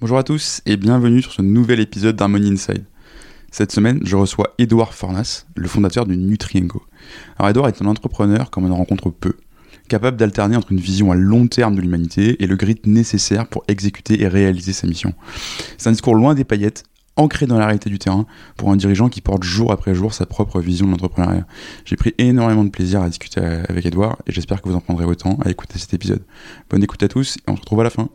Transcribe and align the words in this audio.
Bonjour 0.00 0.16
à 0.16 0.22
tous 0.22 0.62
et 0.64 0.78
bienvenue 0.78 1.20
sur 1.20 1.32
ce 1.32 1.42
nouvel 1.42 1.78
épisode 1.78 2.16
d'Harmony 2.16 2.52
Inside. 2.52 2.84
Cette 3.50 3.70
semaine, 3.70 4.00
je 4.02 4.16
reçois 4.16 4.54
Edouard 4.56 4.94
Fornas, 4.94 5.44
le 5.54 5.68
fondateur 5.68 6.06
du 6.06 6.16
Nutrienco. 6.16 6.82
Alors 7.38 7.50
Edouard 7.50 7.68
est 7.68 7.82
un 7.82 7.86
entrepreneur 7.86 8.50
comme 8.50 8.64
on 8.64 8.70
en 8.70 8.76
rencontre 8.76 9.10
peu, 9.10 9.34
capable 9.88 10.16
d'alterner 10.16 10.56
entre 10.56 10.72
une 10.72 10.80
vision 10.80 11.12
à 11.12 11.16
long 11.16 11.48
terme 11.48 11.74
de 11.74 11.82
l'humanité 11.82 12.42
et 12.42 12.46
le 12.46 12.56
grit 12.56 12.80
nécessaire 12.86 13.46
pour 13.46 13.62
exécuter 13.68 14.22
et 14.22 14.26
réaliser 14.26 14.72
sa 14.72 14.86
mission. 14.86 15.12
C'est 15.76 15.90
un 15.90 15.92
discours 15.92 16.14
loin 16.14 16.32
des 16.32 16.44
paillettes, 16.44 16.84
ancré 17.16 17.44
dans 17.44 17.58
la 17.58 17.66
réalité 17.66 17.90
du 17.90 17.98
terrain, 17.98 18.24
pour 18.56 18.70
un 18.70 18.76
dirigeant 18.76 19.10
qui 19.10 19.20
porte 19.20 19.42
jour 19.42 19.70
après 19.70 19.94
jour 19.94 20.14
sa 20.14 20.24
propre 20.24 20.62
vision 20.62 20.86
de 20.86 20.92
l'entrepreneuriat. 20.92 21.46
J'ai 21.84 21.96
pris 21.96 22.14
énormément 22.16 22.64
de 22.64 22.70
plaisir 22.70 23.02
à 23.02 23.08
discuter 23.08 23.42
avec 23.42 23.84
Edouard 23.84 24.16
et 24.26 24.32
j'espère 24.32 24.62
que 24.62 24.68
vous 24.70 24.76
en 24.76 24.80
prendrez 24.80 25.04
autant 25.04 25.38
à 25.44 25.50
écouter 25.50 25.78
cet 25.78 25.92
épisode. 25.92 26.22
Bonne 26.70 26.82
écoute 26.82 27.02
à 27.02 27.08
tous 27.08 27.36
et 27.36 27.50
on 27.50 27.56
se 27.56 27.60
retrouve 27.60 27.80
à 27.80 27.84
la 27.84 27.90
fin. 27.90 28.08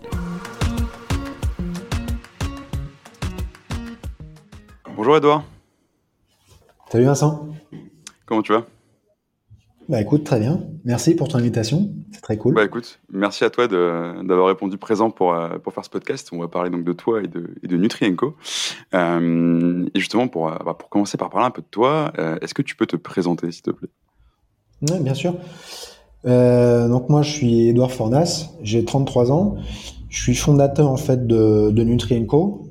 Bonjour 4.95 5.17
Edouard. 5.17 5.43
Salut 6.89 7.03
Vincent. 7.03 7.49
Comment 8.25 8.41
tu 8.41 8.53
vas? 8.53 8.65
Bah 9.89 9.99
écoute, 9.99 10.23
très 10.23 10.39
bien. 10.39 10.61
Merci 10.85 11.15
pour 11.15 11.27
ton 11.27 11.37
invitation. 11.37 11.89
C'est 12.13 12.21
très 12.21 12.37
cool. 12.37 12.53
Bah 12.53 12.63
écoute, 12.63 13.01
merci 13.11 13.43
à 13.43 13.49
toi 13.49 13.67
d'avoir 13.67 14.47
répondu 14.47 14.77
présent 14.77 15.11
pour, 15.11 15.33
euh, 15.33 15.57
pour 15.57 15.73
faire 15.73 15.83
ce 15.83 15.89
podcast. 15.89 16.29
On 16.31 16.39
va 16.39 16.47
parler 16.47 16.69
donc 16.69 16.85
de 16.85 16.93
toi 16.93 17.21
et 17.21 17.27
de, 17.27 17.55
et 17.61 17.67
de 17.67 17.75
Nutrienco. 17.75 18.37
Euh, 18.93 19.85
et 19.93 19.99
justement, 19.99 20.29
pour, 20.29 20.47
euh, 20.47 20.55
bah, 20.65 20.75
pour 20.79 20.87
commencer 20.87 21.17
par 21.17 21.29
parler 21.29 21.47
un 21.47 21.51
peu 21.51 21.61
de 21.61 21.67
toi, 21.69 22.13
est-ce 22.41 22.53
que 22.53 22.61
tu 22.61 22.77
peux 22.77 22.85
te 22.85 22.95
présenter 22.95 23.51
s'il 23.51 23.63
te 23.63 23.71
plaît? 23.71 23.89
Oui, 24.89 24.99
bien 25.01 25.13
sûr. 25.13 25.33
donc 26.23 27.09
moi, 27.09 27.21
je 27.21 27.31
suis 27.31 27.67
Edouard 27.67 27.91
Fornas, 27.91 28.49
j'ai 28.61 28.85
33 28.85 29.29
ans. 29.33 29.57
Je 30.07 30.21
suis 30.21 30.35
fondateur 30.35 30.89
en 30.89 30.95
fait 30.95 31.27
de, 31.27 31.71
de 31.71 31.83
Nutrienco, 31.83 32.64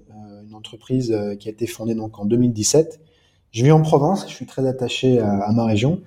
entreprise 0.74 1.12
euh, 1.12 1.36
qui 1.36 1.48
a 1.48 1.52
été 1.52 1.66
fondée 1.66 1.94
donc 1.94 2.18
en 2.18 2.24
2017. 2.24 3.00
Je 3.52 3.62
vis 3.62 3.70
en 3.70 3.82
Provence, 3.82 4.26
je 4.28 4.34
suis 4.34 4.46
très 4.46 4.66
attaché 4.66 5.20
à, 5.20 5.52
ma 5.52 5.64
région. 5.64 6.00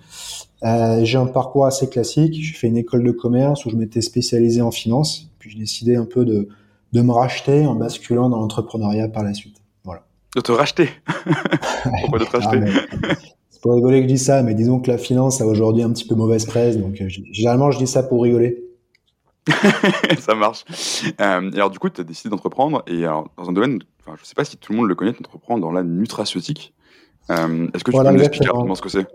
Euh, 0.64 1.06
j'ai 1.06 1.18
un 1.18 1.28
parcours 1.28 1.66
assez 1.66 1.88
classique. 1.88 2.34
J'ai 2.34 2.54
fait 2.54 2.68
une 2.68 2.76
école 2.76 3.06
de 3.06 3.12
commerce 3.12 3.66
où 3.66 3.70
je 3.70 3.78
m'étais 3.78 4.02
spécialisé 4.02 4.62
en 4.62 4.72
finance. 4.72 5.30
Puis 5.40 5.52
j'ai 5.52 5.60
décidé 5.60 5.96
un 5.96 6.04
peu 6.04 6.26
de, 6.26 6.50
de 6.92 7.02
me 7.02 7.14
racheter 7.14 7.66
en 7.66 7.76
basculant 7.76 8.30
dans 8.30 8.42
l'entrepreneuriat 8.42 9.08
par 9.08 9.24
la 9.24 9.34
suite. 9.34 9.62
Voilà. 9.86 10.04
De 10.36 10.42
te 10.42 10.52
racheter 10.52 10.90
Pourquoi 12.02 12.20
de 12.20 12.26
te 12.26 12.36
racheter? 12.36 12.60
Ah, 12.66 13.16
C'est 13.50 13.62
pour 13.62 13.76
rigoler 13.76 14.02
que 14.02 14.10
je 14.10 14.14
dis 14.14 14.20
ça, 14.20 14.44
mais 14.44 14.54
disons 14.54 14.82
que 14.82 14.92
la 14.92 14.98
finance 14.98 15.40
a 15.40 15.46
aujourd'hui 15.46 15.84
un 15.84 15.94
petit 15.94 16.06
peu 16.06 16.16
mauvaise 16.16 16.46
presse. 16.46 16.78
Donc 16.78 17.00
euh, 17.00 17.08
généralement, 17.08 17.72
je 17.72 17.78
dis 17.78 17.88
ça 17.88 18.04
pour 18.04 18.24
rigoler. 18.24 18.62
ça 20.20 20.36
marche. 20.36 20.66
Euh, 21.22 21.52
alors 21.54 21.70
du 21.70 21.80
coup, 21.80 21.90
tu 21.90 22.02
as 22.02 22.04
décidé 22.04 22.30
d'entreprendre 22.30 22.84
et 22.88 23.06
alors, 23.06 23.30
dans 23.38 23.50
un 23.50 23.54
domaine, 23.54 23.80
enfin, 24.08 24.16
je 24.18 24.24
ne 24.24 24.26
sais 24.26 24.36
pas 24.36 24.46
si 24.46 24.58
tout 24.58 24.72
le 24.72 24.78
monde 24.78 24.88
le 24.88 24.96
connaît, 24.96 25.14
tu 25.14 25.20
entreprends 25.20 25.58
dans 25.58 25.72
la 25.72 25.84
nutraceutique. 25.84 26.74
Euh, 27.30 27.68
Est-ce 27.74 27.84
que 27.84 27.92
tu 27.92 27.98
peux 27.98 28.12
nous 28.12 28.20
expliquer 28.20 28.50
rapidement 28.50 28.76
ce 28.76 28.82
que 28.82 28.90
c'est? 28.90 29.06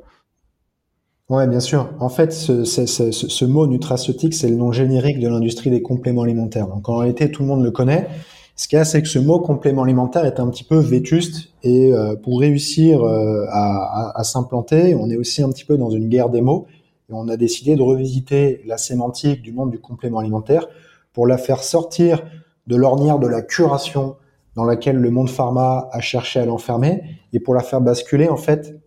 Ouais, 1.28 1.46
bien 1.46 1.60
sûr. 1.60 1.88
En 1.98 2.10
fait, 2.10 2.32
ce, 2.32 2.64
ce, 2.64 2.84
ce, 2.84 3.10
ce 3.10 3.44
mot 3.44 3.66
nutraceutique, 3.66 4.34
c'est 4.34 4.48
le 4.48 4.56
nom 4.56 4.70
générique 4.70 5.18
de 5.18 5.28
l'industrie 5.28 5.70
des 5.70 5.80
compléments 5.80 6.22
alimentaires. 6.22 6.66
Donc 6.66 6.88
en 6.88 6.96
réalité, 6.96 7.30
tout 7.30 7.42
le 7.42 7.48
monde 7.48 7.64
le 7.64 7.70
connaît. 7.70 8.08
Ce 8.54 8.68
qu'il 8.68 8.76
y 8.76 8.80
a, 8.80 8.84
c'est 8.84 9.00
que 9.00 9.08
ce 9.08 9.18
mot 9.18 9.40
complément 9.40 9.82
alimentaire 9.82 10.26
est 10.26 10.38
un 10.38 10.48
petit 10.50 10.64
peu 10.64 10.78
vétuste 10.78 11.48
et 11.62 11.92
euh, 11.94 12.16
pour 12.16 12.40
réussir 12.40 13.02
euh, 13.02 13.46
à, 13.48 14.10
à, 14.10 14.20
à 14.20 14.24
s'implanter, 14.24 14.94
on 14.94 15.08
est 15.08 15.16
aussi 15.16 15.42
un 15.42 15.48
petit 15.48 15.64
peu 15.64 15.78
dans 15.78 15.90
une 15.90 16.08
guerre 16.08 16.28
des 16.28 16.42
mots 16.42 16.66
on 17.12 17.28
a 17.28 17.36
décidé 17.36 17.76
de 17.76 17.82
revisiter 17.82 18.62
la 18.66 18.78
sémantique 18.78 19.42
du 19.42 19.52
monde 19.52 19.70
du 19.70 19.78
complément 19.78 20.18
alimentaire 20.18 20.66
pour 21.12 21.26
la 21.26 21.38
faire 21.38 21.62
sortir 21.62 22.22
de 22.66 22.76
l'ornière 22.76 23.18
de 23.18 23.26
la 23.26 23.42
curation 23.42 24.16
dans 24.56 24.64
laquelle 24.64 24.96
le 24.96 25.10
monde 25.10 25.30
pharma 25.30 25.88
a 25.92 26.00
cherché 26.00 26.40
à 26.40 26.46
l'enfermer 26.46 27.02
et 27.32 27.40
pour 27.40 27.54
la 27.54 27.62
faire 27.62 27.80
basculer 27.80 28.28
en 28.28 28.36
fait 28.36 28.80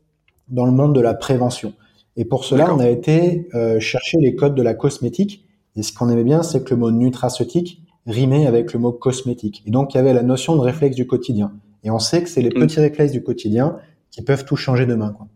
dans 0.47 0.65
le 0.65 0.71
monde 0.71 0.93
de 0.93 1.01
la 1.01 1.13
prévention. 1.13 1.73
Et 2.17 2.25
pour 2.25 2.45
cela, 2.45 2.73
on 2.73 2.79
a 2.79 2.87
été 2.87 3.47
euh, 3.55 3.79
chercher 3.79 4.17
les 4.19 4.35
codes 4.35 4.55
de 4.55 4.61
la 4.61 4.73
cosmétique. 4.73 5.45
Et 5.75 5.83
ce 5.83 5.91
qu'on 5.91 6.09
aimait 6.09 6.23
bien, 6.23 6.43
c'est 6.43 6.63
que 6.63 6.69
le 6.73 6.79
mot 6.79 6.91
nutraceutique 6.91 7.81
rimait 8.05 8.45
avec 8.45 8.71
le 8.73 8.79
mot 8.79 8.93
cosmétique. 8.93 9.63
Et 9.65 9.71
donc, 9.71 9.93
il 9.93 9.97
y 9.97 9.99
avait 9.99 10.13
la 10.13 10.23
notion 10.23 10.55
de 10.55 10.61
réflexe 10.61 10.95
du 10.95 11.07
quotidien. 11.07 11.51
Et 11.83 11.91
on 11.91 11.99
sait 11.99 12.23
que 12.23 12.29
c'est 12.29 12.41
les 12.41 12.49
mm. 12.49 12.61
petits 12.61 12.79
réflexes 12.79 13.11
du 13.11 13.23
quotidien 13.23 13.77
qui 14.11 14.21
peuvent 14.21 14.45
tout 14.45 14.55
changer 14.55 14.85
demain. 14.85 15.11
Quoi. 15.11 15.27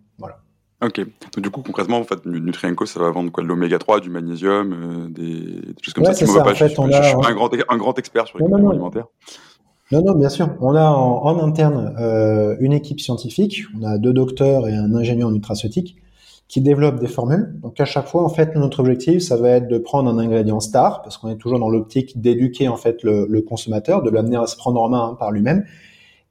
Ok. 0.82 1.02
Donc, 1.36 1.44
du 1.44 1.50
coup, 1.50 1.62
concrètement, 1.62 1.98
en 1.98 2.04
fait, 2.04 2.26
Nutrienco, 2.26 2.86
ça 2.86 3.00
va 3.02 3.12
vendre 3.12 3.32
quoi? 3.32 3.44
De 3.44 3.50
l'oméga 3.50 3.78
3, 3.78 4.00
du 4.00 4.10
magnésium, 4.10 4.74
euh, 4.74 5.10
des... 5.10 5.62
choses 5.82 5.94
comme 5.94 6.06
ça? 6.06 6.14
ça. 6.14 6.26
En 6.26 6.56
fait, 6.56 6.80
on 6.80 6.90
a... 6.90 7.02
je 7.02 7.08
suis 7.10 7.18
pas 7.18 7.30
un 7.30 7.34
grand, 7.34 7.50
un 7.68 7.78
grand 7.78 8.00
expert 8.00 8.28
sur 8.28 8.38
les 8.38 8.46
compléments 8.46 8.70
alimentaires. 8.70 9.08
Non, 9.92 10.04
non, 10.04 10.14
bien 10.14 10.30
sûr. 10.30 10.56
On 10.62 10.76
a 10.76 10.88
en, 10.88 11.40
interne 11.40 11.96
euh, 12.00 12.56
une 12.60 12.74
équipe 12.74 13.00
scientifique. 13.00 13.64
On 13.80 13.84
a 13.84 13.98
deux 13.98 14.14
docteurs 14.14 14.68
et 14.68 14.76
un 14.76 14.94
ingénieur 14.94 15.30
en 15.30 15.32
nutraceutique 15.32 15.98
qui 16.48 16.62
développent 16.62 17.00
des 17.00 17.08
formules. 17.08 17.60
Donc 17.62 17.80
à 17.80 17.86
chaque 17.86 18.08
fois, 18.08 18.24
en 18.24 18.30
fait, 18.30 18.56
notre 18.56 18.82
objectif, 18.82 19.22
ça 19.22 19.36
va 19.36 19.50
être 19.50 19.68
de 19.68 19.78
prendre 19.80 20.10
un 20.10 20.18
ingrédient 20.20 20.60
star, 20.60 21.02
parce 21.02 21.18
qu'on 21.18 21.30
est 21.30 21.38
toujours 21.38 21.60
dans 21.60 21.70
l'optique 21.70 22.22
d'éduquer 22.22 22.68
en 22.68 22.76
fait 22.76 23.04
le, 23.04 23.28
le, 23.30 23.42
consommateur, 23.42 24.02
de 24.04 24.10
l'amener 24.10 24.38
à 24.38 24.48
se 24.48 24.58
prendre 24.58 24.82
en 24.82 24.90
main 24.90 25.16
par 25.20 25.32
lui-même, 25.32 25.64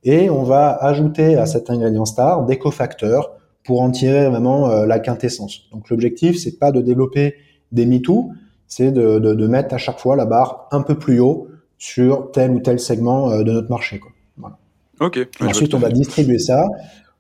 et 0.02 0.28
on 0.28 0.42
va 0.42 0.70
ajouter 0.70 1.36
à 1.36 1.46
cet 1.46 1.70
ingrédient 1.70 2.04
star 2.04 2.44
des 2.46 2.58
cofacteurs 2.58 3.30
pour 3.62 3.80
en 3.80 3.90
tirer 3.92 4.28
vraiment 4.28 4.68
euh, 4.70 4.86
la 4.86 4.98
quintessence. 4.98 5.68
Donc 5.72 5.88
l'objectif, 5.88 6.36
c'est 6.36 6.58
pas 6.58 6.72
de 6.72 6.80
développer 6.80 7.34
des 7.70 7.86
MeToo, 7.86 8.30
c'est 8.66 8.90
de, 8.90 9.20
de, 9.20 9.34
de, 9.34 9.46
mettre 9.46 9.72
à 9.72 9.78
chaque 9.78 10.00
fois 10.00 10.16
la 10.16 10.26
barre 10.26 10.68
un 10.72 10.82
peu 10.82 10.96
plus 10.96 11.20
haut 11.20 11.48
sur 11.78 12.30
tel 12.32 12.50
ou 12.50 12.60
tel 12.60 12.78
segment 12.78 13.30
euh, 13.30 13.42
de 13.42 13.52
notre 13.52 13.70
marché. 13.70 13.98
Quoi. 13.98 14.12
Voilà. 14.36 14.58
Ok. 15.00 15.18
ensuite, 15.40 15.74
on 15.74 15.78
va 15.78 15.90
distribuer 15.90 16.38
ça. 16.38 16.68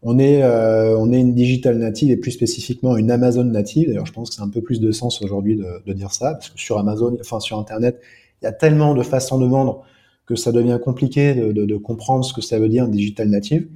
On 0.02 0.18
est, 0.18 0.42
euh, 0.42 0.96
on 0.98 1.12
est 1.12 1.18
une 1.18 1.34
digital 1.34 1.76
native 1.78 2.10
et 2.10 2.16
plus 2.16 2.30
spécifiquement 2.30 2.96
une 2.96 3.10
Amazon 3.10 3.44
native. 3.44 3.88
D'ailleurs, 3.88 4.06
je 4.06 4.12
pense 4.12 4.30
que 4.30 4.36
c'est 4.36 4.42
un 4.42 4.48
peu 4.48 4.60
plus 4.60 4.80
de 4.80 4.92
sens 4.92 5.22
aujourd'hui 5.22 5.56
de, 5.56 5.66
de, 5.84 5.92
dire 5.92 6.12
ça, 6.12 6.34
parce 6.34 6.50
que 6.50 6.58
sur 6.58 6.78
Amazon, 6.78 7.16
enfin 7.20 7.40
sur 7.40 7.58
Internet, 7.58 8.00
il 8.40 8.44
y 8.44 8.48
a 8.48 8.52
tellement 8.52 8.94
de 8.94 9.02
façons 9.02 9.38
de 9.38 9.46
vendre 9.46 9.82
que 10.26 10.36
ça 10.36 10.52
devient 10.52 10.78
compliqué 10.82 11.34
de, 11.34 11.52
de, 11.52 11.64
de 11.64 11.76
comprendre 11.76 12.24
ce 12.24 12.32
que 12.32 12.42
ça 12.42 12.58
veut 12.58 12.68
dire 12.68 12.86
digital 12.86 13.28
native. 13.28 13.66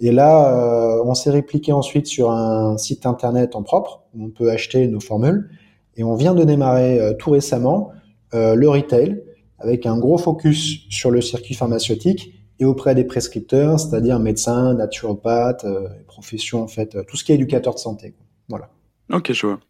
Et 0.00 0.12
là, 0.12 0.52
euh, 0.52 1.02
on 1.04 1.14
s'est 1.14 1.30
répliqué 1.30 1.72
ensuite 1.72 2.06
sur 2.06 2.30
un 2.30 2.78
site 2.78 3.04
internet 3.06 3.56
en 3.56 3.62
propre 3.62 4.02
où 4.14 4.26
on 4.26 4.30
peut 4.30 4.50
acheter 4.50 4.86
nos 4.86 5.00
formules. 5.00 5.50
Et 5.96 6.04
on 6.04 6.14
vient 6.14 6.34
de 6.34 6.44
démarrer 6.44 7.00
euh, 7.00 7.14
tout 7.14 7.30
récemment 7.30 7.90
euh, 8.34 8.54
le 8.54 8.68
retail 8.68 9.22
avec 9.58 9.86
un 9.86 9.98
gros 9.98 10.18
focus 10.18 10.86
sur 10.90 11.10
le 11.10 11.20
circuit 11.20 11.54
pharmaceutique 11.54 12.34
et 12.60 12.64
auprès 12.64 12.94
des 12.94 13.04
prescripteurs, 13.04 13.78
c'est-à-dire 13.78 14.18
médecins, 14.18 14.74
naturopathes, 14.74 15.66
professions 16.06 16.62
en 16.62 16.68
fait, 16.68 16.96
tout 17.06 17.16
ce 17.16 17.24
qui 17.24 17.32
est 17.32 17.36
éducateur 17.36 17.74
de 17.74 17.78
santé. 17.78 18.14
Voilà. 18.48 18.70
Ok, 19.12 19.32
je 19.32 19.46
vois. 19.46 19.60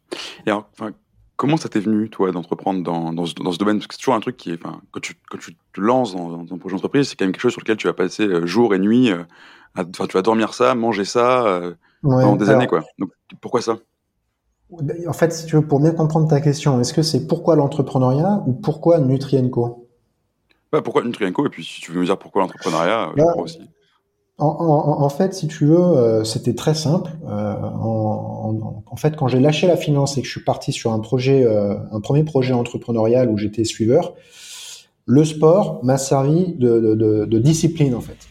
Et 0.47 0.51
alors, 0.51 0.71
comment 1.37 1.57
ça 1.59 1.69
t'est 1.69 1.81
venu, 1.81 2.09
toi, 2.09 2.33
d'entreprendre 2.33 2.83
dans, 2.83 3.13
dans, 3.13 3.27
ce, 3.27 3.35
dans, 3.35 3.53
ce, 3.53 3.59
domaine? 3.59 3.77
Parce 3.77 3.89
que 3.89 3.95
c'est 3.95 4.01
toujours 4.01 4.15
un 4.15 4.21
truc 4.21 4.39
qui 4.39 4.53
est, 4.53 4.59
quand 4.59 5.01
tu, 5.01 5.15
quand 5.29 5.39
tu 5.39 5.55
te 5.55 5.81
lances 5.81 6.15
dans, 6.15 6.43
dans 6.43 6.55
un 6.55 6.59
projet 6.59 6.75
d'entreprise, 6.75 7.09
c'est 7.09 7.17
quand 7.17 7.27
même 7.27 7.33
quelque 7.33 7.43
chose 7.43 7.53
sur 7.53 7.61
lequel 7.61 7.77
tu 7.77 7.87
vas 7.87 7.93
passer 7.93 8.27
jour 8.47 8.75
et 8.75 8.79
nuit 8.79 9.11
Enfin, 9.77 10.07
tu 10.07 10.13
vas 10.15 10.23
dormir 10.23 10.55
ça, 10.55 10.75
manger 10.75 11.05
ça 11.05 11.47
euh, 11.47 11.75
pendant 12.03 12.37
des 12.37 12.51
années, 12.51 12.67
quoi. 12.67 12.85
Donc, 12.99 13.11
pourquoi 13.41 13.63
ça? 13.63 13.79
En 14.71 15.13
fait, 15.13 15.33
si 15.33 15.47
tu 15.47 15.57
veux, 15.57 15.67
pour 15.67 15.81
bien 15.81 15.93
comprendre 15.93 16.29
ta 16.29 16.41
question, 16.41 16.81
est-ce 16.81 16.93
que 16.93 17.03
c'est 17.03 17.27
pourquoi 17.27 17.57
l'entrepreneuriat 17.57 18.43
ou 18.47 18.53
pourquoi 18.53 18.99
Nutrienco? 18.99 19.89
Bah, 20.71 20.83
Pourquoi 20.83 21.03
Nutrienco? 21.03 21.47
Et 21.47 21.49
puis, 21.49 21.65
si 21.65 21.81
tu 21.81 21.93
veux 21.93 22.01
me 22.01 22.05
dire 22.05 22.19
pourquoi 22.19 22.43
l'entrepreneuriat, 22.43 23.13
bah, 23.17 23.25
aussi. 23.39 23.61
En, 24.37 24.47
en, 24.47 25.03
en, 25.03 25.09
fait, 25.09 25.35
si 25.35 25.49
tu 25.49 25.65
veux, 25.65 25.79
euh, 25.79 26.23
c'était 26.23 26.55
très 26.55 26.75
simple. 26.75 27.11
Euh, 27.27 27.55
en, 27.55 28.83
en, 28.87 28.97
fait, 28.97 29.17
quand 29.17 29.27
j'ai 29.27 29.41
lâché 29.41 29.67
la 29.67 29.77
finance 29.77 30.17
et 30.17 30.21
que 30.21 30.27
je 30.27 30.33
suis 30.33 30.45
parti 30.45 30.71
sur 30.71 30.93
un 30.93 31.01
projet, 31.01 31.45
euh, 31.45 31.75
un 31.91 32.01
premier 32.01 32.23
projet 32.23 32.53
entrepreneurial 32.53 33.31
où 33.31 33.39
j'étais 33.39 33.65
suiveur, 33.65 34.15
le 35.07 35.25
sport 35.25 35.81
m'a 35.83 35.99
servi 35.99 36.53
de, 36.55 36.79
de, 36.79 36.95
de, 36.95 37.25
de, 37.25 37.39
discipline 37.39 37.95
en 37.95 38.01
fait 38.01 38.29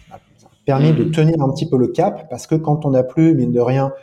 permis 0.67 0.91
de 0.91 1.05
tenir 1.05 1.41
un 1.41 1.49
petit 1.49 1.67
peu 1.67 1.77
le 1.77 1.87
cap 1.87 2.29
parce 2.29 2.45
que 2.45 2.53
quand 2.53 2.85
on 2.85 2.91
n'a 2.91 3.01
plus, 3.01 3.33
mine 3.33 3.53
de 3.53 3.59
rien, 3.61 3.93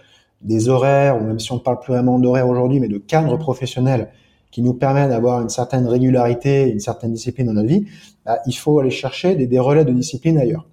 des 0.44 0.69
horaires, 0.69 1.20
ou 1.20 1.25
même 1.25 1.41
si 1.41 1.50
on 1.52 1.56
ne 1.56 1.61
parle 1.61 1.81
plus 1.81 1.93
vraiment 1.93 2.19
d'horaires 2.19 2.49
aujourd'hui, 2.49 2.79
mais 2.79 2.88
de 2.88 2.99
cadres 2.99 3.37
professionnels 3.38 4.11
qui 4.50 4.62
nous 4.62 4.75
permettent 4.75 5.08
d'avoir 5.08 5.41
une 5.43 5.49
certaine 5.49 5.88
régularité, 5.88 6.70
une 6.70 6.79
certaine 6.79 7.12
discipline 7.12 7.46
dans 7.49 7.55
notre 7.55 7.67
vie, 7.67 7.87
bah, 8.25 8.38
il 8.46 8.52
faut 8.52 8.79
aller 8.79 8.91
chercher 8.91 9.35
des, 9.35 9.49
des, 9.49 9.58
relais 9.58 9.85
de 9.85 9.93
discipline 9.93 10.38
ailleurs. 10.38 10.69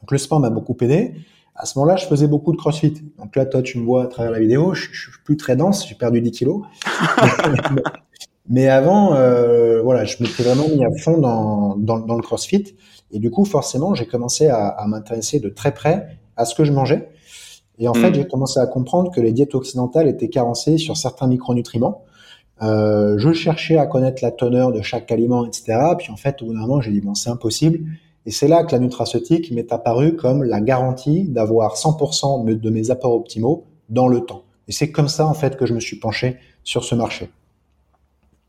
Donc 0.00 0.12
le 0.12 0.18
sport 0.18 0.38
m'a 0.38 0.50
beaucoup 0.50 0.76
aidé. 0.80 1.14
À 1.56 1.64
ce 1.64 1.76
moment-là, 1.78 1.96
je 1.96 2.06
faisais 2.06 2.28
beaucoup 2.28 2.52
de 2.52 2.56
crossfit. 2.56 3.02
Donc 3.18 3.34
là, 3.34 3.46
toi, 3.46 3.62
tu 3.62 3.78
me 3.78 3.84
vois 3.84 4.04
à 4.04 4.06
travers 4.06 4.30
la 4.30 4.38
vidéo, 4.38 4.74
je, 4.74 4.88
je 4.92 5.10
suis 5.10 5.20
plus 5.24 5.36
très 5.36 5.56
dense, 5.56 5.88
j'ai 5.88 5.94
perdu 5.94 6.20
10 6.20 6.30
kilos. 6.30 6.62
mais 8.48 8.68
avant, 8.68 9.14
euh, 9.14 9.82
voilà, 9.82 10.04
je 10.04 10.22
m'étais 10.22 10.42
vraiment 10.42 10.68
mis 10.68 10.84
à 10.84 10.90
fond 11.02 11.18
dans, 11.18 11.74
dans, 11.76 11.98
dans 11.98 12.14
le 12.14 12.22
crossfit. 12.22 12.76
Et 13.10 13.18
du 13.18 13.30
coup, 13.30 13.44
forcément, 13.44 13.94
j'ai 13.94 14.06
commencé 14.06 14.48
à, 14.48 14.68
à 14.68 14.86
m'intéresser 14.86 15.40
de 15.40 15.48
très 15.48 15.72
près 15.72 16.18
à 16.36 16.44
ce 16.44 16.54
que 16.54 16.64
je 16.64 16.70
mangeais. 16.70 17.08
Et 17.78 17.88
en 17.88 17.94
fait, 17.94 18.10
hmm. 18.10 18.14
j'ai 18.14 18.26
commencé 18.26 18.58
à 18.58 18.66
comprendre 18.66 19.10
que 19.10 19.20
les 19.20 19.32
diètes 19.32 19.54
occidentales 19.54 20.08
étaient 20.08 20.28
carencées 20.28 20.78
sur 20.78 20.96
certains 20.96 21.26
micronutriments. 21.26 22.04
Euh, 22.62 23.18
je 23.18 23.32
cherchais 23.32 23.76
à 23.76 23.86
connaître 23.86 24.22
la 24.22 24.30
teneur 24.30 24.72
de 24.72 24.80
chaque 24.80 25.12
aliment, 25.12 25.46
etc. 25.46 25.78
Puis 25.98 26.10
en 26.10 26.16
fait, 26.16 26.40
au 26.40 26.46
bout 26.46 26.54
d'un 26.54 26.60
moment, 26.60 26.80
j'ai 26.80 26.90
dit 26.90 27.00
bon, 27.00 27.14
c'est 27.14 27.30
impossible. 27.30 27.80
Et 28.24 28.30
c'est 28.30 28.48
là 28.48 28.64
que 28.64 28.72
la 28.72 28.78
nutraceutique 28.78 29.52
m'est 29.52 29.72
apparue 29.72 30.16
comme 30.16 30.42
la 30.42 30.60
garantie 30.60 31.24
d'avoir 31.24 31.76
100% 31.76 32.58
de 32.58 32.70
mes 32.70 32.90
apports 32.90 33.12
optimaux 33.12 33.64
dans 33.88 34.08
le 34.08 34.20
temps. 34.20 34.42
Et 34.68 34.72
c'est 34.72 34.90
comme 34.90 35.08
ça, 35.08 35.26
en 35.26 35.34
fait, 35.34 35.56
que 35.56 35.64
je 35.64 35.74
me 35.74 35.80
suis 35.80 35.96
penché 35.96 36.38
sur 36.64 36.82
ce 36.82 36.94
marché. 36.96 37.30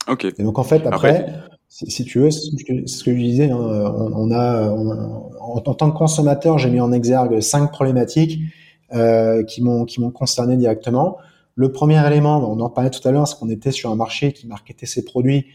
Ok. 0.07 0.25
Et 0.25 0.44
donc, 0.44 0.57
en 0.57 0.63
fait, 0.63 0.88
après, 0.88 1.27
si, 1.68 2.06
tu 2.06 2.19
veux, 2.19 2.31
ce 2.31 3.03
que 3.03 3.12
je 3.12 3.18
disais, 3.18 3.51
hein, 3.51 3.57
on, 3.57 4.31
a, 4.31 4.69
en, 5.39 5.59
tant 5.59 5.91
que 5.91 5.97
consommateur, 5.97 6.57
j'ai 6.57 6.71
mis 6.71 6.80
en 6.80 6.91
exergue 6.91 7.39
cinq 7.41 7.71
problématiques 7.71 8.39
euh, 8.94 9.44
qui 9.44 9.62
m'ont 9.62 9.86
qui 9.86 10.01
m'ont 10.01 10.12
concerné 10.12 10.57
directement. 10.57 11.18
Le 11.56 11.72
premier 11.72 12.06
élément, 12.06 12.38
on 12.51 12.60
en 12.60 12.69
parlait 12.69 12.92
tout 12.92 13.06
à 13.07 13.12
l'heure, 13.12 13.28
c'est 13.28 13.38
qu'on 13.39 13.50
était 13.50 13.72
sur 13.72 13.89
un 13.89 13.95
marché 13.95 14.31
qui 14.34 14.48
marketait 14.48 14.86
ses 14.86 15.04
produits 15.04 15.48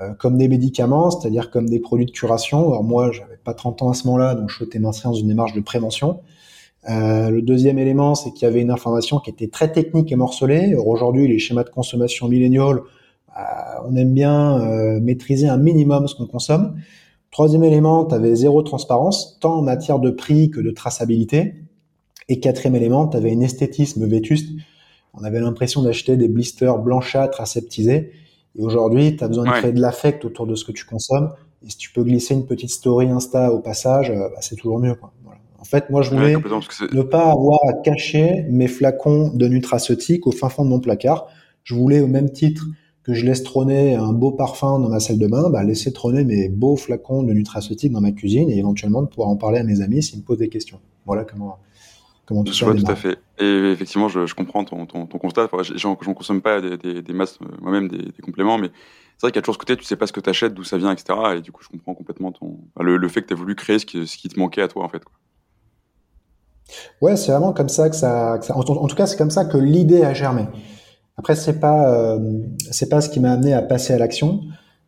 euh, 0.00 0.12
comme 0.12 0.36
des 0.36 0.48
médicaments, 0.48 1.10
c'est-à-dire 1.10 1.50
comme 1.50 1.68
des 1.68 1.80
produits 1.80 2.06
de 2.06 2.10
curation. 2.10 2.68
Alors 2.68 2.84
moi, 2.84 3.10
j'avais 3.12 3.38
pas 3.42 3.54
30 3.54 3.82
ans 3.82 3.90
à 3.90 3.94
ce 3.94 4.06
moment-là, 4.06 4.34
donc 4.34 4.50
je 4.50 4.56
souhaitais 4.56 4.78
m'inscrire 4.78 5.12
dans 5.12 5.16
une 5.16 5.28
démarche 5.28 5.54
de 5.54 5.60
prévention. 5.60 6.20
Euh, 6.88 7.30
le 7.30 7.42
deuxième 7.42 7.78
élément, 7.78 8.14
c'est 8.14 8.30
qu'il 8.32 8.42
y 8.42 8.50
avait 8.50 8.60
une 8.60 8.70
information 8.70 9.18
qui 9.18 9.30
était 9.30 9.48
très 9.48 9.72
technique 9.72 10.12
et 10.12 10.16
morcelée. 10.16 10.74
Aujourd'hui, 10.74 11.26
les 11.26 11.38
schémas 11.38 11.64
de 11.64 11.70
consommation 11.70 12.28
milléniaux, 12.28 12.70
euh, 12.70 13.42
on 13.88 13.96
aime 13.96 14.14
bien 14.14 14.60
euh, 14.60 15.00
maîtriser 15.00 15.48
un 15.48 15.58
minimum 15.58 16.06
ce 16.06 16.14
qu'on 16.14 16.26
consomme. 16.26 16.76
Troisième 17.30 17.64
élément, 17.64 18.04
tu 18.04 18.14
avais 18.14 18.34
zéro 18.34 18.62
transparence, 18.62 19.38
tant 19.40 19.56
en 19.56 19.62
matière 19.62 19.98
de 19.98 20.10
prix 20.10 20.50
que 20.50 20.60
de 20.60 20.70
traçabilité. 20.70 21.54
Et 22.28 22.40
quatrième 22.40 22.74
élément, 22.74 23.06
tu 23.08 23.16
avais 23.16 23.32
un 23.32 23.40
esthétisme 23.40 24.06
vétuste. 24.06 24.50
On 25.14 25.24
avait 25.24 25.40
l'impression 25.40 25.82
d'acheter 25.82 26.16
des 26.16 26.28
blisters 26.28 26.78
blanchâtres 26.78 27.40
aseptisés. 27.40 28.12
Et 28.58 28.62
aujourd'hui, 28.62 29.16
tu 29.16 29.24
as 29.24 29.28
besoin 29.28 29.44
de 29.44 29.50
créer 29.50 29.72
de 29.72 29.80
l'affect 29.80 30.24
autour 30.24 30.46
de 30.46 30.54
ce 30.54 30.64
que 30.64 30.72
tu 30.72 30.84
consommes. 30.84 31.32
Et 31.64 31.70
si 31.70 31.76
tu 31.76 31.92
peux 31.92 32.02
glisser 32.02 32.34
une 32.34 32.46
petite 32.46 32.70
story 32.70 33.08
Insta 33.08 33.52
au 33.52 33.60
passage, 33.60 34.10
bah, 34.10 34.30
c'est 34.40 34.56
toujours 34.56 34.78
mieux. 34.78 34.94
Quoi. 34.94 35.12
En 35.58 35.64
fait, 35.64 35.90
moi, 35.90 36.02
je 36.02 36.10
voulais 36.10 36.34
ne 36.34 37.02
pas 37.02 37.30
avoir 37.30 37.58
à 37.68 37.72
cacher 37.72 38.46
mes 38.50 38.68
flacons 38.68 39.30
de 39.34 39.46
nutraceutique 39.48 40.26
au 40.26 40.32
fin 40.32 40.48
fond 40.48 40.64
de 40.64 40.70
mon 40.70 40.80
placard. 40.80 41.28
Je 41.64 41.74
voulais, 41.74 42.00
au 42.00 42.06
même 42.06 42.30
titre 42.30 42.66
que 43.02 43.14
je 43.14 43.24
laisse 43.24 43.44
trôner 43.44 43.94
un 43.94 44.12
beau 44.12 44.32
parfum 44.32 44.80
dans 44.80 44.88
ma 44.88 45.00
salle 45.00 45.18
de 45.18 45.26
bain, 45.26 45.48
bah, 45.48 45.62
laisser 45.62 45.92
trôner 45.92 46.24
mes 46.24 46.48
beaux 46.48 46.76
flacons 46.76 47.22
de 47.22 47.32
nutraceutique 47.32 47.92
dans 47.92 48.00
ma 48.00 48.12
cuisine 48.12 48.50
et 48.50 48.58
éventuellement 48.58 49.02
de 49.02 49.06
pouvoir 49.06 49.28
en 49.28 49.36
parler 49.36 49.58
à 49.58 49.64
mes 49.64 49.80
amis 49.80 50.02
s'ils 50.02 50.18
me 50.18 50.24
posent 50.24 50.38
des 50.38 50.48
questions. 50.48 50.80
Voilà 51.04 51.24
comment, 51.24 51.58
comment 52.26 52.44
tout 52.44 52.52
je 52.52 52.64
vois 52.64 52.74
tout 52.74 52.90
à 52.90 52.96
fait. 52.96 53.18
Et 53.38 53.70
effectivement, 53.72 54.08
je, 54.08 54.34
comprends 54.34 54.64
ton, 54.64 54.86
ton, 54.86 55.06
constat. 55.06 55.48
Enfin, 55.50 55.62
J'en 55.76 55.94
consomme 55.94 56.42
pas 56.42 56.60
des, 56.60 57.02
des, 57.02 57.12
masses, 57.12 57.38
euh, 57.42 57.46
moi-même, 57.60 57.88
des, 57.88 58.22
compléments, 58.22 58.58
mais 58.58 58.70
c'est 59.16 59.26
vrai 59.26 59.32
qu'à 59.32 59.40
toujours 59.40 59.54
ce 59.54 59.58
côté, 59.58 59.76
tu 59.76 59.84
sais 59.84 59.96
pas 59.96 60.06
ce 60.06 60.12
que 60.12 60.20
tu 60.20 60.28
achètes, 60.28 60.52
d'où 60.54 60.64
ça 60.64 60.76
vient, 60.76 60.92
etc. 60.92 61.18
Et 61.36 61.40
du 61.40 61.52
coup, 61.52 61.62
je 61.62 61.68
comprends 61.68 61.94
complètement 61.94 62.32
ton, 62.32 62.58
le, 62.80 63.08
fait 63.08 63.22
que 63.22 63.28
tu 63.28 63.34
as 63.34 63.36
voulu 63.36 63.54
créer 63.54 63.78
ce 63.78 63.86
qui, 63.86 64.06
ce 64.06 64.16
qui 64.18 64.28
te 64.28 64.38
manquait 64.38 64.62
à 64.62 64.68
toi, 64.68 64.84
en 64.84 64.88
fait. 64.88 65.04
Quoi. 65.04 65.14
Ouais, 67.00 67.16
c'est 67.16 67.30
vraiment 67.30 67.52
comme 67.52 67.68
ça 67.68 67.88
que 67.88 67.96
ça. 67.96 68.40
en, 68.50 68.62
tout 68.62 68.96
cas, 68.96 69.06
c'est 69.06 69.16
comme 69.16 69.30
ça 69.30 69.44
que 69.44 69.56
l'idée 69.56 70.02
a 70.02 70.14
germé. 70.14 70.46
Après, 71.16 71.34
c'est 71.34 71.60
pas 71.60 71.90
euh, 71.94 72.18
c'est 72.70 72.88
pas 72.88 73.00
ce 73.00 73.08
qui 73.08 73.20
m'a 73.20 73.32
amené 73.32 73.54
à 73.54 73.62
passer 73.62 73.94
à 73.94 73.98
l'action. 73.98 74.40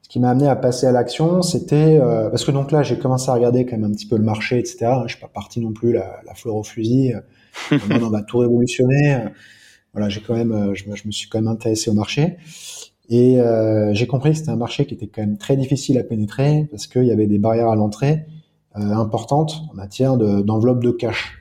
Ce 0.09 0.13
qui 0.15 0.21
m'a 0.21 0.31
amené 0.31 0.49
à 0.49 0.57
passer 0.57 0.87
à 0.87 0.93
l'action, 0.93 1.43
c'était 1.43 1.99
euh, 2.01 2.31
parce 2.31 2.45
que 2.45 2.51
donc 2.51 2.73
là, 2.73 2.83
j'ai 2.83 2.99
commencé 2.99 3.31
à 3.31 3.35
regarder 3.35 3.67
quand 3.67 3.77
même 3.77 3.91
un 3.91 3.95
petit 3.95 4.07
peu 4.07 4.17
le 4.17 4.25
marché, 4.25 4.59
etc. 4.59 4.87
Je 5.07 5.13
suis 5.13 5.21
pas 5.21 5.29
parti 5.29 5.61
non 5.61 5.73
plus 5.73 5.93
la, 5.93 6.21
la 6.27 6.35
fleur 6.35 6.57
au 6.57 6.63
fusil. 6.63 7.15
on 7.71 8.09
va 8.09 8.23
tout 8.23 8.39
révolutionner. 8.39 9.25
Voilà, 9.93 10.09
j'ai 10.09 10.21
quand 10.21 10.35
même, 10.35 10.53
euh, 10.53 10.75
je, 10.75 10.85
je, 10.95 11.07
me 11.07 11.13
suis 11.13 11.29
quand 11.29 11.39
même 11.39 11.49
intéressé 11.49 11.91
au 11.91 11.95
marché 11.95 12.37
et 13.11 13.41
euh, 13.41 13.93
j'ai 13.95 14.07
compris 14.07 14.33
que 14.33 14.39
c'était 14.39 14.51
un 14.51 14.57
marché 14.57 14.87
qui 14.87 14.95
était 14.95 15.07
quand 15.07 15.23
même 15.23 15.39
très 15.39 15.57
difficile 15.57 15.99
à 15.99 16.05
pénétrer 16.05 16.69
parce 16.71 16.87
qu'il 16.87 17.05
y 17.05 17.11
avait 17.11 17.27
des 17.27 17.39
barrières 17.39 17.69
à 17.69 17.77
l'entrée 17.77 18.27
importantes 18.75 19.63
en 19.73 19.75
matière 19.75 20.17
d'enveloppe 20.17 20.85
de 20.85 20.93
cash. 20.93 21.39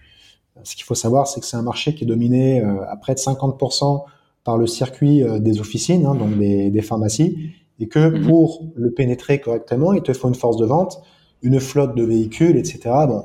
Ce 0.63 0.75
qu'il 0.75 0.83
faut 0.83 0.95
savoir, 0.95 1.27
c'est 1.27 1.39
que 1.39 1.45
c'est 1.45 1.57
un 1.57 1.61
marché 1.61 1.95
qui 1.95 2.03
est 2.03 2.07
dominé 2.07 2.61
euh, 2.61 2.89
à 2.89 2.97
près 2.97 3.13
de 3.13 3.19
50% 3.19 4.03
par 4.43 4.57
le 4.57 4.67
circuit 4.67 5.23
euh, 5.23 5.39
des 5.39 5.59
officines, 5.59 6.05
hein, 6.05 6.15
donc 6.15 6.37
des, 6.37 6.81
pharmacies, 6.81 7.53
et 7.79 7.87
que 7.87 8.09
mhm. 8.09 8.27
pour 8.27 8.65
le 8.75 8.91
pénétrer 8.91 9.39
correctement, 9.39 9.93
il 9.93 10.01
te 10.01 10.13
faut 10.13 10.27
une 10.27 10.35
force 10.35 10.57
de 10.57 10.65
vente, 10.65 11.01
une 11.41 11.59
flotte 11.59 11.95
de 11.95 12.03
véhicules, 12.03 12.57
etc. 12.57 12.79
Bon, 13.07 13.23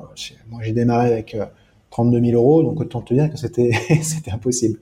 moi 0.49 0.61
j'ai 0.61 0.73
démarré 0.73 1.11
avec 1.11 1.35
32 1.89 2.17
euh, 2.17 2.25
000 2.25 2.41
euros, 2.41 2.63
donc 2.63 2.79
autant 2.79 3.01
te 3.01 3.13
dire 3.13 3.29
que 3.31 3.37
c'était 3.37 3.71
c'était 4.01 4.31
impossible. 4.31 4.79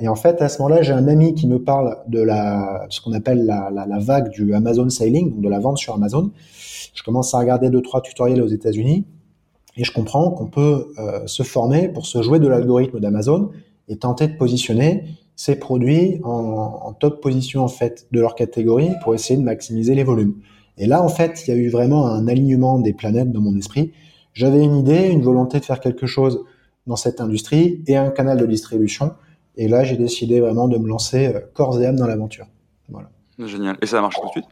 et, 0.00 0.08
en 0.08 0.14
fait, 0.14 0.42
à 0.42 0.48
ce 0.48 0.60
moment-là, 0.62 0.82
j'ai 0.82 0.92
un 0.92 1.08
ami 1.08 1.34
qui 1.34 1.46
me 1.46 1.62
parle 1.62 1.96
de 2.06 2.20
la 2.20 2.86
ce 2.90 3.00
qu'on 3.00 3.12
appelle 3.12 3.44
la, 3.46 3.70
la, 3.70 3.98
vague 3.98 4.30
du 4.30 4.54
Amazon 4.54 4.88
Sailing, 4.90 5.30
donc 5.30 5.40
de 5.40 5.48
la 5.48 5.58
vente 5.58 5.78
sur 5.78 5.94
Amazon. 5.94 6.30
Je 6.94 7.02
commence 7.02 7.34
à 7.34 7.38
regarder 7.38 7.70
deux 7.70 7.82
trois 7.82 8.02
tutoriels 8.02 8.42
aux 8.42 8.48
États-Unis 8.48 9.04
et 9.76 9.84
je 9.84 9.92
comprends 9.92 10.30
qu'on 10.30 10.46
peut 10.46 10.92
euh, 10.98 11.26
se 11.26 11.42
former 11.42 11.88
pour 11.88 12.06
se 12.06 12.22
jouer 12.22 12.38
de 12.38 12.46
l'algorithme 12.46 13.00
d'Amazon 13.00 13.50
et 13.88 13.96
tenter 13.96 14.28
de 14.28 14.36
positionner 14.36 15.04
ces 15.36 15.56
produits 15.56 16.20
en, 16.24 16.80
en, 16.82 16.92
top 16.92 17.20
position 17.20 17.64
en 17.64 17.68
fait 17.68 18.06
de 18.12 18.20
leur 18.20 18.34
catégorie 18.34 18.90
pour 19.02 19.14
essayer 19.14 19.38
de 19.38 19.44
maximiser 19.44 19.94
les 19.94 20.04
volumes. 20.04 20.34
Et 20.78 20.86
là, 20.86 21.02
en 21.02 21.08
fait, 21.08 21.44
il 21.46 21.50
y 21.50 21.52
a 21.54 21.56
eu 21.56 21.68
vraiment 21.68 22.06
un 22.06 22.26
alignement 22.28 22.78
des 22.78 22.92
planètes 22.92 23.30
dans 23.30 23.40
mon 23.40 23.56
esprit. 23.56 23.92
J'avais 24.32 24.62
une 24.62 24.76
idée, 24.76 25.08
une 25.08 25.22
volonté 25.22 25.60
de 25.60 25.64
faire 25.64 25.80
quelque 25.80 26.06
chose 26.06 26.44
dans 26.86 26.96
cette 26.96 27.20
industrie 27.20 27.82
et 27.86 27.96
un 27.96 28.10
canal 28.10 28.38
de 28.38 28.46
distribution. 28.46 29.12
Et 29.56 29.68
là, 29.68 29.84
j'ai 29.84 29.96
décidé 29.96 30.40
vraiment 30.40 30.68
de 30.68 30.78
me 30.78 30.88
lancer 30.88 31.28
euh, 31.28 31.40
corps 31.54 31.80
et 31.80 31.86
âme 31.86 31.96
dans 31.96 32.06
l'aventure. 32.06 32.46
Voilà. 32.88 33.08
Génial. 33.38 33.76
Et 33.80 33.86
ça 33.86 33.98
a 33.98 34.00
marché 34.00 34.20
tout 34.20 34.26
de 34.26 34.32
suite? 34.32 34.44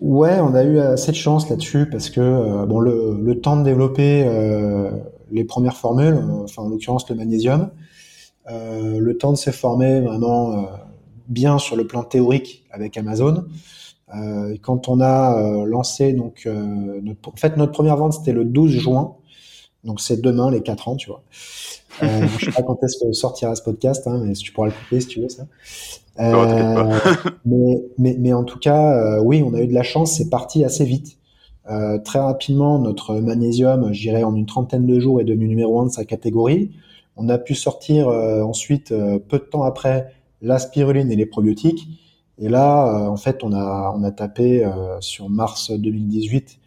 Ouais, 0.00 0.40
on 0.40 0.54
a 0.54 0.64
eu 0.64 0.78
assez 0.78 1.12
de 1.12 1.16
chance 1.16 1.48
là-dessus 1.48 1.88
parce 1.88 2.10
que 2.10 2.20
euh, 2.20 2.66
bon, 2.66 2.80
le, 2.80 3.18
le, 3.22 3.40
temps 3.40 3.56
de 3.56 3.62
développer 3.62 4.24
euh, 4.26 4.90
les 5.30 5.44
premières 5.44 5.76
formules, 5.76 6.18
enfin 6.42 6.62
en 6.62 6.68
l'occurrence 6.68 7.08
le 7.08 7.14
magnésium, 7.14 7.70
euh, 8.50 8.98
le 8.98 9.18
temps 9.18 9.32
de 9.32 9.36
se 9.36 9.50
former 9.50 10.00
vraiment 10.00 10.68
bien 11.28 11.58
sur 11.58 11.76
le 11.76 11.86
plan 11.86 12.02
théorique 12.04 12.64
avec 12.70 12.96
Amazon. 12.96 13.44
et 14.14 14.58
quand 14.58 14.88
on 14.88 15.00
a 15.00 15.64
lancé 15.66 16.12
donc, 16.12 16.46
notre, 16.46 17.28
en 17.28 17.36
fait 17.36 17.56
notre 17.56 17.72
première 17.72 17.96
vente 17.96 18.12
c'était 18.12 18.32
le 18.32 18.44
12 18.44 18.70
juin, 18.70 19.16
donc 19.86 20.00
c'est 20.00 20.20
demain 20.20 20.50
les 20.50 20.62
4 20.62 20.88
ans, 20.88 20.96
tu 20.96 21.08
vois. 21.08 21.22
Euh, 22.02 22.26
je 22.38 22.46
sais 22.46 22.52
pas 22.52 22.62
quand 22.62 22.82
est-ce 22.82 22.98
que 23.02 23.12
sortira 23.12 23.54
ce 23.54 23.62
podcast, 23.62 24.06
hein, 24.06 24.20
mais 24.22 24.34
tu 24.34 24.52
pourras 24.52 24.68
le 24.68 24.72
couper 24.72 25.00
si 25.00 25.06
tu 25.06 25.20
veux 25.20 25.28
ça. 25.28 25.46
Euh, 26.18 26.98
mais, 27.44 27.82
mais, 27.98 28.16
mais, 28.18 28.32
en 28.32 28.44
tout 28.44 28.58
cas, 28.58 28.96
euh, 28.96 29.20
oui, 29.22 29.42
on 29.44 29.54
a 29.54 29.60
eu 29.60 29.66
de 29.66 29.74
la 29.74 29.82
chance, 29.82 30.16
c'est 30.16 30.28
parti 30.28 30.64
assez 30.64 30.84
vite. 30.84 31.18
Euh, 31.70 31.98
très 31.98 32.20
rapidement, 32.20 32.78
notre 32.78 33.16
magnésium, 33.16 33.92
j'irais 33.92 34.22
en 34.22 34.34
une 34.34 34.46
trentaine 34.46 34.86
de 34.86 35.00
jours, 35.00 35.20
est 35.20 35.24
devenu 35.24 35.48
numéro 35.48 35.80
un 35.80 35.86
de 35.86 35.90
sa 35.90 36.04
catégorie. 36.04 36.70
On 37.16 37.28
a 37.28 37.38
pu 37.38 37.54
sortir 37.54 38.08
euh, 38.08 38.42
ensuite, 38.42 38.90
peu 38.90 39.38
de 39.38 39.44
temps 39.44 39.62
après, 39.62 40.12
la 40.42 40.58
spiruline 40.58 41.10
et 41.10 41.16
les 41.16 41.26
probiotiques. 41.26 41.88
Et 42.38 42.48
là, 42.48 43.08
en 43.08 43.16
fait, 43.16 43.42
on 43.42 43.52
a, 43.52 43.92
on 43.96 44.02
a 44.02 44.10
tapé 44.10 44.70
sur 45.00 45.30
mars 45.30 45.70
2018 45.70 46.58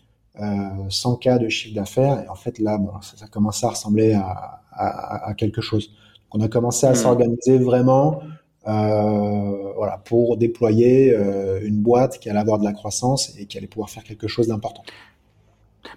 100 0.90 1.16
cas 1.18 1.38
de 1.38 1.48
chiffre 1.48 1.76
d'affaires. 1.76 2.24
Et 2.24 2.28
en 2.28 2.36
fait, 2.36 2.58
là, 2.58 2.80
bon, 2.80 2.90
ça, 3.02 3.18
ça 3.18 3.28
commencé 3.28 3.68
à 3.68 3.70
ressembler 3.70 4.14
à, 4.14 4.62
à, 4.72 5.30
à 5.30 5.34
quelque 5.36 5.62
chose. 5.62 5.90
Donc, 6.32 6.42
on 6.42 6.46
a 6.46 6.48
commencé 6.48 6.88
à 6.88 6.94
hmm. 6.94 6.96
s'organiser 6.96 7.58
vraiment 7.60 8.22
euh, 8.68 9.74
voilà, 9.76 9.98
pour 9.98 10.36
déployer 10.38 11.16
euh, 11.16 11.60
une 11.64 11.82
boîte 11.82 12.20
qui 12.20 12.30
allait 12.30 12.40
avoir 12.40 12.60
de 12.60 12.66
la 12.66 12.74
croissance 12.74 13.34
et 13.40 13.46
qui 13.46 13.58
allait 13.58 13.68
pouvoir 13.68 13.90
faire 13.90 14.04
quelque 14.04 14.28
chose 14.28 14.48
d'important. 14.48 14.84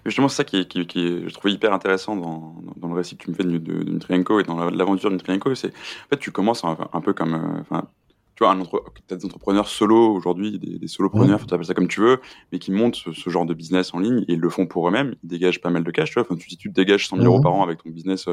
Justement, 0.05 0.27
c'est 0.27 0.37
ça 0.37 0.43
qui, 0.43 0.67
qui, 0.67 0.85
qui, 0.87 1.27
je 1.27 1.33
trouve 1.33 1.51
hyper 1.51 1.73
intéressant 1.73 2.15
dans, 2.15 2.55
dans, 2.77 2.87
le 2.87 2.93
récit 2.93 3.17
que 3.17 3.23
tu 3.23 3.31
me 3.31 3.35
fais 3.35 3.43
de, 3.43 3.57
de, 3.57 3.91
Nutrienco 3.91 4.39
et 4.39 4.43
dans 4.43 4.69
l'aventure 4.69 5.09
de 5.09 5.15
Nutrienco, 5.15 5.53
c'est 5.55 5.67
en 5.69 6.09
fait 6.09 6.17
tu 6.19 6.31
commences 6.31 6.63
un, 6.63 6.77
un 6.93 7.01
peu 7.01 7.13
comme, 7.13 7.33
euh, 7.33 7.61
enfin, 7.61 7.87
tu 8.35 8.43
vois, 8.43 8.53
un 8.53 8.59
entre, 8.59 8.83
as 9.11 9.15
des 9.15 9.25
entrepreneurs 9.25 9.67
solo 9.67 10.13
aujourd'hui, 10.13 10.57
des, 10.57 10.79
des 10.79 10.87
solopreneurs, 10.87 11.41
mmh. 11.41 11.45
tu 11.45 11.53
appelles 11.53 11.65
ça 11.65 11.73
comme 11.73 11.87
tu 11.87 11.99
veux, 11.99 12.19
mais 12.51 12.59
qui 12.59 12.71
montent 12.71 12.95
ce, 12.95 13.29
genre 13.29 13.45
de 13.45 13.53
business 13.53 13.93
en 13.93 13.99
ligne 13.99 14.23
et 14.27 14.33
ils 14.33 14.39
le 14.39 14.49
font 14.49 14.67
pour 14.67 14.87
eux-mêmes, 14.87 15.15
ils 15.23 15.27
dégagent 15.27 15.61
pas 15.61 15.69
mal 15.69 15.83
de 15.83 15.91
cash, 15.91 16.09
tu 16.09 16.13
vois, 16.15 16.23
enfin, 16.23 16.35
tu, 16.35 16.55
tu 16.55 16.69
dégages 16.69 17.07
100 17.07 17.17
000 17.17 17.27
euros 17.27 17.41
par 17.41 17.53
an 17.53 17.63
avec 17.63 17.83
ton 17.83 17.89
business 17.89 18.27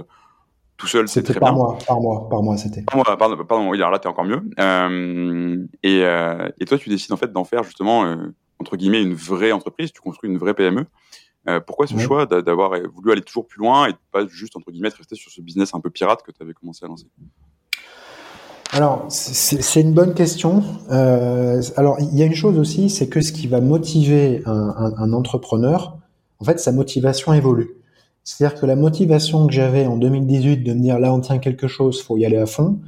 tout 0.81 0.87
seul, 0.87 1.09
c'est 1.09 1.23
très 1.23 1.39
par 1.39 1.53
bien. 1.53 1.63
Mois, 1.63 1.79
par 1.87 2.01
mois, 2.01 2.29
par 2.31 2.43
mois, 2.43 2.57
c'était. 2.57 2.83
Par 2.83 2.97
mois, 2.97 3.05
pardon, 3.19 3.37
pardon, 3.45 3.69
oui, 3.69 3.77
alors 3.77 3.91
là, 3.91 3.99
t'es 3.99 4.09
encore 4.09 4.25
mieux. 4.25 4.41
Euh, 4.59 5.63
et, 5.83 6.03
euh, 6.05 6.49
et, 6.59 6.65
toi, 6.65 6.79
tu 6.79 6.89
décides 6.89 7.13
en 7.13 7.19
fait 7.19 7.31
d'en 7.31 7.45
faire 7.45 7.65
justement, 7.65 8.07
euh, 8.07 8.17
entre 8.59 8.79
guillemets, 8.79 9.03
une 9.03 9.13
vraie 9.13 9.53
entreprise, 9.53 9.93
tu 9.93 10.01
construis 10.01 10.31
une 10.31 10.39
vraie 10.39 10.55
PME. 10.55 10.87
Euh, 11.49 11.59
pourquoi 11.61 11.87
ce 11.87 11.97
choix 11.99 12.27
d'avoir 12.27 12.73
voulu 12.95 13.13
aller 13.13 13.23
toujours 13.23 13.47
plus 13.47 13.61
loin 13.61 13.89
et 13.89 13.93
pas 14.13 14.27
juste, 14.27 14.57
entre 14.57 14.71
guillemets, 14.71 14.91
rester 14.91 15.17
sur 15.17 15.31
ce 15.31 15.41
business 15.41 15.75
un 15.75 15.81
peu 15.81 15.91
pirate 15.91 16.23
que 16.23 16.31
tu 16.33 16.43
avais 16.43 16.53
commencé 16.53 16.85
à 16.85 16.89
lancer? 16.89 17.07
Alors, 18.73 19.07
c'est 19.09 19.81
une 19.81 19.95
bonne 19.95 20.15
question. 20.15 20.63
Euh, 20.91 21.61
alors, 21.77 21.99
il 21.99 22.17
y 22.17 22.23
a 22.23 22.27
une 22.27 22.35
chose 22.35 22.59
aussi, 22.59 22.89
c'est 22.89 23.09
que 23.09 23.21
ce 23.21 23.33
qui 23.33 23.47
va 23.47 23.61
motiver 23.61 24.43
un, 24.47 24.53
un, 24.53 24.97
un, 24.97 25.13
entrepreneur, 25.13 25.99
en 26.39 26.45
fait, 26.45 26.61
sa 26.61 26.71
motivation 26.71 27.33
évolue. 27.33 27.81
C'est-à-dire 28.23 28.61
que 28.61 28.67
la 28.67 28.77
motivation 28.77 29.47
que 29.47 29.53
j'avais 29.53 29.87
en 29.87 29.97
2018 29.97 30.59
de 30.59 30.73
me 30.73 30.81
dire 30.81 30.99
là 30.99 31.13
on 31.13 31.21
tient 31.21 31.39
quelque 31.39 31.69
chose, 31.69 32.03
faut 32.03 32.17
y 32.17 32.25
aller 32.25 32.37
à 32.37 32.47
fond, 32.47 32.79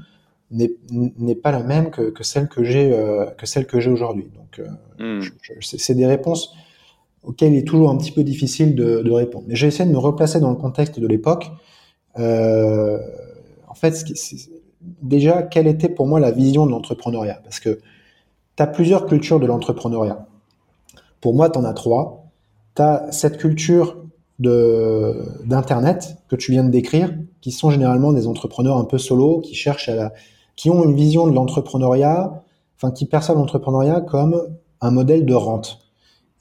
n'est 0.50 1.34
pas 1.34 1.50
la 1.50 1.62
même 1.62 1.90
que, 1.90 2.12
celle 2.22 2.48
que 2.48 2.62
j'ai 2.62 2.92
euh, 2.92 3.26
que 3.38 3.46
celle 3.46 3.66
que 3.66 3.80
j'ai 3.80 3.90
aujourd'hui. 3.90 4.30
Donc 4.36 4.60
euh, 4.60 5.20
hmm. 5.20 5.26
c'est 5.60 5.94
des 5.94 6.06
réponses 6.06 6.54
auquel 7.22 7.52
il 7.52 7.58
est 7.58 7.66
toujours 7.66 7.90
un 7.90 7.96
petit 7.96 8.12
peu 8.12 8.24
difficile 8.24 8.74
de, 8.74 9.02
de 9.02 9.10
répondre. 9.10 9.44
Mais 9.48 9.54
j'ai 9.54 9.68
essayé 9.68 9.88
de 9.88 9.94
me 9.94 9.98
replacer 9.98 10.40
dans 10.40 10.50
le 10.50 10.56
contexte 10.56 10.98
de 10.98 11.06
l'époque. 11.06 11.50
Euh, 12.18 12.98
en 13.68 13.74
fait, 13.74 14.04
déjà, 15.02 15.42
quelle 15.42 15.66
était 15.66 15.88
pour 15.88 16.06
moi 16.06 16.20
la 16.20 16.30
vision 16.30 16.66
de 16.66 16.70
l'entrepreneuriat? 16.70 17.40
Parce 17.44 17.60
que 17.60 17.80
tu 18.56 18.62
as 18.62 18.66
plusieurs 18.66 19.06
cultures 19.06 19.40
de 19.40 19.46
l'entrepreneuriat. 19.46 20.26
Pour 21.20 21.34
moi, 21.34 21.48
tu 21.48 21.58
en 21.58 21.64
as 21.64 21.72
trois. 21.72 22.26
Tu 22.74 22.82
as 22.82 23.06
cette 23.12 23.38
culture 23.38 23.96
d'internet 24.38 26.16
que 26.28 26.34
tu 26.34 26.50
viens 26.50 26.64
de 26.64 26.70
décrire, 26.70 27.14
qui 27.40 27.52
sont 27.52 27.70
généralement 27.70 28.12
des 28.12 28.26
entrepreneurs 28.26 28.76
un 28.76 28.84
peu 28.84 28.98
solo, 28.98 29.40
qui 29.40 29.54
cherchent 29.54 29.88
à 29.88 29.94
la, 29.94 30.12
qui 30.56 30.68
ont 30.68 30.82
une 30.84 30.94
vision 30.94 31.26
de 31.28 31.32
l'entrepreneuriat, 31.32 32.42
enfin 32.76 32.90
qui 32.90 33.06
perçoivent 33.06 33.38
l'entrepreneuriat 33.38 34.00
comme 34.00 34.56
un 34.80 34.90
modèle 34.90 35.24
de 35.24 35.34
rente. 35.34 35.81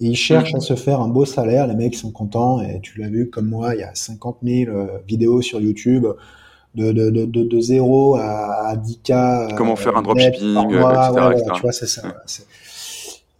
Et 0.02 0.08
ils 0.08 0.16
cherchent 0.16 0.56
à 0.56 0.60
se 0.60 0.76
faire 0.76 1.00
un 1.00 1.08
beau 1.08 1.26
salaire, 1.26 1.68
les 1.68 1.76
mecs 1.76 1.94
sont 1.94 2.12
contents, 2.12 2.60
et 2.60 2.80
tu 2.82 3.00
l'as 3.00 3.08
vu 3.08 3.30
comme 3.30 3.48
moi, 3.48 3.76
il 3.76 3.82
y 3.82 3.84
a 3.84 3.94
50 3.94 4.38
000 4.42 4.72
euh, 4.72 4.88
vidéos 5.08 5.44
sur 5.44 5.62
YouTube 5.62 6.08
de, 6.74 6.92
de, 6.92 7.10
de, 7.12 7.26
de, 7.26 7.60
0 7.60 8.16
à, 8.16 8.76
10K. 8.78 9.54
Comment 9.56 9.76
faire 9.76 9.96
un 9.96 10.02
dropshipping, 10.02 10.58
etc., 10.58 11.54
Tu 11.54 11.62
vois, 11.62 11.72
c'est 11.72 11.86
ça. 11.86 12.02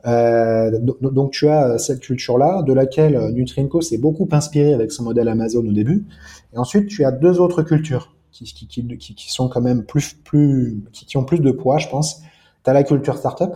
Euh, 0.06 0.80
donc, 0.80 1.32
tu 1.32 1.48
as 1.48 1.80
cette 1.80 2.00
culture-là, 2.00 2.62
de 2.62 2.74
laquelle 2.74 3.32
Nutrienco 3.34 3.82
s'est 3.82 3.98
beaucoup 3.98 4.30
inspiré 4.32 4.76
avec 4.76 4.92
son 4.92 5.04
modèle 5.04 5.30
Amazon 5.30 5.66
au 5.66 5.72
début. 5.72 6.06
Et 6.54 6.60
ensuite, 6.60 6.88
tu 6.88 7.06
as 7.06 7.12
deux 7.12 7.40
autres 7.40 7.64
cultures 7.64 8.14
qui, 8.32 8.46
qui, 8.46 8.68
qui, 8.68 9.16
qui 9.16 9.32
sont 9.32 9.50
quand 9.50 9.62
même 9.62 9.84
plus, 9.84 10.14
plus, 10.14 10.84
qui, 10.92 11.18
ont 11.18 11.24
plus 11.24 11.40
de 11.40 11.52
poids, 11.52 11.80
je 11.80 11.88
pense. 11.88 12.22
Tu 12.64 12.70
as 12.70 12.74
la 12.74 12.84
culture 12.84 13.18
startup, 13.18 13.52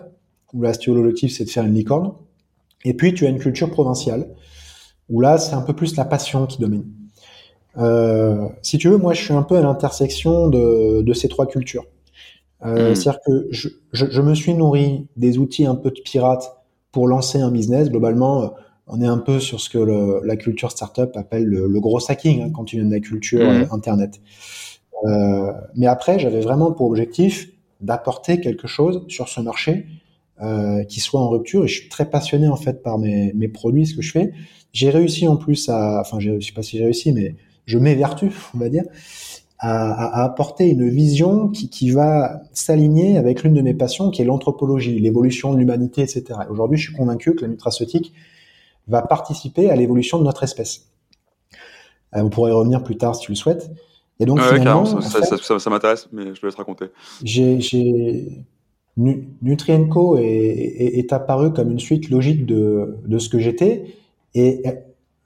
où 0.53 0.61
l'objectif, 0.61 1.35
c'est 1.35 1.45
de 1.45 1.49
faire 1.49 1.65
une 1.65 1.75
licorne. 1.75 2.13
Et 2.83 2.93
puis, 2.93 3.13
tu 3.13 3.25
as 3.25 3.29
une 3.29 3.39
culture 3.39 3.71
provinciale, 3.71 4.27
où 5.09 5.21
là, 5.21 5.37
c'est 5.37 5.55
un 5.55 5.61
peu 5.61 5.73
plus 5.73 5.95
la 5.95 6.05
passion 6.05 6.45
qui 6.45 6.59
domine. 6.59 6.85
Euh, 7.77 8.47
si 8.61 8.77
tu 8.77 8.89
veux, 8.89 8.97
moi, 8.97 9.13
je 9.13 9.21
suis 9.21 9.33
un 9.33 9.43
peu 9.43 9.57
à 9.57 9.61
l'intersection 9.61 10.47
de, 10.47 11.01
de 11.01 11.13
ces 11.13 11.27
trois 11.27 11.45
cultures. 11.45 11.85
Euh, 12.63 12.91
hmm. 12.91 12.95
C'est-à-dire 12.95 13.19
que 13.25 13.47
je, 13.51 13.69
je, 13.91 14.05
je, 14.09 14.21
me 14.21 14.33
suis 14.33 14.53
nourri 14.53 15.07
des 15.17 15.37
outils 15.37 15.65
un 15.65 15.75
peu 15.75 15.91
de 15.91 15.99
pirate 15.99 16.55
pour 16.91 17.07
lancer 17.07 17.39
un 17.41 17.51
business. 17.51 17.89
Globalement, 17.89 18.43
euh, 18.43 18.47
on 18.87 19.01
est 19.01 19.07
un 19.07 19.17
peu 19.17 19.39
sur 19.39 19.59
ce 19.59 19.69
que 19.69 19.77
le, 19.77 20.21
la 20.23 20.35
culture 20.37 20.71
startup 20.71 21.15
appelle 21.17 21.45
le, 21.45 21.67
le 21.67 21.79
gros 21.79 21.99
hacking 22.09 22.43
hein, 22.43 22.51
quand 22.53 22.63
tu 22.63 22.77
viens 22.77 22.85
de 22.85 22.91
la 22.91 22.99
culture 22.99 23.45
hmm. 23.45 23.67
internet. 23.71 24.21
Euh, 25.05 25.51
mais 25.75 25.87
après, 25.87 26.19
j'avais 26.19 26.41
vraiment 26.41 26.71
pour 26.71 26.87
objectif 26.87 27.49
d'apporter 27.81 28.39
quelque 28.39 28.67
chose 28.67 29.03
sur 29.09 29.27
ce 29.27 29.41
marché 29.41 29.85
euh, 30.41 30.83
qui 30.83 30.99
soit 30.99 31.21
en 31.21 31.29
rupture. 31.29 31.63
Et 31.63 31.67
je 31.67 31.79
suis 31.79 31.89
très 31.89 32.09
passionné 32.09 32.49
en 32.49 32.57
fait 32.57 32.83
par 32.83 32.97
mes, 32.97 33.31
mes 33.33 33.47
produits, 33.47 33.87
ce 33.87 33.95
que 33.95 34.01
je 34.01 34.11
fais. 34.11 34.33
J'ai 34.73 34.89
réussi 34.89 35.27
en 35.27 35.37
plus 35.37 35.69
à, 35.69 36.01
enfin, 36.01 36.19
je 36.19 36.39
sais 36.41 36.51
pas 36.51 36.61
si 36.61 36.77
j'ai 36.77 36.83
réussi, 36.83 37.13
mais 37.13 37.35
je 37.65 37.77
m'évertue, 37.77 38.31
on 38.53 38.57
va 38.57 38.67
dire, 38.67 38.83
à, 39.59 40.21
à, 40.21 40.23
apporter 40.25 40.69
une 40.69 40.89
vision 40.89 41.47
qui, 41.47 41.69
qui 41.69 41.91
va 41.91 42.41
s'aligner 42.51 43.17
avec 43.17 43.43
l'une 43.43 43.53
de 43.53 43.61
mes 43.61 43.73
passions, 43.73 44.11
qui 44.11 44.21
est 44.21 44.25
l'anthropologie, 44.25 44.99
l'évolution 44.99 45.53
de 45.53 45.57
l'humanité, 45.57 46.01
etc. 46.01 46.25
Aujourd'hui, 46.49 46.77
je 46.77 46.89
suis 46.89 46.95
convaincu 46.95 47.33
que 47.35 47.43
la 47.43 47.47
nutraceutique 47.47 48.13
va 48.89 49.01
participer 49.01 49.69
à 49.69 49.75
l'évolution 49.77 50.19
de 50.19 50.23
notre 50.25 50.43
espèce. 50.43 50.87
Euh, 52.13 52.21
on 52.21 52.29
pourrait 52.29 52.51
y 52.51 52.53
revenir 52.53 52.83
plus 52.83 52.97
tard 52.97 53.15
si 53.15 53.21
tu 53.21 53.31
le 53.31 53.35
souhaites. 53.35 53.71
Et 54.19 54.25
donc, 54.25 54.41
finalement, 54.41 54.85
ça, 55.01 55.23
ça, 55.23 55.37
ça, 55.37 55.59
ça 55.59 55.69
m'intéresse, 55.69 56.07
mais 56.11 56.35
je 56.35 56.41
te 56.41 56.45
laisse 56.45 56.55
raconter. 56.55 56.87
J'ai 57.23 58.45
Nutrienco 58.97 60.17
est, 60.17 60.23
est, 60.23 60.97
est, 60.99 61.13
apparu 61.13 61.51
comme 61.51 61.71
une 61.71 61.79
suite 61.79 62.09
logique 62.09 62.45
de, 62.45 62.97
ce 63.17 63.29
que 63.29 63.39
j'étais, 63.39 63.85
et 64.33 64.63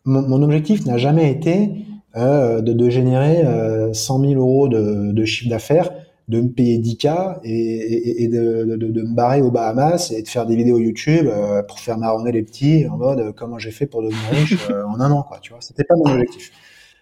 mon, 0.06 0.22
mon 0.24 0.42
objectif 0.42 0.86
n'a 0.86 0.98
jamais 0.98 1.32
été 1.32 1.70
euh, 2.16 2.62
de, 2.62 2.90
générer 2.90 3.46
euh, 3.46 3.94
100 3.94 4.20
000 4.22 4.34
euros 4.34 4.68
de, 4.68 5.26
chiffre 5.26 5.50
d'affaires, 5.50 5.92
de 6.30 6.42
me 6.42 6.50
payer 6.50 6.78
10K 6.78 7.40
et, 7.44 8.28
de, 8.28 8.64
me 8.66 9.16
barrer 9.16 9.42
aux 9.42 9.52
Bahamas 9.52 10.12
et 10.12 10.22
de 10.22 10.28
faire 10.28 10.46
des 10.46 10.56
vidéos 10.56 10.78
YouTube 10.78 11.28
euh, 11.28 11.64
pour 11.64 11.80
faire 11.80 11.98
marronner 11.98 12.32
les 12.32 12.44
petits 12.44 12.88
en 12.88 12.98
mode 12.98 13.20
euh, 13.20 13.32
comment 13.36 13.58
j'ai 13.58 13.72
fait 13.72 13.88
pour 13.88 14.04
devenir 14.04 14.22
riche 14.32 14.70
euh, 14.70 14.86
en 14.86 15.00
un 15.02 15.12
an, 15.12 15.24
quoi. 15.24 15.40
Tu 15.42 15.52
vois, 15.52 15.62
c'était 15.62 15.84
pas 15.84 15.96
mon 15.96 16.12
objectif. 16.12 16.52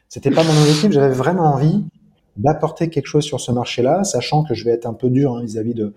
C'était 0.08 0.32
pas 0.32 0.44
mon 0.44 0.58
objectif. 0.62 0.92
J'avais 0.92 1.14
vraiment 1.14 1.54
envie 1.54 1.84
d'apporter 2.38 2.90
quelque 2.90 3.08
chose 3.08 3.26
sur 3.26 3.42
ce 3.42 3.52
marché-là, 3.52 4.06
sachant 4.06 4.44
que 4.44 4.54
je 4.54 4.64
vais 4.64 4.72
être 4.72 4.86
un 4.86 4.94
peu 4.94 5.10
dur 5.10 5.36
hein, 5.36 5.44
vis-à-vis 5.44 5.74
de, 5.74 5.94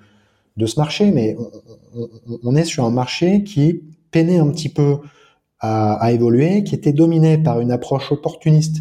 de 0.57 0.67
ce 0.67 0.79
marché, 0.79 1.11
mais 1.11 1.37
on, 1.39 2.09
on, 2.27 2.39
on, 2.43 2.57
est 2.57 2.65
sur 2.65 2.85
un 2.85 2.91
marché 2.91 3.45
qui 3.45 3.83
peinait 4.11 4.39
un 4.39 4.49
petit 4.49 4.69
peu 4.69 4.99
à, 5.59 5.95
à 5.95 6.13
évoluer, 6.13 6.65
qui 6.65 6.75
était 6.75 6.93
dominé 6.93 7.39
par 7.39 7.61
une 7.61 7.71
approche 7.71 8.11
opportuniste 8.13 8.79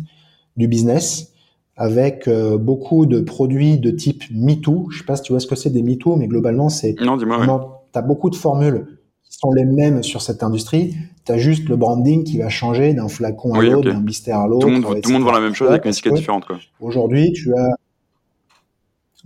du 0.57 0.67
business 0.67 1.33
avec 1.79 2.27
euh, 2.27 2.57
beaucoup 2.57 3.05
de 3.05 3.21
produits 3.21 3.79
de 3.79 3.89
type 3.89 4.23
MeToo. 4.31 4.88
Je 4.91 4.99
sais 4.99 5.05
pas 5.05 5.15
si 5.15 5.23
tu 5.23 5.31
vois 5.31 5.39
ce 5.39 5.47
que 5.47 5.55
c'est 5.55 5.69
des 5.69 5.81
MeToo, 5.81 6.17
mais 6.17 6.27
globalement, 6.27 6.67
c'est 6.69 6.95
non, 7.01 7.15
dis-moi. 7.15 7.85
Tu 7.91 7.97
as 7.97 8.01
beaucoup 8.01 8.29
de 8.29 8.35
formules 8.35 8.99
qui 9.23 9.38
sont 9.38 9.51
les 9.53 9.63
mêmes 9.63 10.03
sur 10.03 10.21
cette 10.21 10.43
industrie. 10.43 10.93
Tu 11.25 11.31
as 11.31 11.38
juste 11.38 11.69
le 11.69 11.77
branding 11.77 12.25
qui 12.25 12.38
va 12.38 12.49
changer 12.49 12.93
d'un 12.93 13.07
flacon 13.07 13.53
à 13.53 13.61
l'autre, 13.61 13.89
d'un 13.89 14.01
blister 14.01 14.31
à 14.31 14.45
l'autre. 14.45 14.67
Tout, 14.67 14.73
le 14.73 14.81
monde, 14.81 15.01
tout 15.01 15.11
monde 15.11 15.23
vend 15.23 15.31
la 15.31 15.39
même 15.39 15.55
chose 15.55 15.69
avec 15.69 15.85
une 15.85 15.91
étiquette 15.91 16.15
différente. 16.15 16.45
Aujourd'hui, 16.81 17.31
tu 17.31 17.53
as 17.55 17.69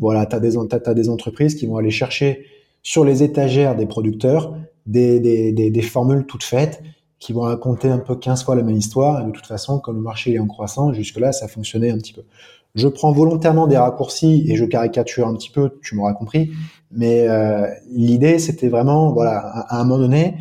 voilà, 0.04 0.26
tu 0.26 0.36
as, 0.36 0.94
des 0.94 1.10
entreprises 1.10 1.56
qui 1.56 1.66
vont 1.66 1.78
aller 1.78 1.92
chercher 1.92 2.46
sur 2.82 3.06
les 3.06 3.24
étagères 3.24 3.76
des 3.76 3.86
producteurs 3.86 4.56
des, 4.86 5.82
formules 5.82 6.26
toutes 6.26 6.44
faites 6.44 6.82
qui 7.20 7.32
vont 7.32 7.42
raconter 7.42 7.88
un 7.88 8.00
peu 8.00 8.16
15 8.16 8.44
fois 8.44 8.56
la 8.56 8.64
même 8.64 8.76
histoire. 8.76 9.26
De 9.26 9.32
toute 9.32 9.46
façon, 9.46 9.80
comme 9.80 9.96
le 9.96 10.02
marché 10.02 10.34
est 10.34 10.40
en 10.40 10.48
croissant, 10.48 10.92
jusque-là, 10.92 11.32
ça 11.32 11.48
fonctionnait 11.48 11.90
un 11.90 11.98
petit 11.98 12.14
peu. 12.14 12.24
Je 12.76 12.88
prends 12.88 13.12
volontairement 13.12 13.68
des 13.68 13.78
raccourcis 13.78 14.46
et 14.50 14.56
je 14.56 14.66
caricature 14.66 15.28
un 15.28 15.36
petit 15.36 15.52
peu, 15.52 15.80
tu 15.84 15.96
m'auras 15.96 16.14
compris. 16.14 16.52
Mais 16.92 17.28
euh, 17.30 17.68
l'idée, 17.92 18.40
c'était 18.40 18.68
vraiment, 18.68 19.14
voilà, 19.14 19.38
à, 19.38 19.80
un 19.80 19.86
moment 19.86 20.00
donné, 20.00 20.36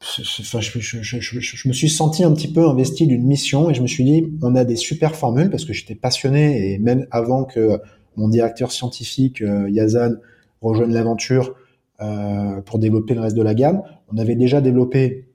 enfin, 0.00 0.60
je, 0.60 1.68
me 1.68 1.72
suis 1.72 1.88
senti 1.88 2.22
un 2.22 2.32
petit 2.32 2.52
peu 2.52 2.68
investi 2.68 3.06
d'une 3.06 3.24
mission 3.24 3.70
et 3.70 3.74
je 3.74 3.80
me 3.80 3.86
suis 3.86 4.04
dit, 4.04 4.26
on 4.42 4.56
a 4.56 4.64
des 4.64 4.76
super 4.76 5.14
formules 5.14 5.48
parce 5.48 5.64
que 5.64 5.72
j'étais 5.72 5.94
passionné 5.94 6.72
et 6.72 6.78
même 6.78 7.06
avant 7.12 7.44
que 7.44 7.80
mon 8.18 8.28
directeur 8.28 8.72
scientifique, 8.72 9.40
euh, 9.40 9.70
Yazan, 9.70 10.16
rejoigne 10.60 10.92
l'aventure 10.92 11.54
euh, 12.02 12.60
pour 12.62 12.78
développer 12.78 13.14
le 13.14 13.20
reste 13.20 13.36
de 13.36 13.42
la 13.42 13.54
gamme, 13.54 13.82
on 14.12 14.18
avait 14.18 14.34
déjà 14.34 14.60
développé 14.60 15.28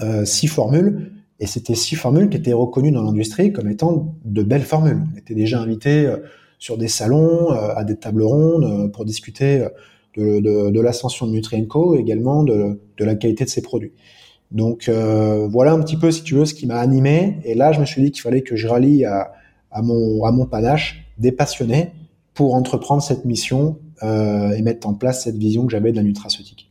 euh, 0.00 0.24
six 0.24 0.48
formules, 0.48 1.12
et 1.38 1.46
c'était 1.46 1.74
six 1.74 1.96
formules 1.96 2.30
qui 2.30 2.38
étaient 2.38 2.54
reconnues 2.54 2.92
dans 2.92 3.02
l'industrie 3.02 3.52
comme 3.52 3.68
étant 3.68 4.16
de 4.24 4.42
belles 4.42 4.62
formules. 4.62 5.02
On 5.14 5.18
était 5.18 5.34
déjà 5.34 5.60
invité 5.60 6.10
sur 6.58 6.78
des 6.78 6.88
salons, 6.88 7.50
à 7.50 7.82
des 7.84 7.96
tables 7.96 8.22
rondes, 8.22 8.92
pour 8.92 9.04
discuter 9.04 9.66
de, 10.16 10.38
de, 10.38 10.70
de 10.70 10.80
l'ascension 10.80 11.26
de 11.26 11.32
Nutrienco 11.32 11.96
également 11.96 12.44
de, 12.44 12.78
la 13.00 13.16
qualité 13.16 13.44
de 13.44 13.50
ses 13.50 13.62
produits. 13.62 13.92
Donc 14.52 14.88
voilà 14.88 15.72
un 15.72 15.80
petit 15.80 15.96
peu, 15.96 16.12
si 16.12 16.22
tu 16.22 16.34
veux, 16.36 16.44
ce 16.44 16.54
qui 16.54 16.66
m'a 16.66 16.78
animé. 16.78 17.38
Et 17.44 17.54
là, 17.54 17.72
je 17.72 17.80
me 17.80 17.84
suis 17.84 18.00
dit 18.00 18.12
qu'il 18.12 18.22
fallait 18.22 18.42
que 18.42 18.54
je 18.54 18.68
rallie 18.68 19.04
à 19.04 19.82
mon 19.82 20.46
panache 20.46 21.04
des 21.18 21.32
passionnés 21.32 21.90
pour 22.34 22.54
entreprendre 22.54 23.02
cette 23.02 23.24
mission 23.24 23.78
euh, 24.02 24.50
et 24.50 24.62
mettre 24.62 24.86
en 24.86 24.94
place 24.94 25.24
cette 25.24 25.36
vision 25.36 25.64
que 25.66 25.72
j'avais 25.72 25.92
de 25.92 25.96
la 25.96 26.02
nutraceutique. 26.02 26.70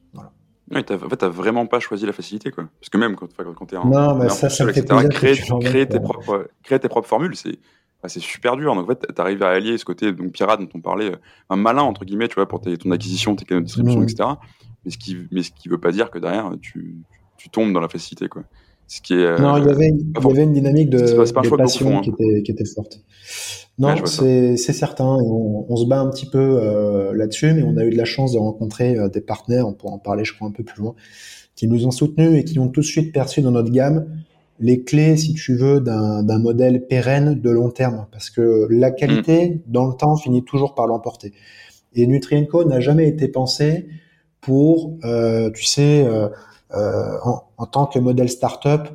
Oui, 0.71 0.79
en 0.79 1.09
fait, 1.09 1.17
t'as 1.17 1.27
vraiment 1.27 1.67
pas 1.67 1.79
choisi 1.79 2.05
la 2.05 2.13
facilité, 2.13 2.49
quoi. 2.49 2.65
Parce 2.79 2.89
que 2.89 2.97
même 2.97 3.15
quand, 3.15 3.27
quand 3.35 3.65
t'es 3.65 3.75
en, 3.75 3.85
non, 3.85 4.15
mais 4.15 4.29
ça, 4.29 4.49
ça 4.49 4.65
créer, 4.71 5.35
créer, 5.61 5.87
tes 5.87 5.99
propres, 5.99 6.49
créer 6.63 6.79
tes 6.79 6.87
propres 6.87 7.07
formules, 7.07 7.35
c'est 7.35 7.59
bah, 8.01 8.09
c'est 8.09 8.21
super 8.21 8.57
dur. 8.57 8.73
Donc, 8.75 8.85
en 8.85 8.87
fait, 8.87 9.13
t'arrives 9.13 9.43
à 9.43 9.49
allier 9.49 9.77
ce 9.77 9.85
côté 9.85 10.11
donc 10.11 10.31
pirate 10.31 10.59
dont 10.59 10.69
on 10.73 10.81
parlait, 10.81 11.11
euh, 11.11 11.17
un 11.49 11.57
malin, 11.57 11.83
entre 11.83 12.05
guillemets, 12.05 12.27
tu 12.27 12.35
vois, 12.35 12.47
pour 12.47 12.59
tes, 12.59 12.77
ton 12.77 12.91
acquisition, 12.91 13.35
tes 13.35 13.45
canaux 13.45 13.61
de 13.61 13.65
distribution, 13.65 13.99
mmh. 13.99 14.03
etc. 14.03 14.29
Mais 14.83 14.91
ce, 14.91 14.97
qui, 14.97 15.17
mais 15.31 15.43
ce 15.43 15.51
qui 15.51 15.69
veut 15.69 15.79
pas 15.79 15.91
dire 15.91 16.11
que 16.11 16.19
derrière, 16.19 16.51
tu, 16.61 16.97
tu 17.37 17.49
tombes 17.49 17.71
dans 17.71 17.79
la 17.79 17.89
facilité, 17.89 18.27
quoi. 18.27 18.43
Ce 18.87 19.01
qui 19.01 19.13
est, 19.13 19.39
non, 19.39 19.57
il 19.57 19.65
y 19.65 19.69
avait, 19.69 19.89
il 19.89 20.13
y 20.13 20.31
avait 20.31 20.43
une 20.43 20.53
dynamique 20.53 20.89
de, 20.89 20.99
de 20.99 21.55
passion 21.55 22.01
qui, 22.01 22.11
était, 22.11 22.43
qui 22.43 22.51
était 22.51 22.65
forte. 22.65 22.99
Non, 23.79 23.95
c'est 24.05 24.57
certain. 24.57 25.17
On, 25.19 25.65
on, 25.67 25.75
se 25.75 25.85
bat 25.85 25.99
un 25.99 26.09
petit 26.09 26.27
peu 26.27 26.59
euh, 26.61 27.13
là-dessus, 27.13 27.53
mais 27.53 27.63
on 27.63 27.75
a 27.77 27.83
eu 27.85 27.89
de 27.89 27.97
la 27.97 28.05
chance 28.05 28.33
de 28.33 28.37
rencontrer 28.37 28.97
euh, 28.97 29.09
des 29.09 29.21
partenaires, 29.21 29.67
on 29.67 29.73
pourra 29.73 29.93
en 29.93 29.99
parler, 29.99 30.25
je 30.25 30.33
crois, 30.33 30.47
un 30.47 30.51
peu 30.51 30.63
plus 30.63 30.79
loin, 30.79 30.93
qui 31.55 31.67
nous 31.67 31.87
ont 31.87 31.91
soutenus 31.91 32.39
et 32.39 32.43
qui 32.43 32.59
ont 32.59 32.67
tout 32.67 32.81
de 32.81 32.85
suite 32.85 33.11
perçu 33.11 33.41
dans 33.41 33.51
notre 33.51 33.71
gamme 33.71 34.05
les 34.59 34.83
clés, 34.83 35.17
si 35.17 35.33
tu 35.33 35.55
veux, 35.55 35.81
d'un 35.81 36.39
modèle 36.39 36.85
pérenne 36.85 37.39
de 37.39 37.49
long 37.49 37.69
terme, 37.69 38.05
parce 38.11 38.29
que 38.29 38.67
la 38.69 38.91
qualité, 38.91 39.49
mmh. 39.49 39.71
dans 39.71 39.87
le 39.87 39.93
temps, 39.93 40.15
finit 40.15 40.43
toujours 40.43 40.75
par 40.75 40.87
l'emporter. 40.87 41.33
Et 41.95 42.07
Nutrienco 42.07 42.63
n'a 42.63 42.79
jamais 42.79 43.07
été 43.07 43.27
pensé 43.27 43.87
pour, 44.41 44.97
euh, 45.03 45.49
tu 45.51 45.65
sais, 45.65 46.05
euh, 46.05 46.27
euh, 46.27 46.29
en, 46.73 47.43
en, 47.57 47.65
tant 47.65 47.85
que 47.85 47.99
modèle 47.99 48.29
startup, 48.29 48.89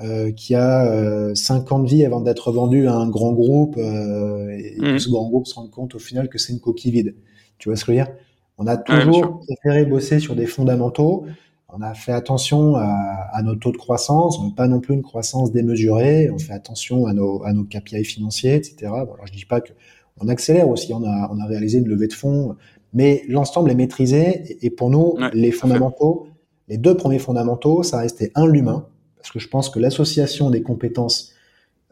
euh, 0.00 0.32
qui 0.32 0.54
a 0.54 0.86
euh, 0.86 1.34
5 1.34 1.70
ans 1.70 1.78
de 1.78 1.86
vie 1.86 2.06
avant 2.06 2.22
d'être 2.22 2.50
vendu 2.50 2.88
à 2.88 2.94
un 2.94 3.10
grand 3.10 3.32
groupe 3.32 3.76
euh, 3.76 4.48
et 4.48 4.76
mmh. 4.78 4.84
que 4.94 4.98
ce 4.98 5.10
grand 5.10 5.28
groupe 5.28 5.46
se 5.46 5.54
rende 5.54 5.70
compte 5.70 5.94
au 5.94 5.98
final 5.98 6.30
que 6.30 6.38
c'est 6.38 6.54
une 6.54 6.60
coquille 6.60 6.92
vide. 6.92 7.14
Tu 7.58 7.68
vois 7.68 7.76
ce 7.76 7.84
que 7.84 7.92
je 7.92 7.98
veux 7.98 8.04
dire? 8.04 8.14
On 8.56 8.66
a 8.66 8.78
toujours 8.78 9.40
préféré 9.40 9.84
bosser 9.84 10.18
sur 10.18 10.34
des 10.34 10.46
fondamentaux 10.46 11.26
on 11.74 11.80
a 11.80 11.94
fait 11.94 12.12
attention 12.12 12.76
à, 12.76 12.84
à, 13.32 13.42
nos 13.42 13.54
taux 13.54 13.72
de 13.72 13.78
croissance, 13.78 14.38
on 14.38 14.48
n'a 14.48 14.54
pas 14.54 14.68
non 14.68 14.80
plus 14.80 14.94
une 14.94 15.02
croissance 15.02 15.52
démesurée, 15.52 16.28
on 16.30 16.38
fait 16.38 16.52
attention 16.52 17.06
à 17.06 17.14
nos, 17.14 17.42
à 17.44 17.54
nos 17.54 17.64
KPI 17.64 18.04
financiers, 18.04 18.56
etc. 18.56 18.74
Bon, 18.82 19.14
alors 19.14 19.26
je 19.26 19.32
dis 19.32 19.46
pas 19.46 19.62
que 19.62 19.72
on 20.20 20.28
accélère 20.28 20.68
aussi, 20.68 20.92
on 20.92 21.02
a, 21.02 21.30
on 21.32 21.40
a 21.40 21.46
réalisé 21.46 21.78
une 21.78 21.88
levée 21.88 22.08
de 22.08 22.12
fonds, 22.12 22.56
mais 22.92 23.24
l'ensemble 23.26 23.70
est 23.70 23.74
maîtrisé. 23.74 24.58
Et, 24.60 24.68
pour 24.68 24.90
nous, 24.90 25.16
les 25.32 25.50
fondamentaux, 25.50 26.26
les 26.68 26.78
deux 26.78 26.96
premiers 26.96 27.18
fondamentaux, 27.18 27.82
ça 27.82 27.98
restait 27.98 28.30
un 28.34 28.46
l'humain, 28.46 28.86
parce 29.16 29.30
que 29.30 29.38
je 29.38 29.48
pense 29.48 29.68
que 29.68 29.78
l'association 29.78 30.50
des 30.50 30.62
compétences 30.62 31.32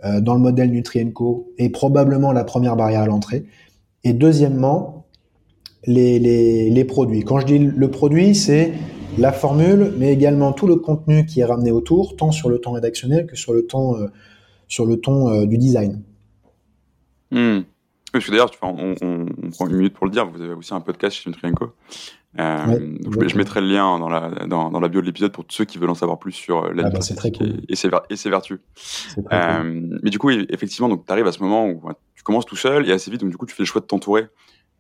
euh, 0.05 0.21
dans 0.21 0.35
le 0.35 0.41
modèle 0.41 0.71
Nutrienco 0.71 1.53
est 1.59 1.69
probablement 1.69 2.33
la 2.33 2.45
première 2.45 2.77
barrière 2.77 3.03
à 3.03 3.07
l'entrée. 3.07 3.45
Et 4.05 4.13
deuxièmement, 4.13 5.07
les, 5.85 6.19
les, 6.19 6.71
les 6.71 6.85
produits. 6.85 7.23
Quand 7.23 7.41
je 7.41 7.47
dis 7.47 7.59
le 7.59 7.91
produit, 7.91 8.35
c'est 8.35 8.73
la 9.19 9.33
formule, 9.33 9.93
mais 9.99 10.13
également 10.13 10.53
tout 10.53 10.67
le 10.67 10.77
contenu 10.77 11.27
qui 11.27 11.41
est 11.41 11.45
ramené 11.45 11.71
autour, 11.71 12.17
tant 12.17 12.33
sur 12.33 12.49
le 12.49 12.59
temps 12.59 12.73
rédactionnel 12.73 13.27
que 13.27 13.37
sur 13.37 13.53
le 13.53 13.67
temps, 13.67 13.97
euh, 13.97 14.07
sur 14.69 14.87
le 14.87 15.01
ton 15.01 15.29
euh, 15.29 15.47
du 15.47 15.59
design. 15.59 16.03
Hmm. 17.31 17.61
D'ailleurs, 18.29 18.51
on, 18.63 18.97
prend 19.53 19.69
une 19.69 19.77
minute 19.77 19.95
pour 19.95 20.07
le 20.07 20.13
dire, 20.13 20.29
vous 20.29 20.43
avez 20.43 20.55
aussi 20.55 20.75
un 20.75 20.81
podcast 20.81 21.17
chez 21.17 21.31
Nutrienco. 21.31 21.73
Euh, 22.39 22.97
je, 23.27 23.37
mettrai 23.37 23.61
le 23.61 23.67
lien 23.67 23.99
dans 23.99 24.09
la, 24.09 24.31
dans, 24.47 24.71
dans 24.71 24.79
la 24.79 24.89
bio 24.89 25.01
de 25.01 25.07
l'épisode 25.07 25.33
pour 25.33 25.45
tous 25.45 25.57
ceux 25.57 25.65
qui 25.65 25.79
veulent 25.79 25.91
en 25.91 25.97
savoir 25.97 26.19
plus 26.19 26.31
sur 26.31 26.65
euh, 26.65 26.73
la 26.73 26.87
ah 26.87 26.91
bah, 26.91 27.01
très 27.01 27.33
cool. 27.33 27.61
et, 27.69 27.75
ses, 27.75 27.91
et 28.09 28.17
ses 28.17 28.31
vertus. 28.31 28.61
Euh, 29.33 29.99
Mais 30.03 30.11
du 30.11 30.19
coup, 30.19 30.31
effectivement, 30.31 30.97
tu 30.97 31.13
arrives 31.13 31.27
à 31.27 31.33
ce 31.33 31.43
moment 31.43 31.67
où 31.67 31.83
tu 32.15 32.23
commences 32.23 32.47
tout 32.47 32.57
seul 32.57 32.89
et 32.89 32.93
assez 32.93 33.11
vite, 33.11 33.21
donc 33.21 33.31
du 33.31 33.37
coup, 33.37 33.47
tu 33.47 33.55
fais 33.55 33.63
le 33.63 33.67
choix 33.67 33.81
de 33.81 33.87
t'entourer 33.87 34.29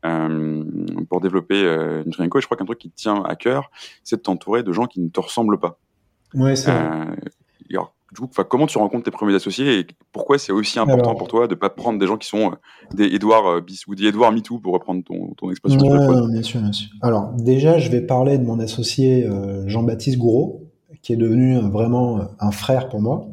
euh, 0.04 0.64
pour 1.08 1.20
développer 1.20 1.62
euh, 1.64 2.04
Nutrienco. 2.04 2.38
Et 2.38 2.40
je 2.40 2.46
crois 2.46 2.56
qu'un 2.56 2.64
truc 2.64 2.78
qui 2.78 2.90
te 2.90 2.96
tient 2.96 3.22
à 3.24 3.34
cœur, 3.34 3.70
c'est 4.04 4.16
de 4.16 4.22
t'entourer 4.22 4.62
de 4.62 4.72
gens 4.72 4.86
qui 4.86 5.00
ne 5.00 5.08
te 5.08 5.18
ressemblent 5.18 5.58
pas. 5.58 5.78
Ouais, 6.34 6.54
c'est 6.54 6.70
du 8.12 8.20
coup, 8.20 8.28
comment 8.48 8.66
tu 8.66 8.78
rencontres 8.78 9.04
tes 9.04 9.10
premiers 9.10 9.34
associés 9.34 9.78
et 9.78 9.86
pourquoi 10.12 10.38
c'est 10.38 10.52
aussi 10.52 10.78
important 10.80 11.14
pour 11.14 11.28
toi 11.28 11.46
de 11.46 11.54
pas 11.54 11.70
prendre 11.70 11.98
des 11.98 12.06
gens 12.06 12.16
qui 12.16 12.26
sont 12.26 12.52
euh, 12.52 12.54
des 12.94 13.04
Edouard 13.04 13.46
euh, 13.46 13.60
bis 13.60 13.86
ou 13.86 13.94
des 13.94 14.06
Edouard 14.06 14.32
MeToo 14.32 14.58
pour 14.58 14.72
reprendre 14.72 15.04
ton, 15.04 15.32
ton 15.36 15.50
expression 15.50 15.78
bien 15.78 16.42
sûr, 16.42 16.60
bien 16.60 16.72
sûr. 16.72 16.90
Alors 17.02 17.32
déjà, 17.38 17.78
je 17.78 17.88
vais 17.90 18.00
parler 18.00 18.38
de 18.38 18.44
mon 18.44 18.58
associé 18.58 19.26
euh, 19.26 19.68
Jean-Baptiste 19.68 20.18
Gouraud, 20.18 20.66
qui 21.02 21.12
est 21.12 21.16
devenu 21.16 21.58
vraiment 21.58 22.20
un 22.40 22.50
frère 22.50 22.88
pour 22.88 23.00
moi. 23.00 23.28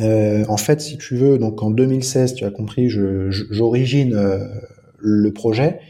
Euh, 0.00 0.44
en 0.48 0.58
fait, 0.58 0.80
si 0.80 0.98
tu 0.98 1.16
veux, 1.16 1.38
donc 1.38 1.62
en 1.62 1.70
2016, 1.70 2.34
tu 2.34 2.44
as 2.44 2.50
compris, 2.50 2.88
j'origine 2.90 4.16
le 4.98 5.32
projet, 5.32 5.80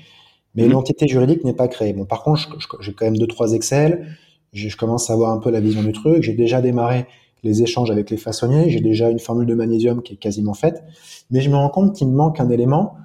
mais 0.55 0.67
mmh. 0.67 0.71
l'entité 0.71 1.09
juridique 1.09 1.45
n'est 1.45 1.53
pas 1.53 1.69
créée. 1.69 1.93
Bon, 1.93 2.05
par 2.05 2.23
contre, 2.23 2.57
j'ai 2.81 2.93
quand 2.93 3.07
même 3.07 3.19
deux 3.19 3.27
trois 3.27 3.53
Excel. 3.53 4.07
Je 4.53 4.75
commence 4.77 5.11
à 5.11 5.13
avoir 5.13 5.33
un 5.33 5.39
peu 5.39 5.51
la 5.51 5.61
vision 5.61 5.83
du 5.83 5.93
truc. 5.93 6.23
J'ai 6.23 6.33
déjà 6.33 6.63
démarré 6.63 7.07
les 7.43 7.63
échanges 7.63 7.91
avec 7.91 8.11
les 8.11 8.17
façonniers. 8.17 8.71
J'ai 8.71 8.81
déjà 8.81 9.11
une 9.11 9.19
formule 9.19 9.47
de 9.47 9.55
magnésium 9.55 10.03
qui 10.03 10.15
est 10.15 10.17
quasiment 10.17 10.55
faite, 10.55 10.83
mais 11.31 11.41
je 11.41 11.51
me 11.51 11.57
rends 11.57 11.71
compte 11.71 11.95
qu'il 11.95 12.09
me 12.09 12.15
manque 12.15 12.41
un 12.41 12.49
élément, 12.51 12.97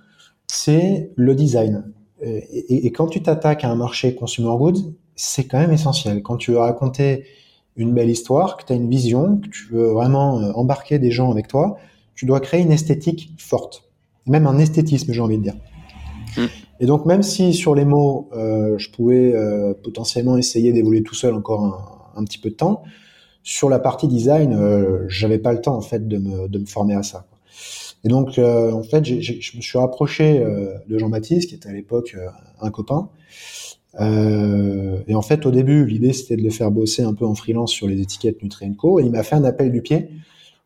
c'est 0.48 1.12
le 1.16 1.36
design. 1.36 1.92
Et, 2.22 2.88
et, 2.88 2.92
quand 2.92 3.08
tu 3.08 3.22
t'attaques 3.22 3.66
à 3.66 3.70
un 3.70 3.75
marché 3.75 4.16
consumer 4.16 4.56
goods, 4.58 4.94
c'est 5.16 5.46
quand 5.46 5.60
même 5.60 5.72
essentiel. 5.72 6.24
Quand 6.24 6.38
tu 6.38 6.52
veux 6.52 6.60
raconter 6.60 7.25
une 7.75 7.94
belle 7.94 8.10
histoire, 8.10 8.58
que 8.58 8.66
tu 8.66 8.74
as 8.74 8.75
une 8.75 8.90
vision, 8.90 9.38
que 9.38 9.50
tu 9.50 9.68
veux 9.72 9.88
vraiment 9.92 10.40
euh, 10.40 10.52
embarquer 10.54 11.00
des 11.00 11.12
gens 11.12 11.32
avec 11.32 11.48
toi, 11.48 11.78
tu 12.16 12.25
dois 12.25 12.40
créer 12.40 12.62
une 12.62 12.72
esthétique 12.72 13.34
forte. 13.38 13.84
Même 14.28 14.48
un 14.48 14.58
esthétisme, 14.60 15.12
j'ai 15.12 15.22
envie 15.22 15.38
de 15.38 15.44
dire. 15.44 15.56
Mmh. 16.38 16.42
Et 16.80 16.86
donc, 16.86 17.06
même 17.06 17.24
si 17.24 17.54
sur 17.54 17.75
les 17.75 17.86
mots, 17.86 18.30
euh, 18.34 18.78
je 18.78 18.90
pouvais 18.90 19.34
euh, 19.34 19.74
potentiellement 19.74 20.38
essayer 20.38 20.72
d'évoluer 20.72 21.04
tout 21.04 21.15
seul 21.15 21.34
encore 21.34 21.63
un, 21.63 22.19
un, 22.22 22.24
petit 22.24 22.38
peu 22.38 22.50
de 22.50 22.56
temps, 22.56 22.84
sur 23.43 23.69
la 23.69 23.79
partie 23.79 24.08
design, 24.08 24.53
euh, 24.53 25.06
j'avais 25.08 25.38
pas 25.38 25.53
le 25.53 25.62
temps 25.62 25.75
en 25.75 25.82
fait 25.82 26.08
de 26.08 26.17
me, 26.17 26.47
de 26.47 26.60
me 26.60 26.65
former 26.65 26.95
à 26.95 27.03
ça. 27.03 27.27
Et 28.03 28.10
donc, 28.10 28.38
euh, 28.38 28.71
en 28.71 28.84
fait, 28.84 29.06
je 29.06 29.58
me 29.58 29.62
suis 29.62 29.77
rapproché 29.77 30.39
euh, 30.39 30.73
de 30.89 30.97
Jean-Baptiste, 30.97 31.49
qui 31.49 31.56
était 31.56 31.69
à 31.69 31.73
l'époque 31.73 32.15
euh, 32.17 32.27
un 32.62 32.69
copain. 32.69 33.10
et 33.99 35.15
en 35.15 35.21
fait, 35.21 35.45
au 35.45 35.51
début, 35.51 35.86
l'idée 35.86 36.13
c'était 36.13 36.36
de 36.36 36.41
le 36.41 36.49
faire 36.49 36.71
bosser 36.71 37.03
un 37.03 37.13
peu 37.13 37.25
en 37.25 37.36
freelance 37.36 37.71
sur 37.71 37.88
les 37.88 38.01
étiquettes 38.01 38.41
Nutrienco, 38.41 38.99
et 38.99 39.03
il 39.03 39.12
m'a 39.12 39.23
fait 39.23 39.36
un 39.36 39.43
appel 39.43 39.71
du 39.71 39.82
pied 39.82 40.10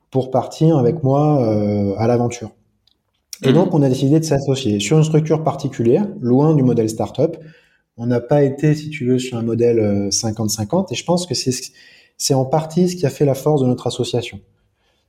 pour 0.10 0.32
partir 0.32 0.78
avec 0.78 1.04
moi 1.04 1.46
à 1.98 2.08
l'aventure. 2.08 2.52
Et 3.44 3.52
donc, 3.54 3.74
on 3.74 3.82
a 3.84 3.90
décidé 3.90 4.20
de 4.20 4.26
s'associer 4.26 4.80
sur 4.80 4.98
une 4.98 5.04
structure 5.04 5.44
particulière, 5.44 6.08
loin 6.22 6.56
du 6.56 6.64
modèle 6.64 6.90
startup. 6.90 7.38
On 7.98 8.08
n'a 8.08 8.22
pas 8.22 8.44
été, 8.44 8.74
si 8.74 8.90
tu 8.90 9.06
veux, 9.06 9.20
sur 9.20 9.38
un 9.38 9.44
modèle 9.44 10.08
50-50, 10.10 10.88
et 10.92 10.96
je 10.96 11.04
pense 11.04 11.28
que 11.28 11.36
c'est 11.36 11.52
c'est 12.18 12.34
en 12.34 12.46
partie 12.46 12.90
ce 12.90 12.96
qui 12.96 13.06
a 13.06 13.10
fait 13.10 13.26
la 13.26 13.36
force 13.36 13.62
de 13.62 13.68
notre 13.68 13.88
association. 13.88 14.40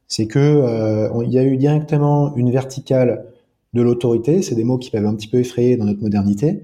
C'est 0.07 0.27
que 0.27 0.39
euh, 0.39 1.25
il 1.25 1.33
y 1.33 1.39
a 1.39 1.45
eu 1.45 1.57
directement 1.57 2.35
une 2.37 2.51
verticale 2.51 3.27
de 3.75 3.83
l'autorité. 3.83 4.43
C'est 4.43 4.55
des 4.55 4.65
mots 4.65 4.79
qui 4.79 4.91
peuvent 4.91 5.07
un 5.07 5.15
petit 5.15 5.29
peu 5.29 5.39
effrayer 5.39 5.77
dans 5.77 5.85
notre 5.85 6.01
modernité, 6.01 6.63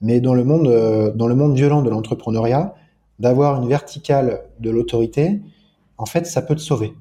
mais 0.00 0.20
dans 0.20 0.34
le 0.34 0.44
monde, 0.44 0.68
euh, 0.68 1.12
dans 1.12 1.28
le 1.28 1.34
monde 1.34 1.54
violent 1.54 1.82
de 1.82 1.90
l'entrepreneuriat, 1.90 2.74
d'avoir 3.18 3.62
une 3.62 3.68
verticale 3.68 4.42
de 4.60 4.70
l'autorité, 4.70 5.40
en 5.98 6.06
fait, 6.06 6.26
ça 6.26 6.42
peut 6.42 6.54
te 6.54 6.60
sauver. 6.60 6.92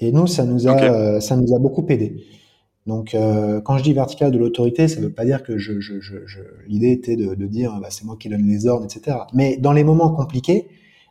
Et 0.00 0.10
nous, 0.10 0.26
ça 0.26 0.44
nous 0.44 0.66
a, 0.66 0.72
okay. 0.72 0.84
euh, 0.84 1.20
ça 1.20 1.36
nous 1.36 1.54
a 1.54 1.58
beaucoup 1.58 1.86
aidé. 1.88 2.24
Donc, 2.86 3.14
euh, 3.14 3.60
quand 3.60 3.78
je 3.78 3.82
dis 3.82 3.94
verticale 3.94 4.30
de 4.30 4.38
l'autorité, 4.38 4.88
ça 4.88 5.00
ne 5.00 5.06
veut 5.06 5.12
pas 5.12 5.24
dire 5.24 5.42
que 5.42 5.56
je, 5.56 5.80
je, 5.80 6.00
je, 6.00 6.26
je 6.26 6.40
l'idée 6.66 6.90
était 6.90 7.16
de, 7.16 7.34
de 7.34 7.46
dire, 7.46 7.78
bah, 7.80 7.88
c'est 7.90 8.04
moi 8.04 8.16
qui 8.18 8.28
donne 8.28 8.46
les 8.46 8.66
ordres, 8.66 8.84
etc. 8.84 9.16
Mais 9.32 9.56
dans 9.56 9.72
les 9.72 9.84
moments 9.84 10.10
compliqués, 10.10 10.68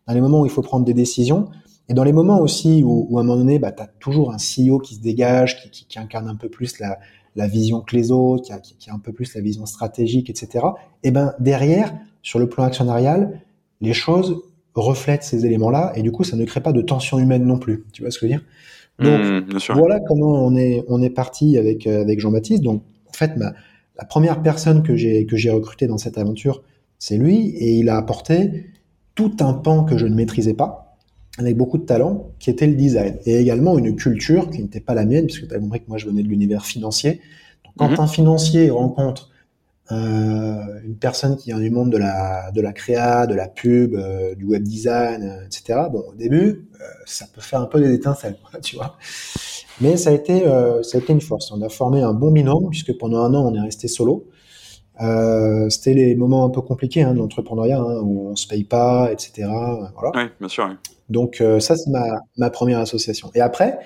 dans 0.08 0.14
les 0.14 0.22
moments 0.22 0.42
où 0.42 0.46
il 0.46 0.52
faut 0.52 0.62
prendre 0.62 0.86
des 0.86 0.94
décisions, 0.94 1.50
et 1.90 1.94
dans 1.94 2.04
les 2.04 2.14
moments 2.14 2.40
aussi 2.40 2.84
où, 2.84 3.08
où 3.10 3.18
à 3.18 3.22
un 3.22 3.24
moment 3.24 3.38
donné, 3.38 3.60
bah, 3.60 3.72
tu 3.72 3.84
as 3.84 3.88
toujours 4.00 4.32
un 4.32 4.38
CEO 4.38 4.80
qui 4.80 4.96
se 4.96 5.02
dégage, 5.02 5.62
qui, 5.62 5.70
qui, 5.70 5.86
qui, 5.86 6.00
incarne 6.00 6.28
un 6.28 6.36
peu 6.36 6.50
plus 6.50 6.80
la, 6.80 6.98
la 7.36 7.48
vision 7.48 7.82
que 7.82 7.96
les 7.96 8.12
autres, 8.12 8.44
qui 8.44 8.54
a, 8.54 8.60
qui 8.60 8.90
a, 8.90 8.94
un 8.94 9.00
peu 9.00 9.12
plus 9.12 9.34
la 9.36 9.42
vision 9.42 9.66
stratégique, 9.66 10.30
etc. 10.30 10.66
Et 11.04 11.12
ben 11.12 11.34
derrière, 11.40 11.94
sur 12.22 12.40
le 12.40 12.48
plan 12.48 12.64
actionnarial, 12.64 13.42
les 13.82 13.94
choses 13.94 14.42
reflètent 14.76 15.24
ces 15.24 15.46
éléments-là, 15.46 15.92
et 15.96 16.02
du 16.02 16.12
coup, 16.12 16.24
ça 16.24 16.36
ne 16.36 16.46
crée 16.46 16.62
pas 16.62 16.72
de 16.72 16.82
tension 16.82 17.20
humaine 17.20 17.46
non 17.46 17.60
plus. 17.60 17.86
Tu 17.92 18.02
vois 18.02 18.12
ce 18.12 18.18
que 18.18 18.28
je 18.28 18.34
veux 18.34 18.38
dire? 18.38 18.46
Donc 19.00 19.20
mmh, 19.20 19.74
voilà 19.74 20.00
comment 20.00 20.46
on 20.46 20.56
est 20.56 20.84
on 20.88 21.02
est 21.02 21.10
parti 21.10 21.58
avec 21.58 21.88
euh, 21.88 22.02
avec 22.02 22.20
Jean-Baptiste. 22.20 22.62
Donc 22.62 22.84
en 23.10 23.14
fait, 23.14 23.36
ma, 23.38 23.54
la 23.98 24.06
première 24.06 24.42
personne 24.42 24.84
que 24.84 24.96
j'ai 24.96 25.26
que 25.26 25.36
j'ai 25.36 25.50
recrutée 25.50 25.88
dans 25.88 25.98
cette 25.98 26.18
aventure, 26.18 26.62
c'est 27.00 27.18
lui, 27.18 27.50
et 27.58 27.80
il 27.80 27.90
a 27.90 27.98
apporté 27.98 28.68
tout 29.16 29.36
un 29.40 29.54
pan 29.54 29.84
que 29.84 29.98
je 29.98 30.06
ne 30.06 30.16
maîtrisais 30.16 30.54
pas, 30.54 30.98
avec 31.38 31.58
beaucoup 31.58 31.78
de 31.78 31.86
talent, 31.86 32.32
qui 32.40 32.50
était 32.50 32.68
le 32.68 32.76
design. 32.76 33.18
Et 33.26 33.40
également 33.40 33.78
une 33.78 33.96
culture 33.96 34.50
qui 34.50 34.62
n'était 34.62 34.80
pas 34.80 34.94
la 34.94 35.06
mienne, 35.06 35.26
puisque 35.26 35.48
tu 35.48 35.54
as 35.54 35.60
compris 35.60 35.82
que 35.82 35.90
moi 35.90 35.98
je 35.98 36.08
venais 36.08 36.24
de 36.24 36.28
l'univers 36.28 36.66
financier. 36.66 37.22
Donc, 37.66 37.74
quand 37.78 37.90
mmh. 37.90 38.04
un 38.04 38.08
financier 38.08 38.70
rencontre 38.70 39.30
euh, 39.92 40.80
une 40.86 40.96
personne 40.96 41.36
qui 41.36 41.50
vient 41.50 41.60
du 41.60 41.70
monde 41.70 41.92
de 41.92 41.98
la, 41.98 42.52
de 42.52 42.62
la 42.62 42.72
créa, 42.72 43.28
de 43.28 43.36
la 43.36 43.50
pub, 43.50 43.96
euh, 43.96 44.34
du 44.34 44.46
web 44.46 44.64
design, 44.64 45.24
euh, 45.24 45.46
etc., 45.46 45.88
bon, 45.92 46.04
au 46.10 46.16
début, 46.16 46.70
ça 47.06 47.26
peut 47.34 47.42
faire 47.42 47.60
un 47.60 47.66
peu 47.66 47.82
des 47.82 47.94
étincelles, 47.94 48.38
tu 48.62 48.78
vois. 48.78 48.98
Mais 49.82 49.98
ça 49.98 50.12
a 50.12 50.14
été, 50.14 50.44
ça 50.84 50.98
a 50.98 51.02
été 51.02 51.14
une 51.14 51.22
force. 51.22 51.52
On 51.52 51.62
a 51.62 51.70
formé 51.70 52.02
un 52.02 52.14
bon 52.14 52.32
binôme, 52.32 52.70
puisque 52.70 52.98
pendant 52.98 53.24
un 53.24 53.34
an, 53.34 53.52
on 53.52 53.56
est 53.56 53.62
resté 53.62 53.88
solo. 53.88 54.28
Euh, 55.02 55.70
c'était 55.70 55.94
les 55.94 56.16
moments 56.16 56.46
un 56.46 56.50
peu 56.50 56.62
compliqués 56.62 57.04
hein, 57.04 57.14
de 57.14 57.20
l'entrepreneuriat, 57.20 57.80
hein, 57.80 58.00
où 58.02 58.30
on 58.30 58.36
se 58.36 58.48
paye 58.48 58.64
pas, 58.64 59.12
etc. 59.12 59.48
Voilà. 59.96 60.12
Oui, 60.16 60.30
bien 60.40 60.50
sûr. 60.50 60.68
Oui. 60.70 60.76
Donc 61.10 61.42
euh, 61.42 61.60
ça, 61.60 61.76
c'est 61.76 61.90
ma, 61.90 62.22
ma 62.38 62.50
première 62.50 62.80
association. 62.80 63.32
Et 63.36 63.42
après, 63.42 63.80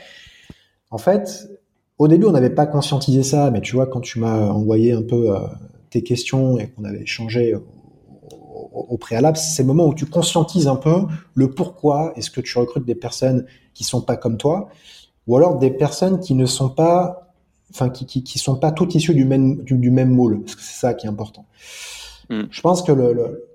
en 0.92 0.98
fait, 0.98 1.50
au 1.98 2.08
début, 2.08 2.26
on 2.26 2.32
n'avait 2.32 2.50
pas 2.50 2.66
conscientisé 2.66 3.24
ça, 3.24 3.52
mais 3.52 3.62
tu 3.62 3.76
vois, 3.76 3.88
quand 3.88 4.02
tu 4.02 4.20
m'as 4.20 4.50
envoyé 4.50 4.92
un 4.92 5.02
peu 5.02 5.36
euh, 5.36 5.40
tes 5.90 6.04
questions 6.04 6.58
et 6.60 6.68
qu'on 6.68 6.84
avait 6.84 7.02
échangé 7.02 7.56
au, 7.56 7.64
au, 8.32 8.86
au 8.90 8.98
préalable, 8.98 9.38
c'est 9.38 9.64
le 9.64 9.68
moment 9.68 9.88
où 9.88 9.94
tu 9.94 10.06
conscientises 10.06 10.68
un 10.68 10.76
peu 10.76 11.04
le 11.34 11.52
pourquoi 11.52 12.14
est-ce 12.16 12.30
que 12.30 12.42
tu 12.42 12.58
recrutes 12.58 12.86
des 12.86 12.96
personnes 12.96 13.46
qui 13.74 13.84
sont 13.84 14.02
pas 14.02 14.18
comme 14.18 14.38
toi, 14.38 14.70
ou 15.28 15.38
alors 15.38 15.58
des 15.58 15.72
personnes 15.72 16.20
qui 16.20 16.34
ne 16.34 16.46
sont 16.46 16.70
pas 16.70 17.27
enfin 17.72 17.90
qui, 17.90 18.06
qui, 18.06 18.24
qui, 18.24 18.40
sont 18.40 18.56
pas 18.56 18.72
toutes 18.72 18.96
issues 18.96 19.14
du 19.14 19.26
même 19.26 19.64
du, 19.64 19.76
du 19.78 19.92
même 19.92 20.10
moule, 20.10 20.42
parce 20.42 20.56
que 20.56 20.62
c'est 20.62 20.80
ça 20.80 20.94
qui 20.94 21.06
est 21.06 21.10
important. 21.10 21.46
Mm. 22.30 22.44
Je 22.50 22.62
pense 22.62 22.82
que 22.82 22.92
le, 22.92 23.14
le 23.14 23.48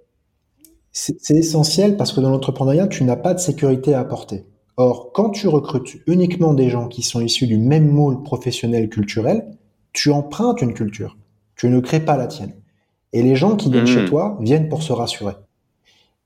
c'est 0.92 1.30
essentiel 1.30 1.96
parce 1.96 2.12
que 2.12 2.20
dans 2.20 2.30
l'entrepreneuriat, 2.30 2.86
tu 2.86 3.04
n'as 3.04 3.16
pas 3.16 3.32
de 3.32 3.40
sécurité 3.40 3.94
à 3.94 4.00
apporter. 4.00 4.44
Or, 4.76 5.10
quand 5.12 5.30
tu 5.30 5.48
recrutes 5.48 5.96
uniquement 6.06 6.52
des 6.52 6.68
gens 6.68 6.88
qui 6.88 7.02
sont 7.02 7.20
issus 7.20 7.46
du 7.46 7.56
même 7.56 7.88
moule 7.88 8.22
professionnel 8.22 8.90
culturel, 8.90 9.46
tu 9.92 10.10
empruntes 10.10 10.60
une 10.60 10.74
culture. 10.74 11.16
Tu 11.56 11.68
ne 11.68 11.80
crées 11.80 12.00
pas 12.00 12.16
la 12.16 12.26
tienne. 12.26 12.52
Et 13.14 13.22
les 13.22 13.36
gens 13.36 13.56
qui 13.56 13.70
viennent 13.70 13.84
mmh. 13.84 13.86
chez 13.86 14.04
toi 14.04 14.38
viennent 14.40 14.68
pour 14.68 14.82
se 14.82 14.92
rassurer. 14.92 15.34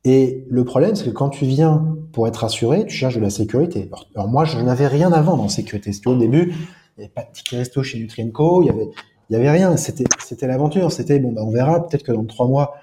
Et 0.04 0.44
le 0.48 0.64
problème, 0.64 0.94
c'est 0.94 1.06
que 1.06 1.10
quand 1.10 1.30
tu 1.30 1.46
viens 1.46 1.96
pour 2.12 2.28
être 2.28 2.36
rassuré, 2.36 2.86
tu 2.86 2.94
cherches 2.94 3.16
de 3.16 3.20
la 3.20 3.30
sécurité. 3.30 3.88
Alors, 3.88 4.06
alors 4.14 4.28
moi, 4.28 4.44
je 4.44 4.58
n'avais 4.58 4.86
rien 4.86 5.12
à 5.12 5.20
vendre 5.20 5.42
en 5.42 5.48
sécurité. 5.48 5.92
C'était 5.92 6.08
au 6.08 6.16
début, 6.16 6.54
il 6.96 7.00
n'y 7.00 7.04
avait 7.04 7.12
pas 7.12 7.24
de 7.24 7.32
ticket 7.32 7.58
resto 7.58 7.82
chez 7.82 7.98
Nutrienco, 7.98 8.62
il 8.62 8.66
y 8.66 8.70
avait, 8.70 8.88
il 9.28 9.32
y 9.34 9.36
avait 9.36 9.50
rien. 9.50 9.76
C'était, 9.76 10.04
l'aventure. 10.46 10.90
C'était 10.92 11.18
bon, 11.18 11.32
bah, 11.32 11.42
on 11.44 11.50
verra. 11.50 11.86
Peut-être 11.86 12.02
que 12.02 12.12
dans 12.12 12.24
trois 12.24 12.46
mois, 12.46 12.74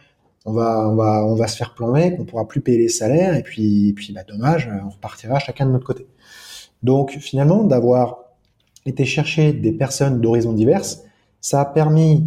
on 0.46 0.54
va, 0.54 0.88
on 0.90 0.96
va, 0.96 1.26
on 1.26 1.36
va 1.36 1.48
se 1.48 1.58
faire 1.58 1.74
plomber, 1.74 2.16
qu'on 2.16 2.26
pourra 2.26 2.48
plus 2.48 2.62
payer 2.62 2.78
les 2.78 2.90
salaires, 2.90 3.36
et 3.36 3.44
puis, 3.44 3.94
puis, 3.96 4.14
bah, 4.14 4.24
dommage, 4.28 4.70
on 4.86 4.90
repartira 4.90 5.40
chacun 5.40 5.66
de 5.66 5.72
notre 5.72 5.86
côté. 5.86 6.08
Donc, 6.84 7.12
finalement, 7.12 7.64
d'avoir 7.64 8.20
été 8.86 9.06
chercher 9.06 9.54
des 9.54 9.72
personnes 9.72 10.22
d'horizons 10.22 10.54
diverses, 10.54 11.04
ça 11.40 11.62
a 11.62 11.66
permis 11.66 12.26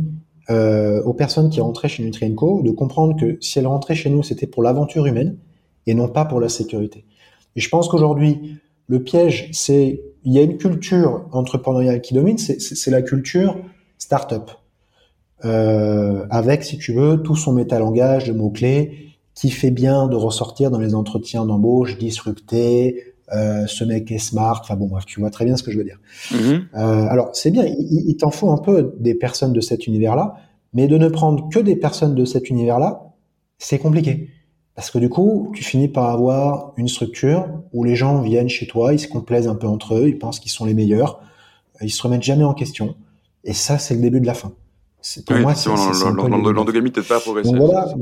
euh, 0.51 1.03
aux 1.03 1.13
personnes 1.13 1.51
qui 1.51 1.61
rentraient 1.61 1.89
chez 1.89 2.03
Nutrienco 2.03 2.63
de 2.63 2.71
comprendre 2.71 3.19
que 3.19 3.37
si 3.41 3.59
elles 3.59 3.67
rentraient 3.67 3.95
chez 3.95 4.11
nous, 4.11 4.23
c'était 4.23 4.47
pour 4.47 4.63
l'aventure 4.63 5.07
humaine 5.07 5.37
et 5.87 5.95
non 5.95 6.09
pas 6.09 6.25
pour 6.25 6.41
la 6.41 6.49
sécurité. 6.49 7.05
Et 7.55 7.61
je 7.61 7.69
pense 7.69 7.89
qu'aujourd'hui, 7.89 8.59
le 8.89 9.03
piège, 9.03 9.51
c'est 9.53 10.03
il 10.27 10.33
y 10.33 10.39
a 10.39 10.43
une 10.43 10.59
culture 10.59 11.25
entrepreneuriale 11.33 12.01
qui 12.01 12.13
domine, 12.13 12.37
c'est 12.37 12.91
la 12.91 13.01
culture 13.01 13.57
start-up. 13.97 14.51
Euh, 15.45 16.27
avec, 16.31 16.65
si 16.65 16.79
tu 16.79 16.93
veux, 16.93 17.23
tout 17.23 17.37
son 17.37 17.53
métalangage 17.53 18.27
de 18.27 18.33
mots-clés 18.33 19.13
qui 19.35 19.51
fait 19.51 19.71
bien 19.71 20.09
de 20.09 20.17
ressortir 20.17 20.71
dans 20.73 20.81
les 20.81 20.97
entretiens 20.97 21.47
d'embauche, 21.47 21.97
disrupter, 21.97 23.15
euh, 23.33 23.67
ce 23.67 23.85
mec 23.85 24.11
est 24.11 24.19
smart, 24.19 24.59
enfin 24.61 24.75
bon 24.75 24.87
bref, 24.87 25.05
tu 25.07 25.21
vois 25.21 25.31
très 25.31 25.45
bien 25.45 25.57
ce 25.57 25.63
que 25.63 25.71
je 25.71 25.79
veux 25.79 25.85
dire. 25.85 26.01
Mm-hmm. 26.33 26.61
Euh, 26.75 27.07
alors 27.09 27.31
c'est 27.33 27.53
bien, 27.53 27.65
il, 27.65 28.05
il 28.09 28.17
t'en 28.17 28.31
faut 28.31 28.51
un 28.51 28.59
peu 28.59 28.95
des 28.99 29.15
personnes 29.15 29.53
de 29.53 29.61
cet 29.61 29.87
univers-là, 29.87 30.37
mais 30.73 30.89
de 30.89 30.99
ne 30.99 31.09
prendre 31.09 31.49
que 31.51 31.61
des 31.61 31.77
personnes 31.77 32.17
de 32.17 32.25
cet 32.25 32.51
univers-là, 32.51 33.13
c'est 33.59 33.79
compliqué. 33.79 34.31
Parce 34.77 34.91
que 34.91 34.99
du 34.99 35.09
coup, 35.09 35.51
tu 35.55 35.65
finis 35.65 35.89
par 35.89 36.11
avoir 36.11 36.75
une 36.77 36.87
structure 36.87 37.49
où 37.73 37.83
les 37.83 37.97
gens 37.97 38.21
viennent 38.21 38.51
chez 38.51 38.67
toi, 38.67 38.93
ils 38.93 38.99
se 38.99 39.09
complaisent 39.09 39.49
un 39.49 39.55
peu 39.55 39.67
entre 39.67 39.95
eux, 39.95 40.09
ils 40.09 40.19
pensent 40.19 40.39
qu'ils 40.39 40.53
sont 40.53 40.67
les 40.67 40.75
meilleurs, 40.75 41.21
ils 41.81 41.91
se 41.91 42.03
remettent 42.03 42.23
jamais 42.23 42.45
en 42.45 42.53
question. 42.53 42.95
Et 43.43 43.55
ça, 43.55 43.79
c'est 43.79 43.95
le 43.95 44.03
début 44.03 44.21
de 44.21 44.27
la 44.27 44.35
fin. 44.35 44.53
Pour 45.27 45.37
moi, 45.39 45.55
c'est 45.55 45.71
l'endogamie 45.71 46.91
peut-être 46.91 47.09
pas 47.09 47.21
progresser. 47.21 47.57
Voilà, 47.57 47.95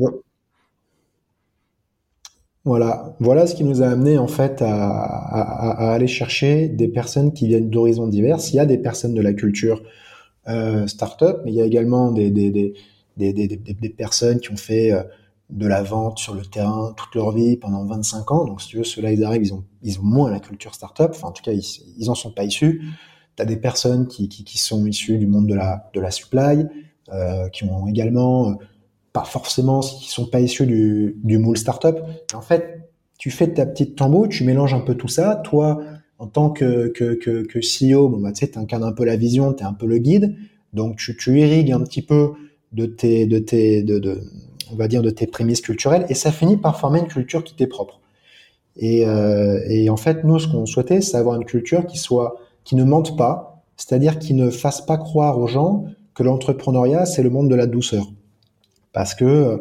voilà, 2.65 3.15
voilà 3.21 3.47
ce 3.47 3.55
qui 3.55 3.63
nous 3.63 3.83
a 3.83 3.87
amené 3.87 4.17
en 4.19 4.27
fait 4.27 4.63
à, 4.63 4.91
à, 4.91 5.91
à 5.91 5.93
aller 5.93 6.07
chercher 6.09 6.67
des 6.67 6.89
personnes 6.89 7.33
qui 7.35 7.47
viennent 7.47 7.71
d'horizons 7.71 8.09
divers. 8.09 8.39
Il 8.49 8.55
y 8.55 8.59
a 8.59 8.67
des 8.67 8.79
personnes 8.79 9.15
de 9.15 9.21
la 9.21 9.35
culture 9.35 9.83
euh, 10.49 10.87
startup, 10.87 11.37
mais 11.45 11.53
il 11.53 11.57
y 11.57 11.61
a 11.61 11.67
également 11.67 12.11
des, 12.11 12.31
des, 12.31 12.51
des, 12.51 12.75
des, 13.17 13.33
des 13.33 13.89
personnes 13.91 14.41
qui 14.41 14.51
ont 14.51 14.57
fait 14.57 14.93
euh, 14.93 15.03
de 15.51 15.67
la 15.67 15.83
vente 15.83 16.19
sur 16.19 16.35
le 16.35 16.43
terrain 16.43 16.95
toute 16.97 17.15
leur 17.15 17.33
vie 17.33 17.57
pendant 17.57 17.85
25 17.85 18.33
ans. 18.33 18.45
Donc, 18.45 18.63
si 18.63 18.69
tu 18.69 18.79
veux, 18.79 18.85
ceux-là, 18.85 19.13
ils 19.13 19.25
arrivent, 19.25 19.43
ils 19.43 19.55
ont, 19.55 19.65
ils 19.83 20.01
moins 20.01 20.31
la 20.31 20.41
culture 20.41 20.75
startup. 20.75 21.11
Enfin, 21.11 21.29
en 21.29 21.33
tout 21.33 21.43
cas, 21.43 21.53
ils, 21.53 21.65
ils 21.99 22.11
en 22.11 22.15
sont 22.15 22.33
pas 22.33 22.45
issus. 22.45 22.83
Tu 23.37 23.43
as 23.43 23.47
des 23.47 23.57
personnes 23.57 24.07
qui, 24.07 24.29
qui, 24.29 24.45
qui, 24.45 24.59
sont 24.59 24.87
issues 24.87 25.19
du 25.19 25.27
monde 25.27 25.47
de 25.47 25.55
la, 25.55 25.91
de 25.93 26.01
la 26.01 26.11
supply, 26.11 26.67
euh, 27.13 27.49
qui 27.51 27.65
ont 27.65 27.87
également, 27.87 28.51
euh, 28.51 28.55
pas 29.13 29.25
forcément, 29.25 29.81
qui 29.81 30.11
sont 30.11 30.27
pas 30.27 30.41
issus 30.41 30.67
du, 30.67 31.17
du 31.23 31.39
moule 31.39 31.59
startup. 31.59 31.99
En 32.33 32.41
fait, 32.41 32.91
tu 33.19 33.31
fais 33.31 33.53
ta 33.53 33.67
petite 33.67 33.97
tambour, 33.97 34.29
tu 34.29 34.45
mélanges 34.45 34.75
un 34.75 34.81
peu 34.81 34.95
tout 34.95 35.09
ça. 35.09 35.37
Toi, 35.37 35.83
en 36.19 36.27
tant 36.27 36.51
que, 36.51 36.89
que, 36.89 37.15
que, 37.15 37.61
CEO, 37.61 38.09
bon, 38.09 38.21
bah, 38.21 38.33
tu 38.33 38.47
incarnes 38.57 38.85
un 38.85 38.93
peu 38.93 39.05
la 39.05 39.17
vision, 39.17 39.53
tu 39.53 39.63
es 39.63 39.67
un 39.67 39.73
peu 39.73 39.87
le 39.87 39.99
guide. 39.99 40.37
Donc, 40.73 40.97
tu, 40.97 41.17
tu 41.17 41.39
irrigues 41.39 41.73
un 41.73 41.81
petit 41.81 42.03
peu 42.03 42.33
de 42.73 42.87
tes, 42.87 43.27
de 43.27 43.39
tes, 43.39 43.83
de, 43.83 43.99
de, 43.99 44.21
on 44.75 44.77
va 44.77 44.89
dire, 44.89 45.03
de 45.03 45.11
tes 45.11 45.27
prémices 45.27 45.61
culturelles, 45.61 46.07
et 46.09 46.15
ça 46.15 46.33
finit 46.33 46.57
par 46.57 46.79
former 46.79 47.01
une 47.01 47.07
culture 47.07 47.45
qui 47.45 47.55
t'est 47.55 47.67
propre. 47.67 48.01
Et, 48.77 49.07
euh, 49.07 49.61
et, 49.69 49.89
en 49.89 49.97
fait, 49.97 50.25
nous, 50.25 50.39
ce 50.39 50.49
qu'on 50.49 50.67
souhaitait, 50.67 51.01
c'est 51.01 51.17
avoir 51.17 51.37
une 51.37 51.45
culture 51.45 51.87
qui 51.87 51.97
soit, 51.97 52.37
qui 52.65 52.75
ne 52.77 52.85
mente 52.85 53.17
pas, 53.17 53.63
c'est-à-dire 53.77 54.19
qui 54.19 54.35
ne 54.35 54.51
fasse 54.51 54.81
pas 54.81 54.97
croire 54.97 55.39
aux 55.39 55.47
gens 55.47 55.85
que 56.15 56.23
l'entrepreneuriat, 56.23 57.07
c'est 57.07 57.23
le 57.23 57.31
monde 57.31 57.49
de 57.49 57.55
la 57.55 57.67
douceur. 57.67 58.07
Parce 58.93 59.15
que 59.15 59.25
euh, 59.25 59.57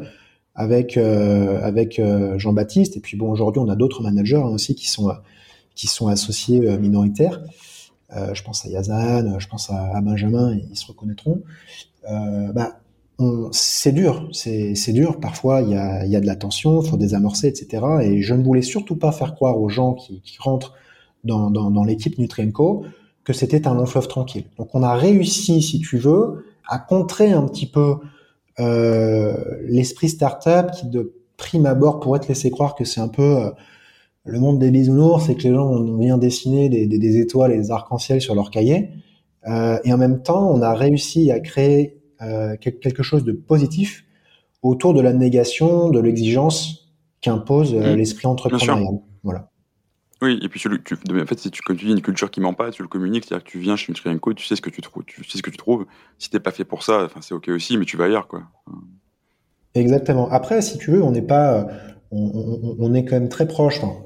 avec 0.55 0.97
euh, 0.97 1.59
avec 1.63 1.99
Jean-Baptiste, 2.37 2.95
et 2.97 2.99
puis 2.99 3.17
bon, 3.17 3.31
aujourd'hui, 3.31 3.59
on 3.59 3.69
a 3.69 3.75
d'autres 3.75 4.03
managers 4.03 4.35
hein, 4.37 4.49
aussi 4.49 4.75
qui 4.75 4.87
sont 4.87 5.11
qui 5.75 5.87
sont 5.87 6.07
associés 6.07 6.77
minoritaires. 6.77 7.41
je 8.33 8.43
pense 8.43 8.63
à 8.63 8.69
Yazan, 8.69 9.39
je 9.39 9.47
pense 9.47 9.71
à, 9.71 9.95
à 9.95 10.01
Benjamin, 10.01 10.55
ils 10.69 10.77
se 10.77 10.85
reconnaîtront. 10.85 11.41
bah, 12.03 12.82
c'est 13.51 13.91
dur, 13.91 14.29
c'est 14.33 14.91
dur. 14.91 15.19
Parfois, 15.19 15.61
il 15.61 15.69
y 15.69 15.75
a, 15.75 16.05
y 16.05 16.15
a, 16.15 16.21
de 16.21 16.25
la 16.25 16.35
tension, 16.35 16.81
faut 16.81 16.97
désamorcer, 16.97 17.47
etc. 17.47 17.83
Et 18.01 18.21
je 18.21 18.33
ne 18.33 18.43
voulais 18.43 18.61
surtout 18.61 18.95
pas 18.95 19.11
faire 19.11 19.35
croire 19.35 19.59
aux 19.59 19.69
gens 19.69 19.93
qui, 19.93 20.21
qui 20.21 20.37
rentrent 20.39 20.73
dans, 21.23 21.49
dans, 21.51 21.71
dans 21.71 21.83
l'équipe 21.83 22.17
Nutrienco 22.17 22.85
que 23.23 23.33
c'était 23.33 23.67
un 23.67 23.75
long 23.75 23.85
fleuve 23.85 24.07
tranquille. 24.07 24.45
Donc, 24.57 24.69
on 24.73 24.83
a 24.83 24.95
réussi, 24.95 25.61
si 25.61 25.79
tu 25.79 25.97
veux, 25.97 26.45
à 26.67 26.77
contrer 26.77 27.31
un 27.31 27.47
petit 27.47 27.65
peu 27.65 27.95
euh, 28.59 29.35
l'esprit 29.65 30.09
startup 30.09 30.71
qui, 30.71 30.87
de 30.87 31.13
prime 31.37 31.65
abord, 31.65 31.99
pourrait 31.99 32.19
te 32.19 32.27
laisser 32.27 32.51
croire 32.51 32.75
que 32.75 32.85
c'est 32.85 33.01
un 33.01 33.07
peu 33.07 33.37
euh, 33.37 33.49
le 34.25 34.39
monde 34.39 34.59
des 34.59 34.71
bisounours, 34.71 35.25
c'est 35.25 35.35
que 35.35 35.43
les 35.43 35.53
gens 35.53 35.67
ont 35.67 35.97
bien 35.97 36.17
dessiné 36.17 36.69
des, 36.69 36.87
des, 36.87 37.17
étoiles 37.17 37.51
et 37.51 37.57
des 37.57 37.71
arcs-en-ciel 37.71 38.21
sur 38.21 38.35
leur 38.35 38.51
cahier. 38.51 38.89
Euh, 39.47 39.79
et 39.83 39.93
en 39.93 39.97
même 39.97 40.21
temps, 40.21 40.49
on 40.49 40.61
a 40.61 40.73
réussi 40.73 41.31
à 41.31 41.39
créer 41.39 41.97
quelque 42.59 43.03
chose 43.03 43.23
de 43.23 43.31
positif 43.31 44.05
autour 44.63 44.93
de 44.93 45.01
la 45.01 45.13
négation 45.13 45.89
de 45.89 45.99
l'exigence 45.99 46.89
qu'impose 47.21 47.73
euh, 47.73 47.93
mmh. 47.93 47.97
l'esprit 47.97 48.27
entrepreneurial. 48.27 48.99
Voilà. 49.23 49.49
Oui, 50.21 50.39
et 50.41 50.47
puis 50.47 50.59
tu, 50.59 50.69
en 50.69 51.25
fait, 51.25 51.39
si 51.39 51.51
tu, 51.51 51.61
comme 51.61 51.75
tu 51.75 51.85
dis, 51.85 51.91
une 51.91 52.01
culture 52.01 52.31
qui 52.31 52.39
ment 52.39 52.53
pas, 52.53 52.71
tu 52.71 52.81
le 52.81 52.87
communiques, 52.87 53.25
c'est-à-dire 53.25 53.43
que 53.43 53.49
tu 53.49 53.59
viens 53.59 53.75
chez 53.75 53.91
Nutrienco, 53.91 54.33
tu 54.33 54.45
sais 54.45 54.55
ce 54.55 54.61
que 54.61 54.69
tu 54.69 54.81
trouves, 54.81 55.03
tu 55.05 55.21
sais 55.25 55.37
ce 55.37 55.43
que 55.43 55.49
tu 55.49 55.57
trouves. 55.57 55.85
Si 56.17 56.29
t'es 56.29 56.39
pas 56.39 56.51
fait 56.51 56.63
pour 56.63 56.83
ça, 56.83 57.03
enfin 57.03 57.19
c'est 57.21 57.33
ok 57.33 57.49
aussi, 57.49 57.75
mais 57.75 57.83
tu 57.83 57.97
vas 57.97 58.05
ailleurs, 58.05 58.29
quoi. 58.29 58.43
Exactement. 59.75 60.29
Après, 60.29 60.61
si 60.61 60.77
tu 60.77 60.91
veux, 60.91 61.03
on 61.03 61.11
n'est 61.11 61.21
pas, 61.21 61.67
on, 62.11 62.75
on, 62.79 62.93
est 62.93 63.03
quand 63.03 63.19
même 63.19 63.27
très 63.27 63.47
proche. 63.47 63.81
Enfin, 63.83 63.97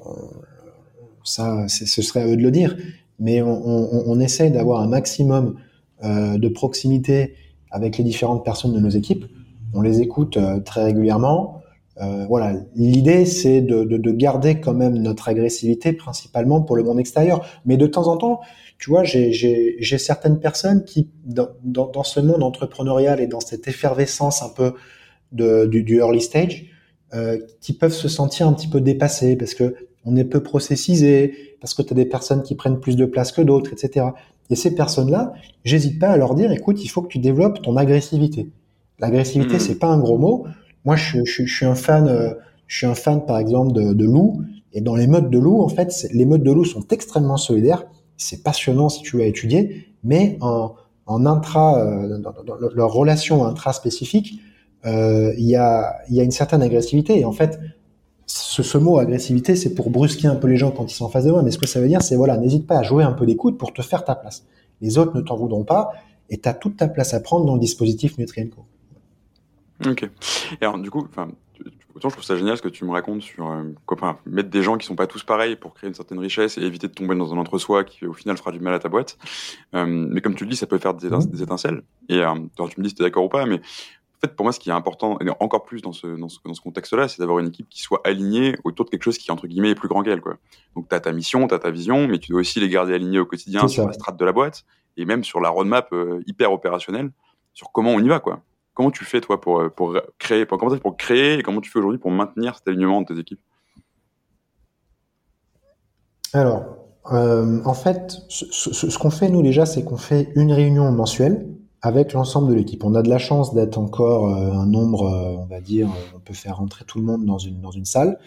ça, 1.24 1.68
ce 1.68 2.02
serait 2.02 2.22
à 2.22 2.28
eux 2.28 2.38
de 2.38 2.42
le 2.42 2.52
dire, 2.52 2.76
mais 3.20 3.44
on, 3.44 4.10
on 4.10 4.20
essaye 4.20 4.50
d'avoir 4.50 4.82
un 4.82 4.88
maximum 4.88 5.60
euh, 6.04 6.38
de 6.38 6.48
proximité 6.48 7.36
avec 7.72 7.98
les 7.98 8.04
différentes 8.04 8.44
personnes 8.46 8.74
de 8.74 8.80
nos 8.80 8.90
équipes. 8.90 9.26
On 9.74 9.82
les 9.82 10.02
écoute 10.02 10.38
euh, 10.38 10.60
très 10.60 10.84
régulièrement. 10.84 11.62
Euh, 12.00 12.26
voilà, 12.28 12.54
l'idée 12.76 13.26
c'est 13.26 13.62
de, 13.62 13.84
de, 13.84 13.98
de, 13.98 14.12
garder 14.12 14.60
quand 14.60 14.76
même 14.76 14.98
notre 15.00 15.30
agressivité 15.30 15.94
principalement 15.94 16.62
pour 16.62 16.76
le 16.76 16.84
monde 16.84 17.00
extérieur. 17.00 17.44
Mais 17.66 17.76
de 17.76 17.88
temps 17.88 18.08
en 18.08 18.18
temps, 18.18 18.42
tu 18.78 18.92
vois, 18.92 19.04
j'ai 19.04 19.98
certaines 19.98 20.40
personnes 20.40 20.84
qui, 20.86 21.10
dans, 21.26 22.04
ce 22.04 22.20
monde 22.20 22.44
entrepreneurial 22.44 23.20
et 23.20 23.28
dans 23.28 23.40
cette 23.40 23.68
effervescence 23.68 24.44
un 24.44 24.50
peu 24.50 24.74
du, 25.32 25.98
early 25.98 26.22
stage, 26.22 26.68
euh, 27.14 27.40
qui 27.62 27.74
peuvent 27.74 27.94
se 27.94 28.08
sentir 28.08 28.48
un 28.48 28.54
petit 28.54 28.68
peu 28.68 28.82
dépassés 28.82 29.36
parce 29.36 29.56
que 29.56 29.76
on 30.06 30.16
est 30.16 30.24
peu 30.24 30.42
processisé, 30.42 31.58
parce 31.60 31.74
que 31.74 31.82
tu 31.82 31.94
as 31.94 31.96
des 31.96 32.06
personnes 32.06 32.44
qui 32.44 32.56
prennent 32.56 32.80
plus 32.80 32.96
de 32.96 33.06
place 33.06 33.32
que 33.32 33.42
d'autres, 33.42 33.74
etc. 33.74 34.06
Et 34.50 34.56
ces 34.56 34.76
personnes-là, 34.76 35.34
j'hésite 35.64 36.00
pas 36.00 36.10
à 36.10 36.18
leur 36.18 36.36
dire, 36.36 36.52
écoute, 36.52 36.84
il 36.84 36.88
faut 36.88 37.02
que 37.02 37.08
tu 37.08 37.20
développes 37.20 37.62
ton 37.62 37.76
agressivité. 37.78 38.50
L'agressivité, 39.00 39.58
mmh. 39.58 39.60
c'est 39.60 39.80
pas 39.80 39.88
un 39.88 40.00
gros 40.00 40.18
mot. 40.18 40.46
Moi, 40.86 40.96
je, 40.96 41.24
je, 41.26 41.46
je, 41.46 41.54
suis 41.54 41.66
un 41.66 41.76
fan, 41.76 42.08
euh, 42.08 42.34
je 42.68 42.78
suis 42.78 42.88
un 42.88 42.96
fan, 42.96 43.26
par 43.26 43.38
exemple, 43.38 43.74
de, 43.74 43.94
de 43.94 44.06
loup. 44.06 44.42
Et 44.74 44.82
dans 44.82 44.96
les 44.96 45.08
modes 45.08 45.30
de 45.30 45.40
loup, 45.40 45.62
en 45.62 45.70
fait, 45.70 46.08
les 46.14 46.26
modes 46.26 46.44
de 46.44 46.52
loup 46.52 46.66
sont 46.66 46.86
extrêmement 46.90 47.38
solidaires. 47.38 47.86
C'est 48.16 48.44
passionnant 48.44 48.90
si 48.90 49.04
tu 49.04 49.18
veux 49.18 49.24
étudier, 49.24 49.88
mais 50.04 50.38
en, 50.42 50.74
en 51.06 51.26
intra, 51.26 51.80
euh, 51.80 52.18
dans, 52.20 52.34
dans, 52.44 52.56
leur 52.74 52.92
relation 52.92 53.46
intra-spécifique, 53.46 54.40
euh, 54.86 55.34
il 55.38 55.46
y, 55.46 55.56
a, 55.56 55.98
y 56.10 56.20
a 56.20 56.24
une 56.24 56.32
certaine 56.32 56.62
agressivité. 56.62 57.20
Et 57.20 57.26
en 57.26 57.32
fait, 57.32 57.60
ce, 58.28 58.62
ce, 58.62 58.78
mot 58.78 59.00
agressivité, 59.00 59.56
c'est 59.56 59.74
pour 59.74 59.90
brusquer 59.90 60.28
un 60.28 60.36
peu 60.36 60.48
les 60.48 60.58
gens 60.58 60.72
quand 60.72 60.92
ils 60.92 60.96
sont 60.96 61.06
en 61.06 61.10
face 61.10 61.26
de 61.26 61.32
moi. 61.32 61.42
Mais 61.44 61.52
ce 61.52 61.58
que 61.58 61.66
ça 61.66 61.80
veut 61.80 61.88
dire, 61.88 62.02
c'est 62.02 62.16
voilà, 62.16 62.38
n'hésite 62.38 62.68
pas 62.68 62.78
à 62.78 62.84
jouer 62.84 63.04
un 63.04 63.14
peu 63.14 63.26
d'écoute 63.26 63.58
pour 63.58 63.74
te 63.74 63.82
faire 63.82 64.04
ta 64.04 64.16
place. 64.16 64.46
Les 64.82 64.98
autres 64.98 65.16
ne 65.16 65.22
t'en 65.22 65.36
voudront 65.36 65.64
pas 65.64 65.92
et 66.30 66.38
tu 66.38 66.48
as 66.48 66.54
toute 66.54 66.78
ta 66.78 66.88
place 66.88 67.14
à 67.14 67.20
prendre 67.22 67.46
dans 67.46 67.56
le 67.56 67.60
dispositif 67.60 68.18
Nutrienco. 68.18 68.66
Ok. 69.86 70.04
Et 70.04 70.66
alors, 70.66 70.78
du 70.78 70.92
coup, 70.92 71.08
autant 71.96 72.10
je 72.10 72.14
trouve 72.14 72.24
ça 72.24 72.36
génial 72.36 72.58
ce 72.58 72.62
que 72.62 72.68
tu 72.68 72.86
me 72.86 72.92
racontes 72.92 73.22
sur 73.22 73.50
euh, 73.50 73.64
enfin, 73.88 74.18
mettre 74.26 74.50
des 74.50 74.62
gens 74.62 74.78
qui 74.78 74.86
sont 74.86 74.96
pas 74.96 75.08
tous 75.08 75.24
pareils 75.24 75.56
pour 75.56 75.74
créer 75.74 75.88
une 75.88 75.94
certaine 75.94 76.20
richesse 76.20 76.58
et 76.58 76.62
éviter 76.62 76.88
de 76.88 76.94
tomber 76.94 77.16
dans 77.16 77.34
un 77.34 77.38
entre-soi 77.38 77.84
qui 77.84 78.06
au 78.06 78.14
final 78.14 78.38
fera 78.38 78.52
du 78.52 78.60
mal 78.60 78.74
à 78.74 78.80
ta 78.80 78.90
boîte. 78.90 79.18
Euh, 79.74 79.86
mais 79.86 80.22
comme 80.22 80.36
tu 80.36 80.44
le 80.44 80.52
dis, 80.52 80.56
ça 80.56 80.68
peut 80.68 80.78
faire 80.78 80.94
des, 80.94 81.10
des 81.10 81.44
étincelles. 81.44 81.82
Et 82.10 82.20
euh, 82.20 82.34
tu 82.56 82.80
me 82.80 82.84
dis 82.84 82.90
si 82.90 82.96
tu 82.96 83.02
es 83.02 83.06
d'accord 83.06 83.26
ou 83.26 83.30
pas, 83.30 83.46
mais 83.46 83.62
en 84.18 84.28
fait, 84.28 84.36
pour 84.36 84.46
moi, 84.46 84.52
ce 84.52 84.60
qui 84.60 84.70
est 84.70 84.74
important, 84.74 85.20
et 85.20 85.30
encore 85.40 85.64
plus 85.64 85.84
dans 85.84 85.94
ce, 85.94 86.08
dans 86.08 86.28
ce, 86.28 86.40
dans 86.44 86.56
ce 86.56 86.62
contexte-là, 86.62 87.08
c'est 87.08 87.20
d'avoir 87.20 87.38
une 87.38 87.50
équipe 87.50 87.70
qui 87.70 87.84
soit 87.84 88.02
alignée 88.04 88.56
autour 88.64 88.86
de 88.86 88.90
quelque 88.90 89.04
chose 89.04 89.20
qui, 89.20 89.32
entre 89.32 89.46
guillemets, 89.46 89.70
est 89.70 89.76
plus 89.76 89.88
grand 89.88 90.02
qu'elle. 90.02 90.22
Quoi. 90.22 90.38
Donc, 90.76 90.90
tu 90.90 90.96
as 90.96 91.00
ta 91.00 91.12
mission, 91.12 91.48
tu 91.48 91.54
as 91.54 91.60
ta 91.60 91.70
vision, 91.70 92.08
mais 92.08 92.18
tu 92.18 92.32
dois 92.32 92.42
aussi 92.42 92.60
les 92.60 92.68
garder 92.68 92.96
alignés 92.96 93.20
au 93.20 93.28
quotidien 93.28 93.68
sur 93.68 93.86
la 93.86 93.94
strate 93.94 94.18
de 94.18 94.26
la 94.26 94.32
boîte 94.32 94.66
et 94.98 95.06
même 95.06 95.24
sur 95.24 95.40
la 95.40 95.50
roadmap 95.50 95.94
euh, 95.94 96.24
hyper 96.26 96.52
opérationnelle, 96.52 97.12
sur 97.54 97.72
comment 97.72 97.92
on 97.92 98.00
y 98.00 98.08
va. 98.08 98.20
quoi. 98.20 98.42
Comment 98.74 98.90
tu 98.90 99.06
fais, 99.06 99.22
toi, 99.22 99.40
pour, 99.40 99.60
euh, 99.60 99.70
pour 99.70 99.96
créer, 100.18 100.48
pour, 100.48 100.58
comment 100.58 100.76
pour 100.78 100.98
créer 100.98 101.38
et 101.38 101.44
comment 101.44 101.62
tu 101.62 101.70
fais 101.70 101.78
aujourd'hui 101.78 102.00
pour 102.00 102.10
maintenir 102.10 102.56
cet 102.56 102.68
alignement 102.70 103.02
de 103.02 103.14
tes 103.14 103.20
équipes? 103.20 103.42
Alors, 106.34 106.66
euh, 107.12 107.62
en 107.66 107.74
fait, 107.76 108.18
ce, 108.30 108.46
ce, 108.52 108.90
ce 108.90 108.98
qu'on 108.98 109.12
fait, 109.12 109.30
nous, 109.30 109.44
déjà, 109.44 109.68
c'est 109.68 109.84
qu'on 109.84 109.98
fait 109.98 110.32
une 110.36 110.52
réunion 110.52 110.92
mensuelle 110.92 111.48
avec 111.82 112.14
l'ensemble 112.14 112.50
de 112.50 112.56
l'équipe. 112.56 112.84
On 112.84 112.96
a 112.96 113.02
de 113.02 113.10
la 113.10 113.20
chance 113.20 113.54
d'être 113.54 113.78
encore 113.78 114.36
euh, 114.36 114.52
un 114.52 114.66
nombre, 114.66 115.04
euh, 115.04 115.36
on 115.38 115.46
va 115.46 115.62
dire, 115.62 115.90
on 116.16 116.20
peut 116.20 116.34
faire 116.34 116.58
rentrer 116.58 116.86
tout 116.86 116.98
le 116.98 117.06
monde 117.06 117.26
dans 117.26 117.38
une, 117.38 117.62
dans 117.62 117.72
une 117.72 117.86
salle. 117.86 118.20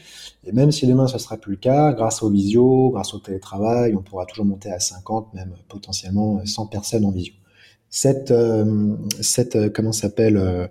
Et 0.45 0.53
même 0.53 0.71
si 0.71 0.87
demain, 0.87 1.07
ce 1.07 1.19
sera 1.19 1.37
plus 1.37 1.53
le 1.53 1.59
cas, 1.59 1.93
grâce 1.93 2.23
au 2.23 2.31
visio, 2.31 2.91
grâce 2.91 3.13
au 3.13 3.19
télétravail, 3.19 3.95
on 3.97 4.03
pourra 4.03 4.25
toujours 4.27 4.47
monter 4.47 4.71
à 4.71 4.79
50, 4.79 5.35
même 5.35 5.55
potentiellement 5.69 6.41
100 6.45 6.67
personnes 6.67 7.05
en 7.05 7.11
visio. 7.11 7.35
Cette, 7.91 8.31
euh, 8.31 8.95
cette 9.21 9.57
euh, 9.57 9.69
comment 9.69 9.91
s'appelle, 9.91 10.37
euh, 10.37 10.69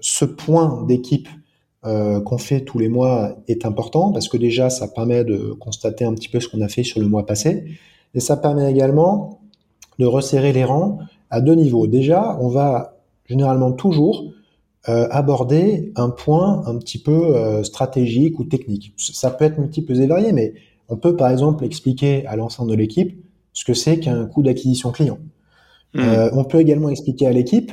ce 0.00 0.24
point 0.24 0.84
d'équipe 0.86 1.28
qu'on 1.82 2.36
fait 2.36 2.60
tous 2.60 2.78
les 2.78 2.90
mois 2.90 3.38
est 3.48 3.64
important 3.64 4.12
parce 4.12 4.28
que 4.28 4.36
déjà, 4.36 4.68
ça 4.68 4.86
permet 4.86 5.24
de 5.24 5.54
constater 5.58 6.04
un 6.04 6.12
petit 6.12 6.28
peu 6.28 6.38
ce 6.38 6.46
qu'on 6.46 6.60
a 6.60 6.68
fait 6.68 6.82
sur 6.82 7.00
le 7.00 7.08
mois 7.08 7.24
passé. 7.24 7.78
Et 8.12 8.20
ça 8.20 8.36
permet 8.36 8.70
également 8.70 9.40
de 9.98 10.04
resserrer 10.04 10.52
les 10.52 10.64
rangs 10.64 10.98
à 11.30 11.40
deux 11.40 11.54
niveaux. 11.54 11.86
Déjà, 11.86 12.36
on 12.40 12.48
va 12.48 12.96
généralement 13.26 13.72
toujours 13.72 14.32
euh, 14.88 15.06
aborder 15.10 15.92
un 15.96 16.10
point 16.10 16.62
un 16.66 16.76
petit 16.78 16.98
peu 16.98 17.36
euh, 17.36 17.62
stratégique 17.62 18.38
ou 18.38 18.44
technique. 18.44 18.92
Ça 18.96 19.30
peut 19.30 19.44
être 19.44 19.58
multiples 19.58 19.92
et 20.00 20.06
varié, 20.06 20.32
mais 20.32 20.54
on 20.88 20.96
peut 20.96 21.16
par 21.16 21.30
exemple 21.30 21.64
expliquer 21.64 22.26
à 22.26 22.36
l'ensemble 22.36 22.70
de 22.70 22.76
l'équipe 22.76 23.22
ce 23.52 23.64
que 23.64 23.74
c'est 23.74 24.00
qu'un 24.00 24.26
coût 24.26 24.42
d'acquisition 24.42 24.90
client. 24.90 25.18
Mmh. 25.94 26.00
Euh, 26.00 26.30
on 26.32 26.44
peut 26.44 26.60
également 26.60 26.88
expliquer 26.88 27.26
à 27.26 27.32
l'équipe 27.32 27.72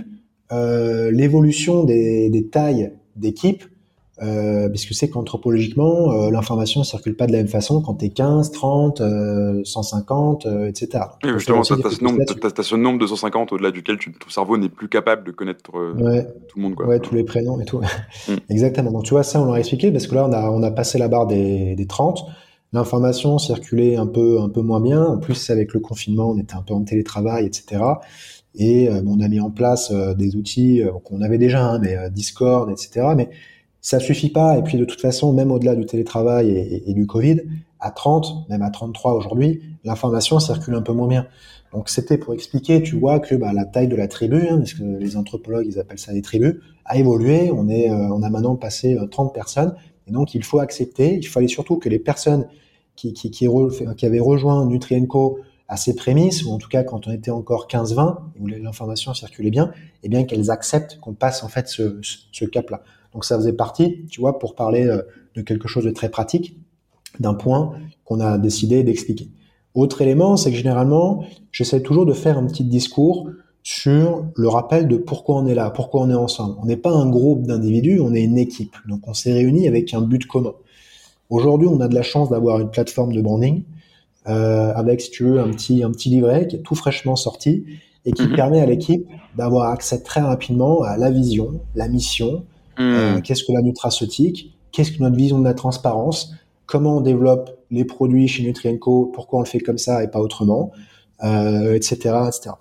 l'évolution 0.50 1.84
des, 1.84 2.30
des 2.30 2.48
tailles 2.48 2.93
d'équipe 3.17 3.65
euh, 4.19 4.67
parce 4.67 4.86
que 4.86 4.95
c'est 4.95 5.10
qu'anthropologiquement, 5.10 6.12
euh, 6.12 6.32
l'information 6.32 6.80
ne 6.80 6.86
circule 6.86 7.15
pas 7.15 7.27
de 7.27 7.32
la 7.34 7.38
même 7.38 7.47
façon 7.47 7.82
quand 7.82 7.95
tu 7.95 8.06
es 8.06 8.10
15, 8.10 8.51
30, 8.51 9.01
150, 9.63 10.47
etc. 10.67 11.03
Oui, 11.23 11.32
justement, 11.36 11.62
tu 11.62 11.73
as, 11.73 12.63
ce 12.63 12.75
nombre 12.75 12.97
de 12.97 13.06
150 13.06 13.51
au-delà 13.53 13.69
duquel 13.69 13.97
tu, 13.99 14.12
ton 14.12 14.30
cerveau 14.30 14.58
n'est 14.58 14.69
plus 14.69 14.89
capable 14.89 15.23
de 15.23 15.32
connaître 15.32 15.62
euh, 15.75 16.23
tout 16.47 16.58
le 16.58 16.63
monde. 16.63 16.75
Quoi. 16.75 16.88
Ouais, 16.88 16.99
tous 16.99 17.13
les 17.13 17.23
prénoms 17.23 17.60
et 17.60 17.65
tout. 17.65 17.80
Mm. 17.80 18.34
Exactement. 18.49 18.91
Donc 18.91 19.03
tu 19.03 19.12
vois, 19.12 19.23
ça, 19.23 19.39
on 19.39 19.51
l'a 19.51 19.60
expliqué 19.60 19.91
parce 19.91 20.08
que 20.08 20.15
là, 20.15 20.27
on 20.27 20.34
a, 20.34 20.49
on 20.49 20.63
a 20.63 20.71
passé 20.71 20.97
la 20.97 21.10
barre 21.10 21.27
des, 21.27 21.75
des 21.75 21.86
30. 21.86 22.25
L'information 22.73 23.38
circulait 23.38 23.97
un 23.97 24.08
peu, 24.08 24.41
un 24.41 24.49
peu 24.49 24.62
moins 24.62 24.82
bien. 24.82 25.03
En 25.03 25.19
plus, 25.19 25.51
avec 25.51 25.73
le 25.73 25.80
confinement, 25.80 26.32
on 26.32 26.38
était 26.39 26.56
un 26.56 26.63
peu 26.63 26.73
en 26.73 26.84
télétravail, 26.84 27.45
etc. 27.45 27.82
Et 28.56 28.89
bon, 29.03 29.17
on 29.17 29.21
a 29.21 29.27
mis 29.27 29.39
en 29.39 29.51
place 29.51 29.91
des 29.91 30.36
outils 30.36 30.82
qu'on 31.06 31.21
avait 31.21 31.38
déjà, 31.38 31.63
hein, 31.63 31.80
mais 31.80 31.95
Discord, 32.10 32.69
etc. 32.69 33.08
Mais 33.15 33.30
ça 33.88 34.02
suffit 34.02 34.30
pas. 34.30 34.58
Et 34.58 34.63
puis 34.63 34.78
de 34.78 34.84
toute 34.84 35.00
façon, 35.00 35.32
même 35.32 35.50
au-delà 35.50 35.73
du 35.73 35.86
télétravail 35.86 36.50
et, 36.86 36.93
du 36.93 37.08
Covid, 37.08 37.43
à 37.80 37.89
30, 37.89 38.50
même 38.50 38.62
à 38.62 38.69
33 38.69 39.13
aujourd'hui, 39.13 39.62
l'information 39.86 40.41
circule 40.41 40.76
un 40.76 40.82
peu 40.82 40.91
moins 40.91 41.08
bien. 41.08 41.28
Donc 41.71 41.88
c'était 41.88 42.17
pour 42.17 42.34
expliquer, 42.34 42.84
tu 42.84 43.00
vois, 43.00 43.21
que 43.21 43.34
bah, 43.34 43.54
la 43.54 43.63
taille 43.63 43.88
de 43.88 43.95
la 43.95 44.10
tribu, 44.10 44.45
hein, 44.50 44.58
parce 44.58 44.73
que 44.73 44.84
les 44.84 45.15
anthropologues 45.15 45.65
ils 45.65 45.80
appellent 45.80 46.00
ça 46.00 46.12
des 46.12 46.21
tribus, 46.21 46.56
a 46.84 46.97
évolué. 46.97 47.50
On 47.54 47.69
est, 47.69 47.89
euh, 47.89 48.10
on 48.12 48.23
a 48.23 48.30
maintenant 48.30 48.58
passé 48.58 48.97
30 49.10 49.30
euh, 49.30 49.34
personnes, 49.34 49.73
et 50.06 50.12
donc 50.12 50.36
il 50.36 50.43
faut 50.43 50.60
accepter. 50.60 51.15
Il 51.15 51.28
fallait 51.28 51.47
surtout 51.47 51.78
que 51.78 51.88
les 51.88 52.00
personnes 52.00 52.45
qui, 52.97 53.15
avaient 54.04 54.19
rejoint 54.19 54.65
Nutrienco 54.65 55.39
à 55.69 55.78
ses 55.78 55.95
prémices, 55.95 56.43
ou 56.43 56.52
en 56.52 56.58
tout 56.58 56.67
cas 56.67 56.84
quand 56.84 57.08
on 57.08 57.12
était 57.12 57.32
encore 57.32 57.69
15-20, 57.69 58.17
où 58.41 58.47
l'information 58.47 59.13
circulait 59.13 59.52
bien, 59.52 59.71
eh 60.04 60.10
bien 60.10 60.26
qu'elles 60.26 60.52
acceptent 60.52 61.00
qu'on 61.00 61.13
passe 61.13 61.41
en 61.41 61.47
fait 61.47 61.69
ce 61.69 62.45
cap-là. 62.52 62.84
Donc 63.13 63.26
ça 63.26 63.38
faisait 63.38 63.54
partie, 63.54 64.06
tu 64.10 64.22
vois, 64.22 64.39
pour 64.39 64.56
parler 64.56 64.86
euh, 64.86 65.02
de 65.36 65.41
quelque 65.41 65.67
chose 65.67 65.86
de 65.86 65.91
très 65.91 66.10
pratique, 66.10 66.60
d'un 67.20 67.34
point 67.34 67.74
qu'on 68.06 68.20
a 68.20 68.38
décidé 68.38 68.84
d'expliquer. 68.84 69.30
Autre 69.74 70.02
élément, 70.02 70.38
c'est 70.38 70.52
que 70.52 70.58
généralement, 70.58 71.24
j'essaie 71.52 71.82
toujours 71.82 72.06
de 72.06 72.13
faire 72.13 72.38
un 72.38 72.48
petit 72.48 72.63
discours 72.63 73.30
sur 73.63 74.26
le 74.36 74.48
rappel 74.48 74.88
de 74.88 74.98
pourquoi 74.98 75.36
on 75.36 75.46
est 75.46 75.54
là, 75.54 75.70
pourquoi 75.70 76.02
on 76.02 76.10
est 76.10 76.15
ensemble. 76.15 76.56
On 76.62 76.65
n'est 76.65 76.78
pas 76.78 76.91
un 76.91 77.10
groupe 77.10 77.46
d'individus, 77.46 78.00
on 78.00 78.13
est 78.13 78.24
une 78.24 78.38
équipe. 78.38 78.76
Donc 78.88 79.02
on 79.08 79.13
s'est 79.13 79.34
réunis 79.34 79.67
avec 79.67 79.93
un 79.93 80.02
but 80.02 80.26
commun. 80.26 80.54
Aujourd'hui, 81.30 81.67
on 81.67 81.82
a 81.82 81.88
de 81.88 81.96
la 81.96 82.02
chance 82.02 82.30
d'avoir 82.30 82.60
une 82.60 82.72
plateforme 82.72 83.12
de 83.12 83.22
branding 83.22 83.63
euh, 84.28 84.72
avec, 84.74 85.02
si 85.02 85.12
tu 85.12 85.24
veux, 85.26 85.39
un 85.39 85.50
petit, 85.52 85.84
un 85.84 85.91
petit 85.91 86.10
livret 86.10 86.48
qui 86.48 86.56
est 86.56 86.62
tout 86.62 86.76
fraîchement 86.76 87.15
sorti 87.15 87.65
et 88.06 88.13
qui 88.13 88.28
mhm. 88.28 88.36
permet 88.36 88.62
à 88.62 88.65
l'équipe 88.65 89.06
d'avoir 89.36 89.70
accès 89.70 90.02
très 90.02 90.22
rapidement 90.22 90.84
à 90.84 90.98
la 90.98 91.12
vision, 91.12 91.60
la 91.76 91.88
mission, 91.89 92.46
euh, 92.80 93.18
hmm. 93.18 93.22
qu'est-ce 93.22 93.44
que 93.44 93.52
la 93.52 93.62
nutraceutique? 93.62 94.58
Qu'est-ce 94.72 94.92
que 94.92 95.02
notre 95.02 95.16
vision 95.16 95.40
de 95.40 95.44
la 95.44 95.54
transparence? 95.54 96.34
Comment 96.66 96.98
on 96.98 97.02
développe 97.02 97.58
les 97.72 97.86
produits 97.86 98.28
chez 98.28 98.44
Nutrienco? 98.44 99.12
Pourquoi 99.13 99.40
on 99.40 99.42
le 99.42 99.48
fait 99.48 99.60
comme 99.60 99.78
ça 99.78 100.04
et 100.04 100.08
pas 100.10 100.20
autrement? 100.20 100.72
Euh, 101.24 101.74
Etc. 101.74 101.96
etc. 101.96 102.56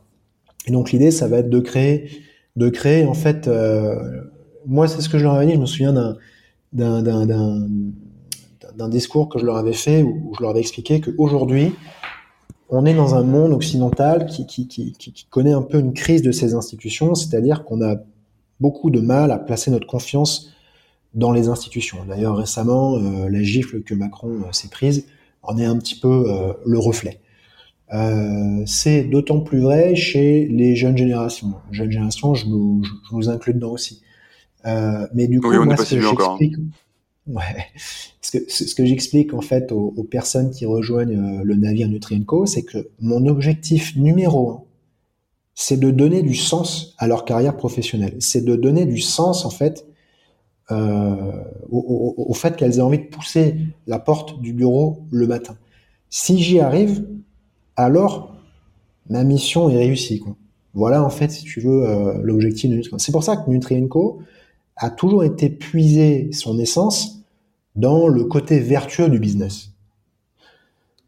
Et 0.66 0.70
donc 0.70 0.92
l'idée, 0.92 1.10
ça 1.10 1.28
va 1.28 1.38
être 1.38 1.50
de 1.50 1.60
créer, 1.60 2.10
de 2.56 2.68
créer 2.68 3.04
en 3.04 3.14
fait. 3.14 3.48
Euh, 3.48 4.22
moi, 4.64 4.88
c'est 4.88 5.00
ce 5.00 5.08
que 5.08 5.18
je 5.18 5.24
leur 5.24 5.34
avais 5.34 5.46
dit. 5.46 5.54
Je 5.54 5.58
me 5.58 5.66
souviens 5.66 5.92
d'un 5.92 6.16
d'un 8.76 8.88
discours 8.88 9.28
que 9.28 9.38
je 9.38 9.44
leur 9.44 9.56
avais 9.56 9.72
fait 9.72 10.02
où, 10.02 10.32
je 10.36 10.42
leur 10.42 10.50
avais 10.50 10.60
expliqué 10.60 11.00
qu'aujourd'hui, 11.00 11.72
on 12.68 12.84
est 12.84 12.94
dans 12.94 13.14
un 13.14 13.22
monde 13.22 13.52
occidental 13.52 14.26
qui, 14.26 14.46
qui, 14.46 14.66
qui, 14.66 14.92
qui, 14.92 15.26
connaît 15.30 15.52
un 15.52 15.62
peu 15.62 15.78
une 15.78 15.94
crise 15.94 16.22
de 16.22 16.32
ces 16.32 16.54
institutions, 16.54 17.14
c'est-à-dire 17.14 17.64
qu'on 17.64 17.80
a 17.80 17.96
beaucoup 18.60 18.90
de 18.90 19.00
mal 19.00 19.30
à 19.30 19.38
placer 19.38 19.70
notre 19.70 19.86
confiance 19.86 20.52
dans 21.14 21.32
les 21.32 21.48
institutions. 21.48 21.98
D'ailleurs, 22.06 22.36
récemment, 22.36 22.96
euh, 22.96 23.28
la 23.28 23.42
gifle 23.42 23.82
que 23.82 23.94
Macron 23.94 24.28
euh, 24.28 24.52
s'est 24.52 24.68
prise 24.68 25.06
en 25.42 25.58
est 25.58 25.64
un 25.64 25.78
petit 25.78 25.98
peu 25.98 26.24
euh, 26.28 26.52
le 26.64 26.78
reflet. 26.78 27.20
c'est 28.66 29.04
d'autant 29.04 29.40
plus 29.40 29.60
vrai 29.60 29.94
chez 29.94 30.46
les 30.46 30.76
jeunes 30.76 30.96
générations. 30.96 31.54
Jeunes 31.70 31.90
générations, 31.90 32.34
je 32.34 32.46
nous, 32.46 32.82
je 33.20 33.28
inclus 33.28 33.54
dedans 33.54 33.72
aussi. 33.72 34.02
mais 34.64 35.28
du 35.28 35.40
coup, 35.40 35.52
moi, 35.64 35.76
ce 35.76 35.94
que 35.94 36.00
j'explique, 36.00 36.56
ouais, 37.28 37.66
ce 38.20 38.38
que, 38.38 38.38
ce 38.48 38.74
que 38.74 38.84
j'explique 38.84 39.34
en 39.34 39.40
fait 39.40 39.70
aux, 39.70 39.94
aux, 39.96 40.02
personnes 40.04 40.50
qui 40.50 40.66
rejoignent 40.66 41.42
le 41.44 41.54
navire 41.54 41.88
Nutrienco, 41.88 42.44
c'est 42.44 42.64
que 42.64 42.88
mon 43.00 43.24
objectif 43.26 43.94
numéro 43.94 44.50
un, 44.50 44.65
c'est 45.56 45.80
de 45.80 45.90
donner 45.90 46.22
du 46.22 46.34
sens 46.34 46.94
à 46.98 47.08
leur 47.08 47.24
carrière 47.24 47.56
professionnelle. 47.56 48.14
C'est 48.20 48.44
de 48.44 48.54
donner 48.54 48.84
du 48.84 48.98
sens, 48.98 49.46
en 49.46 49.50
fait, 49.50 49.86
euh, 50.70 51.32
au, 51.70 52.34
fait 52.34 52.56
qu'elles 52.56 52.76
aient 52.76 52.82
envie 52.82 52.98
de 52.98 53.06
pousser 53.06 53.56
la 53.86 53.98
porte 53.98 54.40
du 54.40 54.52
bureau 54.52 55.06
le 55.10 55.26
matin. 55.26 55.56
Si 56.10 56.42
j'y 56.42 56.60
arrive, 56.60 57.06
alors 57.74 58.36
ma 59.08 59.24
mission 59.24 59.70
est 59.70 59.78
réussie. 59.78 60.20
Quoi. 60.20 60.36
Voilà, 60.74 61.02
en 61.02 61.10
fait, 61.10 61.30
si 61.30 61.44
tu 61.44 61.60
veux, 61.60 61.88
euh, 61.88 62.20
l'objectif 62.22 62.70
de 62.70 62.76
Nutrienco. 62.76 62.98
C'est 62.98 63.12
pour 63.12 63.24
ça 63.24 63.38
que 63.38 63.48
Nutrienco 63.48 64.20
a 64.76 64.90
toujours 64.90 65.24
été 65.24 65.48
puisé 65.48 66.30
son 66.32 66.58
essence 66.58 67.22
dans 67.76 68.08
le 68.08 68.24
côté 68.24 68.58
vertueux 68.58 69.08
du 69.08 69.18
business 69.18 69.70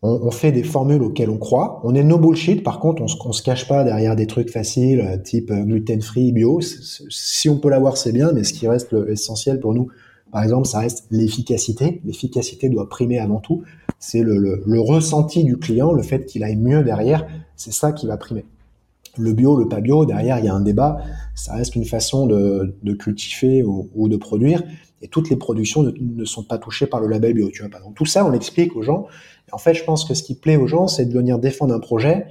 on, 0.02 0.30
fait 0.30 0.52
des 0.52 0.62
formules 0.62 1.02
auxquelles 1.02 1.30
on 1.30 1.38
croit. 1.38 1.80
On 1.82 1.94
est 1.94 2.04
no 2.04 2.18
bullshit. 2.18 2.62
Par 2.62 2.78
contre, 2.78 3.02
on 3.02 3.08
se, 3.08 3.16
se 3.32 3.42
cache 3.42 3.66
pas 3.66 3.82
derrière 3.82 4.14
des 4.14 4.26
trucs 4.26 4.50
faciles, 4.50 5.00
euh, 5.00 5.18
type 5.18 5.50
euh, 5.50 5.64
gluten 5.64 6.00
free, 6.00 6.30
bio. 6.30 6.61
Si 6.61 7.48
on 7.48 7.58
peut 7.58 7.68
l'avoir, 7.68 7.96
c'est 7.96 8.12
bien. 8.12 8.30
Mais 8.32 8.44
ce 8.44 8.52
qui 8.52 8.68
reste 8.68 8.94
essentiel 9.08 9.58
pour 9.58 9.74
nous, 9.74 9.88
par 10.30 10.42
exemple, 10.42 10.68
ça 10.68 10.80
reste 10.80 11.06
l'efficacité. 11.11 12.00
L'efficacité 12.04 12.68
doit 12.68 12.88
primer 12.88 13.18
avant 13.18 13.40
tout. 13.40 13.62
C'est 13.98 14.22
le, 14.22 14.62
ressenti 14.80 15.42
du 15.44 15.56
client, 15.56 15.92
le 15.92 16.02
fait 16.02 16.26
qu'il 16.26 16.44
aille 16.44 16.56
mieux 16.56 16.84
derrière. 16.84 17.26
C'est 17.56 17.72
ça 17.72 17.92
qui 17.92 18.06
va 18.06 18.16
primer. 18.16 18.44
Le 19.16 19.33
bio, 19.33 19.57
le 19.57 19.68
pas 19.68 19.81
bio, 19.81 20.05
derrière, 20.05 20.38
il 20.38 20.44
y 20.44 20.49
a 20.49 20.55
un 20.55 20.61
débat. 20.61 20.99
Ça 21.35 21.55
reste 21.55 21.77
une 21.77 21.85
façon 21.85 22.27
de, 22.27 22.92
cultiver 22.99 23.62
ou, 23.62 24.09
de 24.09 24.16
produire. 24.16 24.62
Et 25.01 25.09
toutes 25.09 25.31
les 25.31 25.37
productions 25.37 25.83
ne, 25.83 26.25
sont 26.25 26.42
pas 26.42 26.59
touchées 26.59 26.87
par 26.87 27.01
le 27.01 27.09
label 27.09 27.35
bio. 27.35 27.51
Tu 27.51 27.62
vois, 27.62 27.81
Donc 27.81 27.94
tout 27.94 28.07
ça, 28.07 28.25
on 28.27 28.31
l'explique 28.31 28.75
aux 28.77 28.83
gens 28.83 29.07
en 29.53 29.59
fait, 29.59 29.75
je 29.75 29.85
pense 29.85 30.05
que 30.05 30.14
ce 30.14 30.23
qui 30.23 30.35
plaît 30.35 30.57
aux 30.57 30.66
gens, 30.66 30.88
c'est 30.88 31.07
de 31.07 31.12
venir 31.12 31.38
défendre 31.38 31.75
un 31.75 31.81
projet 31.81 32.27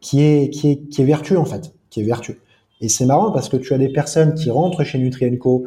qui 0.00 0.20
est, 0.20 0.50
qui 0.50 0.70
est, 0.70 0.88
qui 0.88 1.02
est 1.02 1.04
vertueux, 1.04 1.38
en 1.38 1.44
fait, 1.44 1.74
qui 1.90 2.00
est 2.00 2.04
vertueux. 2.04 2.38
Et 2.80 2.88
c'est 2.88 3.06
marrant 3.06 3.30
parce 3.30 3.48
que 3.48 3.56
tu 3.56 3.72
as 3.74 3.78
des 3.78 3.88
personnes 3.88 4.34
qui 4.34 4.50
rentrent 4.50 4.84
chez 4.84 4.98
Nutrienco 4.98 5.66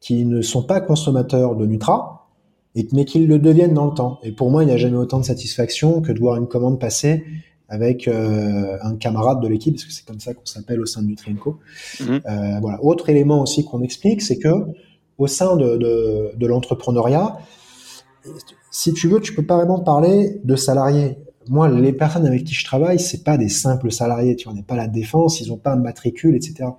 qui 0.00 0.24
ne 0.24 0.42
sont 0.42 0.62
pas 0.62 0.80
consommateurs 0.80 1.56
de 1.56 1.66
Nutra, 1.66 2.28
et, 2.74 2.86
mais 2.92 3.04
qui 3.04 3.20
le 3.20 3.38
deviennent 3.38 3.74
dans 3.74 3.86
le 3.86 3.94
temps. 3.94 4.18
Et 4.22 4.32
pour 4.32 4.50
moi, 4.50 4.62
il 4.62 4.66
n'y 4.66 4.72
a 4.72 4.76
jamais 4.76 4.96
autant 4.96 5.18
de 5.18 5.24
satisfaction 5.24 6.00
que 6.00 6.12
de 6.12 6.18
voir 6.18 6.36
une 6.36 6.46
commande 6.46 6.78
passer 6.78 7.24
avec 7.68 8.08
euh, 8.08 8.78
un 8.82 8.96
camarade 8.96 9.40
de 9.42 9.48
l'équipe, 9.48 9.74
parce 9.74 9.84
que 9.84 9.92
c'est 9.92 10.06
comme 10.06 10.20
ça 10.20 10.32
qu'on 10.32 10.46
s'appelle 10.46 10.80
au 10.80 10.86
sein 10.86 11.02
de 11.02 11.08
Nutrienco. 11.08 11.58
Euh, 12.00 12.20
voilà. 12.60 12.82
Autre 12.82 13.10
élément 13.10 13.42
aussi 13.42 13.64
qu'on 13.64 13.82
explique, 13.82 14.22
c'est 14.22 14.38
que 14.38 14.48
au 15.18 15.26
sein 15.26 15.56
de, 15.56 15.76
de, 15.76 16.30
de 16.36 16.46
l'entrepreneuriat, 16.46 17.36
si 18.70 18.92
tu 18.94 19.08
veux, 19.08 19.20
tu 19.20 19.34
peux 19.34 19.44
pas 19.44 19.56
vraiment 19.56 19.80
parler 19.80 20.40
de 20.44 20.56
salariés. 20.56 21.18
Moi, 21.48 21.68
les 21.68 21.92
personnes 21.92 22.26
avec 22.26 22.44
qui 22.44 22.54
je 22.54 22.64
travaille, 22.64 23.00
c'est 23.00 23.24
pas 23.24 23.36
des 23.36 23.48
simples 23.48 23.90
salariés. 23.90 24.36
Tu 24.36 24.44
vois, 24.44 24.52
on 24.52 24.56
n'est 24.56 24.62
pas 24.62 24.76
la 24.76 24.86
défense, 24.86 25.40
ils 25.40 25.52
ont 25.52 25.56
pas 25.56 25.72
un 25.72 25.76
matricule, 25.76 26.36
etc. 26.36 26.70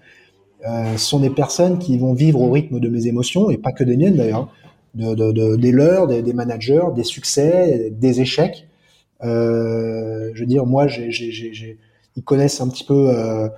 Euh, 0.68 0.94
ce 0.94 1.06
sont 1.06 1.20
des 1.20 1.30
personnes 1.30 1.80
qui 1.80 1.98
vont 1.98 2.14
vivre 2.14 2.42
au 2.42 2.52
rythme 2.52 2.80
de 2.80 2.90
mes 2.90 3.08
émotions 3.08 3.50
et 3.50 3.58
pas 3.58 3.72
que 3.72 3.84
des 3.84 3.98
miennes 3.98 4.16
d'ailleurs, 4.16 4.54
de, 4.96 5.14
de, 5.14 5.32
de, 5.32 5.56
des 5.56 5.72
leurs, 5.72 6.08
des, 6.08 6.22
des, 6.22 6.34
managers, 6.34 6.90
des 6.96 7.04
succès, 7.04 7.92
des 7.92 8.22
échecs. 8.22 8.69
Euh, 9.24 10.32
je 10.34 10.40
veux 10.40 10.46
dire, 10.46 10.66
moi, 10.66 10.88
j'ai, 10.88 11.12
j'ai, 11.12 11.32
j'ai, 11.32 11.78
ils 12.16 12.24
connaissent 12.24 12.62
un 12.62 12.70
petit 12.70 12.84
peu 12.84 13.10
euh, 13.10 13.50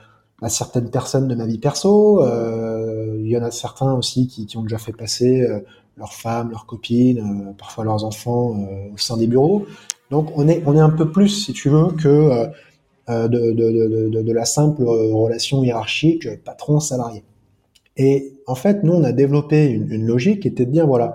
certaines 0.48 0.90
personnes 0.90 1.28
de 1.28 1.36
ma 1.36 1.46
vie 1.46 1.60
perso. 1.60 2.24
Euh, 2.24 3.18
y 3.24 3.38
en 3.38 3.44
a 3.44 3.52
certains 3.52 3.94
aussi 3.94 4.28
qui, 4.28 4.46
qui 4.46 4.58
ont 4.58 4.64
déjà 4.64 4.78
fait 4.78 4.94
passer 4.94 5.48
leurs 5.96 6.14
femmes, 6.14 6.50
leurs 6.52 6.66
copines, 6.66 7.54
parfois 7.58 7.86
leurs 7.86 8.04
enfants 8.04 8.58
au 8.94 8.98
sein 8.98 9.18
des 9.18 9.28
bureaux. 9.28 9.66
Donc 10.10 10.32
on 10.36 10.48
est, 10.48 10.64
on 10.66 10.76
est 10.76 10.82
un 10.82 10.90
peu 10.90 11.12
plus, 11.12 11.30
si 11.30 11.54
tu 11.54 11.70
veux, 11.70 11.92
que 11.94 12.50
de, 13.08 13.28
de, 13.28 14.10
de, 14.10 14.22
de, 14.22 14.32
la 14.34 14.44
simple 14.44 14.84
relation 14.84 15.64
hiérarchique 15.64 16.44
patron-salarié. 16.44 17.24
Et 17.96 18.34
en 18.48 18.56
fait, 18.56 18.84
nous, 18.84 18.94
on 18.94 19.04
a 19.04 19.14
développé 19.14 19.68
une, 19.68 19.90
une 19.92 20.06
logique 20.06 20.42
qui 20.42 20.48
était 20.50 20.66
de 20.66 20.72
dire, 20.72 20.88
voilà, 20.88 21.14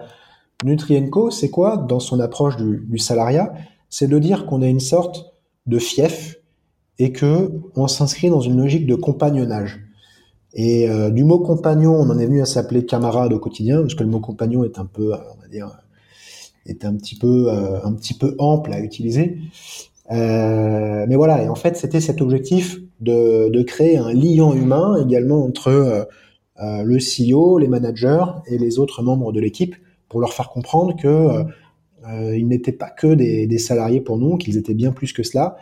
Nutrienco, 0.64 1.30
c'est 1.30 1.50
quoi 1.50 1.76
dans 1.76 2.00
son 2.00 2.18
approche 2.20 2.56
du, 2.56 2.86
du 2.88 2.98
salariat 2.98 3.52
C'est 3.90 4.08
de 4.08 4.18
dire 4.18 4.46
qu'on 4.46 4.62
a 4.62 4.66
une 4.66 4.80
sorte 4.80 5.32
de 5.66 5.78
fief 5.78 6.36
et 6.98 7.12
que 7.12 7.50
on 7.74 7.86
s'inscrit 7.88 8.30
dans 8.30 8.40
une 8.40 8.56
logique 8.56 8.86
de 8.86 8.94
compagnonnage. 8.94 9.80
Et 10.54 10.88
euh, 10.88 11.10
du 11.10 11.22
mot 11.22 11.38
compagnon, 11.38 11.94
on 11.94 12.08
en 12.08 12.18
est 12.18 12.24
venu 12.24 12.40
à 12.40 12.46
s'appeler 12.46 12.86
camarade 12.86 13.32
au 13.34 13.38
quotidien, 13.38 13.82
parce 13.82 13.94
que 13.94 14.02
le 14.02 14.08
mot 14.08 14.20
compagnon 14.20 14.64
est 14.64 14.78
un 14.78 14.86
peu, 14.86 15.12
euh, 15.12 15.18
on 15.36 15.42
va 15.42 15.48
dire, 15.48 15.70
est 16.64 16.84
un 16.86 16.94
petit 16.94 17.14
peu, 17.14 17.48
euh, 17.50 17.84
un 17.84 17.92
petit 17.92 18.14
peu 18.14 18.34
ample 18.38 18.72
à 18.72 18.80
utiliser. 18.80 19.38
mais 20.10 21.14
voilà, 21.14 21.42
et 21.42 21.48
en 21.48 21.54
fait, 21.56 21.76
c'était 21.76 22.00
cet 22.00 22.22
objectif 22.22 22.80
de, 23.00 23.50
de, 23.50 23.62
créer 23.62 23.98
un 23.98 24.12
lien 24.14 24.50
humain 24.52 24.96
également 25.04 25.44
entre 25.44 26.08
le 26.58 26.98
CEO, 26.98 27.58
les 27.58 27.68
managers 27.68 28.24
et 28.46 28.56
les 28.56 28.78
autres 28.78 29.02
membres 29.02 29.32
de 29.32 29.40
l'équipe, 29.40 29.74
pour 30.08 30.20
leur 30.20 30.32
faire 30.32 30.48
comprendre 30.48 30.96
que 30.96 31.44
ils 32.08 32.46
n'étaient 32.46 32.72
pas 32.72 32.90
que 32.90 33.14
des, 33.14 33.46
des 33.46 33.58
salariés 33.58 34.00
pour 34.00 34.18
nous, 34.18 34.36
qu'ils 34.36 34.56
étaient 34.56 34.74
bien 34.74 34.92
plus 34.92 35.12
que 35.12 35.22
cela, 35.22 35.56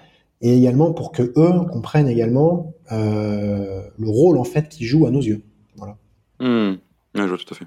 et 0.45 0.57
également 0.57 0.93
pour 0.93 1.11
que 1.11 1.23
eux 1.23 1.67
comprennent 1.73 2.09
également 2.09 2.75
euh, 2.93 3.83
le 3.99 4.09
rôle 4.09 4.37
en 4.37 4.45
fait 4.45 4.69
qu'ils 4.69 4.87
jouent 4.87 5.07
à 5.07 5.11
nos 5.11 5.23
yeux. 5.23 5.43
Voilà. 5.77 5.97
Mmh. 6.39 6.79
je 7.15 7.23
vois 7.23 7.39
tout 7.39 7.55
à 7.55 7.57
fait. 7.57 7.65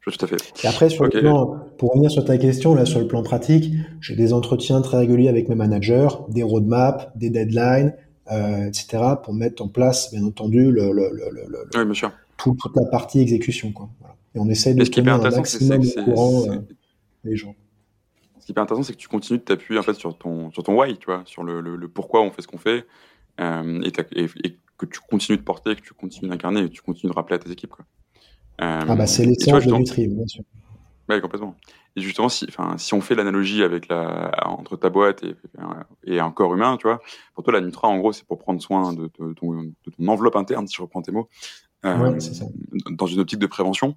Je 0.00 0.10
vois 0.10 0.16
tout 0.16 0.24
à 0.24 0.28
fait. 0.28 0.64
Et 0.64 0.68
après, 0.68 0.88
sur 0.88 1.04
le 1.04 1.10
plan, 1.10 1.58
pour 1.78 1.90
revenir 1.90 2.10
sur 2.10 2.24
ta 2.24 2.38
question, 2.38 2.74
là, 2.74 2.86
sur 2.86 3.00
le 3.00 3.06
plan 3.06 3.22
pratique, 3.22 3.72
j'ai 4.00 4.16
des 4.16 4.32
entretiens 4.32 4.80
très 4.80 4.98
réguliers 4.98 5.28
avec 5.28 5.48
mes 5.48 5.54
managers, 5.54 6.08
des 6.28 6.42
roadmaps, 6.42 7.06
des 7.16 7.30
deadlines, 7.30 7.94
euh, 8.30 8.66
etc., 8.66 9.02
pour 9.22 9.32
mettre 9.34 9.62
en 9.62 9.68
place, 9.68 10.12
bien 10.12 10.24
entendu, 10.24 10.70
le, 10.70 10.92
le, 10.92 11.10
le, 11.12 11.68
oui, 11.76 11.84
bien 11.84 11.94
sûr. 11.94 12.12
toute 12.36 12.58
la 12.76 12.84
partie 12.86 13.20
exécution. 13.20 13.70
Quoi. 13.72 13.88
Voilà. 14.00 14.16
Et 14.34 14.38
on 14.40 14.48
essaye 14.48 14.74
de 14.74 14.84
tenir 14.84 15.14
un 15.14 15.30
maximum 15.30 15.82
au 15.82 16.02
courant 16.02 16.42
euh, 16.48 16.56
les 17.24 17.36
gens 17.36 17.54
ce 18.42 18.46
qui 18.46 18.50
est 18.50 18.54
hyper 18.54 18.64
intéressant, 18.64 18.82
c'est 18.82 18.94
que 18.94 18.98
tu 18.98 19.06
continues 19.06 19.38
de 19.38 19.44
t'appuyer 19.44 19.78
en 19.78 19.84
fait 19.84 19.94
sur 19.94 20.18
ton, 20.18 20.50
sur 20.50 20.64
ton 20.64 20.76
why, 20.76 20.98
tu 20.98 21.06
vois, 21.06 21.22
sur 21.26 21.44
le, 21.44 21.60
le, 21.60 21.88
pourquoi 21.88 22.22
on 22.22 22.32
fait 22.32 22.42
ce 22.42 22.48
qu'on 22.48 22.58
fait, 22.58 22.84
euh, 23.40 23.80
et, 23.82 24.24
et, 24.24 24.58
que 24.76 24.86
tu 24.86 24.98
continues 24.98 25.38
de 25.38 25.44
porter, 25.44 25.76
que 25.76 25.80
tu 25.80 25.94
continues 25.94 26.28
d'incarner, 26.28 26.62
que 26.64 26.74
tu 26.74 26.82
continues 26.82 27.12
de 27.12 27.14
rappeler 27.14 27.36
à 27.36 27.38
tes 27.38 27.52
équipes. 27.52 27.70
Quoi. 27.70 27.84
Euh, 28.62 28.80
ah 28.88 28.96
bah 28.96 29.06
c'est 29.06 29.24
l'essence 29.24 29.64
de 29.64 29.72
Nutri, 29.72 30.08
bien 30.08 30.26
sûr. 30.26 30.42
Oui, 31.08 31.20
complètement. 31.20 31.54
Et 31.94 32.00
justement, 32.00 32.28
si, 32.28 32.48
si 32.78 32.94
on 32.94 33.00
fait 33.00 33.14
l'analogie 33.14 33.62
avec 33.62 33.86
la, 33.86 34.32
entre 34.44 34.76
ta 34.76 34.90
boîte 34.90 35.22
et, 35.22 35.36
et, 36.04 36.18
un 36.18 36.32
corps 36.32 36.52
humain, 36.52 36.76
tu 36.78 36.88
vois, 36.88 37.00
pour 37.34 37.44
toi, 37.44 37.52
la 37.52 37.60
Nutra, 37.60 37.86
en 37.86 37.98
gros, 37.98 38.12
c'est 38.12 38.26
pour 38.26 38.38
prendre 38.38 38.60
soin 38.60 38.92
de, 38.92 39.02
de, 39.20 39.34
ton, 39.34 39.52
de, 39.52 39.72
ton, 39.96 40.08
enveloppe 40.08 40.34
interne, 40.34 40.66
si 40.66 40.74
je 40.74 40.82
reprends 40.82 41.02
tes 41.02 41.12
mots, 41.12 41.28
euh, 41.84 42.18
ça. 42.18 42.46
dans 42.90 43.06
une 43.06 43.20
optique 43.20 43.38
de 43.38 43.46
prévention. 43.46 43.96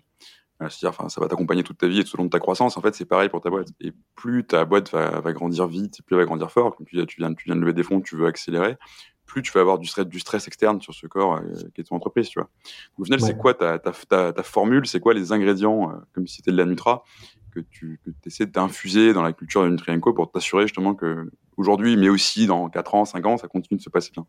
Euh, 0.62 0.70
c'est-à-dire, 0.70 0.98
enfin, 0.98 1.10
ça 1.10 1.20
va 1.20 1.28
t'accompagner 1.28 1.64
toute 1.64 1.78
ta 1.78 1.88
vie 1.88 2.00
et 2.00 2.04
tout 2.04 2.16
au 2.16 2.18
long 2.18 2.26
de 2.26 2.30
ta 2.30 2.40
croissance. 2.40 2.78
En 2.78 2.82
fait, 2.82 2.96
c'est 2.96 3.06
pareil 3.06 3.30
pour 3.30 3.42
ta 3.42 3.50
boîte. 3.50 3.70
Et 3.82 3.92
plus 4.16 4.46
ta 4.46 4.64
boîte 4.64 4.92
va, 4.92 5.20
va 5.20 5.34
grandir 5.34 5.68
vite, 5.68 6.02
plus 6.06 6.16
elle 6.16 6.22
va 6.22 6.26
grandir 6.26 6.52
fort. 6.52 6.76
Comme 6.76 6.86
tu, 6.86 7.06
tu, 7.06 7.20
viens, 7.20 7.34
tu 7.34 7.46
viens 7.46 7.56
de 7.56 7.62
lever 7.62 7.74
des 7.74 7.84
fonds, 7.84 8.00
tu 8.00 8.16
veux 8.16 8.28
accélérer. 8.28 8.78
Plus 9.26 9.42
tu 9.42 9.52
vas 9.52 9.62
avoir 9.62 9.80
du 9.80 9.88
stress, 9.88 10.06
du 10.06 10.20
stress 10.20 10.48
externe 10.48 10.80
sur 10.82 10.94
ce 10.94 11.08
corps 11.08 11.38
euh, 11.38 11.42
qui 11.74 11.82
est 11.82 11.84
ton 11.84 11.96
entreprise, 11.96 12.30
tu 12.30 12.40
vois. 12.40 12.50
au 12.98 13.04
final, 13.04 13.20
c'est 13.20 13.36
quoi 13.36 13.54
ta, 13.54 13.80
ta, 13.80 13.92
ta, 13.92 14.32
ta 14.32 14.44
formule? 14.44 14.86
C'est 14.86 15.00
quoi 15.00 15.14
les 15.14 15.32
ingrédients, 15.32 15.90
euh, 15.90 15.96
comme 16.14 16.28
si 16.28 16.38
c'était 16.38 16.52
de 16.52 16.58
la 16.58 16.66
Nutra, 16.66 17.04
que 17.52 17.60
tu 17.60 18.00
que 18.06 18.12
essaies 18.26 18.46
d'infuser 18.46 19.14
dans 19.14 19.24
la 19.24 19.34
culture 19.34 19.64
de 19.64 19.70
Nutrienco 19.70 20.14
pour 20.14 20.32
t'assurer 20.32 20.64
justement 20.64 20.94
que 20.94 21.30
aujourd'hui, 21.58 21.98
mais 21.98 22.08
aussi 22.08 22.46
dans 22.46 22.70
4 22.70 22.96
ans, 22.96 23.06
5 23.06 23.26
ans, 23.26 23.38
ça 23.38 23.48
continue 23.48 23.78
de 23.78 23.84
se 23.84 23.90
passer 23.90 24.12
bien? 24.14 24.26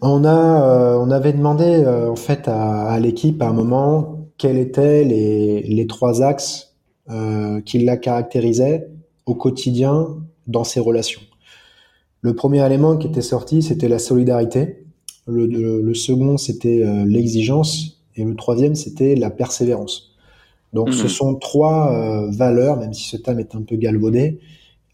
On 0.00 0.24
a, 0.24 0.96
on 0.96 1.10
avait 1.10 1.32
demandé 1.32 1.84
en 1.86 2.16
fait 2.16 2.48
à, 2.48 2.88
à 2.88 3.00
l'équipe 3.00 3.40
à 3.42 3.48
un 3.48 3.52
moment 3.52 4.17
quels 4.38 4.56
étaient 4.56 5.04
les, 5.04 5.62
les 5.62 5.86
trois 5.86 6.22
axes 6.22 6.76
euh, 7.10 7.60
qui 7.60 7.80
la 7.80 7.96
caractérisaient 7.96 8.88
au 9.26 9.34
quotidien 9.34 10.16
dans 10.46 10.64
ses 10.64 10.80
relations. 10.80 11.20
Le 12.20 12.34
premier 12.34 12.64
élément 12.64 12.96
qui 12.96 13.06
était 13.06 13.22
sorti, 13.22 13.62
c'était 13.62 13.88
la 13.88 13.98
solidarité. 13.98 14.84
Le, 15.26 15.46
le, 15.46 15.94
second, 15.94 16.36
c'était 16.38 16.82
euh, 16.82 17.04
l'exigence. 17.04 18.02
Et 18.16 18.24
le 18.24 18.34
troisième, 18.34 18.74
c'était 18.74 19.14
la 19.14 19.30
persévérance. 19.30 20.16
Donc, 20.72 20.92
ce 20.92 21.04
mmh. 21.04 21.08
sont 21.08 21.34
trois 21.36 21.92
euh, 21.92 22.30
valeurs, 22.30 22.78
même 22.78 22.92
si 22.92 23.08
ce 23.08 23.16
thème 23.16 23.38
est 23.38 23.54
un 23.54 23.62
peu 23.62 23.76
galvaudé, 23.76 24.40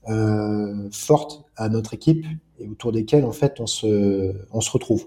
euh, 0.08 0.88
fortes 0.92 1.44
à 1.56 1.68
notre 1.68 1.94
équipe 1.94 2.26
et 2.58 2.68
autour 2.68 2.92
desquelles, 2.92 3.24
en 3.24 3.32
fait, 3.32 3.60
on 3.60 3.66
se, 3.66 4.34
on 4.52 4.60
se 4.60 4.70
retrouve. 4.70 5.06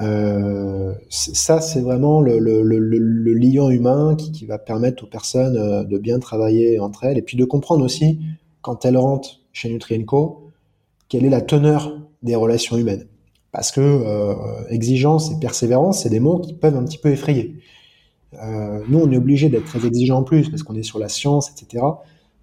Euh, 0.00 0.92
ça, 1.08 1.60
c'est 1.60 1.80
vraiment 1.80 2.20
le, 2.20 2.38
le, 2.38 3.34
lien 3.34 3.68
humain 3.70 4.14
qui, 4.16 4.44
va 4.46 4.58
permettre 4.58 5.04
aux 5.04 5.06
personnes 5.06 5.56
euh, 5.56 5.84
de 5.84 5.98
bien 5.98 6.18
travailler 6.18 6.78
entre 6.80 7.04
elles 7.04 7.18
et 7.18 7.22
puis 7.22 7.36
de 7.36 7.44
comprendre 7.44 7.84
aussi, 7.84 8.20
quand 8.62 8.84
elles 8.84 8.98
rentrent 8.98 9.40
chez 9.52 9.70
Nutrienco, 9.70 10.50
quelle 11.08 11.24
est 11.24 11.30
la 11.30 11.40
teneur 11.40 11.98
des 12.22 12.34
relations 12.34 12.76
humaines. 12.76 13.06
Parce 13.52 13.72
que 13.72 13.80
euh, 13.80 14.34
exigence 14.68 15.30
et 15.30 15.38
persévérance, 15.40 16.02
c'est 16.02 16.10
des 16.10 16.20
mots 16.20 16.40
qui 16.40 16.52
peuvent 16.52 16.76
un 16.76 16.84
petit 16.84 16.98
peu 16.98 17.10
effrayer. 17.10 17.56
Nous, 18.88 18.98
on 18.98 19.10
est 19.10 19.16
obligé 19.16 19.48
d'être 19.48 19.64
très 19.64 19.86
exigeant 19.86 20.18
en 20.18 20.22
plus 20.22 20.50
parce 20.50 20.62
qu'on 20.62 20.74
est 20.74 20.82
sur 20.82 20.98
la 20.98 21.08
science, 21.08 21.50
etc. 21.50 21.82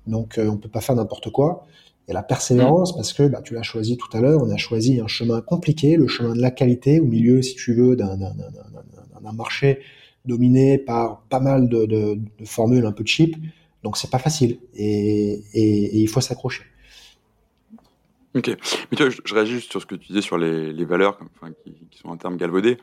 Donc, 0.07 0.39
on 0.39 0.57
peut 0.57 0.69
pas 0.69 0.81
faire 0.81 0.95
n'importe 0.95 1.29
quoi. 1.29 1.67
Et 2.07 2.13
la 2.13 2.23
persévérance, 2.23 2.93
mm. 2.93 2.95
parce 2.95 3.13
que 3.13 3.27
bah, 3.27 3.41
tu 3.41 3.53
l'as 3.53 3.63
choisi 3.63 3.97
tout 3.97 4.09
à 4.15 4.21
l'heure, 4.21 4.41
on 4.41 4.49
a 4.49 4.57
choisi 4.57 4.99
un 4.99 5.07
chemin 5.07 5.41
compliqué, 5.41 5.95
le 5.95 6.07
chemin 6.07 6.33
de 6.33 6.41
la 6.41 6.51
qualité, 6.51 6.99
au 6.99 7.05
milieu, 7.05 7.41
si 7.41 7.55
tu 7.55 7.73
veux, 7.73 7.95
d'un 7.95 8.17
marché 9.33 9.79
dominé 10.25 10.77
par 10.77 11.21
pas 11.29 11.39
mal 11.39 11.69
de, 11.69 11.85
de, 11.85 12.15
de, 12.15 12.45
formules 12.45 12.85
un 12.85 12.91
peu 12.91 13.03
cheap. 13.05 13.35
Donc 13.83 13.97
c'est 13.97 14.09
pas 14.09 14.19
facile 14.19 14.59
et, 14.73 15.41
et, 15.53 15.97
et 15.97 15.97
il 15.97 16.07
faut 16.07 16.21
s'accrocher. 16.21 16.63
Ok, 18.35 18.47
mais 18.47 18.97
tu 18.97 19.03
vois, 19.03 19.09
je, 19.09 19.21
je, 19.23 19.33
réagis 19.35 19.53
juste 19.53 19.69
sur 19.69 19.81
ce 19.81 19.85
que 19.85 19.95
tu 19.95 20.07
disais 20.07 20.21
sur 20.21 20.37
les, 20.37 20.73
les 20.73 20.85
valeurs, 20.85 21.19
enfin, 21.35 21.53
qui, 21.63 21.73
qui, 21.91 21.99
sont 21.99 22.11
un 22.11 22.17
terme 22.17 22.35
galvaudé. 22.35 22.77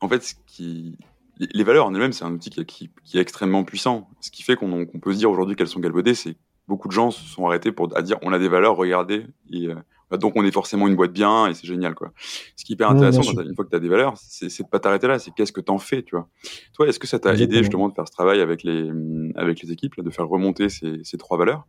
En 0.00 0.08
fait, 0.08 0.24
ce 0.24 0.34
qui, 0.46 0.96
les 1.38 1.64
valeurs 1.64 1.86
en 1.86 1.94
elles-mêmes, 1.94 2.12
c'est 2.12 2.24
un 2.24 2.32
outil 2.32 2.50
qui, 2.50 2.64
qui, 2.66 2.90
qui, 3.04 3.18
est 3.18 3.20
extrêmement 3.20 3.62
puissant. 3.62 4.08
Ce 4.20 4.30
qui 4.30 4.42
fait 4.42 4.56
qu'on 4.56 4.86
peut 4.86 5.12
se 5.12 5.18
dire 5.18 5.30
aujourd'hui 5.30 5.54
qu'elles 5.54 5.68
sont 5.68 5.78
galvaudées, 5.78 6.14
c'est 6.14 6.36
beaucoup 6.68 6.88
de 6.88 6.92
gens 6.92 7.10
se 7.10 7.24
sont 7.24 7.46
arrêtés 7.46 7.72
pour 7.72 7.88
à 7.96 8.02
dire 8.02 8.18
on 8.22 8.32
a 8.32 8.38
des 8.38 8.48
valeurs, 8.48 8.76
regardez, 8.76 9.26
et, 9.50 9.68
euh, 9.68 10.16
donc 10.18 10.34
on 10.36 10.44
est 10.44 10.50
forcément 10.52 10.86
une 10.86 10.96
boîte 10.96 11.12
bien 11.12 11.48
et 11.48 11.54
c'est 11.54 11.66
génial 11.66 11.94
quoi. 11.94 12.12
Ce 12.56 12.64
qui 12.64 12.72
est 12.72 12.74
hyper 12.74 12.90
intéressant 12.90 13.22
une 13.22 13.54
fois 13.54 13.64
que 13.64 13.70
tu 13.70 13.76
as 13.76 13.80
des 13.80 13.88
valeurs, 13.88 14.14
c'est 14.16 14.46
de 14.46 14.68
pas 14.68 14.78
t'arrêter 14.78 15.06
là, 15.06 15.18
c'est 15.18 15.32
qu'est-ce 15.34 15.52
que 15.52 15.60
t'en 15.60 15.78
fais, 15.78 16.02
tu 16.02 16.14
vois. 16.14 16.28
Toi, 16.74 16.86
est-ce 16.88 16.98
que 16.98 17.06
ça 17.06 17.18
t'a 17.18 17.34
aidé 17.34 17.58
justement 17.58 17.88
de 17.88 17.94
faire 17.94 18.06
ce 18.06 18.12
travail 18.12 18.40
avec 18.40 18.62
les 18.62 18.90
avec 19.34 19.60
les 19.62 19.72
équipes, 19.72 19.94
là, 19.96 20.04
de 20.04 20.10
faire 20.10 20.28
remonter 20.28 20.68
ces, 20.68 21.00
ces 21.02 21.18
trois 21.18 21.36
valeurs? 21.36 21.66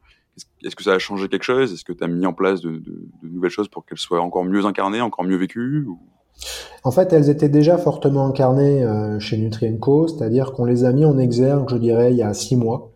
Est-ce 0.63 0.75
que 0.75 0.83
ça 0.83 0.93
a 0.93 0.99
changé 0.99 1.27
quelque 1.27 1.43
chose? 1.43 1.73
Est-ce 1.73 1.83
que 1.83 1.91
tu 1.91 2.03
as 2.03 2.07
mis 2.07 2.25
en 2.25 2.33
place 2.33 2.62
de, 2.62 2.71
de, 2.71 3.09
de 3.23 3.27
nouvelles 3.29 3.51
choses 3.51 3.67
pour 3.67 3.85
qu'elles 3.85 3.97
soient 3.97 4.21
encore 4.21 4.45
mieux 4.45 4.65
incarnées, 4.65 5.01
encore 5.01 5.25
mieux 5.25 5.35
vécues 5.35 5.85
ou... 5.85 5.99
En 6.85 6.91
fait, 6.91 7.12
elles 7.12 7.29
étaient 7.29 7.49
déjà 7.49 7.77
fortement 7.77 8.27
incarnées 8.27 8.85
euh, 8.85 9.19
chez 9.19 9.38
Nutrienco, 9.38 10.07
c'est-à-dire 10.07 10.53
qu'on 10.53 10.63
les 10.63 10.85
a 10.85 10.93
mis 10.93 11.03
en 11.03 11.17
exergue, 11.17 11.67
je 11.69 11.75
dirais, 11.75 12.12
il 12.12 12.17
y 12.17 12.23
a 12.23 12.33
six 12.33 12.55
mois 12.55 12.93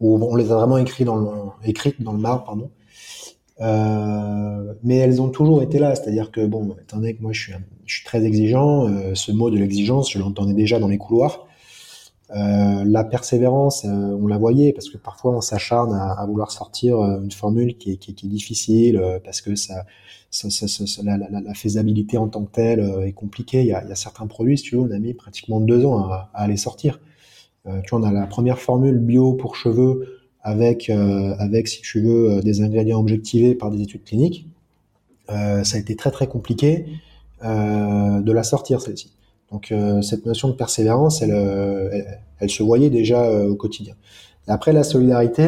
où 0.00 0.16
on 0.22 0.34
les 0.36 0.50
a 0.50 0.56
vraiment 0.56 0.78
écrits 0.78 1.04
dans 1.04 1.16
le, 1.16 1.28
écrites 1.64 2.02
dans 2.02 2.12
le 2.12 2.18
marbre, 2.18 2.44
pardon. 2.44 2.70
Euh, 3.60 4.74
mais 4.82 4.96
elles 4.96 5.20
ont 5.20 5.28
toujours 5.28 5.62
été 5.62 5.78
là, 5.78 5.94
c'est-à-dire 5.94 6.30
que 6.30 6.46
bon, 6.46 6.76
étant 6.82 6.96
donné 6.96 7.14
que 7.14 7.22
moi 7.22 7.32
je 7.32 7.40
suis, 7.40 7.52
je 7.84 7.94
suis 7.96 8.04
très 8.04 8.24
exigeant, 8.24 8.88
euh, 8.88 9.14
ce 9.14 9.32
mot 9.32 9.50
de 9.50 9.58
l'exigence, 9.58 10.10
je 10.10 10.18
l'entendais 10.18 10.54
déjà 10.54 10.78
dans 10.78 10.88
les 10.88 10.96
couloirs. 10.96 11.46
Euh, 12.32 12.84
la 12.84 13.02
persévérance, 13.02 13.84
euh, 13.84 13.88
on 13.88 14.28
la 14.28 14.38
voyait 14.38 14.72
parce 14.72 14.88
que 14.88 14.96
parfois 14.96 15.32
on 15.36 15.40
s'acharne 15.40 15.92
à, 15.92 16.12
à, 16.12 16.26
vouloir 16.26 16.52
sortir 16.52 17.00
euh, 17.00 17.20
une 17.20 17.32
formule 17.32 17.76
qui 17.76 17.92
est, 17.92 17.96
qui, 17.96 18.14
qui 18.14 18.26
est 18.26 18.28
difficile 18.28 18.98
euh, 18.98 19.18
parce 19.18 19.40
que 19.40 19.56
ça, 19.56 19.84
ça, 20.30 20.48
ça, 20.48 20.68
ça 20.68 21.02
la, 21.02 21.16
la, 21.16 21.28
la, 21.28 21.54
faisabilité 21.54 22.18
en 22.18 22.28
tant 22.28 22.44
que 22.44 22.52
telle 22.52 22.80
est 23.04 23.12
compliquée. 23.12 23.62
Il 23.62 23.66
y, 23.66 23.72
a, 23.72 23.82
il 23.82 23.88
y, 23.88 23.92
a, 23.92 23.96
certains 23.96 24.28
produits, 24.28 24.58
si 24.58 24.64
tu 24.64 24.76
veux, 24.76 24.82
on 24.82 24.90
a 24.92 24.98
mis 25.00 25.12
pratiquement 25.12 25.58
deux 25.60 25.84
ans 25.84 26.04
à, 26.08 26.30
à 26.32 26.46
les 26.46 26.56
sortir. 26.56 27.00
Euh, 27.66 27.80
tu 27.82 27.90
vois, 27.90 28.00
on 28.00 28.02
a 28.04 28.12
la 28.12 28.26
première 28.26 28.58
formule 28.58 28.98
bio 28.98 29.34
pour 29.34 29.56
cheveux 29.56 30.20
avec, 30.42 30.88
euh, 30.88 31.34
avec 31.38 31.68
si 31.68 31.82
tu 31.82 32.00
veux, 32.00 32.30
euh, 32.30 32.40
des 32.40 32.62
ingrédients 32.62 32.98
objectivés 32.98 33.54
par 33.54 33.70
des 33.70 33.82
études 33.82 34.04
cliniques. 34.04 34.46
ça 35.28 35.76
a 35.76 35.78
été 35.78 35.94
très 35.94 36.10
très 36.10 36.26
compliqué 36.26 36.86
de 37.42 38.32
la 38.32 38.42
sortir 38.42 38.80
celle-ci. 38.80 39.12
Donc 39.52 39.72
cette 40.02 40.26
notion 40.26 40.48
de 40.48 40.54
persévérance, 40.54 41.22
elle, 41.22 42.10
elle, 42.40 42.50
se 42.50 42.62
voyait 42.64 42.90
déjà 42.90 43.20
au 43.46 43.54
quotidien. 43.54 43.94
Après 44.48 44.72
la 44.72 44.82
solidarité, 44.82 45.46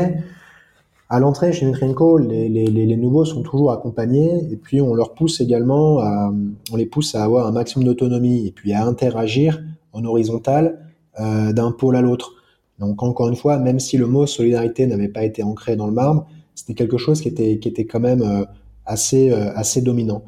à 1.08 1.18
l'entrée 1.18 1.52
chez 1.52 1.66
Nutrienco, 1.66 2.18
les, 2.18 2.48
les, 2.48 2.66
les, 2.66 2.96
nouveaux 2.96 3.24
sont 3.24 3.42
toujours 3.42 3.72
accompagnés 3.72 4.46
et 4.52 4.56
puis 4.56 4.80
on 4.80 4.94
leur 4.94 5.14
pousse 5.14 5.40
également, 5.40 5.98
à, 5.98 6.32
on 6.72 6.76
les 6.76 6.86
pousse 6.86 7.16
à 7.16 7.24
avoir 7.24 7.48
un 7.48 7.52
maximum 7.52 7.84
d'autonomie 7.84 8.46
et 8.46 8.52
puis 8.52 8.72
à 8.72 8.86
interagir 8.86 9.62
en 9.92 10.04
horizontal 10.04 10.91
d'un 11.18 11.72
pôle 11.72 11.96
à 11.96 12.00
l'autre. 12.00 12.32
Donc 12.78 13.02
encore 13.02 13.28
une 13.28 13.36
fois, 13.36 13.58
même 13.58 13.78
si 13.78 13.96
le 13.96 14.06
mot 14.06 14.26
solidarité 14.26 14.86
n'avait 14.86 15.08
pas 15.08 15.24
été 15.24 15.42
ancré 15.42 15.76
dans 15.76 15.86
le 15.86 15.92
marbre, 15.92 16.26
c'était 16.54 16.74
quelque 16.74 16.98
chose 16.98 17.20
qui 17.20 17.28
était, 17.28 17.58
qui 17.58 17.68
était 17.68 17.84
quand 17.84 18.00
même 18.00 18.46
assez, 18.86 19.30
assez 19.30 19.82
dominant. 19.82 20.24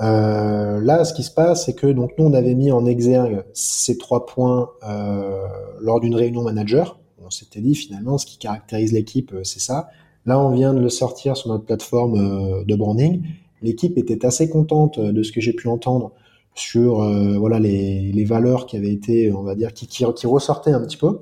Euh, 0.00 0.80
là, 0.80 1.04
ce 1.04 1.12
qui 1.12 1.22
se 1.22 1.30
passe, 1.30 1.66
c'est 1.66 1.74
que 1.74 1.86
donc 1.86 2.12
nous 2.18 2.24
on 2.24 2.32
avait 2.32 2.54
mis 2.54 2.72
en 2.72 2.86
exergue 2.86 3.44
ces 3.52 3.98
trois 3.98 4.24
points 4.26 4.70
euh, 4.88 5.46
lors 5.80 6.00
d'une 6.00 6.14
réunion 6.14 6.42
manager. 6.42 6.98
On 7.24 7.30
s'était 7.30 7.60
dit 7.60 7.74
finalement 7.74 8.16
ce 8.16 8.26
qui 8.26 8.38
caractérise 8.38 8.92
l'équipe, 8.92 9.32
euh, 9.34 9.44
c'est 9.44 9.60
ça. 9.60 9.90
Là, 10.26 10.38
on 10.38 10.50
vient 10.50 10.74
de 10.74 10.80
le 10.80 10.88
sortir 10.88 11.36
sur 11.36 11.50
notre 11.50 11.64
plateforme 11.64 12.16
euh, 12.16 12.64
de 12.64 12.74
branding. 12.74 13.22
L'équipe 13.62 13.96
était 13.98 14.24
assez 14.24 14.48
contente 14.48 14.98
de 14.98 15.22
ce 15.22 15.32
que 15.32 15.40
j'ai 15.40 15.52
pu 15.52 15.68
entendre 15.68 16.12
sur 16.54 17.02
euh, 17.02 17.36
voilà 17.38 17.58
les, 17.58 18.12
les, 18.12 18.24
valeurs 18.24 18.66
qui 18.66 18.76
avaient 18.76 18.92
été, 18.92 19.32
on 19.32 19.42
va 19.42 19.54
dire, 19.54 19.72
qui, 19.72 19.86
qui, 19.86 20.04
qui 20.14 20.26
ressortaient 20.26 20.72
un 20.72 20.80
petit 20.80 20.96
peu. 20.96 21.20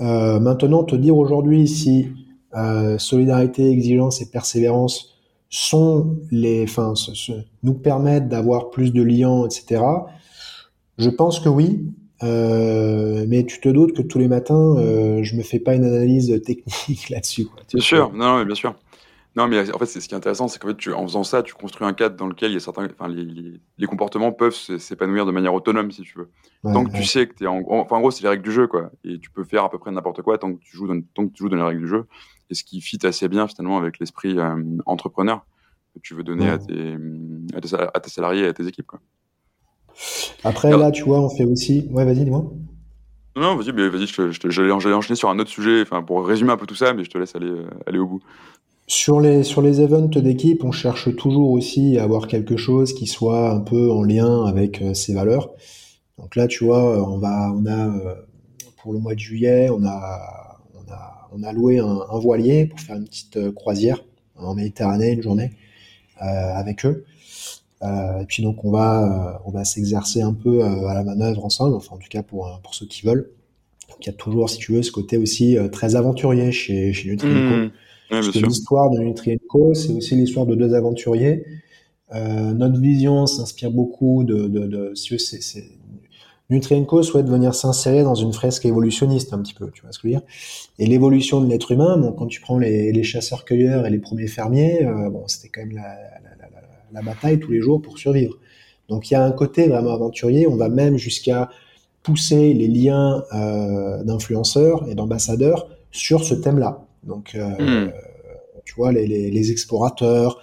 maintenant, 0.00 0.84
te 0.84 0.96
dire 0.96 1.16
aujourd'hui 1.16 1.68
si 1.68 2.08
solidarité, 2.98 3.70
exigence 3.70 4.20
et 4.22 4.30
persévérance 4.30 5.10
sont 5.50 6.16
les, 6.30 6.62
enfin, 6.62 6.94
nous 7.62 7.74
permettent 7.74 8.28
d'avoir 8.28 8.70
plus 8.70 8.92
de 8.92 9.02
liens, 9.02 9.44
etc. 9.44 9.82
Je 10.96 11.10
pense 11.10 11.40
que 11.40 11.48
oui, 11.48 11.84
euh, 12.22 13.24
mais 13.28 13.44
tu 13.44 13.60
te 13.60 13.68
doutes 13.68 13.96
que 13.96 14.02
tous 14.02 14.18
les 14.18 14.28
matins, 14.28 14.76
euh, 14.76 15.22
je 15.22 15.34
me 15.36 15.42
fais 15.42 15.58
pas 15.58 15.74
une 15.74 15.84
analyse 15.84 16.40
technique 16.44 17.08
là-dessus. 17.10 17.48
Bien 17.72 17.80
sûr, 17.80 18.12
non, 18.12 18.38
non, 18.38 18.44
bien 18.44 18.54
sûr. 18.54 18.74
Non, 19.36 19.46
mais 19.46 19.72
en 19.72 19.78
fait, 19.78 19.86
c'est 19.86 20.00
ce 20.00 20.08
qui 20.08 20.14
est 20.14 20.16
intéressant, 20.16 20.48
c'est 20.48 20.58
qu'en 20.58 20.68
fait, 20.68 20.76
tu, 20.76 20.92
en 20.92 21.06
faisant 21.06 21.22
ça, 21.22 21.42
tu 21.42 21.54
construis 21.54 21.86
un 21.86 21.92
cadre 21.92 22.16
dans 22.16 22.26
lequel 22.26 22.50
il 22.50 22.54
y 22.54 22.56
a 22.56 22.60
certains, 22.60 22.86
enfin, 22.86 23.08
les, 23.08 23.60
les, 23.78 23.86
comportements 23.86 24.32
peuvent 24.32 24.54
s'épanouir 24.54 25.24
de 25.24 25.30
manière 25.30 25.54
autonome, 25.54 25.92
si 25.92 26.02
tu 26.02 26.18
veux. 26.18 26.30
tant 26.64 26.84
que 26.84 26.90
tu 26.90 27.04
sais 27.04 27.28
que 27.28 27.34
tu 27.34 27.44
es 27.44 27.46
en, 27.46 27.62
enfin, 27.68 27.96
en 27.96 28.00
gros, 28.00 28.10
c'est 28.10 28.22
les 28.22 28.28
règles 28.28 28.42
du 28.42 28.50
jeu, 28.50 28.66
quoi. 28.66 28.90
Et 29.04 29.20
tu 29.20 29.30
peux 29.30 29.44
faire 29.44 29.62
à 29.62 29.70
peu 29.70 29.78
près 29.78 29.92
n'importe 29.92 30.22
quoi 30.22 30.36
tant 30.36 30.52
que 30.52 30.60
tu 30.60 30.76
joues 30.76 30.88
dans, 30.88 31.00
tant 31.14 31.28
que 31.28 31.32
tu 31.32 31.44
joues 31.44 31.48
dans 31.48 31.56
les 31.56 31.62
règles 31.62 31.82
du 31.82 31.88
jeu. 31.88 32.06
Et 32.50 32.54
ce 32.54 32.64
qui 32.64 32.80
fit 32.80 32.98
assez 33.04 33.28
bien 33.28 33.46
finalement 33.46 33.78
avec 33.78 34.00
l'esprit 34.00 34.36
euh, 34.36 34.56
entrepreneur 34.84 35.46
que 35.94 36.00
tu 36.00 36.14
veux 36.14 36.24
donner 36.24 36.48
à, 36.48 36.58
tes, 36.58 36.96
à, 37.54 38.00
tes, 38.00 38.10
salariés 38.10 38.42
et 38.42 38.48
à 38.48 38.52
tes 38.52 38.66
équipes. 38.66 38.86
Quoi. 38.86 39.00
Après, 40.44 40.76
là, 40.76 40.90
tu 40.90 41.04
vois, 41.04 41.20
on 41.20 41.28
fait 41.28 41.44
aussi. 41.44 41.86
Ouais, 41.90 42.04
vas-y, 42.04 42.24
dis-moi. 42.24 42.50
Non, 43.36 43.54
vas-y, 43.54 43.70
vas-y, 43.70 44.06
j'allais 44.50 44.72
enchaîner 44.72 45.16
sur 45.16 45.30
un 45.30 45.38
autre 45.38 45.50
sujet, 45.50 45.82
enfin, 45.82 46.02
pour 46.02 46.26
résumer 46.26 46.50
un 46.50 46.56
peu 46.56 46.66
tout 46.66 46.74
ça, 46.74 46.92
mais 46.92 47.04
je 47.04 47.10
te 47.10 47.18
laisse 47.18 47.34
aller, 47.36 47.48
euh, 47.50 47.68
aller 47.86 47.98
au 47.98 48.06
bout. 48.06 48.22
Sur 48.90 49.20
les, 49.20 49.44
sur 49.44 49.62
les 49.62 49.80
events 49.80 50.20
d'équipe, 50.20 50.64
on 50.64 50.72
cherche 50.72 51.14
toujours 51.14 51.50
aussi 51.52 51.96
à 51.96 52.02
avoir 52.02 52.26
quelque 52.26 52.56
chose 52.56 52.92
qui 52.92 53.06
soit 53.06 53.50
un 53.50 53.60
peu 53.60 53.90
en 53.90 54.02
lien 54.02 54.44
avec 54.44 54.82
euh, 54.82 54.94
ces 54.94 55.14
valeurs. 55.14 55.52
Donc 56.18 56.34
là, 56.36 56.48
tu 56.48 56.64
vois, 56.64 57.08
on 57.08 57.18
va, 57.18 57.52
on 57.54 57.64
a, 57.66 57.86
euh, 57.86 58.14
pour 58.82 58.92
le 58.92 58.98
mois 58.98 59.14
de 59.14 59.20
juillet, 59.20 59.70
on 59.70 59.84
a, 59.84 60.58
on 60.74 60.92
a, 60.92 61.28
on 61.32 61.42
a 61.42 61.52
loué 61.52 61.78
un, 61.78 62.00
un 62.10 62.18
voilier 62.18 62.66
pour 62.66 62.80
faire 62.80 62.96
une 62.96 63.04
petite 63.04 63.54
croisière 63.54 64.04
en 64.36 64.54
Méditerranée, 64.54 65.12
une 65.12 65.22
journée. 65.22 65.52
Euh, 66.22 66.54
avec 66.54 66.84
eux. 66.84 67.06
Euh, 67.82 68.20
et 68.20 68.26
puis 68.26 68.42
donc 68.42 68.62
on 68.62 68.70
va 68.70 69.38
euh, 69.38 69.38
on 69.46 69.50
va 69.52 69.64
s'exercer 69.64 70.20
un 70.20 70.34
peu 70.34 70.62
à 70.62 70.92
la 70.92 71.02
manœuvre 71.02 71.46
ensemble, 71.46 71.74
enfin 71.76 71.96
en 71.96 71.98
tout 71.98 72.10
cas 72.10 72.22
pour 72.22 72.60
pour 72.62 72.74
ceux 72.74 72.84
qui 72.84 73.06
veulent. 73.06 73.30
Donc 73.88 73.96
il 74.02 74.06
y 74.06 74.10
a 74.10 74.12
toujours, 74.12 74.50
si 74.50 74.58
tu 74.58 74.72
veux, 74.72 74.82
ce 74.82 74.92
côté 74.92 75.16
aussi 75.16 75.56
très 75.72 75.96
aventurier 75.96 76.52
chez 76.52 76.92
chez 76.92 77.08
Nutrienco. 77.08 77.56
Mmh. 77.56 77.70
L'histoire 78.10 78.90
de 78.90 78.98
Nutrienco, 78.98 79.74
c'est 79.74 79.92
aussi 79.92 80.16
l'histoire 80.16 80.46
de 80.46 80.54
deux 80.54 80.74
aventuriers. 80.74 81.44
Euh, 82.12 82.52
notre 82.52 82.80
vision 82.80 83.26
s'inspire 83.26 83.70
beaucoup 83.70 84.24
de, 84.24 84.48
de, 84.48 84.92
c'est, 84.94 85.64
souhaite 87.02 87.28
venir 87.28 87.54
s'insérer 87.54 88.02
dans 88.02 88.16
une 88.16 88.32
fresque 88.32 88.66
évolutionniste 88.66 89.32
un 89.32 89.38
petit 89.38 89.54
peu, 89.54 89.70
tu 89.70 89.82
vois 89.82 89.92
ce 89.92 89.98
que 89.98 90.08
je 90.08 90.14
veux 90.14 90.20
dire. 90.20 90.26
Et 90.78 90.86
l'évolution 90.86 91.40
de 91.40 91.48
l'être 91.48 91.70
humain, 91.70 91.96
bon, 91.96 92.12
quand 92.12 92.26
tu 92.26 92.40
prends 92.40 92.58
les, 92.58 92.92
les 92.92 93.02
chasseurs-cueilleurs 93.04 93.86
et 93.86 93.90
les 93.90 93.98
premiers 93.98 94.26
fermiers, 94.26 94.84
euh, 94.84 95.08
bon, 95.10 95.24
c'était 95.28 95.48
quand 95.48 95.60
même 95.60 95.76
la, 95.76 95.82
la, 95.82 96.36
la, 96.40 96.48
la, 96.92 97.02
bataille 97.02 97.38
tous 97.38 97.52
les 97.52 97.60
jours 97.60 97.80
pour 97.80 97.98
survivre. 97.98 98.36
Donc 98.88 99.10
il 99.10 99.14
y 99.14 99.16
a 99.16 99.24
un 99.24 99.30
côté 99.30 99.68
vraiment 99.68 99.94
aventurier. 99.94 100.48
On 100.48 100.56
va 100.56 100.68
même 100.68 100.96
jusqu'à 100.96 101.50
pousser 102.02 102.54
les 102.54 102.66
liens 102.66 103.22
euh, 103.32 104.02
d'influenceurs 104.02 104.88
et 104.88 104.94
d'ambassadeurs 104.94 105.68
sur 105.92 106.24
ce 106.24 106.34
thème-là. 106.34 106.84
Donc, 107.02 107.34
euh, 107.34 107.86
hmm. 107.86 107.92
tu 108.64 108.74
vois, 108.74 108.92
les, 108.92 109.06
les, 109.06 109.30
les 109.30 109.50
explorateurs, 109.52 110.40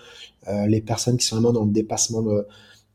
euh, 0.47 0.65
les 0.67 0.81
personnes 0.81 1.17
qui 1.17 1.25
sont 1.25 1.35
vraiment 1.35 1.53
dans 1.53 1.65
le 1.65 1.71
dépassement 1.71 2.21
de 2.21 2.45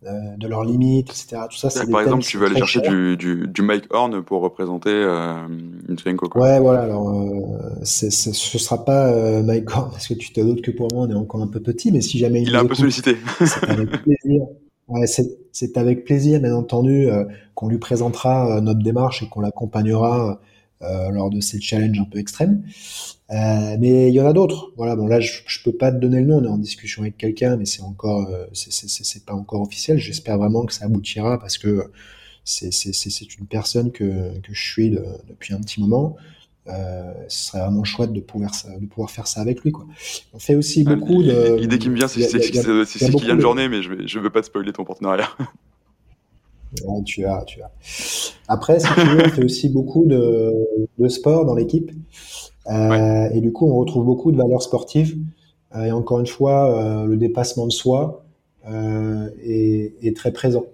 euh, 0.04 0.36
de 0.36 0.48
leurs 0.48 0.64
limites, 0.64 1.10
etc. 1.10 1.42
Tout 1.48 1.56
ça, 1.56 1.70
c'est 1.70 1.88
Par 1.88 2.00
exemple, 2.00 2.24
tu 2.24 2.36
veux 2.36 2.46
aller 2.46 2.56
chercher 2.56 2.80
du, 2.80 3.16
du, 3.16 3.46
du, 3.46 3.62
Mike 3.62 3.84
Horn 3.90 4.20
pour 4.22 4.42
représenter 4.42 4.90
euh, 4.90 5.46
une 5.88 5.94
Trienco. 5.94 6.28
Ouais, 6.36 6.58
voilà. 6.58 6.80
Alors, 6.80 7.08
euh, 7.10 7.84
ce 7.84 8.10
sera 8.10 8.84
pas 8.84 9.12
euh, 9.12 9.44
Mike 9.44 9.70
Horn 9.70 9.90
parce 9.92 10.08
que 10.08 10.14
tu 10.14 10.32
te 10.32 10.40
doutes 10.40 10.60
que 10.60 10.72
pour 10.72 10.88
moi, 10.92 11.06
on 11.06 11.10
est 11.10 11.14
encore 11.14 11.40
un 11.40 11.46
peu 11.46 11.60
petit, 11.60 11.92
mais 11.92 12.00
si 12.00 12.18
jamais 12.18 12.42
il, 12.42 12.48
il 12.48 12.54
est 12.54 12.58
un 12.58 12.66
peu 12.66 12.74
sollicité. 12.74 13.16
C'est 13.38 13.68
avec 13.68 13.90
plaisir. 14.02 14.42
Ouais, 14.88 15.06
c'est 15.06 15.76
avec 15.78 16.04
plaisir, 16.04 16.40
bien 16.40 16.54
entendu, 16.54 17.08
euh, 17.08 17.24
qu'on 17.54 17.68
lui 17.68 17.78
présentera 17.78 18.60
notre 18.60 18.82
démarche 18.82 19.22
et 19.22 19.28
qu'on 19.28 19.40
l'accompagnera 19.40 20.40
lors 21.12 21.30
de 21.30 21.40
ces 21.40 21.60
challenges 21.60 22.00
un 22.00 22.04
peu 22.04 22.18
extrêmes. 22.18 22.62
Euh, 23.30 23.76
mais 23.80 24.08
il 24.08 24.14
y 24.14 24.20
en 24.20 24.26
a 24.26 24.32
d'autres. 24.32 24.72
Voilà, 24.76 24.94
bon 24.94 25.06
là 25.06 25.18
je, 25.20 25.40
je 25.46 25.62
peux 25.62 25.72
pas 25.72 25.90
te 25.90 25.96
donner 25.96 26.20
le 26.20 26.26
nom, 26.26 26.38
on 26.38 26.44
est 26.44 26.48
en 26.48 26.58
discussion 26.58 27.02
avec 27.02 27.16
quelqu'un, 27.16 27.56
mais 27.56 27.64
c'est 27.64 27.80
encore, 27.82 28.28
euh, 28.28 28.44
c'est 28.52 29.24
pas 29.24 29.32
encore 29.32 29.62
officiel. 29.62 29.98
J'espère 29.98 30.36
vraiment 30.36 30.66
que 30.66 30.74
ça 30.74 30.84
aboutira 30.84 31.38
parce 31.38 31.56
que 31.56 31.90
c'est 32.44 33.38
une 33.38 33.46
personne 33.46 33.90
que, 33.90 34.38
que 34.40 34.52
je 34.52 34.60
suis 34.60 34.90
depuis 34.90 35.54
un 35.54 35.60
petit 35.60 35.80
moment. 35.80 36.16
Euh, 36.68 37.12
ce 37.28 37.46
serait 37.46 37.60
vraiment 37.60 37.84
chouette 37.84 38.12
de 38.12 38.20
pouvoir, 38.20 38.52
de 38.80 38.86
pouvoir 38.86 39.10
faire 39.10 39.26
ça 39.26 39.40
avec 39.40 39.62
lui. 39.62 39.72
Quoi. 39.72 39.86
On 40.32 40.38
fait 40.38 40.54
aussi 40.54 40.84
beaucoup 40.84 41.22
de. 41.22 41.56
L'idée 41.56 41.78
qui 41.78 41.88
me 41.90 41.96
vient, 41.96 42.08
c'est 42.08 42.20
Kylian 42.20 43.36
de... 43.36 43.40
Journée, 43.40 43.68
mais 43.68 43.82
je, 43.82 44.06
je 44.06 44.18
veux 44.18 44.30
pas 44.30 44.42
te 44.42 44.46
spoiler 44.46 44.72
ton 44.72 44.84
partenariat. 44.84 45.28
Ouais, 46.84 47.02
tu 47.04 47.24
as, 47.26 47.44
tu 47.44 47.60
as. 47.62 47.70
Après, 48.48 48.80
si 48.80 48.86
tu 48.94 49.00
veux, 49.00 49.22
on 49.26 49.28
fait 49.28 49.44
aussi 49.44 49.68
beaucoup 49.68 50.06
de, 50.06 50.52
de 50.98 51.08
sport 51.08 51.44
dans 51.44 51.54
l'équipe. 51.54 51.90
Euh, 52.68 53.28
et 53.30 53.40
du 53.40 53.52
coup, 53.52 53.68
on 53.68 53.76
retrouve 53.76 54.04
beaucoup 54.04 54.32
de 54.32 54.36
valeurs 54.36 54.62
sportives. 54.62 55.18
Euh, 55.74 55.84
et 55.84 55.92
encore 55.92 56.20
une 56.20 56.26
fois, 56.26 56.70
euh, 56.70 57.06
le 57.06 57.16
dépassement 57.16 57.66
de 57.66 57.72
soi 57.72 58.24
est, 58.64 59.94
est, 60.02 60.16
très 60.16 60.32
présent. 60.32 60.64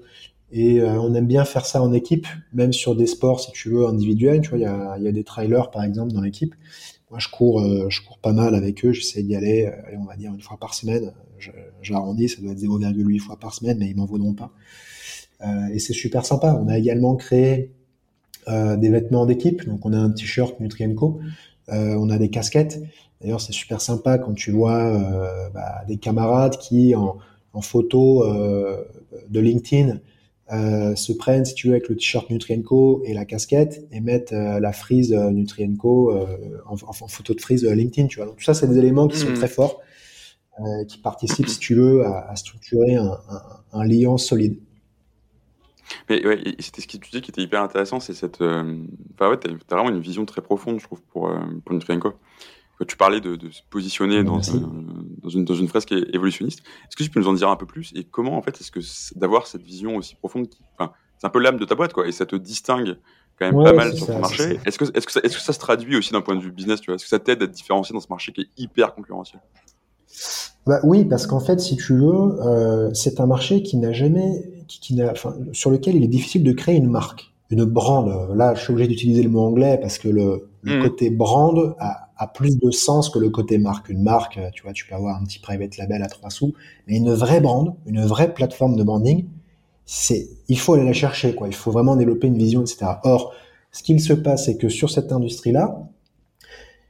Et 0.53 0.82
on 0.82 1.14
aime 1.14 1.26
bien 1.26 1.44
faire 1.44 1.66
ça 1.66 1.82
en 1.82 1.92
équipe, 1.92 2.26
même 2.53 2.72
sur 2.72 2.94
des 2.94 3.07
sports, 3.07 3.40
si 3.40 3.51
tu 3.53 3.70
veux, 3.70 3.86
individuels. 3.86 4.40
Tu 4.40 4.51
vois, 4.51 4.59
il 4.59 4.62
y 4.62 4.66
a, 4.66 4.99
y 4.99 5.09
a, 5.09 5.12
des 5.12 5.24
trailers, 5.24 5.70
par 5.70 5.84
exemple, 5.84 6.12
dans 6.12 6.20
l'équipe. 6.20 6.55
Moi, 7.11 7.18
je 7.18 7.28
cours, 7.28 7.62
je 7.88 8.01
cours 8.03 8.18
pas 8.18 8.32
mal 8.32 8.55
avec 8.55 8.84
eux. 8.84 8.92
J'essaie 8.92 9.22
d'y 9.22 9.34
aller, 9.34 9.70
on 9.99 10.05
va 10.05 10.16
dire 10.16 10.32
une 10.32 10.40
fois 10.40 10.59
par 10.59 10.74
semaine. 10.74 11.12
J'arrondis, 11.82 12.28
ça 12.28 12.42
doit 12.42 12.53
être 12.53 12.59
0,8 12.59 13.18
fois 13.18 13.36
par 13.36 13.55
semaine, 13.55 13.78
mais 13.78 13.88
ils 13.88 13.96
m'en 13.96 14.07
vaudront 14.07 14.34
pas. 14.34 14.53
Euh, 15.43 15.68
et 15.72 15.78
c'est 15.78 15.93
super 15.93 16.26
sympa. 16.26 16.59
On 16.61 16.68
a 16.68 16.78
également 16.78 17.16
créé 17.16 17.72
euh, 18.49 18.76
des 18.76 18.89
vêtements 18.89 19.26
d'équipe. 19.26 19.66
Donc, 19.66 19.84
on 19.84 19.93
a 19.93 19.99
un 19.99 20.11
t-shirt 20.11 20.59
Nutrienco 20.61 21.20
euh, 21.70 21.95
on 21.99 22.09
a 22.09 22.16
des 22.16 22.30
casquettes. 22.30 22.80
D'ailleurs, 23.20 23.43
c'est 23.43 23.53
super 23.53 23.80
sympa 23.82 24.16
quand 24.16 24.32
tu 24.32 24.53
vois 24.53 24.99
bah, 25.53 25.84
des 25.86 25.99
camarades 25.99 26.57
qui, 26.57 26.95
en, 26.95 27.18
photo 27.61 28.24
euh, 28.24 28.84
de 29.28 29.41
LinkedIn, 29.41 29.99
se 30.51 31.12
prennent, 31.12 31.45
si 31.45 31.55
tu 31.55 31.66
veux, 31.66 31.74
avec 31.74 31.89
le 31.89 31.97
t-shirt 31.97 32.30
Nutrienco 32.30 33.03
et 33.05 33.12
la 33.12 33.26
casquette 33.26 33.86
et 33.93 34.01
mettent 34.01 34.30
la 34.32 34.72
frise 34.72 35.12
Nutrienco 35.12 36.14
en, 36.66 36.76
photo 37.09 37.34
de 37.34 37.41
frise 37.41 37.64
LinkedIn. 37.64 38.07
Tu 38.07 38.16
vois. 38.16 38.26
Donc, 38.26 38.36
tout 38.36 38.45
ça, 38.45 38.55
c'est 38.55 38.68
des 38.68 38.78
éléments 38.78 39.09
qui 39.09 39.18
sont 39.18 39.30
mmh. 39.30 39.34
très 39.34 39.49
forts, 39.49 39.82
qui 40.86 40.97
participent, 40.99 41.49
si 41.49 41.59
tu 41.59 41.74
veux, 41.74 42.07
à, 42.07 42.34
structurer 42.36 42.95
un, 42.95 43.18
un, 43.72 43.84
lien 43.84 44.16
solide. 44.16 44.59
Mais 46.09 46.26
ouais, 46.26 46.43
c'était 46.59 46.82
ce 46.82 46.86
que 46.86 46.97
tu 46.97 47.11
dis 47.11 47.20
qui 47.20 47.30
était 47.30 47.43
hyper 47.43 47.62
intéressant, 47.62 48.01
c'est 48.01 48.14
cette. 48.14 48.41
Euh, 48.41 48.84
enfin, 49.14 49.30
ouais, 49.30 49.36
t'as 49.39 49.51
as 49.51 49.74
vraiment 49.76 49.91
une 49.91 50.01
vision 50.01 50.24
très 50.24 50.41
profonde, 50.41 50.78
je 50.78 50.84
trouve, 50.84 51.03
pour, 51.12 51.28
euh, 51.28 51.39
pour. 51.64 51.78
Tu 52.86 52.97
parlais 52.97 53.20
de, 53.20 53.34
de 53.34 53.51
se 53.51 53.62
positionner 53.70 54.22
dans, 54.22 54.39
dans, 54.39 55.28
une, 55.28 55.45
dans 55.45 55.55
une 55.55 55.66
fresque 55.66 55.93
évolutionniste. 56.12 56.61
Est-ce 56.61 56.97
que 56.97 57.03
tu 57.03 57.11
peux 57.11 57.18
nous 57.18 57.26
en 57.26 57.32
dire 57.32 57.49
un 57.49 57.57
peu 57.57 57.66
plus? 57.66 57.93
Et 57.97 58.05
comment, 58.05 58.36
en 58.36 58.43
fait, 58.43 58.61
est-ce 58.61 58.70
que 58.70 58.78
d'avoir 59.18 59.49
cette 59.49 59.62
vision 59.62 59.97
aussi 59.97 60.14
profonde, 60.14 60.49
qui, 60.49 60.61
enfin, 60.78 60.93
c'est 61.18 61.26
un 61.26 61.30
peu 61.30 61.41
l'âme 61.41 61.59
de 61.59 61.64
ta 61.64 61.74
boîte, 61.74 61.93
quoi, 61.93 62.07
et 62.07 62.12
ça 62.12 62.24
te 62.24 62.36
distingue 62.36 62.97
quand 63.36 63.51
même 63.51 63.64
pas 63.64 63.72
mal 63.72 63.97
sur 63.97 64.07
ton 64.07 64.20
marché. 64.20 64.61
Est-ce 64.64 64.78
que, 64.78 64.84
est 64.84 65.01
-ce 65.01 65.07
que, 65.07 65.12
ça, 65.12 65.20
est 65.20 65.28
-ce 65.28 65.34
que 65.34 65.43
ça 65.43 65.53
se 65.53 65.59
traduit 65.59 65.97
aussi 65.97 66.12
d'un 66.12 66.20
point 66.20 66.36
de 66.36 66.41
vue 66.41 66.53
business, 66.53 66.80
tu 66.80 66.86
vois? 66.86 66.95
Est-ce 66.95 67.05
que 67.05 67.11
ça 67.11 67.18
t'aide 67.18 67.43
à 67.43 67.49
te 67.49 67.53
différencier 67.53 67.93
dans 67.95 68.01
ce 68.01 68.09
marché 68.11 68.32
qui 68.32 68.43
est 68.43 68.51
hyper 68.57 68.95
concurrentiel? 68.95 69.43
Bah, 70.66 70.80
Oui, 70.84 71.05
parce 71.05 71.26
qu'en 71.26 71.41
fait, 71.41 71.59
si 71.61 71.76
tu 71.76 71.95
veux, 71.97 72.41
euh, 72.41 72.95
c'est 72.95 73.20
un 73.20 73.26
marché 73.26 73.62
qui 73.62 73.76
n'a 73.76 73.93
jamais 73.93 74.57
qui, 74.68 75.02
enfin, 75.02 75.34
sur 75.52 75.70
lequel 75.70 75.96
il 75.96 76.04
est 76.04 76.08
difficile 76.08 76.44
de 76.44 76.52
créer 76.52 76.76
une 76.76 76.90
marque, 76.90 77.32
une 77.50 77.64
brand. 77.64 78.28
Là, 78.34 78.54
je 78.54 78.62
suis 78.62 78.72
obligé 78.72 78.88
d'utiliser 78.88 79.22
le 79.22 79.30
mot 79.30 79.40
anglais 79.40 79.78
parce 79.80 79.98
que 79.98 80.08
le, 80.08 80.48
le 80.62 80.78
hmm. 80.78 80.82
côté 80.82 81.10
brand 81.10 81.74
a, 81.78 82.10
a, 82.16 82.26
plus 82.26 82.58
de 82.58 82.70
sens 82.70 83.10
que 83.10 83.18
le 83.18 83.30
côté 83.30 83.58
marque. 83.58 83.88
Une 83.88 84.02
marque, 84.02 84.38
tu 84.52 84.62
vois, 84.62 84.72
tu 84.72 84.86
peux 84.86 84.94
avoir 84.94 85.20
un 85.20 85.24
petit 85.24 85.38
private 85.38 85.76
label 85.76 86.02
à 86.02 86.08
trois 86.08 86.30
sous, 86.30 86.54
mais 86.86 86.96
une 86.96 87.12
vraie 87.12 87.40
brand, 87.40 87.74
une 87.86 88.04
vraie 88.04 88.32
plateforme 88.34 88.76
de 88.76 88.82
branding, 88.82 89.26
c'est, 89.90 90.28
il 90.48 90.58
faut 90.58 90.74
aller 90.74 90.84
la 90.84 90.92
chercher, 90.92 91.34
quoi. 91.34 91.48
Il 91.48 91.54
faut 91.54 91.70
vraiment 91.70 91.96
développer 91.96 92.26
une 92.26 92.36
vision, 92.36 92.60
etc. 92.60 92.86
Or, 93.04 93.32
ce 93.72 93.82
qu'il 93.82 94.00
se 94.00 94.12
passe, 94.12 94.44
c'est 94.44 94.58
que 94.58 94.68
sur 94.68 94.90
cette 94.90 95.12
industrie-là, 95.12 95.88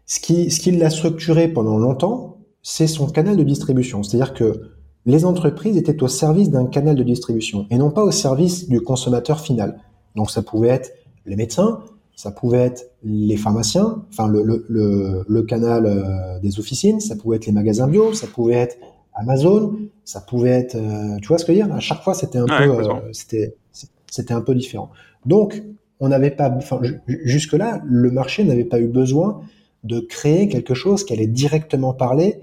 ce 0.06 0.18
qui, 0.18 0.50
ce 0.50 0.58
qui 0.58 0.72
l'a 0.72 0.90
structuré 0.90 1.46
pendant 1.46 1.78
longtemps, 1.78 2.38
c'est 2.62 2.88
son 2.88 3.06
canal 3.06 3.36
de 3.36 3.44
distribution. 3.44 4.02
C'est-à-dire 4.02 4.34
que 4.34 4.72
les 5.08 5.24
entreprises 5.24 5.78
étaient 5.78 6.02
au 6.02 6.08
service 6.08 6.50
d'un 6.50 6.66
canal 6.66 6.94
de 6.94 7.02
distribution 7.02 7.66
et 7.70 7.78
non 7.78 7.90
pas 7.90 8.04
au 8.04 8.10
service 8.10 8.68
du 8.68 8.82
consommateur 8.82 9.40
final. 9.40 9.80
Donc 10.14 10.30
ça 10.30 10.42
pouvait 10.42 10.68
être 10.68 10.92
les 11.24 11.34
médecins, 11.34 11.80
ça 12.14 12.30
pouvait 12.30 12.58
être 12.58 12.90
les 13.02 13.38
pharmaciens, 13.38 14.04
enfin 14.10 14.28
le, 14.28 14.42
le, 14.42 15.24
le, 15.26 15.42
canal 15.42 15.86
euh, 15.86 16.38
des 16.40 16.58
officines, 16.60 17.00
ça 17.00 17.16
pouvait 17.16 17.36
être 17.36 17.46
les 17.46 17.52
magasins 17.52 17.88
bio, 17.88 18.12
ça 18.12 18.26
pouvait 18.26 18.54
être 18.54 18.76
Amazon, 19.14 19.78
ça 20.04 20.20
pouvait 20.20 20.50
être, 20.50 20.74
euh, 20.74 21.16
tu 21.22 21.28
vois 21.28 21.38
ce 21.38 21.46
que 21.46 21.54
je 21.54 21.58
veux 21.58 21.64
dire? 21.64 21.74
À 21.74 21.80
chaque 21.80 22.02
fois, 22.02 22.12
c'était 22.12 22.38
un 22.38 22.46
peu, 22.46 22.54
euh, 22.54 23.12
c'était, 23.12 23.56
c'était 24.10 24.34
un 24.34 24.42
peu 24.42 24.54
différent. 24.54 24.90
Donc, 25.24 25.62
on 26.00 26.08
n'avait 26.08 26.30
pas, 26.30 26.50
enfin, 26.50 26.80
jusque 27.06 27.54
là, 27.54 27.80
le 27.84 28.10
marché 28.10 28.44
n'avait 28.44 28.64
pas 28.64 28.78
eu 28.78 28.86
besoin 28.86 29.40
de 29.84 30.00
créer 30.00 30.48
quelque 30.48 30.74
chose 30.74 31.04
qui 31.04 31.14
allait 31.14 31.26
directement 31.26 31.94
parler 31.94 32.40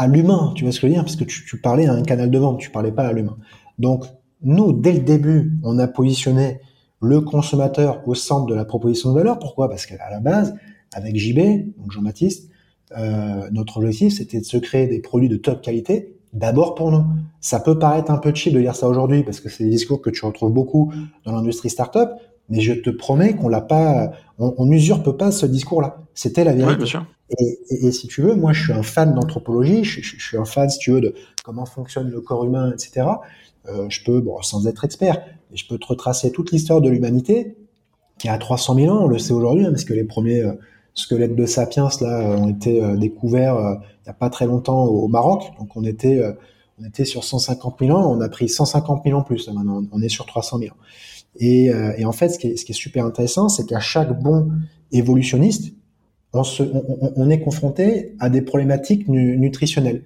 à 0.00 0.06
l'humain. 0.06 0.52
Tu 0.56 0.64
vois 0.64 0.72
ce 0.72 0.80
que 0.80 0.86
je 0.86 0.92
veux 0.92 0.94
dire 0.94 1.04
Parce 1.04 1.16
que 1.16 1.24
tu, 1.24 1.60
parlais 1.60 1.86
à 1.86 1.92
un 1.92 2.02
canal 2.02 2.30
de 2.30 2.38
vente, 2.38 2.58
tu 2.58 2.70
parlais 2.70 2.90
pas 2.90 3.06
à 3.06 3.12
l'humain. 3.12 3.36
Donc, 3.78 4.06
nous, 4.42 4.72
dès 4.72 4.94
le 4.94 5.00
début, 5.00 5.52
on 5.62 5.78
a 5.78 5.86
positionné 5.86 6.60
le 7.02 7.20
consommateur 7.20 8.02
au 8.08 8.14
centre 8.14 8.46
de 8.46 8.54
la 8.54 8.64
proposition 8.64 9.10
de 9.10 9.14
valeur. 9.14 9.38
Pourquoi? 9.38 9.68
Parce 9.68 9.84
qu'à 9.84 10.10
la 10.10 10.20
base, 10.20 10.54
avec 10.94 11.16
JB, 11.16 11.76
donc 11.78 11.92
Jean-Baptiste, 11.92 12.48
euh, 12.96 13.48
notre 13.52 13.76
objectif, 13.76 14.14
c'était 14.14 14.40
de 14.40 14.44
se 14.44 14.56
créer 14.56 14.86
des 14.86 15.00
produits 15.00 15.28
de 15.28 15.36
top 15.36 15.60
qualité, 15.60 16.16
d'abord 16.32 16.74
pour 16.74 16.90
nous. 16.90 17.04
Ça 17.42 17.60
peut 17.60 17.78
paraître 17.78 18.10
un 18.10 18.18
peu 18.18 18.34
cheap 18.34 18.54
de 18.54 18.60
dire 18.60 18.74
ça 18.74 18.88
aujourd'hui, 18.88 19.22
parce 19.22 19.40
que 19.40 19.50
c'est 19.50 19.64
des 19.64 19.70
discours 19.70 20.00
que 20.00 20.08
tu 20.08 20.24
retrouves 20.24 20.52
beaucoup 20.52 20.94
dans 21.26 21.32
l'industrie 21.32 21.68
startup, 21.68 22.08
mais 22.50 22.60
je 22.60 22.72
te 22.72 22.90
promets 22.90 23.34
qu'on 23.34 23.48
l'a 23.48 23.60
pas, 23.60 24.12
on, 24.38 24.54
on, 24.58 24.70
usurpe 24.70 25.10
pas 25.12 25.30
ce 25.30 25.46
discours-là. 25.46 25.98
C'était 26.14 26.44
la 26.44 26.52
vérité. 26.52 26.98
Et, 27.38 27.58
et, 27.70 27.86
et, 27.86 27.92
si 27.92 28.08
tu 28.08 28.22
veux, 28.22 28.34
moi, 28.34 28.52
je 28.52 28.64
suis 28.64 28.72
un 28.72 28.82
fan 28.82 29.14
d'anthropologie, 29.14 29.84
je, 29.84 30.02
je, 30.02 30.16
je, 30.18 30.26
suis 30.26 30.36
un 30.36 30.44
fan, 30.44 30.68
si 30.68 30.78
tu 30.78 30.90
veux, 30.90 31.00
de 31.00 31.14
comment 31.44 31.64
fonctionne 31.64 32.10
le 32.10 32.20
corps 32.20 32.44
humain, 32.44 32.72
etc. 32.72 33.06
Euh, 33.68 33.86
je 33.88 34.02
peux, 34.04 34.20
bon, 34.20 34.42
sans 34.42 34.66
être 34.66 34.84
expert, 34.84 35.22
mais 35.50 35.56
je 35.56 35.66
peux 35.68 35.78
te 35.78 35.86
retracer 35.86 36.32
toute 36.32 36.50
l'histoire 36.50 36.80
de 36.80 36.88
l'humanité, 36.88 37.56
qui 38.20 38.28
a 38.28 38.36
300 38.36 38.74
000 38.74 38.94
ans, 38.94 39.04
on 39.04 39.08
le 39.08 39.18
sait 39.18 39.32
aujourd'hui, 39.32 39.64
hein, 39.64 39.70
parce 39.70 39.84
que 39.84 39.94
les 39.94 40.04
premiers 40.04 40.42
euh, 40.42 40.52
squelettes 40.92 41.34
de 41.34 41.46
sapiens 41.46 41.88
là 42.02 42.20
euh, 42.20 42.36
ont 42.36 42.50
été 42.50 42.82
euh, 42.82 42.96
découverts 42.96 43.56
il 43.56 44.04
n'y 44.04 44.10
a 44.10 44.14
pas 44.14 44.28
très 44.28 44.46
longtemps 44.46 44.84
au 44.84 45.08
Maroc, 45.08 45.44
donc 45.58 45.74
on 45.76 45.84
était 45.84 46.22
on 46.80 46.84
était 46.84 47.04
sur 47.04 47.24
150 47.24 47.76
000 47.80 47.96
ans, 47.96 48.10
on 48.10 48.20
a 48.20 48.28
pris 48.28 48.48
150 48.48 49.04
000 49.04 49.18
ans 49.18 49.22
plus, 49.22 49.48
maintenant 49.48 49.82
on 49.90 50.02
est 50.02 50.08
sur 50.08 50.26
300 50.26 50.58
000 50.58 50.70
ans. 50.70 50.78
Et, 51.36 51.66
et 51.96 52.04
en 52.04 52.12
fait, 52.12 52.30
ce 52.30 52.38
qui 52.38 52.48
est, 52.48 52.56
ce 52.56 52.64
qui 52.64 52.72
est 52.72 52.74
super 52.74 53.06
intéressant, 53.06 53.48
c'est 53.48 53.64
qu'à 53.64 53.80
chaque 53.80 54.20
bon 54.20 54.50
évolutionniste, 54.92 55.72
on, 56.32 56.44
se, 56.44 56.62
on, 56.62 57.12
on, 57.16 57.30
est 57.30 57.40
confronté 57.40 58.14
à 58.18 58.28
des 58.28 58.42
problématiques 58.42 59.08
nutritionnelles. 59.08 60.02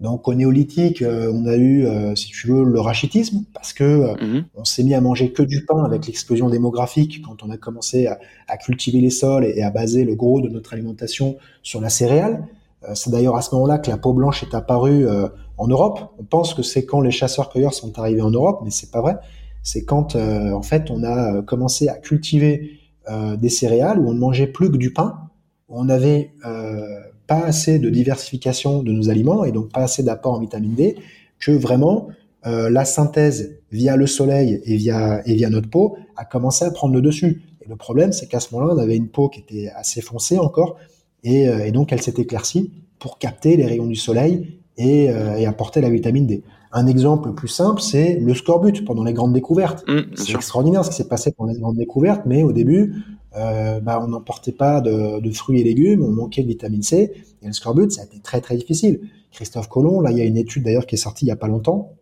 Donc 0.00 0.28
au 0.28 0.34
néolithique, 0.34 1.02
euh, 1.02 1.30
on 1.32 1.46
a 1.46 1.56
eu, 1.56 1.86
euh, 1.86 2.14
si 2.14 2.28
tu 2.28 2.48
veux, 2.48 2.64
le 2.64 2.80
rachitisme 2.80 3.44
parce 3.52 3.74
que 3.74 3.84
euh, 3.84 4.14
mhm. 4.20 4.44
on 4.54 4.64
s'est 4.64 4.82
mis 4.82 4.94
à 4.94 5.00
manger 5.00 5.30
que 5.30 5.42
du 5.42 5.64
pain 5.66 5.84
avec 5.84 6.06
l'explosion 6.06 6.48
démographique 6.48 7.20
quand 7.22 7.42
on 7.42 7.50
a 7.50 7.58
commencé 7.58 8.06
à, 8.06 8.18
à 8.48 8.56
cultiver 8.56 9.00
les 9.00 9.10
sols 9.10 9.44
et, 9.44 9.62
à 9.62 9.70
baser 9.70 10.04
le 10.04 10.14
gros 10.14 10.40
de 10.40 10.48
notre 10.48 10.72
alimentation 10.72 11.36
sur 11.62 11.82
la 11.82 11.90
céréale. 11.90 12.44
c'est 12.94 13.10
d'ailleurs 13.10 13.36
à 13.36 13.42
ce 13.42 13.54
moment-là 13.54 13.78
que 13.78 13.90
la 13.90 13.98
peau 13.98 14.14
blanche 14.14 14.42
est 14.42 14.54
apparue 14.54 15.06
en 15.58 15.68
Europe. 15.68 16.14
On 16.18 16.24
pense 16.24 16.54
que 16.54 16.62
c'est 16.62 16.86
quand 16.86 17.02
les 17.02 17.10
chasseurs-cueilleurs 17.10 17.74
sont 17.74 17.98
arrivés 17.98 18.22
en 18.22 18.30
Europe, 18.30 18.62
mais 18.64 18.70
c'est 18.70 18.90
pas 18.90 19.02
vrai. 19.02 19.16
C'est 19.62 19.84
quand 19.84 20.16
en 20.16 20.62
fait 20.62 20.90
on 20.90 21.04
a 21.04 21.42
commencé 21.42 21.88
à 21.88 21.94
cultiver 21.94 22.78
des 23.38 23.48
céréales 23.48 23.98
où 23.98 24.08
on 24.08 24.14
ne 24.14 24.18
mangeait 24.18 24.46
plus 24.46 24.70
que 24.70 24.76
du 24.76 24.92
pain. 24.92 25.28
Où 25.68 25.78
on 25.78 25.88
avait 25.88 26.32
pas 27.30 27.44
assez 27.44 27.78
de 27.78 27.88
diversification 27.90 28.82
de 28.82 28.90
nos 28.90 29.08
aliments 29.08 29.44
et 29.44 29.52
donc 29.52 29.70
pas 29.70 29.82
assez 29.82 30.02
d'apport 30.02 30.32
en 30.32 30.40
vitamine 30.40 30.74
D, 30.74 30.96
que 31.38 31.52
vraiment 31.52 32.08
euh, 32.44 32.68
la 32.70 32.84
synthèse 32.84 33.60
via 33.70 33.94
le 33.94 34.08
soleil 34.08 34.60
et 34.64 34.76
via, 34.76 35.22
et 35.26 35.34
via 35.36 35.48
notre 35.48 35.70
peau 35.70 35.96
a 36.16 36.24
commencé 36.24 36.64
à 36.64 36.72
prendre 36.72 36.92
le 36.92 37.00
dessus. 37.00 37.42
Et 37.64 37.68
le 37.68 37.76
problème, 37.76 38.12
c'est 38.12 38.26
qu'à 38.26 38.40
ce 38.40 38.52
moment-là, 38.52 38.74
on 38.74 38.78
avait 38.78 38.96
une 38.96 39.06
peau 39.06 39.28
qui 39.28 39.38
était 39.38 39.70
assez 39.76 40.00
foncée 40.00 40.38
encore, 40.38 40.76
et, 41.22 41.48
euh, 41.48 41.64
et 41.64 41.70
donc 41.70 41.92
elle 41.92 42.02
s'est 42.02 42.14
éclaircie 42.18 42.72
pour 42.98 43.18
capter 43.18 43.56
les 43.56 43.64
rayons 43.64 43.86
du 43.86 43.94
soleil 43.94 44.58
et, 44.76 45.10
euh, 45.10 45.36
et, 45.36 45.46
apporter 45.46 45.80
la 45.80 45.90
vitamine 45.90 46.26
D. 46.26 46.42
Un 46.72 46.86
exemple 46.86 47.32
plus 47.32 47.48
simple, 47.48 47.80
c'est 47.80 48.18
le 48.20 48.34
scorbut 48.34 48.84
pendant 48.84 49.02
les 49.02 49.12
grandes 49.12 49.32
découvertes. 49.32 49.84
Mmh, 49.88 50.14
c'est 50.14 50.34
extraordinaire 50.34 50.84
ce 50.84 50.90
qui 50.90 50.96
s'est 50.96 51.08
passé 51.08 51.32
pendant 51.32 51.52
les 51.52 51.58
grandes 51.58 51.76
découvertes, 51.76 52.22
mais 52.26 52.44
au 52.44 52.52
début, 52.52 52.94
euh, 53.36 53.80
bah, 53.80 54.00
on 54.02 54.08
n'emportait 54.08 54.52
pas 54.52 54.80
de, 54.80 55.20
de, 55.20 55.30
fruits 55.32 55.60
et 55.60 55.64
légumes, 55.64 56.02
on 56.04 56.10
manquait 56.10 56.42
de 56.42 56.48
vitamine 56.48 56.82
C, 56.82 57.12
et 57.42 57.46
le 57.46 57.52
scorbut, 57.52 57.90
ça 57.90 58.02
a 58.02 58.04
été 58.04 58.20
très 58.20 58.40
très 58.40 58.56
difficile. 58.56 59.00
Christophe 59.32 59.68
Colomb, 59.68 60.00
là, 60.00 60.12
il 60.12 60.18
y 60.18 60.20
a 60.20 60.24
une 60.24 60.36
étude 60.36 60.64
d'ailleurs 60.64 60.86
qui 60.86 60.94
est 60.94 60.98
sortie 60.98 61.24
il 61.24 61.28
y 61.28 61.32
a 61.32 61.36
pas 61.36 61.48
longtemps, 61.48 61.92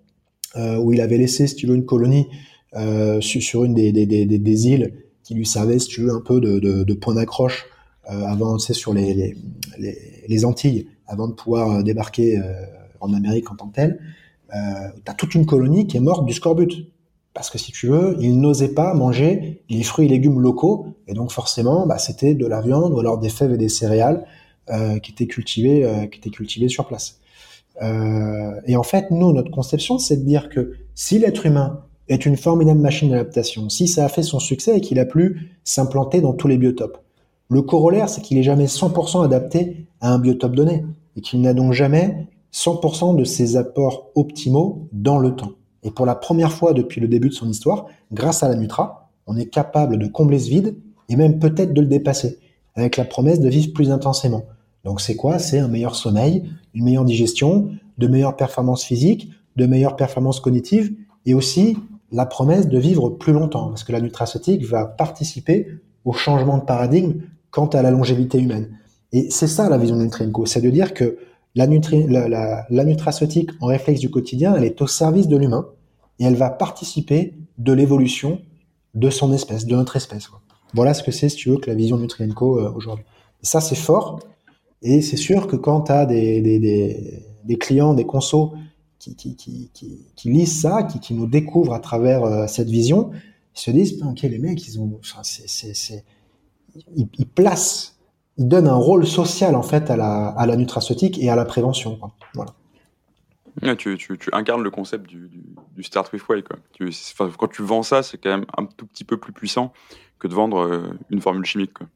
euh, 0.57 0.77
où 0.77 0.93
il 0.93 1.01
avait 1.01 1.19
laissé, 1.19 1.47
si 1.47 1.55
tu 1.55 1.67
veux, 1.67 1.75
une 1.75 1.85
colonie 1.85 2.27
euh, 2.75 3.21
sur, 3.21 3.43
sur, 3.43 3.65
une 3.65 3.75
des, 3.75 3.93
des, 3.93 4.07
des, 4.07 4.27
des, 4.27 4.67
îles 4.69 4.95
qui 5.23 5.35
lui 5.35 5.47
servait, 5.47 5.79
si 5.79 5.89
tu 5.89 6.03
veux, 6.03 6.11
un 6.11 6.21
peu 6.21 6.41
de, 6.41 6.59
de, 6.59 6.85
de 6.85 6.95
point 6.95 7.15
d'accroche 7.15 7.67
euh, 8.11 8.25
avant, 8.25 8.57
tu 8.57 8.67
sais, 8.67 8.75
sur 8.75 8.95
les, 8.95 9.13
les, 9.13 9.37
les, 9.79 9.99
les, 10.27 10.45
Antilles, 10.45 10.89
avant 11.07 11.29
de 11.29 11.35
pouvoir 11.35 11.83
débarquer 11.85 12.41
en 13.01 13.13
Amérique 13.13 13.51
en 13.51 13.57
tant 13.57 13.69
que 13.69 13.75
tel. 13.75 14.01
Euh, 14.55 14.89
tu 15.05 15.11
as 15.11 15.15
toute 15.15 15.35
une 15.35 15.47
colonie 15.47 15.87
qui 15.87 15.97
est 15.97 16.01
morte 16.01 16.25
du 16.25 16.33
scorbut 16.33 16.89
parce 17.39 17.51
que 17.51 17.59
si 17.59 17.71
tu 17.71 17.87
veux, 17.87 18.17
ils 18.19 18.41
n'osaient 18.41 18.75
pas 18.75 18.95
manger 18.95 19.63
les 19.69 19.85
fruits 19.85 20.07
et 20.07 20.09
légumes 20.09 20.41
locaux, 20.41 20.97
et 21.07 21.15
donc 21.15 21.31
forcément, 21.31 21.87
bah, 21.87 21.97
c'était 21.97 22.35
de 22.35 22.45
la 22.47 22.61
viande 22.61 22.93
ou 22.93 22.99
alors 22.99 23.17
des 23.17 23.29
fèves 23.29 23.53
et 23.53 23.57
des 23.57 23.69
céréales 23.69 24.25
euh, 24.71 24.99
qui 24.99 25.13
étaient 25.13 25.29
cultivées, 25.29 25.85
euh, 25.85 26.07
qui 26.07 26.19
étaient 26.19 26.31
cultivées 26.31 26.69
sur 26.69 26.89
place. 26.89 27.21
Euh, 27.81 28.61
et 28.67 28.77
en 28.77 28.83
fait, 28.83 29.13
nous, 29.13 29.33
notre 29.33 29.53
conception, 29.53 30.01
c'est 30.01 30.17
de 30.17 30.25
dire 30.25 30.49
que 30.49 30.73
si 30.97 31.21
l'être 31.21 31.47
humain 31.47 31.85
est 32.09 32.27
une 32.27 32.37
formidable 32.37 32.81
machine 32.81 33.11
d'adaptation, 33.11 33.69
si 33.69 33.87
ça 33.87 34.05
a 34.05 34.09
fait 34.09 34.25
son 34.25 34.41
succès 34.41 34.79
et 34.79 34.81
qu'il 34.81 34.99
a 34.99 35.05
pu 35.05 35.53
s'implanter 35.63 36.21
dans 36.21 36.33
tous 36.33 36.49
les 36.49 36.59
biotopes, 36.59 36.99
le 37.51 37.63
corollaire, 37.63 38.09
c'est 38.09 38.21
qu'il 38.21 38.37
est 38.37 38.43
jamais 38.43 38.67
100% 38.67 39.25
adapté 39.25 39.87
à 40.01 40.13
un 40.13 40.19
biotope 40.19 40.57
donné 40.57 40.85
et 41.17 41.21
qu'il 41.21 41.41
n'a 41.41 41.55
donc 41.55 41.73
jamais 41.73 42.27
100% 42.53 43.17
de 43.17 43.25
ses 43.25 43.57
apports 43.57 44.11
optimaux 44.15 44.89
dans 44.93 45.19
le 45.19 45.35
temps. 45.37 45.53
Et 45.83 45.91
pour 45.91 46.07
la 46.07 46.15
première 46.15 46.53
fois 46.53 46.73
depuis 46.73 47.01
le 47.01 47.09
début 47.09 47.29
de 47.29 47.35
son 47.35 47.49
histoire, 47.49 47.87
grâce 48.13 48.43
à 48.43 48.49
la 48.49 48.57
Nutra, 48.57 49.11
on 49.27 49.37
est 49.37 49.47
capable 49.47 49.99
de 49.99 50.07
combler 50.07 50.39
ce 50.39 50.49
vide 50.49 50.77
et 51.09 51.17
même 51.17 51.39
peut-être 51.39 51.73
de 51.73 51.81
le 51.81 51.87
dépasser, 51.87 52.39
avec 52.75 52.97
la 52.97 53.05
promesse 53.05 53.41
de 53.41 53.49
vivre 53.49 53.73
plus 53.73 53.91
intensément. 53.91 54.45
Donc 54.85 55.01
c'est 55.01 55.17
quoi? 55.17 55.39
C'est 55.39 55.59
un 55.59 55.69
meilleur 55.69 55.95
sommeil, 55.95 56.45
une 56.75 56.85
meilleure 56.85 57.05
digestion, 57.05 57.71
de 57.99 58.07
meilleures 58.07 58.37
performances 58.37 58.85
physiques, 58.85 59.31
de 59.57 59.67
meilleures 59.67 59.97
performances 59.97 60.41
cognitives, 60.41 60.95
et 61.27 61.35
aussi 61.35 61.77
la 62.11 62.27
promesse 62.27 62.69
de 62.69 62.79
vivre 62.79 63.11
plus 63.11 63.33
longtemps, 63.33 63.69
parce 63.69 63.85
que 63.85 63.93
la 63.93 64.01
nutraceutique 64.01 64.65
va 64.65 64.87
participer 64.87 65.69
au 66.05 66.13
changement 66.13 66.59
de 66.59 66.63
paradigme 66.63 67.21
quant 67.51 67.67
à 67.67 67.83
la 67.83 67.91
longévité 67.91 68.39
humaine. 68.39 68.71
Et 69.13 69.31
c'est 69.31 69.47
ça 69.47 69.69
la 69.69 69.79
vision 69.79 69.97
de 69.97 70.03
Nutrienco, 70.03 70.47
c'est 70.47 70.61
de 70.61 70.71
dire 70.71 70.95
que 70.95 71.19
la, 71.59 72.85
nutraceutique 72.85 73.51
en 73.61 73.67
réflexe 73.67 74.01
du 74.01 74.11
quotidien, 74.11 74.55
elle 74.57 74.65
est 74.65 74.81
au 74.81 74.87
service 74.87 75.27
de 75.29 75.37
l'humain 75.37 75.67
et 76.19 76.25
elle 76.25 76.37
va 76.37 76.51
participer 76.51 77.35
de 77.59 77.73
l'évolution 77.73 78.41
de 78.95 79.11
son 79.11 79.33
espèce, 79.33 79.67
de 79.67 79.75
notre 79.75 79.97
espèce. 79.97 80.29
Voilà 80.75 80.95
ce 80.95 81.03
que 81.03 81.11
c'est, 81.11 81.29
si 81.29 81.37
tu 81.37 81.51
veux, 81.51 81.57
que 81.57 81.69
la 81.69 81.75
vision 81.75 81.99
Nutrienco 81.99 82.59
euh, 82.59 82.73
aujourd'hui. 82.75 83.05
Ça, 83.43 83.61
c'est 83.61 83.77
fort. 83.77 84.21
Et 84.83 85.03
c'est 85.03 85.17
sûr 85.17 85.47
que 85.47 85.57
quand 85.57 85.83
tu 85.83 85.93
as 85.93 86.07
des, 86.07 87.59
clients, 87.59 87.95
des 87.95 88.05
consos 88.05 88.53
qui, 88.99 89.17
lisent 90.25 90.61
ça, 90.61 90.85
qui, 90.85 91.15
nous 91.15 91.27
découvrent 91.27 91.75
à 91.75 91.81
travers 91.81 92.25
euh, 92.25 92.47
cette 92.47 92.69
vision, 92.69 93.11
ils 93.57 93.61
se 93.61 93.71
disent, 93.71 94.03
ok, 94.03 94.23
les 94.23 94.39
mecs, 94.39 94.67
ils 94.69 94.81
ont, 94.81 95.01
enfin, 95.01 95.23
ils 96.97 97.27
placent 97.27 97.98
il 98.39 98.49
donne 98.49 98.69
un 98.69 98.77
rôle 98.77 99.07
social 99.07 99.55
en 99.55 99.63
fait 99.63 99.91
à 99.91 99.97
la, 99.97 100.29
à 100.29 100.47
la 100.47 100.57
nutraceutique 100.57 101.19
et 101.19 101.29
à 101.29 101.37
la 101.37 101.45
prévention. 101.45 101.97
Quoi. 101.97 102.13
Voilà. 102.35 103.77
tu, 103.77 103.97
tu, 103.99 104.17
tu, 104.17 104.31
incarnes 104.33 104.63
le 104.63 104.71
concept 104.71 105.09
du, 105.09 105.29
du, 105.29 105.43
du 105.77 105.83
Start 105.83 106.13
with 106.13 106.27
Way. 106.29 106.43
Quoi. 106.43 106.57
Tu, 106.73 106.91
quand 107.37 107.49
tu 107.49 107.63
vends 107.63 107.83
ça, 107.83 108.03
c'est 108.03 108.19
quand 108.19 108.31
même 108.31 108.47
un 108.57 108.67
tout 108.67 108.87
petit 108.87 109.05
peu 109.05 109.17
plus 109.17 109.33
puissant 109.33 109.73
que 110.19 110.29
de 110.29 110.35
vendre 110.35 110.59
euh, 110.59 110.99
une 111.11 111.21
formule 111.21 111.45
chimique. 111.45 111.75
Quoi. 111.75 111.89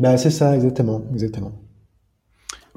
Ben, 0.00 0.16
c'est 0.16 0.30
ça, 0.30 0.54
exactement. 0.54 1.02
exactement. 1.12 1.52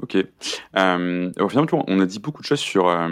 Ok. 0.00 0.16
Euh, 0.16 1.32
finalement, 1.48 1.84
on 1.86 2.00
a 2.00 2.06
dit 2.06 2.18
beaucoup 2.18 2.42
de 2.42 2.46
choses 2.46 2.60
sur, 2.60 2.88
euh, 2.88 3.08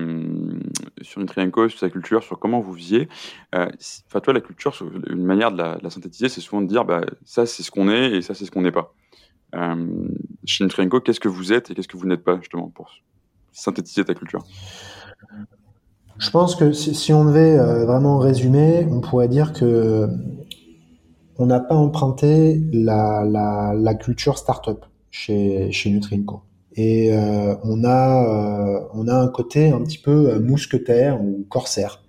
sur 1.02 1.20
Nutrienco, 1.20 1.68
sur 1.68 1.78
sa 1.78 1.90
culture, 1.90 2.22
sur 2.22 2.38
comment 2.38 2.60
vous 2.60 2.72
visiez. 2.72 3.08
Euh, 3.54 3.68
enfin, 4.08 4.20
toi, 4.20 4.32
la 4.32 4.40
culture, 4.40 4.76
une 5.08 5.24
manière 5.24 5.52
de 5.52 5.58
la, 5.58 5.90
synthétiser, 5.90 6.28
c'est 6.28 6.40
souvent 6.40 6.62
de 6.62 6.66
dire 6.66 6.84
bah, 6.84 7.02
ça, 7.24 7.46
c'est 7.46 7.62
ce 7.62 7.70
qu'on 7.70 7.88
est 7.88 8.12
et 8.12 8.22
ça, 8.22 8.34
c'est 8.34 8.44
ce 8.44 8.50
qu'on 8.50 8.62
n'est 8.62 8.72
pas. 8.72 8.94
Euh, 9.54 10.08
chez 10.44 10.64
Nutrienco, 10.64 11.00
qu'est-ce 11.00 11.20
que 11.20 11.28
vous 11.28 11.52
êtes 11.52 11.70
et 11.70 11.74
qu'est-ce 11.74 11.88
que 11.88 11.96
vous 11.96 12.06
n'êtes 12.06 12.24
pas, 12.24 12.38
justement, 12.38 12.68
pour 12.68 12.90
synthétiser 13.52 14.04
ta 14.04 14.14
culture? 14.14 14.44
Je 16.18 16.30
pense 16.30 16.54
que 16.56 16.72
si, 16.72 17.12
on 17.12 17.24
devait 17.24 17.56
vraiment 17.86 18.18
résumer, 18.18 18.86
on 18.90 19.00
pourrait 19.00 19.28
dire 19.28 19.52
que 19.52 20.08
on 21.38 21.46
n'a 21.46 21.60
pas 21.60 21.74
emprunté 21.74 22.60
la, 22.72 23.94
culture 23.94 24.36
startup 24.36 24.84
chez, 25.10 25.72
chez. 25.72 25.90
Et 26.76 27.12
euh, 27.12 27.54
on, 27.64 27.84
a, 27.84 28.24
euh, 28.24 28.80
on 28.94 29.08
a 29.08 29.14
un 29.14 29.28
côté 29.28 29.70
un 29.70 29.80
petit 29.82 29.98
peu 29.98 30.30
euh, 30.30 30.40
mousquetaire 30.40 31.20
ou 31.22 31.44
corsaire. 31.48 32.02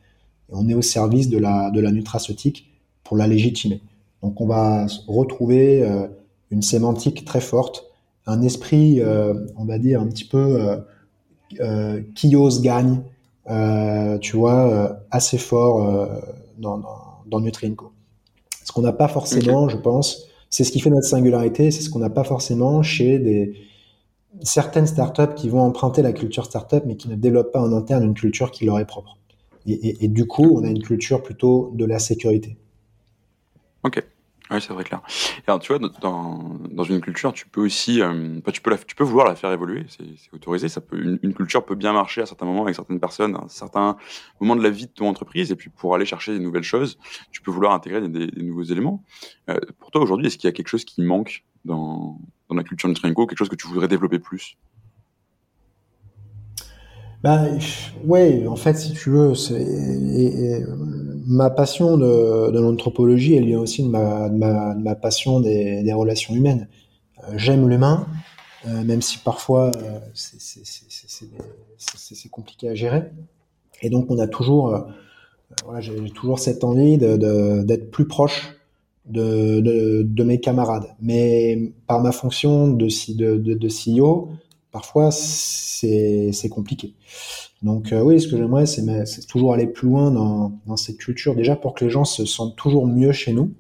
Et 0.49 0.53
on 0.53 0.67
est 0.69 0.75
au 0.75 0.81
service 0.81 1.29
de 1.29 1.37
la, 1.37 1.71
de 1.71 1.79
la 1.79 1.91
nutraceutique 1.91 2.71
pour 3.03 3.17
la 3.17 3.27
légitimer. 3.27 3.81
Donc 4.21 4.39
on 4.39 4.45
va 4.45 4.85
retrouver 5.07 5.83
une 6.51 6.61
sémantique 6.61 7.25
très 7.25 7.41
forte, 7.41 7.85
un 8.27 8.43
esprit, 8.43 9.01
on 9.57 9.65
va 9.65 9.79
dire, 9.79 9.99
un 9.99 10.07
petit 10.07 10.25
peu 10.25 10.77
qui 12.13 12.35
ose 12.35 12.61
gagne, 12.61 13.01
tu 14.21 14.37
vois, 14.37 14.99
assez 15.09 15.39
fort 15.39 16.07
dans, 16.59 16.77
dans, 16.77 16.97
dans 17.25 17.39
Nutrinco. 17.39 17.91
Ce 18.63 18.71
qu'on 18.71 18.83
n'a 18.83 18.93
pas 18.93 19.07
forcément, 19.07 19.67
je 19.67 19.77
pense, 19.77 20.27
c'est 20.51 20.63
ce 20.63 20.71
qui 20.71 20.79
fait 20.79 20.91
notre 20.91 21.07
singularité, 21.07 21.71
c'est 21.71 21.81
ce 21.81 21.89
qu'on 21.89 21.99
n'a 21.99 22.11
pas 22.11 22.23
forcément 22.23 22.83
chez 22.83 23.17
des 23.17 23.55
certaines 24.43 24.87
startups 24.87 25.33
qui 25.35 25.49
vont 25.49 25.61
emprunter 25.61 26.01
la 26.01 26.13
culture 26.13 26.45
startup, 26.45 26.83
mais 26.85 26.95
qui 26.95 27.09
ne 27.09 27.15
développent 27.15 27.51
pas 27.51 27.61
en 27.61 27.73
interne 27.73 28.03
une 28.03 28.13
culture 28.13 28.51
qui 28.51 28.65
leur 28.65 28.79
est 28.79 28.85
propre. 28.85 29.17
Et, 29.67 30.07
du 30.07 30.25
coup, 30.25 30.57
on 30.57 30.63
a 30.63 30.67
une 30.67 30.81
culture 30.81 31.21
plutôt 31.21 31.71
de 31.75 31.85
la 31.85 31.99
sécurité. 31.99 32.57
Ok. 33.83 34.03
Oui, 34.49 34.57
c'est 34.59 34.73
vrai 34.73 34.83
clair. 34.83 35.01
alors, 35.47 35.59
tu 35.59 35.71
vois, 35.71 35.89
dans, 36.01 36.59
dans, 36.69 36.83
une 36.83 36.99
culture, 36.99 37.31
tu 37.31 37.47
peux 37.47 37.61
aussi, 37.61 38.01
euh, 38.01 38.41
tu, 38.51 38.59
peux 38.59 38.75
tu 38.85 38.95
peux 38.95 39.05
vouloir 39.05 39.25
la 39.25 39.35
faire 39.35 39.49
évoluer, 39.53 39.85
c'est 39.87 40.03
autorisé. 40.33 40.67
Ça 40.67 40.81
peut, 40.81 41.19
une, 41.23 41.33
culture 41.33 41.63
peut 41.63 41.75
bien 41.75 41.93
marcher 41.93 42.21
à 42.21 42.25
certains 42.25 42.45
moments 42.45 42.63
avec 42.63 42.75
certaines 42.75 42.99
personnes, 42.99 43.35
à 43.35 43.45
certains 43.47 43.95
moments 44.41 44.57
de 44.57 44.63
la 44.63 44.69
vie 44.69 44.87
de 44.87 44.91
ton 44.91 45.07
entreprise, 45.07 45.53
et 45.53 45.55
puis 45.55 45.69
pour 45.69 45.95
aller 45.95 46.05
chercher 46.05 46.33
des 46.33 46.43
nouvelles 46.43 46.63
choses, 46.63 46.97
tu 47.31 47.41
peux 47.41 47.51
vouloir 47.51 47.71
intégrer 47.71 48.05
des, 48.09 48.29
nouveaux 48.43 48.63
éléments. 48.63 49.05
Euh, 49.49 49.57
pour 49.79 49.89
toi, 49.89 50.01
aujourd'hui, 50.01 50.27
est-ce 50.27 50.37
qu'il 50.37 50.49
y 50.49 50.49
a 50.49 50.53
quelque 50.53 50.67
chose 50.67 50.83
qui 50.83 51.01
manque 51.01 51.45
dans, 51.63 52.19
dans 52.51 52.57
la 52.57 52.63
culture 52.63 52.89
Nutrinco, 52.89 53.25
quelque 53.25 53.39
chose 53.39 53.49
que 53.49 53.55
tu 53.55 53.67
voudrais 53.67 53.87
développer 53.87 54.19
plus 54.19 54.57
bah, 57.23 57.45
ouais, 58.03 58.47
en 58.47 58.55
fait, 58.55 58.73
si 58.73 58.93
tu 58.93 59.11
veux, 59.11 59.35
c'est 59.35 60.65
ma 61.27 61.51
passion 61.51 61.95
de, 61.95 62.59
l'anthropologie, 62.59 63.35
elle 63.35 63.45
vient 63.45 63.59
aussi 63.59 63.83
de 63.83 63.89
ma, 63.89 64.27
de 64.27 64.81
ma, 64.81 64.95
passion 64.95 65.39
des, 65.39 65.93
relations 65.93 66.33
humaines. 66.33 66.67
Euh, 67.19 67.33
j'aime 67.35 67.69
l'humain, 67.69 68.07
euh, 68.67 68.83
même 68.83 69.03
si 69.03 69.19
parfois 69.19 69.69
euh, 69.77 69.99
c'est 70.15 72.29
compliqué 72.31 72.69
à 72.69 72.73
gérer. 72.73 73.11
Et 73.83 73.91
donc, 73.91 74.09
on 74.09 74.17
a 74.17 74.25
toujours, 74.25 74.83
voilà, 75.63 75.79
j'ai 75.79 76.09
toujours 76.09 76.39
cette 76.39 76.63
envie 76.63 76.97
d'être 76.97 77.91
plus 77.91 78.07
proche 78.07 78.55
de, 79.05 80.03
de, 80.03 80.23
mes 80.23 80.39
camarades. 80.39 80.87
Mais 81.01 81.73
par 81.87 82.01
ma 82.01 82.11
fonction 82.11 82.67
de, 82.67 82.87
de, 83.13 83.53
de, 83.53 83.67
CEO, 83.67 84.29
parfois 84.71 85.11
c'est 85.11 86.49
compliqué. 86.49 86.93
Donc 87.61 87.93
euh, 87.93 88.01
oui, 88.01 88.19
ce 88.19 88.27
que 88.27 88.37
j'aimerais, 88.37 88.65
c'est 88.65 89.27
toujours 89.27 89.53
aller 89.53 89.67
plus 89.67 89.87
loin 89.87 90.11
dans, 90.11 90.59
dans, 90.65 90.77
cette 90.77 90.97
culture, 90.97 91.35
déjà 91.35 91.55
pour 91.55 91.73
que 91.73 91.85
les 91.85 91.91
gens 91.91 92.05
se 92.05 92.25
sentent 92.25 92.55
toujours 92.55 92.87
mieux 92.87 93.11
chez 93.11 93.33
nous. 93.33 93.53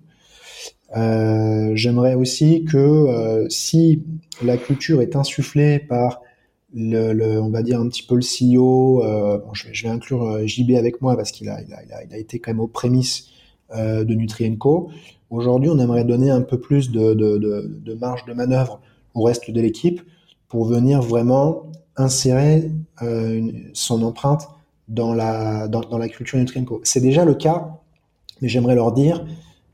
Euh, 0.97 1.71
j'aimerais 1.75 2.15
aussi 2.15 2.65
que 2.65 2.77
euh, 2.77 3.47
si 3.49 4.03
la 4.43 4.57
culture 4.57 5.01
est 5.01 5.15
insufflée 5.15 5.79
par 5.79 6.21
le, 6.73 7.39
on 7.39 7.49
va 7.49 7.63
dire 7.63 7.79
un 7.79 7.87
petit 7.89 8.03
peu 8.03 8.15
le 8.15 8.21
CEO, 8.21 9.01
bon, 9.03 9.53
je, 9.53 9.83
vais, 9.83 9.89
inclure 9.89 10.47
JB 10.47 10.71
avec 10.71 11.01
moi 11.01 11.17
parce 11.17 11.31
qu'il 11.31 11.49
a, 11.49 11.61
il 11.61 11.73
a, 11.73 11.83
il 11.83 11.91
a, 11.91 12.03
il 12.05 12.13
a, 12.13 12.17
été 12.17 12.39
quand 12.39 12.51
même 12.51 12.61
aux 12.61 12.67
prémices 12.67 13.30
de 13.75 14.13
Nutrienco. 14.13 14.89
Aujourd'hui, 15.31 15.69
on 15.69 15.79
aimerait 15.79 16.03
donner 16.03 16.29
un 16.29 16.41
peu 16.41 16.59
plus 16.59 16.91
de, 16.91 17.95
marge 17.95 18.25
de 18.25 18.33
manœuvre 18.33 18.81
au 19.13 19.23
reste 19.23 19.49
de 19.49 19.61
l'équipe 19.61 20.01
pour 20.49 20.65
venir 20.65 21.01
vraiment 21.01 21.71
insérer 21.95 22.69
euh, 23.01 23.49
son 23.73 24.03
empreinte 24.03 24.49
dans 24.89 25.13
la, 25.13 25.69
culture 26.09 26.37
Nutrienco. 26.37 26.81
C'est 26.83 26.99
déjà 26.99 27.23
le 27.23 27.33
cas, 27.33 27.79
mais 28.41 28.49
j'aimerais 28.49 28.75
leur 28.75 28.91
dire 28.91 29.25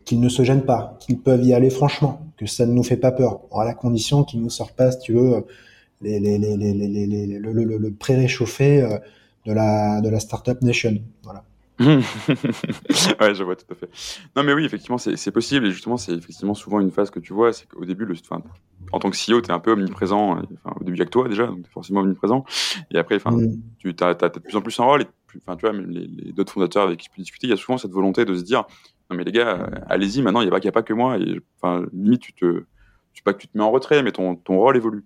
qu'ils 0.06 0.20
ne 0.20 0.30
se 0.30 0.44
gênent 0.44 0.66
pas, 0.66 0.96
qu'ils 1.00 1.20
peuvent 1.20 1.44
y 1.44 1.54
aller 1.54 1.72
franchement, 1.72 2.22
que 2.38 2.46
ça 2.46 2.68
ne 2.68 2.74
nous 2.74 2.84
fait 2.84 2.98
pas 2.98 3.12
peur, 3.12 3.42
à 3.52 3.66
la 3.66 3.74
condition 3.74 4.24
qu'ils 4.24 4.42
nous 4.42 4.52
sortent 4.52 4.76
pas, 4.76 4.92
si 4.92 5.00
tu 5.00 5.14
veux, 5.14 5.44
le 6.02 7.90
pré-réchauffé 7.90 8.84
euh, 8.84 9.00
de 9.46 9.54
la, 9.54 10.02
de 10.02 10.10
la 10.10 10.20
Startup 10.20 10.62
Nation. 10.62 11.00
Voilà. 11.24 11.44
ouais, 11.80 13.36
je 13.36 13.44
vois 13.44 13.56
tout 13.56 13.72
à 13.72 13.76
fait. 13.76 13.90
Non, 14.36 14.44
mais 14.44 14.54
oui, 14.54 14.66
effectivement, 14.66 14.98
c'est 14.98 15.32
possible. 15.32 15.68
Et 15.68 15.72
justement, 15.72 15.98
c'est 15.98 16.14
effectivement 16.14 16.56
souvent 16.56 16.80
une 16.80 16.92
phase 16.92 17.12
que 17.12 17.20
tu 17.20 17.34
vois. 17.34 17.54
C'est 17.54 17.68
qu'au 17.68 17.86
début, 17.86 18.06
le, 18.06 18.16
enfin, 18.30 18.42
en 18.92 19.00
tant 19.00 19.12
que 19.12 19.16
CEO, 19.16 19.42
tu 19.42 19.50
es 19.50 19.52
un 19.52 19.60
peu 19.60 19.72
omniprésent. 19.72 20.40
Enfin, 20.40 20.76
au 20.80 20.84
début, 20.84 20.98
avec 21.00 21.12
toi 21.12 21.28
déjà, 21.28 21.46
donc 21.46 21.62
tu 21.62 21.70
es 21.70 21.72
forcément 21.72 22.02
omniprésent. 22.02 22.46
Et 22.92 22.98
après, 22.98 23.16
enfin, 23.18 23.32
mm. 23.32 23.62
tu 23.78 23.96
as, 24.02 24.08
as, 24.08 24.30
de 24.30 24.40
plus 24.40 24.56
en 24.56 24.62
plus 24.62 24.80
un 24.80 24.86
rôle. 24.86 25.02
Et 25.04 25.08
enfin, 25.46 25.56
tu 25.56 25.62
vois, 25.68 25.74
même 25.74 25.90
les, 25.90 26.08
les 26.08 26.34
d'autres 26.34 26.52
fondateurs 26.52 26.88
avec 26.88 27.00
qui 27.00 27.10
tu 27.10 27.16
peux 27.16 27.22
discuter, 27.22 27.48
il 27.48 27.52
y 27.52 27.54
a 27.54 27.58
souvent 27.58 27.78
cette 27.78 27.92
volonté 27.92 28.26
de 28.26 28.34
se 28.34 28.44
dire 28.44 28.64
Non, 29.12 29.18
mais 29.18 29.24
les 29.24 29.32
gars, 29.32 29.50
euh, 29.50 29.80
allez-y, 29.88 30.24
maintenant, 30.24 30.42
il 30.42 30.50
n'y 30.50 30.54
a, 30.54 30.56
a, 30.56 30.72
pas 30.72 30.84
que 30.84 30.94
moi. 30.94 31.18
Et 31.20 31.40
enfin, 31.62 31.86
limite, 31.94 32.22
tu 32.22 32.34
te. 32.34 32.46
Je 33.14 33.20
sais 33.20 33.24
pas 33.24 33.34
que 33.34 33.40
tu 33.40 33.48
te 33.48 33.58
mets 33.58 33.64
en 33.64 33.72
retrait, 33.72 34.02
mais 34.02 34.12
ton, 34.12 34.36
ton 34.36 34.58
rôle 34.58 34.78
évolue. 34.78 35.06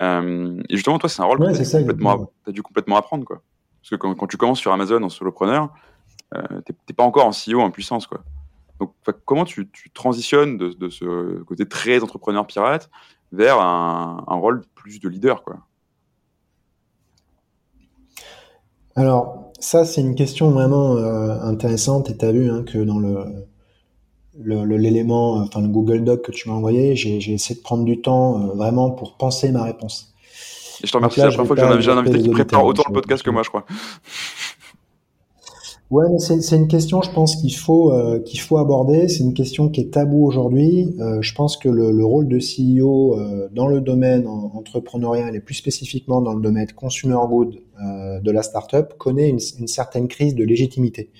Euh, 0.00 0.62
et 0.68 0.76
justement, 0.76 0.98
toi, 0.98 1.08
c'est 1.08 1.20
un 1.20 1.26
rôle 1.26 1.38
que 1.38 1.52
tu 1.52 2.48
as, 2.48 2.52
dû 2.52 2.62
complètement 2.62 2.96
apprendre. 2.96 3.24
Quoi. 3.24 3.42
Parce 3.82 3.90
que 3.90 3.96
quand, 3.96 4.14
quand 4.14 4.26
tu 4.26 4.36
commences 4.36 4.60
sur 4.60 4.72
Amazon 4.72 5.02
en 5.02 5.08
solopreneur, 5.08 5.72
t'es 6.64 6.94
pas 6.94 7.04
encore 7.04 7.26
en 7.26 7.32
CEO 7.32 7.60
en 7.60 7.70
puissance, 7.70 8.06
quoi. 8.06 8.20
Donc, 8.80 8.92
comment 9.24 9.44
tu, 9.44 9.68
tu 9.70 9.90
transitionnes 9.90 10.56
de, 10.56 10.68
de, 10.68 10.88
ce 10.88 11.42
côté 11.42 11.66
très 11.66 12.02
entrepreneur 12.02 12.46
pirate 12.46 12.90
vers 13.32 13.60
un, 13.60 14.24
un 14.28 14.36
rôle 14.36 14.62
plus 14.74 15.00
de 15.00 15.08
leader, 15.08 15.42
quoi? 15.42 15.58
Alors, 18.98 19.52
ça, 19.60 19.84
c'est 19.84 20.00
une 20.00 20.16
question 20.16 20.50
vraiment 20.50 20.96
euh, 20.96 21.40
intéressante. 21.42 22.10
Et 22.10 22.16
tu 22.16 22.24
as 22.24 22.32
vu 22.32 22.50
hein, 22.50 22.64
que 22.64 22.78
dans 22.78 22.98
le 22.98 23.46
l'élément, 24.40 25.34
enfin 25.38 25.60
le 25.60 25.68
Google 25.68 26.04
Doc 26.04 26.22
que 26.22 26.32
tu 26.32 26.48
m'as 26.48 26.54
envoyé, 26.54 26.94
j'ai 26.94 27.16
essayé 27.16 27.56
de 27.56 27.62
prendre 27.62 27.84
du 27.84 28.00
temps 28.00 28.40
euh, 28.40 28.54
vraiment 28.54 28.90
pour 28.90 29.16
penser 29.16 29.50
ma 29.50 29.64
réponse. 29.64 30.14
Et 30.82 30.86
je 30.86 30.92
te 30.92 30.96
remercie, 30.96 31.20
c'est 31.20 31.26
la 31.26 31.32
première 31.32 31.46
fois 31.46 31.56
que 31.56 31.80
j'ai 31.80 31.90
un 31.90 31.98
invité 31.98 32.20
qui 32.20 32.28
prépare 32.28 32.64
autant 32.64 32.84
le 32.88 32.92
podcast 32.92 33.24
que 33.24 33.30
moi, 33.30 33.42
je 33.42 33.48
crois. 33.48 33.64
Ouais, 35.90 36.04
c'est 36.18 36.56
une 36.56 36.68
question, 36.68 37.00
je 37.00 37.10
pense 37.10 37.36
qu'il 37.36 37.54
faut 37.54 37.92
euh, 37.94 38.20
qu'il 38.20 38.40
faut 38.40 38.58
aborder. 38.58 39.08
C'est 39.08 39.24
une 39.24 39.32
question 39.32 39.70
qui 39.70 39.80
est 39.80 39.90
tabou 39.90 40.26
aujourd'hui. 40.26 40.94
Euh, 41.00 41.22
je 41.22 41.34
pense 41.34 41.56
que 41.56 41.70
le, 41.70 41.92
le 41.92 42.04
rôle 42.04 42.28
de 42.28 42.38
CEO 42.38 43.18
euh, 43.18 43.48
dans 43.52 43.68
le 43.68 43.80
domaine 43.80 44.26
entrepreneurial 44.26 45.34
et 45.34 45.40
plus 45.40 45.54
spécifiquement 45.54 46.20
dans 46.20 46.34
le 46.34 46.42
domaine 46.42 46.66
consumer 46.72 47.16
good 47.30 47.56
euh, 47.82 48.20
de 48.20 48.30
la 48.30 48.42
startup 48.42 48.98
connaît 48.98 49.30
une, 49.30 49.38
une, 49.60 49.66
certaine 49.66 50.08
crise 50.08 50.34
de 50.34 50.44
légitimité. 50.44 51.10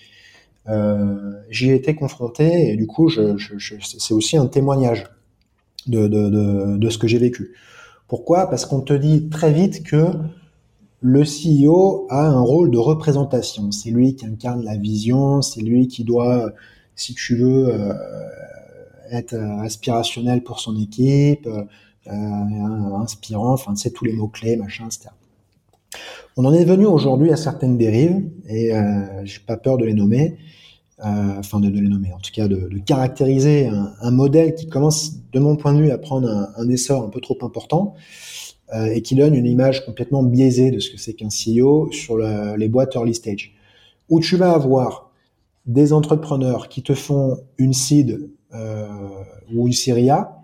J'y 1.48 1.70
ai 1.70 1.74
été 1.74 1.94
confronté 1.94 2.70
et 2.70 2.76
du 2.76 2.86
coup, 2.86 3.08
je, 3.08 3.38
je, 3.38 3.56
je, 3.56 3.76
c'est 3.80 4.12
aussi 4.12 4.36
un 4.36 4.46
témoignage 4.46 5.06
de, 5.86 6.08
de, 6.08 6.28
de, 6.28 6.76
de 6.76 6.90
ce 6.90 6.98
que 6.98 7.08
j'ai 7.08 7.16
vécu. 7.16 7.54
Pourquoi? 8.06 8.50
Parce 8.50 8.66
qu'on 8.66 8.82
te 8.82 8.92
dit 8.92 9.30
très 9.30 9.50
vite 9.50 9.82
que 9.82 10.08
le 11.00 11.22
CEO 11.22 12.06
a 12.10 12.26
un 12.26 12.40
rôle 12.40 12.70
de 12.70 12.78
représentation. 12.78 13.70
C'est 13.70 13.90
lui 13.90 14.14
qui 14.16 14.26
incarne 14.26 14.64
la 14.64 14.76
vision, 14.76 15.42
c'est 15.42 15.60
lui 15.60 15.88
qui 15.88 16.04
doit, 16.04 16.50
si 16.96 17.14
tu 17.14 17.36
veux, 17.36 17.68
euh, 17.68 17.94
être 19.10 19.34
aspirationnel 19.34 20.42
pour 20.42 20.60
son 20.60 20.76
équipe, 20.76 21.48
euh, 22.10 22.96
inspirant, 22.96 23.52
enfin, 23.52 23.74
c'est 23.76 23.90
tous 23.90 24.04
les 24.04 24.12
mots-clés, 24.12 24.56
machin, 24.56 24.86
etc. 24.86 25.10
On 26.36 26.44
en 26.44 26.54
est 26.54 26.64
venu 26.64 26.86
aujourd'hui 26.86 27.30
à 27.32 27.36
certaines 27.36 27.76
dérives, 27.76 28.22
et 28.48 28.74
euh, 28.74 29.24
j'ai 29.24 29.40
pas 29.40 29.56
peur 29.58 29.76
de 29.76 29.84
les 29.84 29.92
nommer, 29.92 30.38
euh, 31.04 31.38
enfin 31.38 31.60
de, 31.60 31.68
les 31.68 31.88
nommer, 31.88 32.12
en 32.12 32.18
tout 32.18 32.30
cas 32.32 32.48
de, 32.48 32.70
caractériser 32.86 33.68
un, 34.00 34.10
modèle 34.10 34.54
qui 34.54 34.68
commence, 34.68 35.16
de 35.32 35.38
mon 35.38 35.56
point 35.56 35.74
de 35.74 35.82
vue, 35.82 35.90
à 35.90 35.98
prendre 35.98 36.48
un 36.56 36.68
essor 36.70 37.04
un 37.04 37.10
peu 37.10 37.20
trop 37.20 37.36
important. 37.42 37.94
Euh, 38.74 38.86
et 38.86 39.00
qui 39.00 39.14
donne 39.14 39.34
une 39.34 39.46
image 39.46 39.86
complètement 39.86 40.22
biaisée 40.22 40.70
de 40.70 40.78
ce 40.78 40.90
que 40.90 40.98
c'est 40.98 41.14
qu'un 41.14 41.28
CEO 41.28 41.90
sur 41.90 42.18
les 42.18 42.68
boîtes 42.68 42.94
early 42.96 43.14
stage, 43.14 43.54
où 44.10 44.20
tu 44.20 44.36
vas 44.36 44.52
avoir 44.52 45.08
des 45.68 45.92
entrepreneurs 45.92 46.68
qui 46.68 46.82
te 46.82 46.94
font 46.94 47.38
une 47.58 47.74
seed 47.74 48.30
euh, 48.54 48.86
ou 49.54 49.66
une 49.66 49.72
série 49.72 50.10
A, 50.10 50.38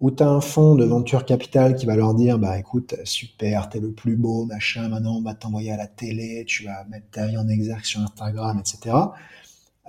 où 0.00 0.10
tu 0.10 0.22
as 0.22 0.28
un 0.28 0.40
fonds 0.40 0.76
de 0.76 0.84
venture 0.84 1.24
capital 1.24 1.74
qui 1.74 1.86
va 1.86 1.96
leur 1.96 2.14
dire 2.14 2.38
bah 2.38 2.56
écoute 2.58 2.94
super 3.02 3.68
t'es 3.68 3.80
le 3.80 3.90
plus 3.90 4.14
beau 4.14 4.44
machin 4.44 4.88
maintenant 4.88 5.16
on 5.16 5.22
va 5.22 5.34
t'envoyer 5.34 5.72
à 5.72 5.76
la 5.76 5.88
télé 5.88 6.44
tu 6.46 6.66
vas 6.66 6.84
mettre 6.84 7.10
ta 7.10 7.26
vie 7.26 7.36
en 7.36 7.48
exergue 7.48 7.84
sur 7.84 8.00
Instagram 8.02 8.60
etc 8.60 8.94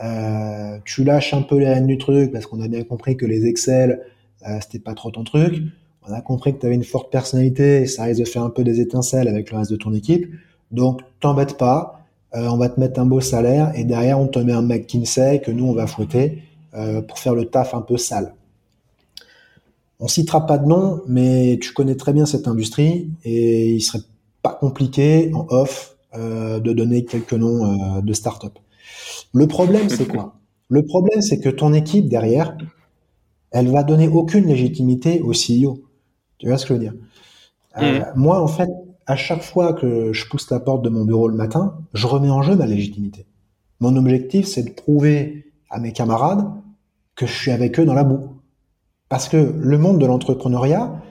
euh, 0.02 0.80
tu 0.84 1.04
lâches 1.04 1.36
un 1.36 1.44
peu 1.44 1.60
les 1.60 1.68
rênes 1.68 1.86
du 1.86 2.00
truc 2.00 2.32
parce 2.32 2.48
qu'on 2.48 2.60
a 2.62 2.68
bien 2.68 2.84
compris 2.84 3.18
que 3.18 3.28
les 3.28 3.46
Excel 3.46 4.02
euh, 4.48 4.58
c'était 4.62 4.80
pas 4.80 4.96
trop 4.96 5.12
ton 5.12 5.24
truc 5.24 5.62
on 6.10 6.14
a 6.14 6.22
compris 6.22 6.55
que 6.55 6.60
tu 6.60 6.66
avais 6.66 6.76
une 6.76 6.84
forte 6.84 7.12
personnalité 7.12 7.82
et 7.82 7.88
ça 7.88 8.03
risque 8.03 8.20
de 8.20 8.26
faire 8.26 8.43
un 8.43 8.49
peu 8.49 8.64
des 8.64 8.82
étincelles 8.82 9.28
avec 9.28 9.51
le 9.51 9.57
reste 9.57 9.72
de 9.72 9.78
ton 9.78 9.93
équipe. 9.93 10.28
Donc, 10.72 11.01
t'embête 11.20 11.57
pas. 11.57 12.01
on 12.34 12.57
va 12.57 12.70
te 12.70 12.80
mettre 12.80 12.99
un 12.99 13.05
beau 13.05 13.22
salaire 13.22 13.72
et 13.76 13.84
derrière 13.84 14.20
on 14.20 14.28
te 14.28 14.39
met 14.39 14.53
un 14.53 14.62
McKinsey 14.62 15.41
que 15.41 15.51
nous 15.51 15.66
on 15.66 15.74
va 15.74 15.88
fouetter 15.88 16.43
pour 17.07 17.18
faire 17.18 17.34
le 17.34 17.45
taf 17.45 17.74
un 17.74 17.82
peu 17.82 17.97
sale. 17.97 18.34
On 19.99 20.07
citera 20.07 20.45
pas 20.45 20.57
de 20.57 20.68
nom, 20.68 21.01
mais 21.07 21.57
tu 21.62 21.74
connais 21.74 21.95
très 21.95 22.14
bien 22.14 22.26
cette 22.26 22.47
industrie 22.47 23.10
et 23.24 23.72
il 23.72 23.82
serait 23.82 24.03
pas 24.41 24.53
compliqué 24.53 25.32
en 25.34 25.45
off 25.49 25.97
de 26.16 26.74
donner 26.74 27.03
quelques 27.05 27.34
noms 27.34 28.01
de 28.01 28.14
start-up. 28.14 28.53
Le 29.34 29.47
problème, 29.47 29.89
c'est 29.89 30.07
quoi? 30.07 30.36
Le 30.72 30.86
problème, 30.86 31.22
c'est 31.22 31.39
que 31.39 31.49
ton 31.49 31.74
équipe 31.74 32.07
derrière, 32.07 32.55
elle 33.51 33.70
va 33.70 33.82
donner 33.82 34.07
aucune 34.07 34.45
légitimité 34.45 35.20
au 35.22 35.32
CEO. 35.32 35.82
Tu 36.40 36.48
vois 36.48 36.58
ce 36.58 36.66
que 36.66 36.70
je 36.70 36.74
veux 36.74 36.80
dire? 36.80 36.94
Euh, 37.78 38.00
mm. 38.00 38.06
Moi, 38.16 38.42
en 38.42 38.48
fait, 38.48 38.70
à 39.06 39.16
chaque 39.16 39.44
fois 39.44 39.74
que 39.74 40.12
je 40.14 40.28
pousse 40.28 40.50
la 40.50 40.60
porte 40.60 40.82
de 40.82 40.90
mon 40.90 41.06
bureau 41.06 41.28
le 41.28 41.36
matin, 41.36 41.78
je 41.94 42.08
remets 42.08 42.30
en 42.30 42.42
jeu 42.42 42.56
ma 42.56 42.66
légitimité. 42.66 43.26
Mon 43.80 43.96
objectif, 43.96 44.48
c'est 44.48 44.64
de 44.64 44.72
prouver 44.72 45.46
à 45.70 45.80
mes 45.80 45.92
camarades 45.92 46.46
que 47.16 47.26
je 47.26 47.34
suis 47.34 47.52
avec 47.52 47.80
eux 47.80 47.86
dans 47.86 47.94
la 47.94 48.04
boue. 48.04 48.30
Parce 49.10 49.30
que 49.30 49.54
le 49.58 49.78
monde 49.78 50.00
de 50.00 50.06
l'entrepreneuriat, 50.06 51.02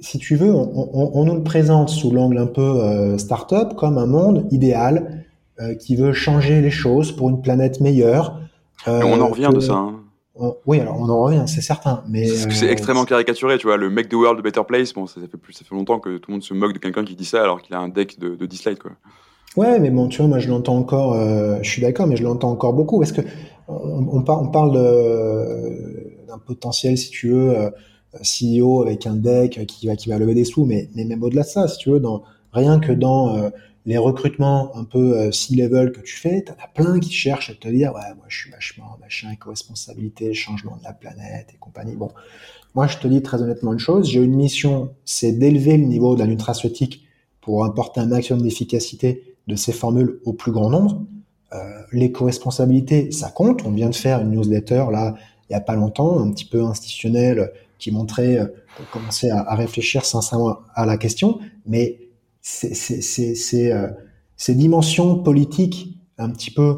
si 0.00 0.18
tu 0.18 0.36
veux, 0.36 0.52
on, 0.54 1.24
nous 1.24 1.34
le 1.34 1.42
présente 1.42 1.90
sous 1.90 2.10
l'angle 2.10 2.38
un 2.38 2.46
peu 2.46 2.62
euh, 2.62 3.18
start-up 3.18 3.74
comme 3.74 3.98
un 3.98 4.06
monde 4.06 4.46
idéal 4.50 5.24
euh, 5.60 5.74
qui 5.74 5.96
veut 5.96 6.12
changer 6.12 6.62
les 6.62 6.70
choses 6.70 7.12
pour 7.12 7.28
une 7.28 7.42
planète 7.42 7.80
meilleure. 7.80 8.40
on 8.86 9.20
en 9.20 9.28
revient 9.28 9.50
de 9.52 9.60
ça. 9.60 9.74
Hein 9.74 10.01
oui, 10.66 10.80
alors 10.80 10.98
on 10.98 11.08
en 11.08 11.22
revient, 11.22 11.44
c'est 11.46 11.60
certain. 11.60 12.02
Mais 12.08 12.26
c'est 12.26 12.66
euh, 12.66 12.70
extrêmement 12.70 13.04
caricaturé, 13.04 13.58
tu 13.58 13.66
vois. 13.66 13.76
Le 13.76 13.90
make 13.90 14.08
the 14.08 14.14
world 14.14 14.38
a 14.38 14.42
better 14.42 14.62
place, 14.66 14.92
bon, 14.92 15.06
ça, 15.06 15.20
fait 15.20 15.36
plus, 15.36 15.52
ça 15.52 15.64
fait 15.64 15.74
longtemps 15.74 15.98
que 15.98 16.16
tout 16.16 16.30
le 16.30 16.32
monde 16.34 16.42
se 16.42 16.54
moque 16.54 16.72
de 16.72 16.78
quelqu'un 16.78 17.04
qui 17.04 17.14
dit 17.14 17.24
ça 17.24 17.42
alors 17.42 17.60
qu'il 17.60 17.74
a 17.74 17.78
un 17.78 17.88
deck 17.88 18.18
de, 18.18 18.34
de 18.34 18.46
10 18.46 18.56
slides, 18.56 18.78
quoi. 18.78 18.92
Ouais, 19.56 19.78
mais 19.78 19.90
bon, 19.90 20.08
tu 20.08 20.18
vois, 20.18 20.28
moi 20.28 20.38
je 20.38 20.48
l'entends 20.48 20.78
encore. 20.78 21.12
Euh, 21.12 21.58
je 21.60 21.68
suis 21.68 21.82
d'accord, 21.82 22.06
mais 22.06 22.16
je 22.16 22.22
l'entends 22.22 22.50
encore 22.50 22.72
beaucoup 22.72 22.98
parce 22.98 23.12
que 23.12 23.20
on, 23.68 23.74
on, 23.74 24.24
on 24.26 24.48
parle 24.48 24.72
d'un 26.26 26.38
potentiel, 26.38 26.96
si 26.96 27.10
tu 27.10 27.28
veux, 27.28 27.58
euh, 27.58 27.70
CEO 28.22 28.82
avec 28.82 29.06
un 29.06 29.16
deck 29.16 29.66
qui 29.66 29.86
va 29.86 29.96
qui 29.96 30.08
va 30.08 30.18
lever 30.18 30.34
des 30.34 30.44
sous, 30.44 30.64
mais, 30.64 30.88
mais 30.94 31.04
même 31.04 31.22
au-delà 31.22 31.42
de 31.42 31.48
ça, 31.48 31.68
si 31.68 31.76
tu 31.76 31.90
veux, 31.90 32.00
dans 32.00 32.22
rien 32.54 32.80
que 32.80 32.92
dans 32.92 33.50
les 33.84 33.98
recrutements 33.98 34.76
un 34.76 34.84
peu 34.84 35.18
euh, 35.18 35.32
C-level 35.32 35.92
que 35.92 36.00
tu 36.00 36.16
fais, 36.16 36.42
t'en 36.42 36.52
as 36.52 36.68
plein 36.68 37.00
qui 37.00 37.12
cherchent 37.12 37.50
à 37.50 37.54
te 37.54 37.68
dire, 37.68 37.92
ouais, 37.94 38.14
moi, 38.16 38.26
je 38.28 38.38
suis 38.38 38.50
vachement 38.50 38.96
machin, 39.00 39.30
éco-responsabilité, 39.32 40.34
changement 40.34 40.76
de 40.76 40.84
la 40.84 40.92
planète 40.92 41.48
et 41.52 41.56
compagnie. 41.58 41.96
Bon, 41.96 42.10
moi, 42.74 42.86
je 42.86 42.98
te 42.98 43.08
dis 43.08 43.22
très 43.22 43.42
honnêtement 43.42 43.72
une 43.72 43.80
chose, 43.80 44.08
j'ai 44.08 44.20
une 44.20 44.34
mission, 44.34 44.94
c'est 45.04 45.32
d'élever 45.32 45.76
le 45.76 45.84
niveau 45.84 46.14
de 46.14 46.20
la 46.20 46.26
nutraceutique 46.26 47.06
pour 47.40 47.64
apporter 47.64 48.00
un 48.00 48.06
maximum 48.06 48.42
d'efficacité 48.42 49.36
de 49.48 49.56
ces 49.56 49.72
formules 49.72 50.20
au 50.24 50.32
plus 50.32 50.52
grand 50.52 50.70
nombre. 50.70 51.02
Euh, 51.52 51.58
l'éco-responsabilité, 51.90 53.10
ça 53.10 53.30
compte. 53.30 53.64
On 53.66 53.72
vient 53.72 53.90
de 53.90 53.94
faire 53.94 54.20
une 54.20 54.30
newsletter, 54.30 54.86
là, 54.92 55.16
il 55.50 55.52
y 55.52 55.56
a 55.56 55.60
pas 55.60 55.74
longtemps, 55.74 56.20
un 56.20 56.30
petit 56.30 56.44
peu 56.44 56.62
institutionnelle, 56.62 57.52
qui 57.78 57.90
montrait, 57.90 58.38
euh, 58.38 58.46
commencer 58.92 59.28
à, 59.28 59.40
à 59.40 59.56
réfléchir 59.56 60.04
sincèrement 60.04 60.60
à 60.74 60.86
la 60.86 60.96
question, 60.96 61.40
mais 61.66 61.98
ces, 62.42 63.72
euh, 63.72 63.88
ces 64.36 64.54
dimensions 64.54 65.22
politiques 65.22 65.96
un 66.18 66.30
petit 66.30 66.50
peu 66.50 66.76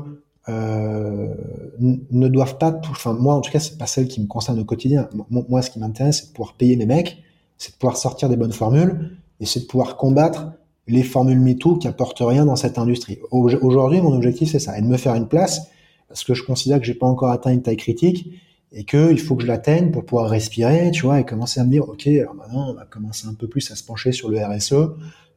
euh, 0.48 1.34
ne 1.80 2.28
doivent 2.28 2.58
pas, 2.58 2.78
enfin 2.90 3.14
moi 3.14 3.34
en 3.34 3.40
tout 3.40 3.50
cas 3.50 3.60
c'est 3.60 3.78
pas 3.78 3.86
celle 3.86 4.06
qui 4.06 4.20
me 4.20 4.26
concerne 4.26 4.60
au 4.60 4.64
quotidien. 4.64 5.08
Moi, 5.30 5.62
ce 5.62 5.70
qui 5.70 5.78
m'intéresse 5.78 6.20
c'est 6.20 6.28
de 6.28 6.32
pouvoir 6.32 6.54
payer 6.54 6.76
mes 6.76 6.86
mecs, 6.86 7.22
c'est 7.56 7.72
de 7.72 7.78
pouvoir 7.78 7.96
sortir 7.96 8.28
des 8.28 8.36
bonnes 8.36 8.52
formules 8.52 9.16
et 9.40 9.46
c'est 9.46 9.60
de 9.60 9.64
pouvoir 9.64 9.96
combattre 9.96 10.52
les 10.86 11.02
formules 11.02 11.40
MeToo 11.40 11.76
qui 11.76 11.88
apportent 11.88 12.20
rien 12.20 12.44
dans 12.44 12.56
cette 12.56 12.76
industrie. 12.76 13.18
Aujourd'hui 13.30 14.02
mon 14.02 14.14
objectif 14.14 14.50
c'est 14.52 14.58
ça, 14.58 14.78
et 14.78 14.82
de 14.82 14.86
me 14.86 14.98
faire 14.98 15.14
une 15.14 15.28
place 15.28 15.68
parce 16.08 16.24
que 16.24 16.34
je 16.34 16.44
considère 16.44 16.78
que 16.78 16.84
j'ai 16.84 16.94
pas 16.94 17.06
encore 17.06 17.30
atteint 17.30 17.50
une 17.50 17.62
taille 17.62 17.78
critique 17.78 18.30
et 18.74 18.84
que 18.84 19.10
il 19.10 19.20
faut 19.20 19.36
que 19.36 19.42
je 19.42 19.46
l'atteigne 19.46 19.90
pour 19.90 20.04
pouvoir 20.04 20.28
respirer, 20.28 20.90
tu 20.90 21.02
vois, 21.02 21.20
et 21.20 21.24
commencer 21.24 21.60
à 21.60 21.64
me 21.64 21.70
dire 21.70 21.88
ok 21.88 22.06
alors 22.06 22.34
maintenant 22.34 22.70
on 22.70 22.74
va 22.74 22.84
commencer 22.84 23.26
un 23.26 23.34
peu 23.34 23.48
plus 23.48 23.70
à 23.70 23.76
se 23.76 23.84
pencher 23.84 24.12
sur 24.12 24.28
le 24.28 24.44
RSE 24.44 24.74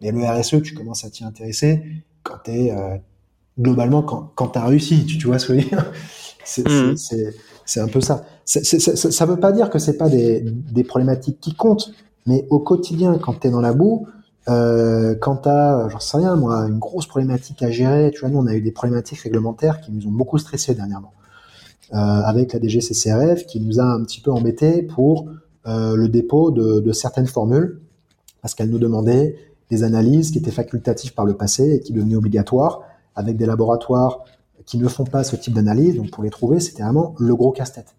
mais 0.01 0.11
le 0.11 0.23
RSE, 0.23 0.61
tu 0.61 0.73
commences 0.73 1.05
à 1.05 1.09
t'y 1.09 1.23
intéresser 1.23 1.83
quand 2.23 2.37
tu 2.43 2.51
es 2.51 2.71
euh, 2.71 2.97
globalement 3.59 4.03
quand, 4.03 4.31
quand 4.35 4.49
tu 4.49 4.59
as 4.59 4.65
réussi. 4.65 5.05
Tu, 5.05 5.17
tu, 5.17 5.27
vois 5.27 5.39
ce 5.39 5.47
que 5.47 5.59
je 5.59 5.63
veux 5.63 5.69
dire? 5.69 5.91
Mmh. 6.57 6.95
C'est 7.65 7.81
un 7.81 7.87
peu 7.89 7.99
ça. 7.99 8.25
ça 8.45 9.25
ne 9.25 9.29
veut 9.29 9.39
pas 9.39 9.51
dire 9.51 9.69
que 9.69 9.79
c'est 9.79 9.97
pas 9.97 10.07
des, 10.07 10.39
des, 10.41 10.85
problématiques 10.85 11.41
qui 11.41 11.53
comptent, 11.53 11.91
mais 12.25 12.45
au 12.49 12.59
quotidien, 12.59 13.17
quand 13.17 13.41
tu 13.41 13.47
es 13.47 13.49
dans 13.49 13.59
la 13.59 13.73
boue, 13.73 14.07
euh, 14.47 15.13
quand 15.19 15.37
tu 15.37 15.49
as, 15.49 15.89
j'en 15.89 15.99
sais 15.99 16.15
rien, 16.15 16.37
moi, 16.37 16.59
une 16.59 16.79
grosse 16.79 17.05
problématique 17.05 17.61
à 17.63 17.69
gérer, 17.69 18.11
tu 18.13 18.21
vois, 18.21 18.29
nous, 18.29 18.37
on 18.37 18.47
a 18.47 18.53
eu 18.53 18.61
des 18.61 18.71
problématiques 18.71 19.19
réglementaires 19.19 19.81
qui 19.81 19.91
nous 19.91 20.07
ont 20.07 20.11
beaucoup 20.11 20.37
stressé 20.37 20.73
dernièrement. 20.73 21.11
Euh, 21.93 21.95
avec 21.95 22.51
la 22.51 22.59
DGCCRF 22.59 23.45
qui 23.45 23.61
nous 23.61 23.79
a 23.79 23.83
un 23.83 24.03
petit 24.03 24.19
peu 24.19 24.29
embêté 24.29 24.83
pour 24.83 25.27
euh, 25.67 25.95
le 25.95 26.09
dépôt 26.09 26.51
de, 26.51 26.81
de 26.81 26.91
certaines 26.91 27.27
formules 27.27 27.79
parce 28.41 28.55
qu'elle 28.55 28.69
nous 28.69 28.77
demandait 28.77 29.37
des 29.69 29.83
analyses 29.83 30.31
qui 30.31 30.37
étaient 30.39 30.51
facultatives 30.51 31.13
par 31.13 31.23
le 31.25 31.35
passé 31.35 31.75
et 31.75 31.79
qui 31.79 31.93
devenaient 31.93 32.17
obligatoires 32.17 32.81
avec 33.15 33.37
des 33.37 33.45
laboratoires 33.45 34.25
qui 34.65 34.77
ne 34.77 34.87
font 34.89 35.05
pas 35.05 35.23
ce 35.23 35.37
type 35.37 35.53
d'analyse. 35.53 35.95
Donc 35.95 36.11
pour 36.11 36.23
les 36.23 36.29
trouver, 36.29 36.59
c'était 36.59 36.83
vraiment 36.83 37.15
le 37.19 37.33
gros 37.35 37.51
casse-tête. 37.51 37.95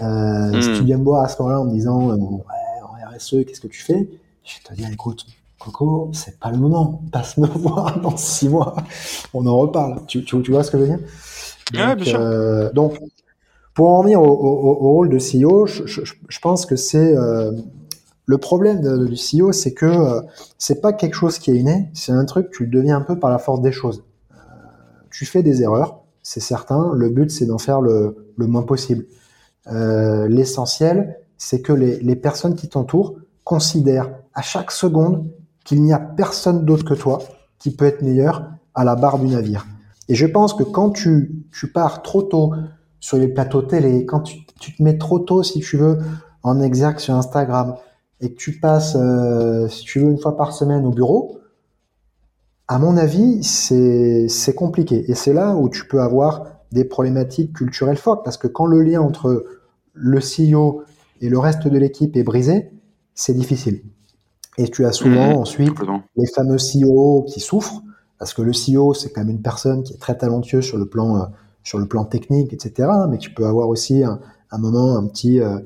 Euh, 0.00 0.60
Si 0.60 0.72
tu 0.78 0.84
viens 0.84 0.98
me 0.98 1.04
voir 1.04 1.24
à 1.24 1.28
ce 1.28 1.40
moment-là 1.42 1.60
en 1.60 1.64
me 1.64 1.72
disant 1.72 2.10
euh, 2.10 2.16
ouais, 2.16 2.82
en 2.84 3.16
RSE, 3.16 3.44
qu'est-ce 3.46 3.60
que 3.60 3.68
tu 3.68 3.82
fais? 3.82 4.08
Je 4.44 4.62
te 4.68 4.74
dis 4.74 4.84
écoute, 4.92 5.26
Coco, 5.58 6.10
c'est 6.12 6.38
pas 6.38 6.50
le 6.52 6.58
moment. 6.58 7.02
Passe 7.12 7.36
me 7.36 7.46
voir 7.64 8.00
dans 8.00 8.16
six 8.16 8.48
mois. 8.48 8.76
On 9.32 9.44
en 9.46 9.56
reparle. 9.58 10.02
Tu, 10.06 10.24
tu, 10.24 10.40
tu 10.42 10.50
vois 10.52 10.62
ce 10.62 10.70
que 10.70 10.78
je 10.78 10.82
veux 10.82 10.88
dire? 10.88 11.00
Donc, 11.72 11.96
bien 11.96 12.04
sûr. 12.04 12.20
Euh, 12.20 12.72
donc, 12.72 12.98
pour 13.74 13.90
en 13.90 13.98
revenir 13.98 14.22
au, 14.22 14.74
rôle 14.74 15.08
de 15.08 15.18
CEO, 15.18 15.66
je, 15.66 16.38
pense 16.40 16.64
que 16.64 16.76
c'est 16.76 17.16
euh, 17.16 17.50
le 18.26 18.38
problème 18.38 18.80
de, 18.80 19.06
du 19.06 19.14
CEO, 19.16 19.52
c'est 19.52 19.74
que 19.74 19.86
euh, 19.86 20.20
c'est 20.58 20.80
pas 20.80 20.92
quelque 20.92 21.14
chose 21.14 21.38
qui 21.38 21.50
est 21.50 21.56
inné, 21.56 21.90
c'est 21.92 22.12
un 22.12 22.24
truc 22.24 22.50
tu 22.50 22.64
le 22.64 22.70
deviens 22.70 22.96
un 22.96 23.02
peu 23.02 23.18
par 23.18 23.30
la 23.30 23.38
force 23.38 23.60
des 23.60 23.72
choses. 23.72 24.04
Euh, 24.32 24.36
tu 25.10 25.26
fais 25.26 25.42
des 25.42 25.62
erreurs, 25.62 26.04
c'est 26.22 26.40
certain. 26.40 26.92
Le 26.94 27.10
but, 27.10 27.30
c'est 27.30 27.46
d'en 27.46 27.58
faire 27.58 27.80
le, 27.80 28.32
le, 28.36 28.46
moins 28.46 28.62
possible. 28.62 29.04
Euh, 29.66 30.26
L'essentiel, 30.28 31.18
c'est 31.36 31.60
que 31.60 31.72
les, 31.72 31.98
les, 32.00 32.16
personnes 32.16 32.54
qui 32.54 32.68
t'entourent 32.68 33.16
considèrent 33.44 34.10
à 34.32 34.40
chaque 34.40 34.70
seconde 34.70 35.28
qu'il 35.64 35.82
n'y 35.82 35.92
a 35.92 35.98
personne 35.98 36.64
d'autre 36.64 36.84
que 36.84 36.94
toi 36.94 37.18
qui 37.58 37.74
peut 37.74 37.84
être 37.84 38.02
meilleur 38.02 38.50
à 38.74 38.84
la 38.84 38.96
barre 38.96 39.18
du 39.18 39.26
navire. 39.26 39.66
Et 40.08 40.14
je 40.14 40.26
pense 40.26 40.54
que 40.54 40.62
quand 40.62 40.90
tu, 40.90 41.44
tu 41.52 41.70
pars 41.72 42.02
trop 42.02 42.22
tôt 42.22 42.52
sur 43.04 43.18
les 43.18 43.28
plateaux 43.28 43.60
télé, 43.60 44.06
quand 44.06 44.20
tu, 44.20 44.46
tu 44.58 44.74
te 44.74 44.82
mets 44.82 44.96
trop 44.96 45.18
tôt, 45.18 45.42
si 45.42 45.60
tu 45.60 45.76
veux, 45.76 45.98
en 46.42 46.58
exergue 46.62 46.98
sur 46.98 47.12
Instagram, 47.14 47.74
et 48.22 48.32
que 48.32 48.36
tu 48.36 48.58
passes, 48.60 48.96
euh, 48.98 49.68
si 49.68 49.84
tu 49.84 50.00
veux, 50.00 50.10
une 50.10 50.18
fois 50.18 50.38
par 50.38 50.54
semaine 50.54 50.86
au 50.86 50.90
bureau, 50.90 51.38
à 52.66 52.78
mon 52.78 52.96
avis, 52.96 53.44
c'est 53.44 54.54
compliqué. 54.54 55.04
Et 55.10 55.14
c'est 55.14 55.34
là 55.34 55.54
où 55.54 55.68
tu 55.68 55.86
peux 55.86 56.00
avoir 56.00 56.46
des 56.72 56.86
problématiques 56.86 57.52
culturelles 57.52 57.98
fortes, 57.98 58.24
parce 58.24 58.38
que 58.38 58.46
quand 58.46 58.64
le 58.64 58.80
lien 58.80 59.02
entre 59.02 59.44
le 59.92 60.20
CEO 60.20 60.82
et 61.20 61.28
le 61.28 61.38
reste 61.38 61.68
de 61.68 61.76
l'équipe 61.76 62.16
est 62.16 62.22
brisé, 62.22 62.70
c'est 63.14 63.34
difficile. 63.34 63.82
Et 64.56 64.68
tu 64.68 64.86
as 64.86 64.92
souvent 64.92 65.34
mmh, 65.34 65.42
ensuite 65.42 65.74
les 66.16 66.26
fameux 66.34 66.56
CEO 66.56 67.26
qui 67.28 67.40
souffrent, 67.40 67.82
parce 68.18 68.32
que 68.32 68.40
le 68.40 68.52
CEO, 68.52 68.94
c'est 68.94 69.12
quand 69.12 69.20
même 69.20 69.36
une 69.36 69.42
personne 69.42 69.82
qui 69.82 69.92
est 69.92 69.98
très 69.98 70.16
talentueuse 70.16 70.64
sur 70.64 70.78
le 70.78 70.86
plan, 70.86 71.16
euh, 71.16 71.24
sur 71.64 71.78
le 71.78 71.86
plan 71.86 72.04
technique, 72.04 72.52
etc. 72.52 72.88
Mais 73.10 73.18
tu 73.18 73.30
peux 73.30 73.46
avoir 73.46 73.68
aussi 73.68 74.04
un, 74.04 74.20
un 74.52 74.58
moment, 74.58 74.96
un 74.96 75.06
petit, 75.06 75.40
euh, 75.40 75.58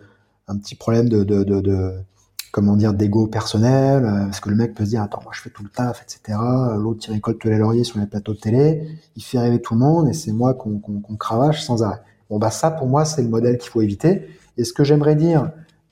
un 0.46 0.56
petit 0.56 0.74
problème 0.74 1.08
de, 1.10 1.24
de, 1.24 1.44
de, 1.44 1.92
comment 2.52 2.76
dire, 2.76 2.94
d'ego 2.94 3.26
personnel, 3.26 4.04
euh, 4.04 4.24
parce 4.24 4.40
que 4.40 4.48
le 4.48 4.56
mec 4.56 4.74
peut 4.74 4.84
se 4.84 4.90
dire, 4.90 5.02
attends, 5.02 5.20
moi 5.22 5.32
je 5.34 5.42
fais 5.42 5.50
tout 5.50 5.62
le 5.62 5.68
taf, 5.68 6.02
etc. 6.02 6.38
L'autre 6.78 7.04
il 7.08 7.12
récolte 7.12 7.44
les 7.44 7.58
lauriers 7.58 7.84
sur 7.84 7.98
les 7.98 8.06
plateaux 8.06 8.32
de 8.32 8.40
télé, 8.40 8.88
il 9.16 9.22
fait 9.22 9.38
rêver 9.38 9.60
tout 9.60 9.74
le 9.74 9.80
monde 9.80 10.08
et 10.08 10.14
c'est 10.14 10.32
moi 10.32 10.54
qu'on 10.54 10.80
cravache 11.18 11.62
sans 11.62 11.82
arrêt. 11.82 12.00
Bon 12.30 12.38
bah 12.38 12.50
ça 12.50 12.70
pour 12.70 12.86
moi 12.86 13.04
c'est 13.04 13.22
le 13.22 13.28
modèle 13.28 13.58
qu'il 13.58 13.70
faut 13.70 13.82
éviter. 13.82 14.28
Et 14.56 14.64
ce 14.64 14.72
que 14.72 14.84
j'aimerais 14.84 15.14
dire, 15.14 15.50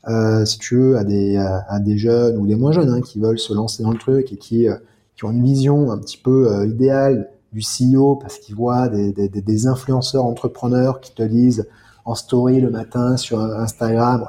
euh, 0.09 0.45
si 0.45 0.59
tu 0.59 0.77
veux, 0.77 0.97
à 0.97 1.05
des, 1.05 1.37
à, 1.37 1.81
des 1.81 1.99
jeunes 1.99 2.37
ou 2.39 2.47
des 2.47 2.55
moins 2.55 2.73
jeunes 2.73 2.91
hein, 2.91 3.01
qui 3.01 3.19
veulent 3.19 3.39
se 3.39 3.53
lancer 3.53 3.83
dans 3.83 3.91
le 3.91 3.99
truc 3.99 4.33
et 4.33 4.37
qui, 4.37 4.69
euh, 4.69 4.77
qui 5.17 5.25
ont 5.25 5.33
une 5.33 5.43
vision 5.43 5.91
un 5.91 5.99
petit 5.99 6.19
peu 6.19 6.53
euh, 6.53 6.67
idéale 6.67 7.29
du 7.57 7.63
CEO 7.63 8.17
parce 8.17 8.39
qu'ils 8.39 8.55
voient 8.55 8.89
des, 8.89 9.13
des, 9.13 9.29
des, 9.29 9.67
influenceurs 9.67 10.27
entrepreneurs 10.27 11.01
qui 11.01 11.15
te 11.15 11.23
disent 11.23 11.67
en 12.05 12.15
story 12.15 12.61
le 12.61 12.71
matin 12.71 13.17
sur 13.17 13.41
Instagram, 13.41 14.27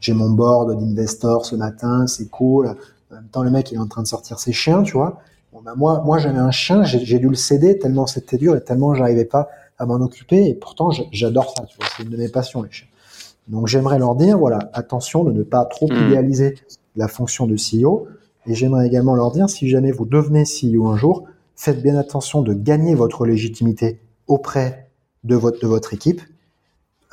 j'ai 0.00 0.12
mon 0.14 0.30
board 0.30 0.76
d'investors 0.76 1.46
ce 1.46 1.54
matin, 1.54 2.08
c'est 2.08 2.28
cool. 2.28 2.74
En 3.10 3.14
même 3.14 3.28
temps, 3.30 3.42
le 3.44 3.50
mec, 3.50 3.70
il 3.70 3.76
est 3.76 3.78
en 3.78 3.86
train 3.86 4.02
de 4.02 4.08
sortir 4.08 4.40
ses 4.40 4.52
chiens, 4.52 4.82
tu 4.82 4.94
vois. 4.94 5.20
Bon, 5.52 5.60
ben 5.62 5.74
moi, 5.76 6.02
moi, 6.04 6.18
j'avais 6.18 6.38
un 6.38 6.50
chien, 6.50 6.82
j'ai 6.82 7.18
dû 7.18 7.28
le 7.28 7.36
céder 7.36 7.78
tellement 7.78 8.06
c'était 8.06 8.36
dur 8.36 8.56
et 8.56 8.64
tellement 8.64 8.94
j'arrivais 8.94 9.24
pas 9.24 9.48
à 9.78 9.86
m'en 9.86 9.96
occuper. 9.96 10.48
Et 10.48 10.54
pourtant, 10.54 10.90
j'adore 11.12 11.54
ça, 11.56 11.64
tu 11.66 11.76
vois. 11.76 11.86
C'est 11.96 12.02
une 12.02 12.10
de 12.10 12.16
mes 12.16 12.28
passions, 12.28 12.62
les 12.62 12.70
chiens. 12.70 12.88
Donc, 13.46 13.68
j'aimerais 13.68 13.98
leur 13.98 14.16
dire, 14.16 14.38
voilà, 14.38 14.58
attention 14.72 15.22
de 15.22 15.32
ne 15.32 15.42
pas 15.42 15.64
trop 15.66 15.86
hmm. 15.86 16.06
idéaliser 16.06 16.56
la 16.96 17.06
fonction 17.06 17.46
de 17.46 17.54
CEO. 17.54 18.08
Et 18.46 18.54
j'aimerais 18.54 18.86
également 18.86 19.14
leur 19.14 19.30
dire, 19.30 19.48
si 19.48 19.68
jamais 19.68 19.92
vous 19.92 20.06
devenez 20.06 20.44
CEO 20.44 20.88
un 20.88 20.96
jour, 20.96 21.24
faites 21.60 21.82
bien 21.82 21.96
attention 21.96 22.40
de 22.40 22.54
gagner 22.54 22.94
votre 22.94 23.26
légitimité 23.26 24.00
auprès 24.26 24.88
de 25.24 25.34
votre, 25.34 25.60
de 25.60 25.66
votre 25.66 25.92
équipe, 25.92 26.22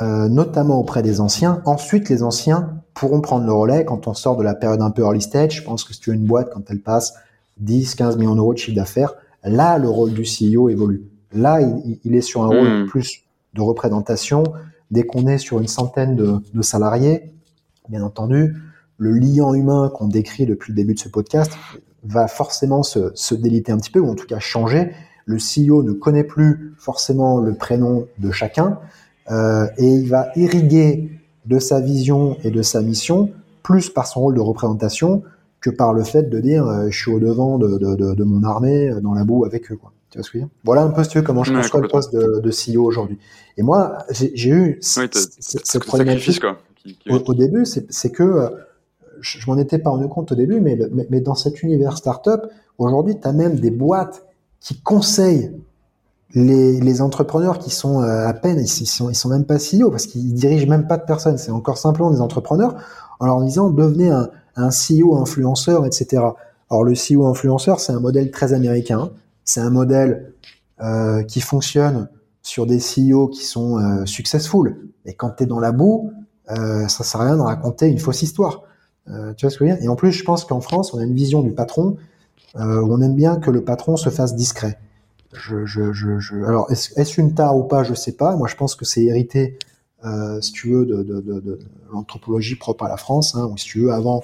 euh, 0.02 0.30
notamment 0.30 0.80
auprès 0.80 1.04
des 1.04 1.20
anciens. 1.20 1.62
Ensuite, 1.66 2.08
les 2.08 2.24
anciens 2.24 2.82
pourront 2.94 3.20
prendre 3.20 3.46
le 3.46 3.52
relais 3.52 3.84
quand 3.84 4.08
on 4.08 4.14
sort 4.14 4.38
de 4.38 4.44
la 4.44 4.56
période 4.56 4.82
un 4.82 4.90
peu 4.90 5.02
early 5.02 5.22
stage. 5.22 5.58
Je 5.58 5.64
pense 5.64 5.84
que 5.84 5.94
si 5.94 6.00
tu 6.00 6.12
as 6.12 6.14
une 6.14 6.26
boîte, 6.26 6.50
quand 6.54 6.62
elle 6.70 6.80
passe 6.80 7.16
10, 7.58 7.96
15 7.96 8.16
millions 8.16 8.36
d'euros 8.36 8.54
de 8.54 8.58
chiffre 8.58 8.78
d'affaires, 8.78 9.16
là, 9.44 9.78
le 9.78 9.90
rôle 9.90 10.14
du 10.14 10.24
CEO 10.24 10.70
évolue. 10.70 11.04
Là, 11.34 11.60
il, 12.06 12.16
est 12.16 12.22
sur 12.22 12.44
un 12.44 12.48
rôle 12.48 12.84
hmm. 12.84 12.86
plus 12.88 13.24
de 13.54 13.60
représentation. 13.60 14.44
Dès 14.92 15.04
qu'on 15.04 15.28
est 15.28 15.40
sur 15.40 15.60
une 15.60 15.68
centaine 15.68 16.16
de, 16.16 16.38
de 16.54 16.62
salariés, 16.62 17.34
bien 17.90 18.02
entendu, 18.02 18.56
le 18.98 19.12
lien 19.12 19.52
humain 19.54 19.92
qu'on 19.94 20.08
décrit 20.08 20.46
depuis 20.46 20.72
le 20.72 20.78
début 20.78 20.94
de 20.94 21.00
ce 21.00 21.10
podcast 21.10 21.52
va 22.04 22.28
forcément 22.28 22.84
se, 22.84 23.12
se 23.14 23.36
déliter 23.36 23.72
un 23.72 23.78
petit 23.78 23.92
peu, 23.92 24.00
ou 24.00 24.10
en 24.10 24.16
tout 24.16 24.28
cas 24.28 24.40
changer. 24.40 24.92
Le 25.26 25.38
CEO 25.38 25.84
ne 25.84 25.92
connaît 25.92 26.24
plus 26.24 26.74
forcément 26.78 27.40
le 27.40 27.54
prénom 27.56 28.08
de 28.20 28.32
chacun, 28.32 28.80
euh, 29.30 29.68
et 29.78 29.88
il 29.88 30.08
va 30.08 30.30
irriguer 30.36 31.10
de 31.46 31.60
sa 31.60 31.82
vision 31.82 32.38
et 32.44 32.52
de 32.52 32.62
sa 32.62 32.82
mission 32.82 33.32
plus 33.64 33.90
par 33.90 34.08
son 34.08 34.22
rôle 34.22 34.36
de 34.36 34.42
représentation 34.42 35.24
que 35.60 35.70
par 35.70 35.94
le 35.94 36.04
fait 36.04 36.30
de 36.30 36.40
dire 36.40 36.66
euh, 36.68 36.88
je 36.90 36.98
suis 36.98 37.12
au 37.12 37.20
devant 37.20 37.58
de, 37.58 37.78
de, 37.78 37.96
de, 37.96 38.14
de, 38.14 38.24
mon 38.24 38.44
armée 38.44 38.90
euh, 38.90 39.02
dans 39.02 39.14
la 39.14 39.24
boue 39.24 39.44
avec 39.44 39.72
eux. 39.72 39.76
Quoi. 39.76 39.92
Tu 40.10 40.18
vois 40.18 40.24
ce 40.24 40.30
que 40.30 40.38
je 40.38 40.44
veux 40.44 40.48
dire? 40.48 40.56
Voilà 40.64 40.84
un 40.84 40.90
peu 40.90 41.04
si 41.04 41.10
tu 41.10 41.18
veux, 41.18 41.24
comment 41.24 41.44
je 41.44 41.54
conçois 41.54 41.82
le 41.82 41.88
poste 41.88 42.14
de, 42.14 42.40
de 42.40 42.52
CEO 42.52 42.86
aujourd'hui. 42.86 43.18
Et 43.58 43.64
moi, 43.64 43.98
j'ai 44.12 44.50
eu 44.50 44.80
oui, 44.98 45.10
cette 45.40 45.84
problématique 45.84 46.40
quoi, 46.40 46.60
au, 47.10 47.18
au, 47.18 47.34
début, 47.34 47.66
c'est 47.66 48.12
que 48.12 48.24
euh, 48.24 48.50
je, 49.22 49.40
m'en 49.50 49.58
étais 49.58 49.80
pas 49.80 49.90
rendu 49.90 50.08
compte 50.08 50.32
au 50.32 50.36
début, 50.36 50.60
mais, 50.60 50.78
mais, 51.10 51.22
dans 51.22 51.36
cet 51.36 51.64
univers 51.64 51.98
startup, 51.98 52.42
aujourd'hui, 52.78 53.20
tu 53.20 53.28
as 53.28 53.34
même 53.34 53.60
des 53.60 53.72
boîtes 53.72 54.26
qui 54.60 54.80
conseillent 54.82 55.52
les, 56.34 57.02
entrepreneurs 57.02 57.60
qui 57.60 57.70
sont 57.70 58.02
euh, 58.02 58.28
à 58.28 58.34
peine, 58.34 58.60
ils, 58.60 58.68
sont, 58.68 59.10
ils 59.10 59.16
sont 59.16 59.30
même 59.30 59.46
pas 59.46 59.58
CEO 59.58 59.90
parce 59.90 60.08
qu'ils 60.08 60.34
dirigent 60.34 60.68
même 60.68 60.88
pas 60.88 60.98
de 60.98 61.06
personnes. 61.06 61.38
C'est 61.38 61.52
encore 61.52 61.78
simplement 61.78 62.12
des 62.12 62.22
entrepreneurs 62.22 62.76
en 63.20 63.26
leur 63.26 63.42
disant 63.42 63.70
devenez 63.70 64.10
un, 64.10 64.30
un 64.58 64.70
CEO 64.70 65.16
influenceur, 65.16 65.86
etc. 65.86 66.24
Alors 66.70 66.84
le 66.84 66.94
CEO 66.94 67.26
influenceur, 67.28 67.80
c'est 67.80 67.94
un 67.94 68.00
modèle 68.00 68.32
très 68.32 68.54
américain. 68.54 69.12
C'est 69.46 69.62
un 69.62 69.70
modèle 69.70 70.34
euh, 70.82 71.24
qui 71.24 71.40
fonctionne 71.40 72.10
sur 72.42 72.66
des 72.66 72.80
CEO 72.80 73.28
qui 73.28 73.46
sont 73.46 73.80
euh, 73.80 74.06
successful. 74.06 74.92
Et 75.06 75.14
quand 75.14 75.32
tu 75.32 75.44
es 75.44 75.46
dans 75.46 75.60
la 75.60 75.72
boue, 75.72 76.12
euh, 76.52 76.88
ça 76.88 77.04
sert 77.04 77.22
à 77.22 77.26
rien 77.26 77.38
de 77.38 77.42
raconter 77.42 77.88
une 77.88 78.00
fausse 78.00 78.22
histoire. 78.22 78.64
Euh, 79.10 79.34
tu 79.34 79.46
vois 79.46 79.52
ce 79.52 79.58
que 79.58 79.66
je 79.66 79.72
veux 79.72 79.76
dire? 79.76 79.86
Et 79.86 79.88
en 79.88 79.96
plus, 79.96 80.12
je 80.12 80.24
pense 80.24 80.46
qu'en 80.46 80.62
France, 80.62 80.94
on 80.94 81.00
a 81.00 81.04
une 81.04 81.16
vision 81.16 81.42
du 81.42 81.52
patron 81.52 81.98
euh, 82.56 82.82
où 82.82 82.94
on 82.94 83.02
aime 83.02 83.16
bien 83.16 83.38
que 83.38 83.52
le 83.52 83.64
patron 83.64 83.98
se 83.98 84.10
fasse 84.10 84.36
discret. 84.36 84.80
Alors, 86.46 86.72
est-ce 86.72 87.22
une 87.22 87.34
tare 87.34 87.58
ou 87.58 87.64
pas? 87.64 87.84
Je 87.84 87.94
sais 87.94 88.14
pas. 88.14 88.36
Moi, 88.36 88.48
je 88.48 88.56
pense 88.56 88.76
que 88.76 88.86
c'est 88.86 89.04
hérité, 89.04 89.60
euh, 90.06 90.42
si 90.42 90.52
tu 90.52 90.72
veux, 90.72 90.86
de, 90.86 91.60
l'anthropologie 91.92 92.56
propre 92.56 92.86
à 92.86 92.90
la 92.90 92.98
France. 92.98 93.36
Hein, 93.36 93.52
si 93.58 93.66
tu 93.66 93.82
veux, 93.82 93.92
avant, 93.92 94.24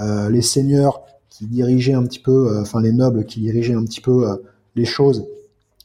euh, 0.00 0.30
les 0.30 0.42
seigneurs 0.42 1.02
qui 1.36 1.46
dirigeaient 1.46 1.94
un 1.94 2.04
petit 2.04 2.20
peu, 2.20 2.48
euh, 2.48 2.62
enfin 2.62 2.80
les 2.80 2.92
nobles 2.92 3.24
qui 3.24 3.40
dirigeaient 3.40 3.74
un 3.74 3.84
petit 3.84 4.00
peu 4.00 4.28
euh, 4.28 4.36
les 4.76 4.84
choses. 4.84 5.26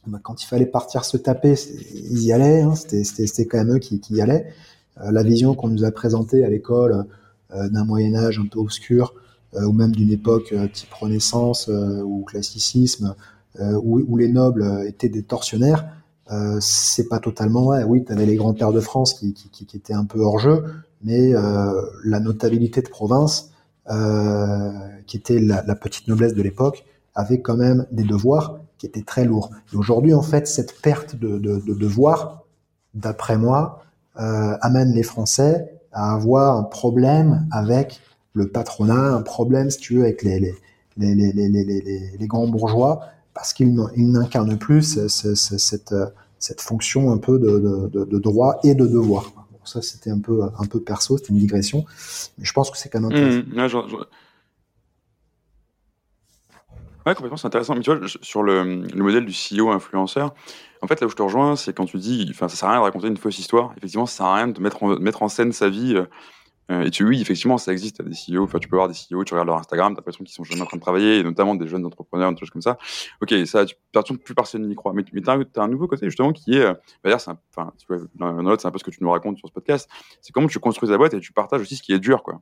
Ben, 0.06 0.20
quand 0.22 0.42
il 0.42 0.46
fallait 0.46 0.66
partir 0.66 1.04
se 1.04 1.16
taper, 1.16 1.54
ils 1.94 2.22
y 2.22 2.32
allaient. 2.32 2.62
Hein, 2.62 2.74
C'était 2.76 3.46
quand 3.46 3.58
même 3.58 3.74
eux 3.74 3.78
qui, 3.78 4.00
y 4.10 4.20
allaient. 4.20 4.46
Euh, 5.00 5.10
la 5.10 5.24
vision 5.24 5.54
qu'on 5.54 5.68
nous 5.68 5.84
a 5.84 5.90
présentée 5.90 6.44
à 6.44 6.48
l'école 6.48 7.04
d'un 7.54 7.84
Moyen 7.84 8.14
Âge 8.14 8.38
un 8.38 8.46
peu 8.46 8.58
obscur, 8.58 9.14
ou 9.54 9.72
même 9.72 9.92
d'une 9.92 10.12
époque 10.12 10.54
type 10.72 10.92
Renaissance 10.94 11.68
ou 11.68 12.24
classicisme, 12.24 13.14
euh, 13.58 13.80
où, 13.82 14.16
les 14.16 14.28
nobles 14.28 14.84
étaient 14.86 15.08
des 15.08 15.24
tortionnaires, 15.24 15.84
euh, 16.30 16.58
c'est 16.60 17.08
pas 17.08 17.18
totalement 17.18 17.64
vrai. 17.64 17.82
Oui, 17.82 18.04
tu 18.04 18.12
avais 18.12 18.24
les 18.24 18.36
grands-pères 18.36 18.72
de 18.72 18.78
France 18.78 19.14
qui, 19.14 19.34
qui, 19.34 19.76
étaient 19.76 19.92
un 19.92 20.04
peu 20.04 20.20
hors 20.20 20.38
jeu, 20.38 20.64
mais 21.02 21.34
euh, 21.34 21.82
la 22.04 22.20
notabilité 22.20 22.80
de 22.80 22.88
province, 22.88 23.50
qui 25.06 25.16
était 25.16 25.40
la, 25.40 25.74
petite 25.74 26.06
noblesse 26.06 26.34
de 26.34 26.42
l'époque, 26.42 26.84
avait 27.16 27.40
quand 27.40 27.56
même 27.56 27.86
des 27.90 28.04
devoirs 28.04 28.60
qui 28.78 28.86
étaient 28.86 29.02
très 29.02 29.24
lourds. 29.24 29.50
Et 29.72 29.76
aujourd'hui, 29.76 30.14
en 30.14 30.22
fait, 30.22 30.46
cette 30.46 30.80
perte 30.80 31.16
de, 31.16 31.38
de, 31.38 31.58
de 31.58 31.74
devoirs, 31.74 32.44
d'après 32.94 33.36
moi, 33.36 33.82
euh, 34.20 34.56
amène 34.60 34.92
les 34.92 35.02
Français 35.02 35.79
à 35.92 36.14
avoir 36.14 36.56
un 36.56 36.62
problème 36.62 37.46
avec 37.50 38.00
le 38.32 38.48
patronat, 38.48 39.14
un 39.14 39.22
problème, 39.22 39.70
si 39.70 39.78
tu 39.78 39.96
veux, 39.96 40.04
avec 40.04 40.22
les, 40.22 40.38
les, 40.38 40.54
les, 40.96 41.14
les, 41.14 41.48
les, 41.48 42.10
les, 42.18 42.26
grands 42.26 42.46
bourgeois, 42.46 43.00
parce 43.34 43.52
qu'il 43.52 43.74
n'incarne 43.96 44.56
plus 44.56 44.98
cette, 45.08 45.94
cette 46.38 46.60
fonction 46.60 47.12
un 47.12 47.18
peu 47.18 47.38
de, 47.38 47.88
de, 47.92 48.04
de 48.04 48.18
droit 48.18 48.60
et 48.62 48.74
de 48.74 48.86
devoir. 48.86 49.32
Bon, 49.34 49.58
ça, 49.64 49.82
c'était 49.82 50.10
un 50.10 50.20
peu, 50.20 50.42
un 50.42 50.66
peu 50.66 50.80
perso, 50.80 51.18
c'était 51.18 51.30
une 51.30 51.38
digression, 51.38 51.84
mais 52.38 52.44
je 52.44 52.52
pense 52.52 52.70
que 52.70 52.78
c'est 52.78 52.88
quand 52.88 53.00
même 53.00 53.10
intéressant. 53.10 53.46
Mmh, 53.46 53.68
je, 53.68 53.96
je... 53.96 53.96
ouais, 57.06 57.14
complètement, 57.14 57.36
c'est 57.36 57.46
intéressant. 57.46 57.74
Mais 57.74 57.80
tu 57.80 57.94
vois, 57.94 58.06
sur 58.22 58.42
le, 58.42 58.62
le, 58.62 59.02
modèle 59.02 59.26
du 59.26 59.32
CEO 59.32 59.70
influenceur, 59.70 60.34
en 60.82 60.86
fait, 60.86 61.00
là 61.00 61.06
où 61.06 61.10
je 61.10 61.16
te 61.16 61.22
rejoins, 61.22 61.56
c'est 61.56 61.74
quand 61.74 61.86
tu 61.86 61.98
dis, 61.98 62.26
enfin, 62.30 62.48
ça 62.48 62.56
sert 62.56 62.68
à 62.68 62.72
rien 62.72 62.80
de 62.80 62.84
raconter 62.84 63.08
une 63.08 63.16
fausse 63.16 63.38
histoire. 63.38 63.72
Effectivement, 63.76 64.06
ça 64.06 64.18
sert 64.18 64.26
à 64.26 64.34
rien 64.36 64.48
de 64.48 64.60
mettre 64.60 64.82
en, 64.82 64.98
mettre 64.98 65.22
en 65.22 65.28
scène 65.28 65.52
sa 65.52 65.68
vie. 65.68 65.94
Euh, 65.96 66.06
euh, 66.70 66.84
et 66.84 66.90
tu, 66.90 67.04
oui, 67.04 67.20
effectivement, 67.20 67.58
ça 67.58 67.72
existe. 67.72 68.00
des 68.02 68.14
CEO, 68.14 68.44
enfin, 68.44 68.58
tu 68.58 68.68
peux 68.68 68.76
voir 68.76 68.88
des 68.88 68.94
CEO, 68.94 69.24
tu 69.24 69.34
regardes 69.34 69.48
leur 69.48 69.58
Instagram, 69.58 69.92
t'as 69.92 70.00
l'impression 70.00 70.24
qu'ils 70.24 70.34
sont 70.34 70.44
jamais 70.44 70.62
en 70.62 70.66
train 70.66 70.76
de 70.76 70.82
travailler, 70.82 71.18
et 71.18 71.22
notamment 71.24 71.56
des 71.56 71.66
jeunes 71.66 71.84
entrepreneurs, 71.84 72.30
des 72.32 72.38
choses 72.38 72.50
comme 72.50 72.62
ça. 72.62 72.78
Ok, 73.20 73.34
ça, 73.44 73.66
tu, 73.66 73.74
plus 74.18 74.34
personne 74.34 74.66
n'y 74.66 74.74
croit. 74.76 74.92
Mais, 74.92 75.04
mais 75.12 75.20
t'as, 75.20 75.36
as 75.36 75.60
un 75.60 75.68
nouveau 75.68 75.88
côté, 75.88 76.06
justement, 76.06 76.32
qui 76.32 76.54
est, 76.56 76.64
euh, 76.64 76.74
d'ailleurs, 77.02 77.20
c'est 77.20 77.32
enfin, 77.54 77.72
tu 77.78 77.86
vois, 77.88 77.98
c'est 78.58 78.66
un 78.66 78.70
peu 78.70 78.78
ce 78.78 78.84
que 78.84 78.90
tu 78.90 79.02
nous 79.02 79.10
racontes 79.10 79.38
sur 79.38 79.48
ce 79.48 79.52
podcast. 79.52 79.90
C'est 80.20 80.32
comment 80.32 80.46
tu 80.46 80.60
construis 80.60 80.88
la 80.88 80.96
boîte 80.96 81.14
et 81.14 81.20
tu 81.20 81.32
partages 81.32 81.60
aussi 81.60 81.76
ce 81.76 81.82
qui 81.82 81.92
est 81.92 81.98
dur, 81.98 82.22
quoi. 82.22 82.40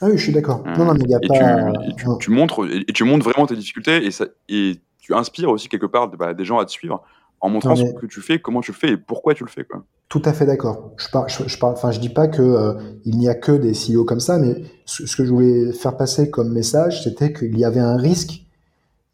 Ah 0.00 0.06
oui, 0.06 0.18
je 0.18 0.22
suis 0.22 0.32
d'accord. 0.32 0.62
Euh, 0.66 0.76
non, 0.76 0.86
non, 0.86 0.94
mais 0.94 1.04
il 1.04 1.10
y 1.10 1.14
a 1.14 1.18
et 1.22 1.28
pas. 1.28 1.72
Tu, 1.72 1.90
et 1.90 1.94
tu, 1.94 2.06
tu, 2.20 2.30
montres, 2.30 2.66
et, 2.70 2.92
tu 2.92 3.04
montres 3.04 3.24
vraiment 3.24 3.46
tes 3.46 3.56
difficultés, 3.56 4.04
et, 4.04 4.10
ça, 4.10 4.26
et 4.48 4.80
tu 4.98 5.14
inspires 5.14 5.50
aussi 5.50 5.68
quelque 5.68 5.86
part 5.86 6.08
bah, 6.08 6.34
des 6.34 6.44
gens 6.44 6.58
à 6.58 6.64
te 6.64 6.70
suivre 6.70 7.02
en 7.40 7.50
montrant 7.50 7.74
mais... 7.76 7.88
ce 7.88 7.92
que 7.92 8.06
tu 8.06 8.20
fais, 8.22 8.38
comment 8.40 8.60
tu 8.60 8.72
le 8.72 8.76
fais 8.76 8.92
et 8.92 8.96
pourquoi 8.96 9.34
tu 9.34 9.44
le 9.44 9.50
fais. 9.50 9.64
Quoi. 9.64 9.84
Tout 10.08 10.22
à 10.24 10.32
fait 10.32 10.46
d'accord. 10.46 10.92
Je 10.96 11.08
parle, 11.10 11.28
je, 11.28 11.46
je 11.46 11.58
parle, 11.58 11.74
enfin, 11.74 11.90
je 11.90 12.00
dis 12.00 12.08
pas 12.08 12.26
que 12.26 12.42
euh, 12.42 12.72
il 13.04 13.18
n'y 13.18 13.28
a 13.28 13.34
que 13.34 13.52
des 13.52 13.72
CEO 13.72 14.04
comme 14.04 14.20
ça, 14.20 14.38
mais 14.38 14.62
ce, 14.86 15.06
ce, 15.06 15.14
que 15.16 15.24
je 15.24 15.30
voulais 15.30 15.72
faire 15.72 15.96
passer 15.96 16.30
comme 16.30 16.52
message, 16.52 17.04
c'était 17.04 17.32
qu'il 17.32 17.58
y 17.58 17.64
avait 17.64 17.80
un 17.80 17.96
risque 17.96 18.44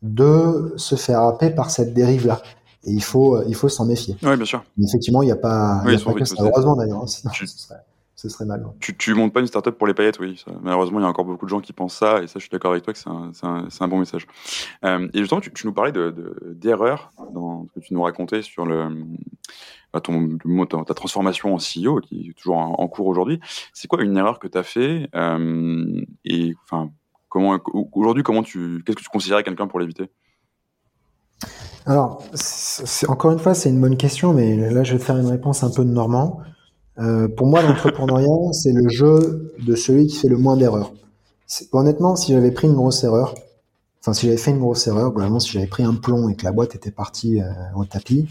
de 0.03 0.72
se 0.76 0.95
faire 0.95 1.22
happer 1.22 1.51
par 1.51 1.70
cette 1.70 1.93
dérive-là. 1.93 2.41
Et 2.85 2.93
il 2.93 3.03
faut, 3.03 3.43
il 3.47 3.55
faut 3.55 3.68
s'en 3.68 3.85
méfier. 3.85 4.16
Oui, 4.22 4.37
bien 4.37 4.47
sûr. 4.47 4.64
Mais 4.78 4.87
effectivement, 4.87 5.22
il 5.22 5.26
n'y 5.26 5.33
a 5.33 5.37
pas, 5.37 5.83
oui, 5.85 5.97
y 5.97 6.01
a 6.01 6.05
pas 6.05 6.14
que 6.14 6.24
ça. 6.24 6.37
Heureusement 6.39 6.76
d'ailleurs, 6.76 7.03
hein, 7.03 7.07
sinon 7.07 7.31
tu... 7.33 7.47
ce, 7.47 7.59
serait, 7.59 7.81
ce 8.21 8.29
serait 8.29 8.45
mal. 8.45 8.62
Ouais. 8.66 8.73
Tu, 8.81 8.95
tu 8.97 9.14
montes 9.14 9.33
pas 9.33 9.41
une 9.41 9.47
startup 9.47 9.79
pour 9.79 9.87
les 9.87 9.95
paillettes, 9.95 10.21
oui. 10.21 10.41
Ça, 10.45 10.53
malheureusement, 10.61 10.99
il 10.99 11.03
y 11.03 11.07
a 11.07 11.09
encore 11.09 11.25
beaucoup 11.25 11.47
de 11.47 11.51
gens 11.51 11.61
qui 11.61 11.73
pensent 11.73 11.97
ça, 11.97 12.23
et 12.23 12.27
ça, 12.27 12.35
je 12.37 12.41
suis 12.41 12.51
d'accord 12.51 12.73
avec 12.73 12.85
toi 12.85 12.93
que 12.93 12.99
c'est 12.99 13.09
un, 13.09 13.33
un, 13.43 13.68
un, 13.81 13.89
bon 13.89 13.99
message. 13.99 14.27
Euh, 14.85 15.09
et 15.14 15.21
justement, 15.21 15.41
tu, 15.41 15.51
tu 15.51 15.66
nous 15.66 15.73
parlais 15.73 15.93
d'erreurs 15.93 17.12
de, 17.18 17.25
de, 17.25 17.35
dans 17.35 17.64
ce 17.64 17.73
que 17.73 17.81
tu 17.81 17.95
nous 17.95 18.03
racontais 18.03 18.43
sur 18.43 18.66
le, 18.66 19.07
bah, 19.95 20.01
ton, 20.01 20.37
ta 20.85 20.93
transformation 20.93 21.55
en 21.55 21.57
CEO, 21.57 22.01
qui 22.01 22.29
est 22.29 22.35
toujours 22.35 22.59
en, 22.59 22.75
en 22.75 22.89
cours 22.89 23.07
aujourd'hui. 23.07 23.41
C'est 23.73 23.89
quoi 23.89 24.03
une 24.03 24.18
erreur 24.18 24.39
que 24.39 24.49
tu 24.49 24.59
as 24.59 24.64
fait 24.64 25.09
euh, 25.14 26.03
Et 26.27 26.55
enfin, 26.64 26.91
comment 27.31 27.59
aujourd'hui, 27.93 28.23
comment 28.23 28.43
tu, 28.43 28.83
qu'est-ce 28.85 28.97
que 28.97 29.03
tu 29.03 29.09
considérais 29.09 29.45
quelqu'un 29.45 29.66
pour 29.66 29.81
l'éviter? 29.81 30.11
Alors, 31.87 32.23
encore 33.09 33.31
une 33.31 33.39
fois, 33.39 33.55
c'est 33.55 33.71
une 33.71 33.81
bonne 33.81 33.97
question, 33.97 34.35
mais 34.35 34.57
là, 34.71 34.85
je 34.85 34.93
vais 34.93 34.99
te 34.99 35.05
faire 35.05 35.16
une 35.16 35.29
réponse 35.29 35.62
un 35.62 35.71
peu 35.71 35.87
de 35.87 35.91
Normand. 35.91 36.43
Euh, 37.01 37.29
pour 37.29 37.47
moi, 37.47 37.63
l'entrepreneuriat, 37.63 38.27
c'est 38.53 38.73
le 38.73 38.89
jeu 38.89 39.55
de 39.59 39.75
celui 39.75 40.07
qui 40.07 40.17
fait 40.17 40.29
le 40.29 40.37
moins 40.37 40.57
d'erreurs. 40.57 40.93
Honnêtement, 41.73 42.17
si 42.17 42.33
j'avais 42.33 42.53
pris 42.53 42.69
une 42.69 42.75
grosse 42.75 43.03
erreur, 43.03 43.35
enfin, 44.01 44.13
si 44.13 44.27
j'avais 44.27 44.39
fait 44.39 44.53
une 44.53 44.61
grosse 44.61 44.87
erreur, 44.87 45.11
globalement, 45.11 45.41
si 45.41 45.51
j'avais 45.51 45.67
pris 45.67 45.83
un 45.83 45.95
plomb 45.95 46.29
et 46.29 46.37
que 46.37 46.45
la 46.45 46.53
boîte 46.53 46.75
était 46.75 46.93
partie 46.93 47.41
euh, 47.41 47.51
au 47.75 47.85
tapis, 47.85 48.29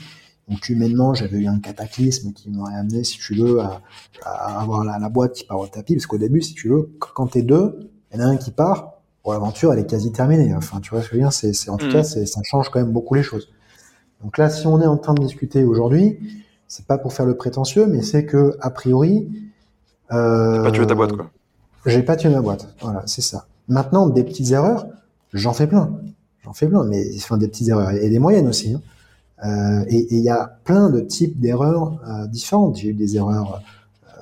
donc 0.48 0.68
humainement, 0.70 1.14
j'avais 1.14 1.38
eu 1.38 1.48
un 1.48 1.60
cataclysme 1.60 2.32
qui 2.34 2.50
m'aurait 2.50 2.76
amené, 2.76 3.04
si 3.04 3.20
tu 3.20 3.36
veux, 3.36 3.60
à, 3.60 3.82
à 4.24 4.62
avoir 4.62 4.84
la, 4.84 4.98
la, 4.98 5.10
boîte 5.10 5.34
qui 5.34 5.44
part 5.44 5.60
au 5.60 5.68
tapis, 5.68 5.96
parce 5.96 6.08
qu'au 6.08 6.18
début, 6.18 6.42
si 6.42 6.54
tu 6.54 6.70
veux, 6.70 6.90
quand 7.00 7.28
t'es 7.28 7.44
deux, 7.44 7.92
il 8.12 8.20
y 8.20 8.24
en 8.24 8.28
a 8.28 8.30
un 8.30 8.38
qui 8.38 8.52
part, 8.52 8.94
bon, 9.24 9.32
l'aventure, 9.32 9.74
elle 9.74 9.80
est 9.80 9.90
quasi 9.90 10.12
terminée. 10.12 10.56
Enfin, 10.56 10.80
tu 10.80 10.90
vois 10.92 11.02
ce 11.02 11.10
que 11.10 11.12
je 11.12 11.18
veux 11.18 11.24
dire 11.24 11.34
C'est, 11.34 11.70
en 11.70 11.78
tout 11.78 11.88
mmh. 11.88 11.92
cas, 11.92 12.04
ça 12.04 12.42
change 12.44 12.70
quand 12.70 12.80
même 12.80 12.92
beaucoup 12.92 13.14
les 13.14 13.24
choses. 13.24 13.50
Donc 14.24 14.38
là, 14.38 14.50
si 14.50 14.66
on 14.66 14.82
est 14.82 14.88
en 14.88 14.98
train 14.98 15.14
de 15.14 15.22
discuter 15.22 15.64
aujourd'hui, 15.64 16.18
c'est 16.70 16.86
pas 16.86 16.98
pour 16.98 17.12
faire 17.12 17.26
le 17.26 17.36
prétentieux, 17.36 17.88
mais 17.88 18.02
c'est 18.02 18.26
que 18.26 18.56
a 18.62 18.70
priori, 18.70 19.28
euh, 20.14 20.56
j'ai 20.56 20.64
pas 20.64 20.72
tué 20.72 20.88
ta 20.88 20.96
boîte 20.96 21.12
quoi. 21.14 21.32
J'ai 21.86 22.04
pas 22.04 22.16
tué 22.16 22.30
ma 22.30 22.42
boîte. 22.42 22.74
Voilà, 22.82 23.04
c'est 23.06 23.22
ça. 23.22 23.48
Maintenant, 23.68 24.08
des 24.08 24.24
petites 24.24 24.52
erreurs, 24.52 24.88
j'en 25.34 25.54
fais 25.54 25.68
plein. 25.68 26.00
J'en 26.44 26.54
fais 26.54 26.68
plein, 26.68 26.84
mais 26.84 27.06
enfin 27.18 27.38
des 27.38 27.48
petites 27.48 27.70
erreurs 27.70 27.92
et 27.92 28.10
des 28.10 28.20
moyennes 28.20 28.48
aussi. 28.48 28.74
Hein. 28.74 28.82
Euh, 29.46 29.86
et 29.88 30.14
il 30.14 30.22
y 30.22 30.30
a 30.30 30.60
plein 30.64 30.90
de 30.90 31.00
types 31.00 31.40
d'erreurs 31.40 32.00
euh, 32.08 32.28
différentes. 32.28 32.78
J'ai 32.78 32.90
eu 32.90 32.94
des 32.94 33.16
erreurs. 33.16 33.62
Euh, 34.08 34.22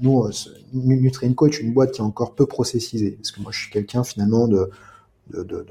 nous, 0.00 0.28
Nutrien 0.72 1.32
Coach, 1.32 1.60
une 1.60 1.72
boîte 1.72 1.92
qui 1.92 2.00
est 2.00 2.04
encore 2.04 2.34
peu 2.34 2.46
processisée, 2.46 3.12
parce 3.12 3.32
que 3.32 3.40
moi, 3.40 3.50
je 3.52 3.60
suis 3.60 3.70
quelqu'un 3.70 4.04
finalement 4.04 4.46
de 4.46 4.70
de, 5.32 5.42
de, 5.42 5.66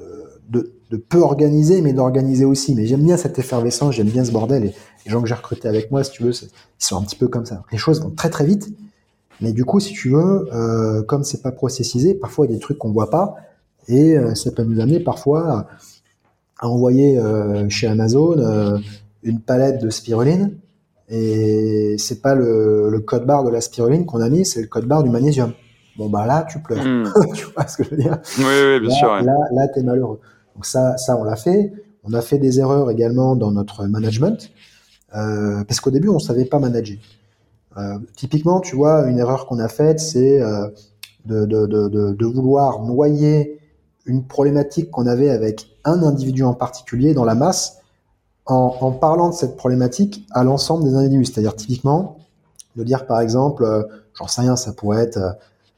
de, 0.49 0.73
peu 0.97 1.19
organiser, 1.19 1.81
mais 1.81 1.93
d'organiser 1.93 2.45
aussi. 2.45 2.75
Mais 2.75 2.85
j'aime 2.85 3.03
bien 3.03 3.17
cette 3.17 3.39
effervescence, 3.39 3.95
j'aime 3.95 4.09
bien 4.09 4.23
ce 4.23 4.31
bordel. 4.31 4.65
Et 4.65 4.73
les 5.05 5.11
gens 5.11 5.21
que 5.21 5.27
j'ai 5.27 5.35
recrutés 5.35 5.67
avec 5.67 5.91
moi, 5.91 6.03
si 6.03 6.11
tu 6.11 6.23
veux, 6.23 6.31
ils 6.31 6.49
sont 6.85 6.97
un 6.97 7.03
petit 7.03 7.15
peu 7.15 7.27
comme 7.27 7.45
ça. 7.45 7.63
Les 7.71 7.77
choses 7.77 8.01
vont 8.01 8.11
très 8.11 8.29
très 8.29 8.45
vite, 8.45 8.69
mais 9.41 9.51
du 9.51 9.65
coup, 9.65 9.79
si 9.79 9.93
tu 9.93 10.09
veux, 10.09 10.47
euh, 10.53 11.03
comme 11.03 11.23
c'est 11.23 11.41
pas 11.41 11.51
processisé, 11.51 12.13
parfois 12.13 12.45
il 12.45 12.49
y 12.49 12.53
a 12.53 12.55
des 12.55 12.61
trucs 12.61 12.77
qu'on 12.77 12.91
voit 12.91 13.09
pas, 13.09 13.35
et 13.87 14.17
euh, 14.17 14.35
ça 14.35 14.51
peut 14.51 14.63
nous 14.63 14.79
amener 14.79 14.99
parfois 14.99 15.67
à, 16.59 16.67
envoyer 16.67 17.17
euh, 17.17 17.67
chez 17.67 17.87
Amazon 17.87 18.81
une 19.23 19.39
palette 19.41 19.81
de 19.81 19.89
spiruline, 19.89 20.57
et 21.09 21.95
c'est 21.97 22.21
pas 22.21 22.35
le, 22.35 22.89
le, 22.89 22.99
code 23.01 23.25
barre 23.25 23.43
de 23.43 23.49
la 23.49 23.59
spiruline 23.59 24.05
qu'on 24.05 24.21
a 24.21 24.29
mis, 24.29 24.45
c'est 24.45 24.61
le 24.61 24.67
code 24.67 24.85
barre 24.85 25.03
du 25.03 25.09
magnésium. 25.09 25.53
Bon 25.97 26.09
bah 26.09 26.25
là, 26.25 26.45
tu 26.49 26.59
pleures. 26.59 26.83
Hmm. 26.83 27.11
tu 27.35 27.45
vois 27.53 27.67
ce 27.67 27.77
que 27.77 27.83
je 27.83 27.89
veux 27.91 27.97
dire? 27.97 28.17
Oui, 28.39 28.45
oui 28.45 28.79
bien 28.79 28.89
là, 28.89 28.95
sûr. 28.95 29.15
Là, 29.21 29.35
là 29.51 29.67
t'es 29.67 29.83
malheureux. 29.83 30.19
Donc 30.55 30.65
ça, 30.65 30.97
ça, 30.97 31.17
on 31.17 31.23
l'a 31.23 31.35
fait. 31.35 31.73
On 32.03 32.13
a 32.13 32.21
fait 32.21 32.37
des 32.37 32.59
erreurs 32.59 32.91
également 32.91 33.35
dans 33.35 33.51
notre 33.51 33.85
management, 33.85 34.51
euh, 35.15 35.63
parce 35.63 35.79
qu'au 35.79 35.91
début, 35.91 36.09
on 36.09 36.19
savait 36.19 36.45
pas 36.45 36.59
manager. 36.59 36.97
Euh, 37.77 37.97
typiquement, 38.15 38.59
tu 38.59 38.75
vois, 38.75 39.07
une 39.07 39.19
erreur 39.19 39.45
qu'on 39.47 39.59
a 39.59 39.69
faite, 39.69 39.99
c'est 39.99 40.41
euh, 40.41 40.67
de, 41.25 42.25
vouloir 42.25 42.83
noyer 42.83 43.59
une 44.05 44.25
problématique 44.25 44.91
qu'on 44.91 45.07
avait 45.07 45.29
avec 45.29 45.67
un 45.85 46.03
individu 46.03 46.43
en 46.43 46.53
particulier 46.53 47.13
dans 47.13 47.23
la 47.23 47.35
masse, 47.35 47.79
en, 48.45 48.75
en 48.81 48.91
parlant 48.91 49.29
de 49.29 49.33
cette 49.33 49.55
problématique 49.55 50.27
à 50.31 50.43
l'ensemble 50.43 50.83
des 50.83 50.95
individus. 50.95 51.25
C'est-à-dire 51.25 51.55
typiquement 51.55 52.17
de 52.75 52.83
dire 52.83 53.05
par 53.05 53.21
exemple, 53.21 53.65
j'en 54.17 54.27
sais 54.27 54.41
rien, 54.41 54.57
ça 54.57 54.73
pourrait 54.73 55.03
être 55.03 55.37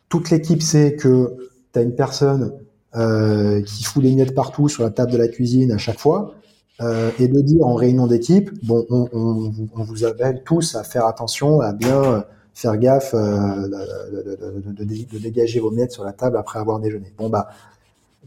toute 0.09 0.29
l'équipe 0.29 0.61
sait 0.61 0.95
que 0.95 1.49
tu 1.73 1.79
as 1.79 1.81
une 1.81 1.95
personne 1.95 2.53
euh, 2.95 3.61
qui 3.61 3.83
fout 3.83 4.01
les 4.01 4.13
miettes 4.13 4.33
partout 4.33 4.69
sur 4.69 4.83
la 4.83 4.89
table 4.89 5.11
de 5.11 5.17
la 5.17 5.27
cuisine 5.27 5.73
à 5.73 5.77
chaque 5.77 5.99
fois, 5.99 6.33
euh, 6.81 7.11
et 7.19 7.27
de 7.27 7.41
dire 7.41 7.67
en 7.67 7.73
réunion 7.73 8.07
d'équipe, 8.07 8.49
bon, 8.65 8.85
on, 8.89 9.09
on, 9.11 9.51
on, 9.75 9.83
vous 9.83 10.05
appelle 10.05 10.43
tous 10.45 10.75
à 10.75 10.83
faire 10.83 11.05
attention, 11.05 11.59
à 11.59 11.73
bien 11.73 12.23
faire 12.53 12.77
gaffe 12.77 13.13
euh, 13.13 13.67
de, 13.67 14.83
de, 14.83 14.85
de, 14.85 15.17
dégager 15.17 15.59
vos 15.59 15.71
miettes 15.71 15.91
sur 15.91 16.05
la 16.05 16.13
table 16.13 16.37
après 16.37 16.57
avoir 16.59 16.79
déjeuné. 16.79 17.13
Bon 17.17 17.27
bah, 17.27 17.49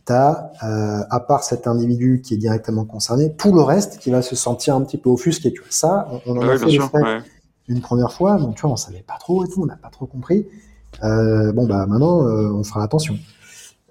t'as, 0.04 0.50
à 0.60 1.20
part 1.20 1.44
cet 1.44 1.66
individu 1.66 2.20
qui 2.22 2.34
est 2.34 2.38
directement 2.38 2.84
concerné, 2.84 3.34
tout 3.38 3.54
le 3.54 3.62
reste 3.62 3.98
qui 3.98 4.10
va 4.10 4.20
se 4.20 4.36
sentir 4.36 4.74
un 4.74 4.82
petit 4.82 4.98
peu 4.98 5.08
offusqué. 5.08 5.50
Tu 5.50 5.60
vois, 5.60 5.68
ça, 5.70 6.08
on, 6.26 6.36
en 6.36 6.46
a 6.46 6.58
fait 6.58 6.68
sûr, 6.68 6.90
une 7.68 7.80
première 7.80 8.12
fois, 8.12 8.36
donc 8.36 8.56
tu 8.56 8.62
vois, 8.62 8.72
on 8.72 8.76
savait 8.76 9.04
pas 9.06 9.16
trop 9.18 9.46
et 9.46 9.48
tout, 9.48 9.62
on 9.62 9.66
n'a 9.66 9.76
pas 9.76 9.90
trop 9.90 10.04
compris. 10.04 10.46
Bon 11.02 11.66
bah 11.66 11.86
maintenant 11.86 12.20
on 12.20 12.64
fera 12.64 12.82
attention. 12.82 13.16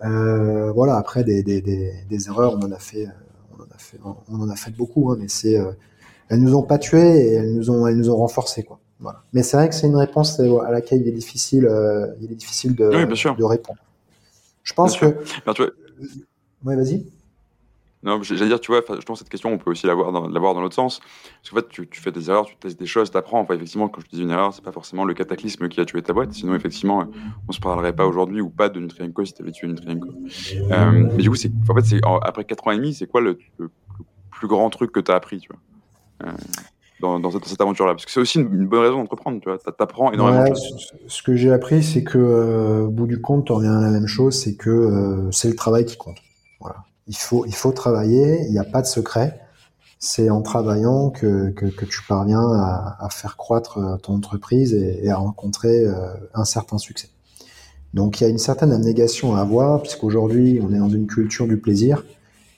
Euh, 0.03 0.71
voilà 0.73 0.95
après 0.97 1.23
des, 1.23 1.41
des, 1.41 1.59
des, 1.61 1.91
des, 2.07 2.27
erreurs 2.27 2.53
on 2.53 2.63
en 2.67 2.71
a 2.71 2.77
fait 2.77 3.07
on 3.57 3.63
en 3.63 3.65
a 3.65 3.77
fait 3.79 3.97
on 4.03 4.41
en 4.41 4.49
a 4.49 4.55
fait 4.55 4.69
beaucoup 4.69 5.09
hein, 5.09 5.17
mais 5.19 5.27
c'est 5.27 5.59
elles 6.29 6.39
nous 6.39 6.53
ont 6.53 6.61
pas 6.61 6.77
tués 6.77 7.17
et 7.17 7.33
elles 7.33 7.55
nous 7.55 7.71
ont 7.71 7.87
elles 7.87 7.97
nous 7.97 8.11
ont 8.11 8.17
renforcés 8.17 8.63
quoi. 8.63 8.79
Voilà. 8.99 9.23
Mais 9.33 9.41
c'est 9.41 9.57
vrai 9.57 9.69
que 9.69 9.75
c'est 9.75 9.87
une 9.87 9.95
réponse 9.95 10.39
à 10.39 10.71
laquelle 10.71 11.01
il 11.01 11.07
est 11.07 11.11
difficile 11.11 11.67
il 12.21 12.31
est 12.31 12.35
difficile 12.35 12.75
de, 12.75 12.89
de 12.89 13.43
répondre. 13.43 13.79
Je 14.63 14.73
pense 14.73 14.97
que. 14.97 15.05
Ouais, 16.65 16.75
vas-y. 16.75 17.05
Non, 18.03 18.21
j'allais 18.21 18.47
dire, 18.47 18.59
tu 18.59 18.71
vois, 18.71 18.81
je 18.87 19.03
pense 19.05 19.19
que 19.19 19.25
cette 19.25 19.29
question, 19.29 19.51
on 19.51 19.57
peut 19.57 19.71
aussi 19.71 19.87
l'avoir 19.87 20.11
dans, 20.11 20.27
l'avoir 20.27 20.53
dans 20.53 20.61
l'autre 20.61 20.75
sens. 20.75 20.99
Parce 21.41 21.49
qu'en 21.49 21.55
fait, 21.57 21.69
tu, 21.69 21.87
tu, 21.87 21.99
fais 21.99 22.11
des 22.11 22.29
erreurs, 22.29 22.45
tu 22.45 22.55
testes 22.55 22.79
des 22.79 22.85
choses, 22.85 23.09
tu 23.09 23.17
apprends. 23.17 23.39
Enfin, 23.39 23.55
effectivement, 23.55 23.89
quand 23.89 24.01
je 24.01 24.15
dis 24.15 24.21
une 24.21 24.29
erreur, 24.29 24.53
c'est 24.53 24.63
pas 24.63 24.71
forcément 24.71 25.03
le 25.03 25.13
cataclysme 25.15 25.67
qui 25.67 25.81
a 25.81 25.85
tué 25.85 26.01
ta 26.03 26.13
boîte. 26.13 26.31
Sinon, 26.33 26.53
effectivement, 26.53 27.07
on 27.47 27.51
se 27.51 27.59
parlerait 27.59 27.93
pas 27.93 28.05
aujourd'hui 28.05 28.39
ou 28.39 28.49
pas 28.49 28.69
de 28.69 28.79
Nutrienco 28.79 29.25
si 29.25 29.33
tu 29.33 29.41
avais 29.41 29.51
tué 29.51 29.67
Nutrienco. 29.67 30.09
Euh, 30.09 31.09
mais 31.15 31.23
du 31.23 31.29
coup, 31.29 31.35
c'est, 31.35 31.51
en 31.67 31.73
fait, 31.73 31.85
c'est, 31.85 32.01
après 32.21 32.45
4 32.45 32.67
ans 32.67 32.71
et 32.71 32.77
demi, 32.77 32.93
c'est 32.93 33.07
quoi 33.07 33.19
le, 33.19 33.39
plus 34.31 34.47
grand 34.47 34.69
truc 34.69 34.91
que 34.91 34.99
tu 34.99 35.11
as 35.11 35.15
appris, 35.15 35.39
tu 35.39 35.49
vois? 35.49 36.29
Euh, 36.29 36.37
dans, 36.99 37.19
dans, 37.19 37.31
cette, 37.31 37.61
aventure-là 37.61 37.93
Parce 37.93 38.05
que 38.05 38.11
c'est 38.11 38.19
aussi 38.19 38.39
une, 38.39 38.67
bonne 38.67 38.81
raison 38.81 38.97
d'entreprendre, 38.97 39.39
tu 39.41 39.49
vois. 39.49 39.57
T'apprends 39.59 40.11
énormément 40.11 40.43
de 40.43 40.55
choses. 40.55 40.91
Ce 41.07 41.21
que 41.21 41.35
j'ai 41.35 41.51
appris, 41.51 41.83
c'est 41.83 42.03
que, 42.03 42.17
euh, 42.17 42.85
au 42.85 42.89
bout 42.89 43.07
du 43.07 43.21
compte, 43.21 43.45
tu 43.45 43.51
reviens 43.51 43.77
à 43.77 43.81
la 43.81 43.89
même 43.89 44.07
chose, 44.07 44.35
c'est 44.35 44.55
que 44.55 44.69
euh, 44.69 45.31
c'est 45.31 45.49
le 45.49 45.55
travail 45.55 45.85
qui 45.85 45.97
compte. 45.97 46.17
Il 47.07 47.15
faut, 47.15 47.45
il 47.45 47.55
faut 47.55 47.71
travailler, 47.71 48.43
il 48.45 48.51
n'y 48.51 48.59
a 48.59 48.63
pas 48.63 48.81
de 48.81 48.87
secret. 48.87 49.39
C'est 49.99 50.29
en 50.29 50.41
travaillant 50.41 51.09
que, 51.09 51.49
que, 51.49 51.65
que 51.65 51.85
tu 51.85 52.01
parviens 52.07 52.51
à, 52.51 52.97
à, 52.99 53.09
faire 53.09 53.35
croître 53.35 53.79
euh, 53.79 53.97
ton 53.97 54.13
entreprise 54.13 54.73
et, 54.73 55.09
à 55.09 55.17
rencontrer 55.17 55.85
euh, 55.85 56.13
un 56.35 56.45
certain 56.45 56.77
succès. 56.77 57.09
Donc 57.93 58.19
il 58.19 58.25
y 58.25 58.27
a 58.27 58.29
une 58.29 58.37
certaine 58.37 58.71
abnégation 58.71 59.35
à 59.35 59.41
avoir, 59.41 59.81
puisqu'aujourd'hui 59.81 60.59
on 60.61 60.71
est 60.71 60.77
dans 60.77 60.89
une 60.89 61.07
culture 61.07 61.47
du 61.47 61.57
plaisir 61.57 62.05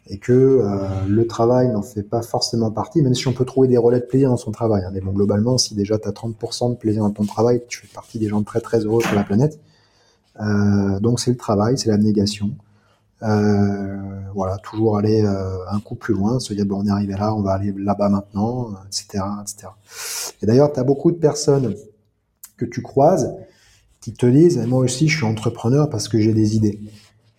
et 0.07 0.17
que 0.17 0.33
euh, 0.33 0.87
le 1.07 1.27
travail 1.27 1.69
n'en 1.69 1.83
fait 1.83 2.03
pas 2.03 2.23
forcément 2.23 2.71
partie, 2.71 3.01
même 3.01 3.13
si 3.13 3.27
on 3.27 3.33
peut 3.33 3.45
trouver 3.45 3.67
des 3.67 3.77
relais 3.77 3.99
de 3.99 4.05
plaisir 4.05 4.29
dans 4.29 4.37
son 4.37 4.51
travail. 4.51 4.83
Hein. 4.83 4.89
Mais 4.91 4.99
bon, 4.99 5.11
globalement, 5.11 5.57
si 5.57 5.75
déjà 5.75 5.97
tu 5.97 6.09
as 6.09 6.11
30% 6.11 6.71
de 6.71 6.75
plaisir 6.75 7.03
dans 7.03 7.11
ton 7.11 7.25
travail, 7.25 7.61
tu 7.69 7.81
fais 7.81 7.93
partie 7.93 8.19
des 8.19 8.27
gens 8.27 8.41
très 8.43 8.59
très 8.59 8.79
heureux 8.79 9.01
sur 9.01 9.15
la 9.15 9.23
planète. 9.23 9.59
Donc 11.01 11.19
c'est 11.19 11.31
le 11.31 11.37
travail, 11.37 11.77
c'est 11.77 11.89
l'abnégation. 11.89 12.51
Euh, 13.21 13.97
voilà, 14.33 14.57
toujours 14.57 14.97
aller 14.97 15.23
euh, 15.23 15.57
un 15.69 15.79
coup 15.79 15.95
plus 15.95 16.13
loin, 16.13 16.39
se 16.39 16.53
dire 16.53 16.65
bon, 16.65 16.81
on 16.83 16.85
est 16.85 16.91
arrivé 16.91 17.13
là, 17.13 17.35
on 17.35 17.41
va 17.41 17.53
aller 17.53 17.73
là-bas 17.77 18.09
maintenant, 18.09 18.71
etc., 18.87 19.23
etc. 19.41 19.67
Et 20.41 20.45
d'ailleurs, 20.45 20.71
tu 20.71 20.79
as 20.79 20.83
beaucoup 20.83 21.11
de 21.11 21.17
personnes 21.17 21.75
que 22.57 22.65
tu 22.65 22.81
croises 22.81 23.33
qui 24.01 24.13
te 24.13 24.25
disent 24.25 24.57
moi 24.67 24.79
aussi 24.79 25.07
je 25.07 25.17
suis 25.17 25.25
entrepreneur 25.25 25.89
parce 25.89 26.07
que 26.07 26.19
j'ai 26.19 26.33
des 26.33 26.55
idées. 26.55 26.79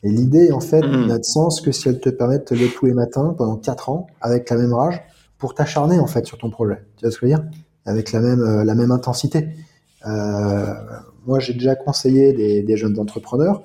Et 0.02 0.10
l'idée 0.10 0.50
en 0.52 0.60
fait 0.60 0.82
mmh. 0.82 1.06
n'a 1.06 1.18
de 1.18 1.24
sens 1.24 1.60
que 1.60 1.72
si 1.72 1.88
elle 1.88 2.00
te 2.00 2.08
permet 2.08 2.38
de 2.38 2.44
te 2.44 2.54
lever 2.54 2.70
tous 2.70 2.86
les 2.86 2.94
matins 2.94 3.34
pendant 3.36 3.56
quatre 3.56 3.90
ans 3.90 4.06
avec 4.20 4.48
la 4.50 4.56
même 4.56 4.72
rage 4.72 5.00
pour 5.38 5.54
t'acharner 5.54 5.98
en 5.98 6.06
fait 6.06 6.26
sur 6.26 6.38
ton 6.38 6.50
projet. 6.50 6.82
Tu 6.96 7.04
vois 7.04 7.10
ce 7.10 7.18
que 7.18 7.26
je 7.26 7.32
veux 7.32 7.38
dire? 7.38 7.50
Avec 7.86 8.12
la 8.12 8.20
même 8.20 8.40
euh, 8.40 8.64
la 8.64 8.74
même 8.74 8.90
intensité. 8.90 9.48
Euh, 10.06 10.74
moi 11.26 11.38
j'ai 11.38 11.54
déjà 11.54 11.76
conseillé 11.76 12.32
des, 12.32 12.62
des 12.62 12.76
jeunes 12.76 12.98
entrepreneurs 12.98 13.62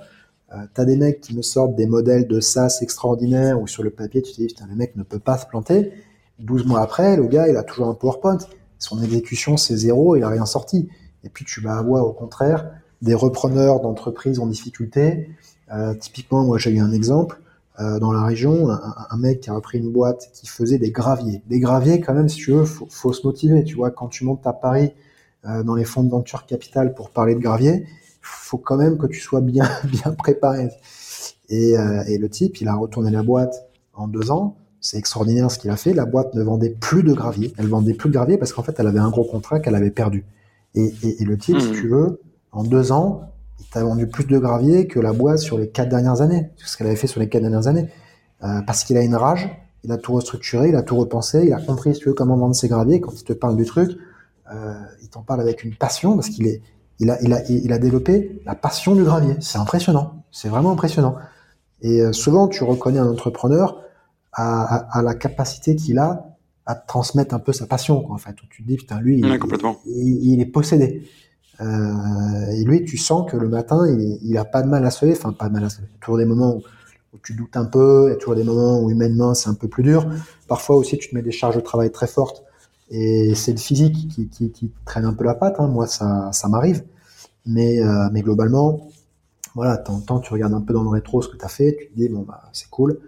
t'as 0.74 0.86
des 0.86 0.96
mecs 0.96 1.22
qui 1.22 1.36
me 1.36 1.42
sortent 1.42 1.76
des 1.76 1.88
modèles 1.88 2.28
de 2.28 2.40
SaaS 2.40 2.80
extraordinaires 2.82 3.62
où 3.62 3.68
sur 3.68 3.84
le 3.84 3.90
papier 3.90 4.22
tu 4.22 4.32
te 4.32 4.38
dis 4.38 4.48
putain 4.48 4.68
le 4.68 4.76
mec 4.76 4.96
ne 4.96 5.04
peut 5.04 5.20
pas 5.20 5.38
se 5.38 5.46
planter. 5.46 5.92
12 6.40 6.66
mois 6.66 6.82
après, 6.82 7.16
le 7.18 7.28
gars 7.28 7.48
il 7.48 7.58
a 7.58 7.64
toujours 7.64 7.88
un 7.88 7.94
PowerPoint. 7.94 8.38
Son 8.80 9.02
exécution 9.02 9.58
c'est 9.58 9.76
zéro, 9.76 10.16
il 10.16 10.24
a 10.24 10.30
rien 10.30 10.46
sorti. 10.46 10.90
Et 11.24 11.30
puis 11.30 11.46
tu 11.46 11.62
vas 11.62 11.78
avoir 11.78 12.06
au 12.06 12.14
contraire 12.14 12.70
des 13.02 13.14
repreneurs 13.14 13.82
d'entreprises 13.82 14.40
en 14.40 14.48
difficulté. 14.48 15.30
Euh, 15.74 15.94
typiquement, 15.96 16.44
moi 16.44 16.58
j'ai 16.58 16.72
eu 16.72 16.80
un 16.80 16.92
exemple 16.92 17.42
euh, 17.80 18.00
dans 18.00 18.12
la 18.12 18.24
région, 18.24 18.70
un, 18.70 19.18
mec 19.18 19.42
qui 19.42 19.50
a 19.50 19.54
repris 19.54 19.80
une 19.80 19.92
boîte 19.92 20.30
qui 20.34 20.48
faisait 20.48 20.78
des 20.78 20.92
graviers. 20.92 21.42
Des 21.48 21.60
graviers 21.60 22.00
quand 22.00 22.14
même, 22.14 22.30
si 22.30 22.38
tu 22.38 22.52
veux, 22.52 22.66
faut, 22.66 22.88
faut 22.90 23.12
se 23.12 23.26
motiver. 23.28 23.64
Tu 23.64 23.76
vois, 23.76 23.92
quand 23.92 24.08
tu 24.08 24.24
montes 24.24 24.48
à 24.48 24.54
Paris 24.54 24.94
euh, 25.46 25.64
dans 25.64 25.76
les 25.76 25.84
fonds 25.84 26.04
de 26.04 26.10
venture 26.10 26.46
capital 26.46 26.94
pour 26.94 27.10
parler 27.10 27.36
de 27.36 27.40
gravier, 27.40 27.86
faut 28.26 28.58
quand 28.58 28.78
même 28.78 28.98
que 28.98 29.08
tu 29.08 29.20
sois 29.20 29.42
bien, 29.42 29.70
bien 29.86 30.12
préparé. 30.12 30.70
Et, 31.50 31.78
euh, 31.78 32.04
et, 32.08 32.18
le 32.18 32.30
type, 32.30 32.60
il 32.62 32.68
a 32.68 32.76
retourné 32.76 33.12
la 33.12 33.24
boîte 33.24 33.68
en 33.94 34.08
deux 34.08 34.32
ans. 34.32 34.58
C'est 34.82 34.98
extraordinaire 34.98 35.50
ce 35.50 35.60
qu'il 35.60 35.70
a 35.70 35.78
fait. 35.78 35.94
La 35.94 36.06
boîte 36.06 36.34
ne 36.34 36.44
vendait 36.44 36.70
plus 36.70 37.04
de 37.04 37.14
gravier. 37.14 37.54
Elle 37.58 37.68
vendait 37.68 37.94
plus 37.94 38.10
de 38.10 38.14
gravier 38.14 38.38
parce 38.38 38.54
qu'en 38.54 38.64
fait, 38.64 38.76
elle 38.80 38.88
avait 38.88 39.00
un 39.00 39.10
gros 39.10 39.24
contrat 39.24 39.60
qu'elle 39.60 39.76
avait 39.76 39.92
perdu. 39.92 40.26
Et, 40.74 40.94
et, 41.04 41.22
et 41.22 41.26
le 41.26 41.38
type, 41.38 41.60
si 41.60 41.70
mmh. 41.70 41.74
tu 41.74 41.88
veux, 41.88 42.22
en 42.52 42.64
deux 42.64 42.92
ans, 42.92 43.32
il 43.60 43.66
t'a 43.68 43.84
vendu 43.84 44.08
plus 44.08 44.26
de 44.26 44.38
gravier 44.38 44.88
que 44.88 45.00
la 45.00 45.14
boîte 45.14 45.40
sur 45.40 45.58
les 45.58 45.70
quatre 45.70 45.90
dernières 45.90 46.22
années. 46.22 46.50
Ce 46.58 46.78
qu'elle 46.78 46.88
avait 46.88 46.96
fait 46.96 47.08
sur 47.08 47.20
les 47.20 47.30
quatre 47.30 47.42
dernières 47.42 47.68
années. 47.68 47.88
Euh, 48.44 48.62
parce 48.66 48.84
qu'il 48.84 48.98
a 48.98 49.02
une 49.02 49.16
rage. 49.16 49.50
Il 49.84 49.92
a 49.92 49.98
tout 49.98 50.14
restructuré, 50.14 50.70
il 50.70 50.76
a 50.76 50.82
tout 50.82 50.98
repensé, 50.98 51.46
il 51.46 51.54
a 51.54 51.62
compris, 51.62 51.94
si 51.94 52.02
tu 52.02 52.10
veux, 52.10 52.16
comment 52.16 52.36
vendre 52.36 52.56
ses 52.56 52.68
graviers. 52.68 53.00
Quand 53.00 53.14
il 53.14 53.24
te 53.24 53.34
parle 53.34 53.56
du 53.56 53.66
truc, 53.66 53.92
euh, 54.52 54.74
il 55.04 55.10
t'en 55.10 55.22
parle 55.22 55.42
avec 55.42 55.64
une 55.64 55.76
passion 55.76 56.16
parce 56.16 56.30
qu'il 56.30 56.48
est, 56.48 56.62
il 57.00 57.10
a, 57.10 57.22
il 57.22 57.34
a, 57.34 57.44
il 57.50 57.74
a 57.74 57.78
développé 57.78 58.42
la 58.46 58.56
passion 58.56 58.96
du 58.96 59.04
gravier. 59.04 59.36
C'est 59.42 59.58
impressionnant. 59.58 60.24
C'est 60.32 60.50
vraiment 60.50 60.72
impressionnant. 60.72 61.16
Et 61.82 62.02
euh, 62.02 62.14
souvent, 62.14 62.48
tu 62.48 62.64
reconnais 62.64 63.00
un 63.00 63.10
entrepreneur 63.10 63.82
à, 64.34 64.98
à, 64.98 65.02
la 65.02 65.14
capacité 65.14 65.76
qu'il 65.76 66.00
a 66.00 66.38
à 66.66 66.76
transmettre 66.76 67.36
un 67.36 67.40
peu 67.40 67.54
sa 67.54 67.68
passion, 67.68 68.02
quoi, 68.02 68.16
en 68.16 68.18
fait. 68.18 68.32
Où 68.42 68.46
tu 68.50 68.64
te 68.64 68.68
dis, 68.68 68.78
putain, 68.78 69.00
lui, 69.00 69.20
il, 69.20 69.26
il, 69.86 70.34
il, 70.34 70.42
est 70.42 70.46
possédé. 70.46 71.08
Euh, 71.62 72.48
et 72.52 72.64
lui, 72.64 72.84
tu 72.86 72.98
sens 72.98 73.30
que 73.30 73.38
le 73.38 73.50
matin, 73.50 73.86
il, 73.88 74.20
il 74.24 74.38
a 74.38 74.46
pas 74.46 74.62
de 74.62 74.68
mal 74.68 74.86
à 74.86 74.90
se 74.90 75.06
lever. 75.06 75.18
Enfin, 75.18 75.34
pas 75.34 75.48
de 75.48 75.54
mal 75.54 75.66
à 75.66 75.70
se 75.70 75.78
lever. 75.78 75.90
Il 75.92 75.96
y 75.96 75.98
a 75.98 76.00
toujours 76.00 76.18
des 76.18 76.26
moments 76.26 76.56
où, 76.56 76.64
où, 77.14 77.20
tu 77.24 77.34
doutes 77.34 77.56
un 77.58 77.66
peu. 77.66 78.06
Il 78.08 78.12
y 78.12 78.14
a 78.14 78.18
toujours 78.18 78.36
des 78.36 78.44
moments 78.44 78.82
où 78.82 78.90
humainement, 78.90 79.34
c'est 79.34 79.50
un 79.50 79.54
peu 79.54 79.68
plus 79.68 79.84
dur. 79.84 80.10
Parfois 80.48 80.78
aussi, 80.78 80.98
tu 80.98 81.10
te 81.10 81.16
mets 81.16 81.22
des 81.22 81.32
charges 81.32 81.56
de 81.56 81.62
travail 81.62 81.92
très 81.92 82.08
fortes 82.08 82.44
et 82.90 83.34
c'est 83.36 83.52
le 83.52 83.58
physique 83.58 84.08
qui, 84.10 84.30
qui, 84.30 84.72
traîne 84.86 85.06
un 85.06 85.14
peu 85.14 85.24
la 85.24 85.34
patte. 85.34 85.56
Hein. 85.60 85.68
Moi, 85.68 85.88
ça, 85.88 86.32
ça 86.32 86.48
m'arrive. 86.48 86.84
Mais, 87.46 87.80
euh, 87.80 88.10
mais 88.12 88.22
globalement, 88.22 88.90
voilà, 89.54 89.78
temps, 89.78 90.20
tu 90.20 90.34
regardes 90.34 90.54
un 90.54 90.62
peu 90.62 90.74
dans 90.74 90.84
le 90.84 90.90
rétro 90.90 91.22
ce 91.22 91.30
que 91.30 91.38
tu 91.38 91.46
as 91.46 91.50
fait, 91.50 91.76
tu 91.80 91.88
te 91.88 91.96
dis, 91.96 92.10
bon, 92.10 92.22
bah, 92.22 92.42
c'est 92.54 92.70
cool, 92.70 93.00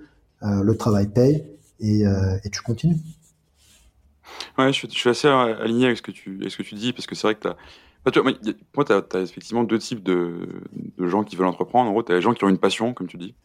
euh, 0.44 0.62
le 0.64 0.78
travail 0.78 1.08
paye, 1.08 1.44
et, 1.80 2.06
euh, 2.06 2.38
et 2.44 2.50
tu 2.50 2.62
continues. 2.62 2.98
Ouais, 4.58 4.72
je, 4.72 4.88
suis 4.88 5.10
assez 5.10 5.28
aligné 5.28 5.86
avec 5.86 5.98
ce 5.98 6.02
que 6.02 6.12
tu, 6.12 6.38
avec 6.40 6.52
ce 6.52 6.58
que 6.58 6.64
tu 6.64 6.76
dis, 6.76 6.94
parce 6.94 7.08
que 7.08 7.16
c'est 7.16 7.28
vrai 7.28 7.36
que 7.36 7.42
tu 7.42 7.48
as. 7.48 8.22
moi, 8.76 8.86
tu 8.86 8.94
as, 8.94 9.22
effectivement 9.22 9.64
deux 9.64 9.80
types 9.80 10.04
de, 10.04 10.48
de, 10.98 11.08
gens 11.08 11.24
qui 11.24 11.36
veulent 11.36 11.48
entreprendre. 11.48 11.90
En 11.90 11.94
gros, 11.94 12.04
tu 12.04 12.12
as 12.12 12.16
les 12.16 12.22
gens 12.22 12.34
qui 12.34 12.44
ont 12.44 12.50
une 12.50 12.58
passion, 12.58 12.94
comme 12.94 13.08
tu 13.08 13.18
dis, 13.18 13.36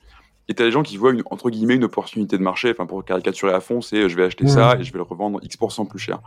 Et 0.49 0.55
t'as 0.55 0.65
des 0.65 0.71
gens 0.71 0.83
qui 0.83 0.97
voient 0.97 1.13
une, 1.13 1.23
entre 1.31 1.51
guillemets 1.51 1.77
une 1.77 1.85
opportunité 1.85 2.37
de 2.37 2.43
marché, 2.43 2.71
enfin 2.71 2.87
pour 2.87 3.05
caricaturer 3.05 3.53
à 3.53 3.61
fond, 3.61 3.81
c'est 3.81 4.09
je 4.09 4.17
vais 4.17 4.25
acheter 4.25 4.47
ça 4.47 4.77
et 4.79 4.85
je 4.85 4.93
vais 4.93 4.99
le 4.99 5.05
revendre 5.05 5.39
X% 5.43 5.87
plus 5.87 5.99
cher. 5.99 6.21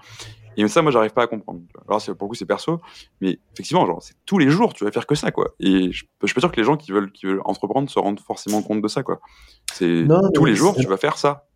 Et 0.57 0.68
ça, 0.68 0.82
moi, 0.82 0.91
j'arrive 0.91 1.11
pas 1.11 1.24
à 1.24 1.28
comprendre. 1.28 1.61
Alors, 1.88 2.01
pour 2.01 2.13
le 2.13 2.30
coup, 2.30 2.34
c'est 2.34 2.45
perso, 2.45 2.80
mais 3.20 3.39
effectivement, 3.53 3.86
genre, 3.86 4.01
c'est 4.01 4.16
tous 4.26 4.38
les 4.38 4.49
jours, 4.49 4.74
tu 4.74 4.86
vas 4.86 4.91
faire 4.91 5.05
que 5.05 5.16
ça, 5.16 5.32
quoi. 5.32 5.53
Et 5.59 5.91
je, 5.91 6.05
je 6.22 6.28
suis 6.28 6.34
pas 6.34 6.39
sûr 6.39 6.51
que 6.51 6.57
les 6.57 6.63
gens 6.63 6.78
qui 6.78 6.91
veulent, 6.91 7.11
qui 7.11 7.26
veulent 7.26 7.41
entreprendre 7.43 7.89
se 7.89 7.99
rendent 7.99 8.20
forcément 8.22 8.61
compte 8.61 8.82
de 8.82 8.88
ça, 8.88 9.03
quoi. 9.03 9.20
C'est 9.74 10.05
tous 10.34 10.45
les 10.45 10.55
jours, 10.55 10.76
tu 10.76 10.88
vas 10.88 10.97
faire 10.97 11.18
ça. 11.18 11.47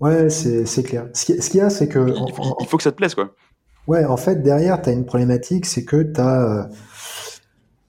Ouais, 0.00 0.30
c'est 0.30 0.82
clair. 0.82 1.08
Ce 1.14 1.24
qu'il 1.24 1.60
y 1.60 1.60
a, 1.60 1.70
c'est 1.70 1.88
que. 1.88 2.14
Il, 2.60 2.66
faut 2.66 2.76
que 2.76 2.82
ça 2.82 2.90
te 2.90 2.96
plaise, 2.96 3.14
quoi. 3.14 3.34
Ouais, 3.86 4.04
en 4.04 4.16
fait, 4.16 4.42
derrière, 4.42 4.82
tu 4.82 4.88
as 4.88 4.92
une 4.92 5.06
problématique, 5.06 5.66
c'est 5.66 5.84
que 5.84 6.02
tu 6.02 6.20
as. 6.20 6.42
Euh, 6.42 6.64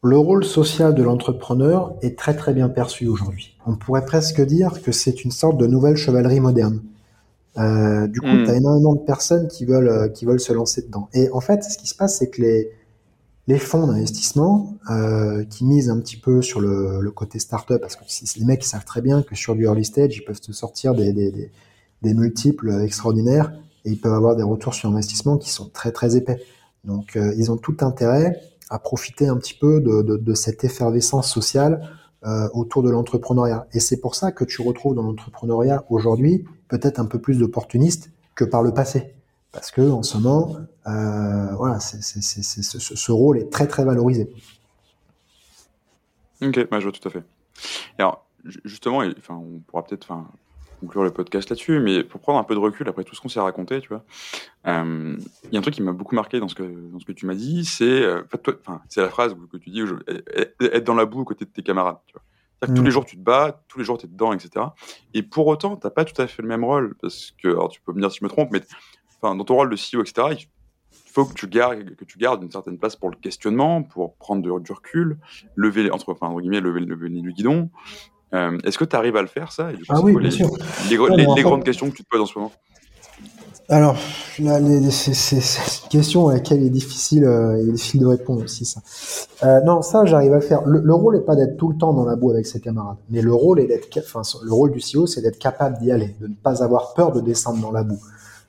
le 0.03 0.17
rôle 0.17 0.43
social 0.43 0.95
de 0.95 1.03
l'entrepreneur 1.03 1.95
est 2.01 2.17
très 2.17 2.35
très 2.35 2.53
bien 2.53 2.69
perçu 2.69 3.07
aujourd'hui. 3.07 3.57
On 3.67 3.75
pourrait 3.75 4.05
presque 4.05 4.41
dire 4.41 4.81
que 4.81 4.91
c'est 4.91 5.23
une 5.23 5.31
sorte 5.31 5.57
de 5.57 5.67
nouvelle 5.67 5.95
chevalerie 5.95 6.39
moderne. 6.39 6.81
Euh, 7.57 8.07
du 8.07 8.19
coup, 8.19 8.27
hmm. 8.27 8.45
tu 8.45 8.49
as 8.49 8.55
énormément 8.55 8.95
de 8.95 9.01
personnes 9.01 9.47
qui 9.47 9.65
veulent, 9.65 9.89
euh, 9.89 10.07
qui 10.07 10.25
veulent 10.25 10.39
se 10.39 10.53
lancer 10.53 10.81
dedans. 10.81 11.09
Et 11.13 11.29
en 11.31 11.41
fait, 11.41 11.63
ce 11.63 11.77
qui 11.77 11.87
se 11.87 11.93
passe, 11.93 12.17
c'est 12.17 12.29
que 12.29 12.41
les, 12.41 12.71
les 13.47 13.59
fonds 13.59 13.85
d'investissement 13.85 14.75
euh, 14.89 15.43
qui 15.43 15.65
misent 15.65 15.89
un 15.89 15.99
petit 15.99 16.17
peu 16.17 16.41
sur 16.41 16.61
le, 16.61 17.01
le 17.01 17.11
côté 17.11 17.37
startup, 17.37 17.79
parce 17.79 17.95
que 17.95 18.03
les 18.39 18.45
mecs 18.45 18.63
ils 18.63 18.69
savent 18.69 18.85
très 18.85 19.01
bien 19.01 19.21
que 19.21 19.35
sur 19.35 19.55
du 19.55 19.65
early 19.65 19.85
stage, 19.85 20.15
ils 20.15 20.23
peuvent 20.23 20.41
te 20.41 20.51
sortir 20.51 20.95
des, 20.95 21.13
des, 21.13 21.31
des, 21.31 21.51
des 22.01 22.13
multiples 22.13 22.71
extraordinaires 22.81 23.53
et 23.85 23.91
ils 23.91 23.99
peuvent 23.99 24.13
avoir 24.13 24.35
des 24.35 24.43
retours 24.43 24.73
sur 24.73 24.89
investissement 24.89 25.37
qui 25.37 25.49
sont 25.49 25.69
très 25.69 25.91
très 25.91 26.15
épais. 26.15 26.41
Donc, 26.85 27.15
euh, 27.15 27.33
ils 27.37 27.51
ont 27.51 27.57
tout 27.57 27.77
intérêt 27.81 28.41
à 28.71 28.79
profiter 28.79 29.27
un 29.27 29.37
petit 29.37 29.53
peu 29.53 29.81
de, 29.81 30.01
de, 30.01 30.33
cette 30.33 30.63
effervescence 30.63 31.31
sociale 31.31 31.89
euh, 32.25 32.47
autour 32.53 32.83
de 32.83 32.89
l'entrepreneuriat. 32.89 33.67
Et 33.73 33.81
c'est 33.81 33.99
pour 33.99 34.15
ça 34.15 34.31
que 34.31 34.45
tu 34.45 34.61
retrouves 34.61 34.95
dans 34.95 35.03
l'entrepreneuriat 35.03 35.83
aujourd'hui 35.89 36.45
peut-être 36.69 36.99
un 36.99 37.05
peu 37.05 37.19
plus 37.19 37.37
d'opportunistes 37.37 38.11
que 38.33 38.45
par 38.45 38.63
le 38.63 38.73
passé. 38.73 39.13
Parce 39.51 39.71
que 39.71 39.81
en 39.81 40.03
ce 40.03 40.17
moment, 40.17 40.55
euh, 40.87 41.53
voilà, 41.55 41.81
c'est, 41.81 42.01
ce, 42.01 42.79
ce, 42.79 43.11
rôle 43.11 43.37
est 43.37 43.51
très 43.51 43.67
très 43.67 43.83
valorisé. 43.83 44.31
Ok, 46.41 46.69
bah, 46.69 46.79
je 46.79 46.85
vois 46.85 46.93
tout 46.93 47.05
à 47.05 47.11
fait. 47.11 47.23
Et 47.99 48.01
alors, 48.01 48.25
justement, 48.63 49.03
enfin, 49.17 49.35
on 49.35 49.59
pourra 49.59 49.83
peut-être 49.83 50.13
conclure 50.81 51.03
le 51.03 51.11
podcast 51.11 51.49
là-dessus, 51.49 51.79
mais 51.79 52.03
pour 52.03 52.19
prendre 52.19 52.39
un 52.39 52.43
peu 52.43 52.55
de 52.55 52.59
recul 52.59 52.89
après 52.89 53.03
tout 53.03 53.15
ce 53.15 53.21
qu'on 53.21 53.29
s'est 53.29 53.39
raconté, 53.39 53.79
tu 53.79 53.89
vois, 53.89 54.03
euh, 54.67 55.15
il 55.45 55.53
y 55.53 55.55
a 55.55 55.59
un 55.59 55.61
truc 55.61 55.75
qui 55.75 55.81
m'a 55.81 55.93
beaucoup 55.93 56.15
marqué 56.15 56.39
dans 56.39 56.47
ce 56.47 56.55
que, 56.55 56.63
dans 56.63 56.99
ce 56.99 57.05
que 57.05 57.11
tu 57.13 57.25
m'as 57.25 57.35
dit, 57.35 57.63
c'est 57.63 57.85
euh, 57.85 58.23
c'est 58.89 59.01
la 59.01 59.09
phrase 59.09 59.35
que 59.51 59.57
tu 59.57 59.69
dis, 59.69 59.81
être 60.59 60.83
dans 60.83 60.95
la 60.95 61.05
boue 61.05 61.21
aux 61.21 61.25
côtés 61.25 61.45
de 61.45 61.51
tes 61.51 61.63
camarades. 61.63 61.97
Tu 62.07 62.13
vois. 62.13 62.23
Tous 62.67 62.81
mm. 62.81 62.85
les 62.85 62.91
jours, 62.91 63.05
tu 63.05 63.15
te 63.15 63.21
bats, 63.21 63.63
tous 63.67 63.79
les 63.79 63.85
jours, 63.85 63.97
tu 63.97 64.05
es 64.05 64.09
dedans, 64.09 64.33
etc. 64.33 64.65
Et 65.13 65.23
pour 65.23 65.47
autant, 65.47 65.77
tu 65.77 65.85
n'as 65.85 65.91
pas 65.91 66.05
tout 66.05 66.19
à 66.21 66.27
fait 66.27 66.41
le 66.41 66.47
même 66.47 66.63
rôle, 66.63 66.95
parce 67.01 67.31
que, 67.41 67.47
alors 67.47 67.69
tu 67.69 67.79
peux 67.81 67.93
me 67.93 68.01
dire 68.01 68.11
si 68.11 68.19
je 68.19 68.25
me 68.25 68.29
trompe, 68.29 68.49
mais 68.51 68.61
enfin, 69.21 69.35
dans 69.35 69.43
ton 69.43 69.55
rôle 69.55 69.69
de 69.69 69.75
CEO, 69.75 70.01
etc., 70.01 70.27
il 70.93 71.11
faut 71.11 71.25
que 71.25 71.33
tu 71.33 71.47
gardes, 71.47 71.95
que 71.95 72.05
tu 72.05 72.17
gardes 72.17 72.43
une 72.43 72.51
certaine 72.51 72.77
place 72.77 72.95
pour 72.95 73.09
le 73.09 73.15
questionnement, 73.17 73.83
pour 73.83 74.15
prendre 74.15 74.41
du 74.41 74.71
recul, 74.71 75.17
lever, 75.55 75.91
entre, 75.91 76.11
enfin, 76.11 76.27
entre 76.27 76.41
guillemets, 76.41 76.61
lever, 76.61 76.81
lever 76.81 77.09
le 77.09 77.15
nez 77.15 77.21
du 77.21 77.33
guidon, 77.33 77.69
euh, 78.33 78.57
Est-ce 78.63 78.77
que 78.77 78.85
tu 78.85 78.95
arrives 78.95 79.15
à 79.15 79.21
le 79.21 79.27
faire, 79.27 79.51
ça? 79.51 79.69
Ah 79.89 80.01
oui, 80.01 80.13
bien 80.13 80.21
les, 80.21 80.31
sûr. 80.31 80.49
Les, 80.89 80.95
grandes 81.43 81.63
questions 81.63 81.89
que 81.89 81.95
tu 81.95 82.03
te 82.03 82.09
poses 82.09 82.21
en 82.21 82.25
ce 82.25 82.37
moment? 82.37 82.51
Alors, 83.69 83.95
c'est 84.35 84.41
une 84.41 84.89
question 85.89 86.27
à 86.27 86.33
laquelle 86.33 86.61
il 86.61 86.67
est 86.67 86.71
difficile, 86.71 87.23
euh, 87.23 87.57
il 87.61 87.69
est 87.69 87.71
difficile 87.71 88.01
de 88.01 88.05
répondre 88.05 88.43
aussi, 88.43 88.65
ça. 88.65 88.81
Euh, 89.43 89.61
non, 89.61 89.81
ça, 89.81 90.03
j'arrive 90.03 90.33
à 90.33 90.35
le 90.35 90.41
faire. 90.41 90.63
Le, 90.65 90.93
rôle 90.93 91.15
n'est 91.15 91.23
pas 91.23 91.37
d'être 91.37 91.55
tout 91.55 91.69
le 91.69 91.77
temps 91.77 91.93
dans 91.93 92.03
la 92.03 92.17
boue 92.17 92.31
avec 92.31 92.45
ses 92.45 92.59
camarades, 92.59 92.97
mais 93.09 93.21
le 93.21 93.33
rôle 93.33 93.61
est 93.61 93.67
d'être, 93.67 93.87
enfin, 93.99 94.23
le 94.43 94.51
rôle 94.51 94.71
du 94.71 94.79
CEO, 94.79 95.07
c'est 95.07 95.21
d'être 95.21 95.39
capable 95.39 95.77
d'y 95.77 95.89
aller, 95.89 96.17
de 96.19 96.27
ne 96.27 96.33
pas 96.33 96.61
avoir 96.63 96.93
peur 96.95 97.13
de 97.13 97.21
descendre 97.21 97.61
dans 97.61 97.71
la 97.71 97.83
boue. 97.83 98.01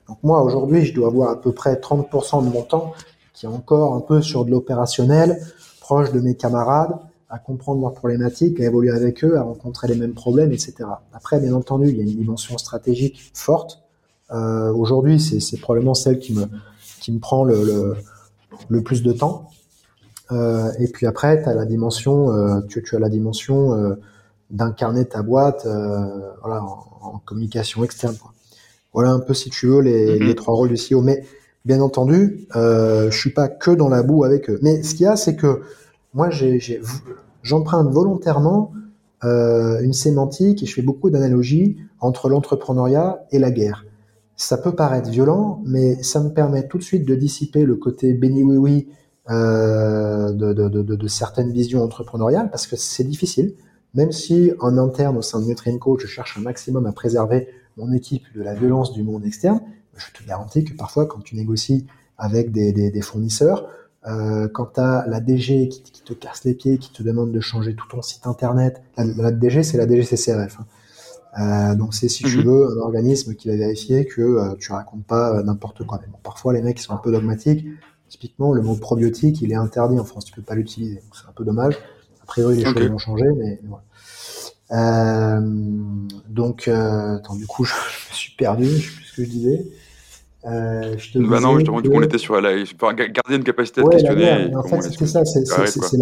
Donc 0.09 0.17
moi, 0.23 0.43
aujourd'hui, 0.43 0.83
je 0.83 0.93
dois 0.93 1.07
avoir 1.07 1.29
à 1.29 1.39
peu 1.39 1.53
près 1.53 1.75
30% 1.75 2.43
de 2.43 2.49
mon 2.49 2.63
temps 2.63 2.93
qui 3.33 3.45
est 3.45 3.49
encore 3.49 3.95
un 3.95 4.01
peu 4.01 4.21
sur 4.21 4.45
de 4.45 4.51
l'opérationnel, 4.51 5.39
proche 5.79 6.11
de 6.11 6.19
mes 6.19 6.35
camarades, 6.35 6.97
à 7.33 7.39
comprendre 7.39 7.81
leurs 7.81 7.93
problématiques, 7.93 8.59
à 8.59 8.65
évoluer 8.65 8.91
avec 8.91 9.23
eux, 9.23 9.37
à 9.37 9.41
rencontrer 9.41 9.87
les 9.87 9.95
mêmes 9.95 10.13
problèmes, 10.13 10.51
etc. 10.51 10.75
Après, 11.13 11.39
bien 11.39 11.53
entendu, 11.53 11.89
il 11.89 11.97
y 11.97 11.99
a 11.99 12.03
une 12.03 12.15
dimension 12.15 12.57
stratégique 12.57 13.31
forte. 13.33 13.81
Euh, 14.31 14.71
Aujourd'hui, 14.71 15.19
c'est 15.19 15.59
probablement 15.59 15.95
celle 15.95 16.19
qui 16.19 16.33
me, 16.33 16.45
qui 17.01 17.11
me 17.11 17.19
prend 17.19 17.43
le, 17.43 17.63
le, 17.63 17.95
le 18.69 18.81
plus 18.83 19.01
de 19.01 19.11
temps. 19.11 19.49
Euh, 20.31 20.71
et 20.79 20.87
puis 20.87 21.07
après, 21.07 21.41
tu 21.41 21.49
as 21.49 21.55
la 21.55 21.65
dimension, 21.65 22.31
euh, 22.31 22.61
tu, 22.69 22.83
tu, 22.83 22.95
as 22.95 22.99
la 22.99 23.09
dimension 23.09 23.97
d'incarner 24.51 25.05
ta 25.05 25.23
boîte 25.23 25.65
voilà, 25.65 26.63
en, 26.63 26.85
en, 27.01 27.21
communication 27.25 27.83
externe. 27.83 28.15
Quoi. 28.15 28.31
Voilà 28.93 29.09
un 29.11 29.19
peu, 29.19 29.33
si 29.33 29.49
tu 29.49 29.67
veux, 29.67 29.81
les, 29.81 30.19
mm-hmm. 30.19 30.23
les 30.23 30.35
trois 30.35 30.53
rôles 30.53 30.69
du 30.69 30.75
CEO. 30.75 31.01
Mais 31.01 31.23
bien 31.65 31.81
entendu, 31.81 32.47
euh, 32.55 33.09
je 33.09 33.17
suis 33.17 33.31
pas 33.31 33.47
que 33.47 33.71
dans 33.71 33.89
la 33.89 34.03
boue 34.03 34.23
avec 34.23 34.49
eux. 34.49 34.59
Mais 34.61 34.83
ce 34.83 34.95
qu'il 34.95 35.05
y 35.05 35.07
a, 35.07 35.15
c'est 35.15 35.35
que 35.35 35.61
moi, 36.13 36.29
j'emprunte 37.43 37.91
volontairement 37.91 38.71
euh, 39.23 39.79
une 39.81 39.93
sémantique 39.93 40.63
et 40.63 40.65
je 40.65 40.73
fais 40.73 40.81
beaucoup 40.81 41.09
d'analogies 41.09 41.77
entre 41.99 42.29
l'entrepreneuriat 42.29 43.25
et 43.31 43.39
la 43.39 43.51
guerre. 43.51 43.85
Ça 44.35 44.57
peut 44.57 44.73
paraître 44.73 45.09
violent, 45.09 45.61
mais 45.65 46.01
ça 46.01 46.19
me 46.21 46.29
permet 46.29 46.67
tout 46.67 46.79
de 46.79 46.83
suite 46.83 47.05
de 47.07 47.13
dissiper 47.13 47.63
le 47.65 47.75
côté 47.75 48.13
béni 48.13 48.43
oui 48.43 48.57
oui 48.57 48.87
de, 49.29 51.07
certaines 51.07 51.51
visions 51.51 51.81
entrepreneuriales 51.83 52.49
parce 52.49 52.67
que 52.67 52.75
c'est 52.75 53.03
difficile. 53.03 53.53
Même 53.93 54.11
si 54.11 54.51
en 54.59 54.77
interne 54.77 55.17
au 55.17 55.21
sein 55.21 55.39
de 55.39 55.45
Nutrient 55.45 55.79
je 55.99 56.07
cherche 56.07 56.37
un 56.37 56.41
maximum 56.41 56.85
à 56.87 56.91
préserver 56.91 57.47
mon 57.77 57.93
équipe 57.93 58.25
de 58.35 58.41
la 58.41 58.55
violence 58.55 58.91
du 58.91 59.03
monde 59.03 59.23
externe, 59.25 59.61
je 59.95 60.07
te 60.11 60.27
garantis 60.27 60.65
que 60.65 60.73
parfois 60.73 61.05
quand 61.05 61.19
tu 61.19 61.35
négocies 61.35 61.85
avec 62.17 62.51
des 62.51 63.01
fournisseurs, 63.01 63.67
euh, 64.07 64.47
quand 64.47 64.73
tu 64.75 64.79
as 64.81 65.05
la 65.07 65.19
DG 65.19 65.69
qui, 65.69 65.81
qui, 65.81 66.01
te 66.03 66.13
casse 66.13 66.43
les 66.43 66.53
pieds, 66.53 66.77
qui 66.77 66.91
te 66.91 67.03
demande 67.03 67.31
de 67.31 67.39
changer 67.39 67.75
tout 67.75 67.87
ton 67.87 68.01
site 68.01 68.27
internet, 68.27 68.81
la, 68.97 69.05
la 69.05 69.31
DG 69.31 69.63
c'est 69.63 69.77
la 69.77 69.87
DGCCRF. 69.87 70.59
Hein. 70.59 70.65
Euh, 71.39 71.73
donc 71.75 71.95
c'est 71.95 72.09
si 72.09 72.23
tu 72.23 72.37
mhm. 72.37 72.43
veux 72.43 72.67
un 72.77 72.81
organisme 72.81 73.33
qui 73.33 73.47
va 73.47 73.55
vérifier 73.55 74.05
que 74.05 74.21
euh, 74.21 74.55
tu 74.59 74.71
racontes 74.71 75.05
pas 75.05 75.35
euh, 75.35 75.43
n'importe 75.43 75.83
quoi. 75.85 75.99
Mais 76.01 76.07
bon, 76.11 76.19
parfois 76.21 76.53
les 76.53 76.61
mecs 76.61 76.79
ils 76.79 76.83
sont 76.83 76.93
un 76.93 76.97
peu 76.97 77.11
dogmatiques. 77.11 77.65
Typiquement 78.07 78.53
le 78.53 78.61
mot 78.61 78.75
probiotique 78.75 79.41
il 79.41 79.51
est 79.51 79.55
interdit 79.55 79.99
en 79.99 80.03
France, 80.03 80.25
tu 80.25 80.33
peux 80.33 80.43
pas 80.43 80.55
l'utiliser. 80.55 81.01
C'est 81.13 81.27
un 81.27 81.33
peu 81.33 81.43
dommage. 81.43 81.75
A 82.21 82.25
priori 82.25 82.57
les 82.57 82.65
choses 82.65 82.87
vont 82.87 82.97
changer, 82.97 83.29
mais 83.37 83.59
voilà. 83.63 83.83
Euh, 84.71 85.41
donc 86.29 86.67
attends 86.67 87.35
du 87.35 87.47
coup 87.47 87.63
je, 87.63 87.73
je 87.73 88.09
me 88.09 88.15
suis 88.15 88.35
perdu, 88.35 88.65
je 88.65 88.89
sais 88.89 88.95
plus 88.95 89.05
ce 89.05 89.15
que 89.15 89.23
je 89.23 89.29
disais. 89.29 89.67
Euh, 90.45 90.95
je 90.97 91.13
te 91.13 91.19
bah 91.19 91.39
non, 91.39 91.55
justement, 91.55 91.77
que... 91.77 91.83
du 91.83 91.89
coup, 91.89 91.95
on 91.97 92.01
était 92.01 92.17
sur 92.17 92.39
la, 92.41 92.51
enfin, 92.61 92.93
garder 92.93 93.35
une 93.35 93.43
capacité 93.43 93.81
de 93.81 93.87
questionner. 93.87 94.53
En 94.55 94.63
fait, 94.63 94.81
c'était 94.81 95.05
ça, 95.07 95.23
c'est 95.25 95.97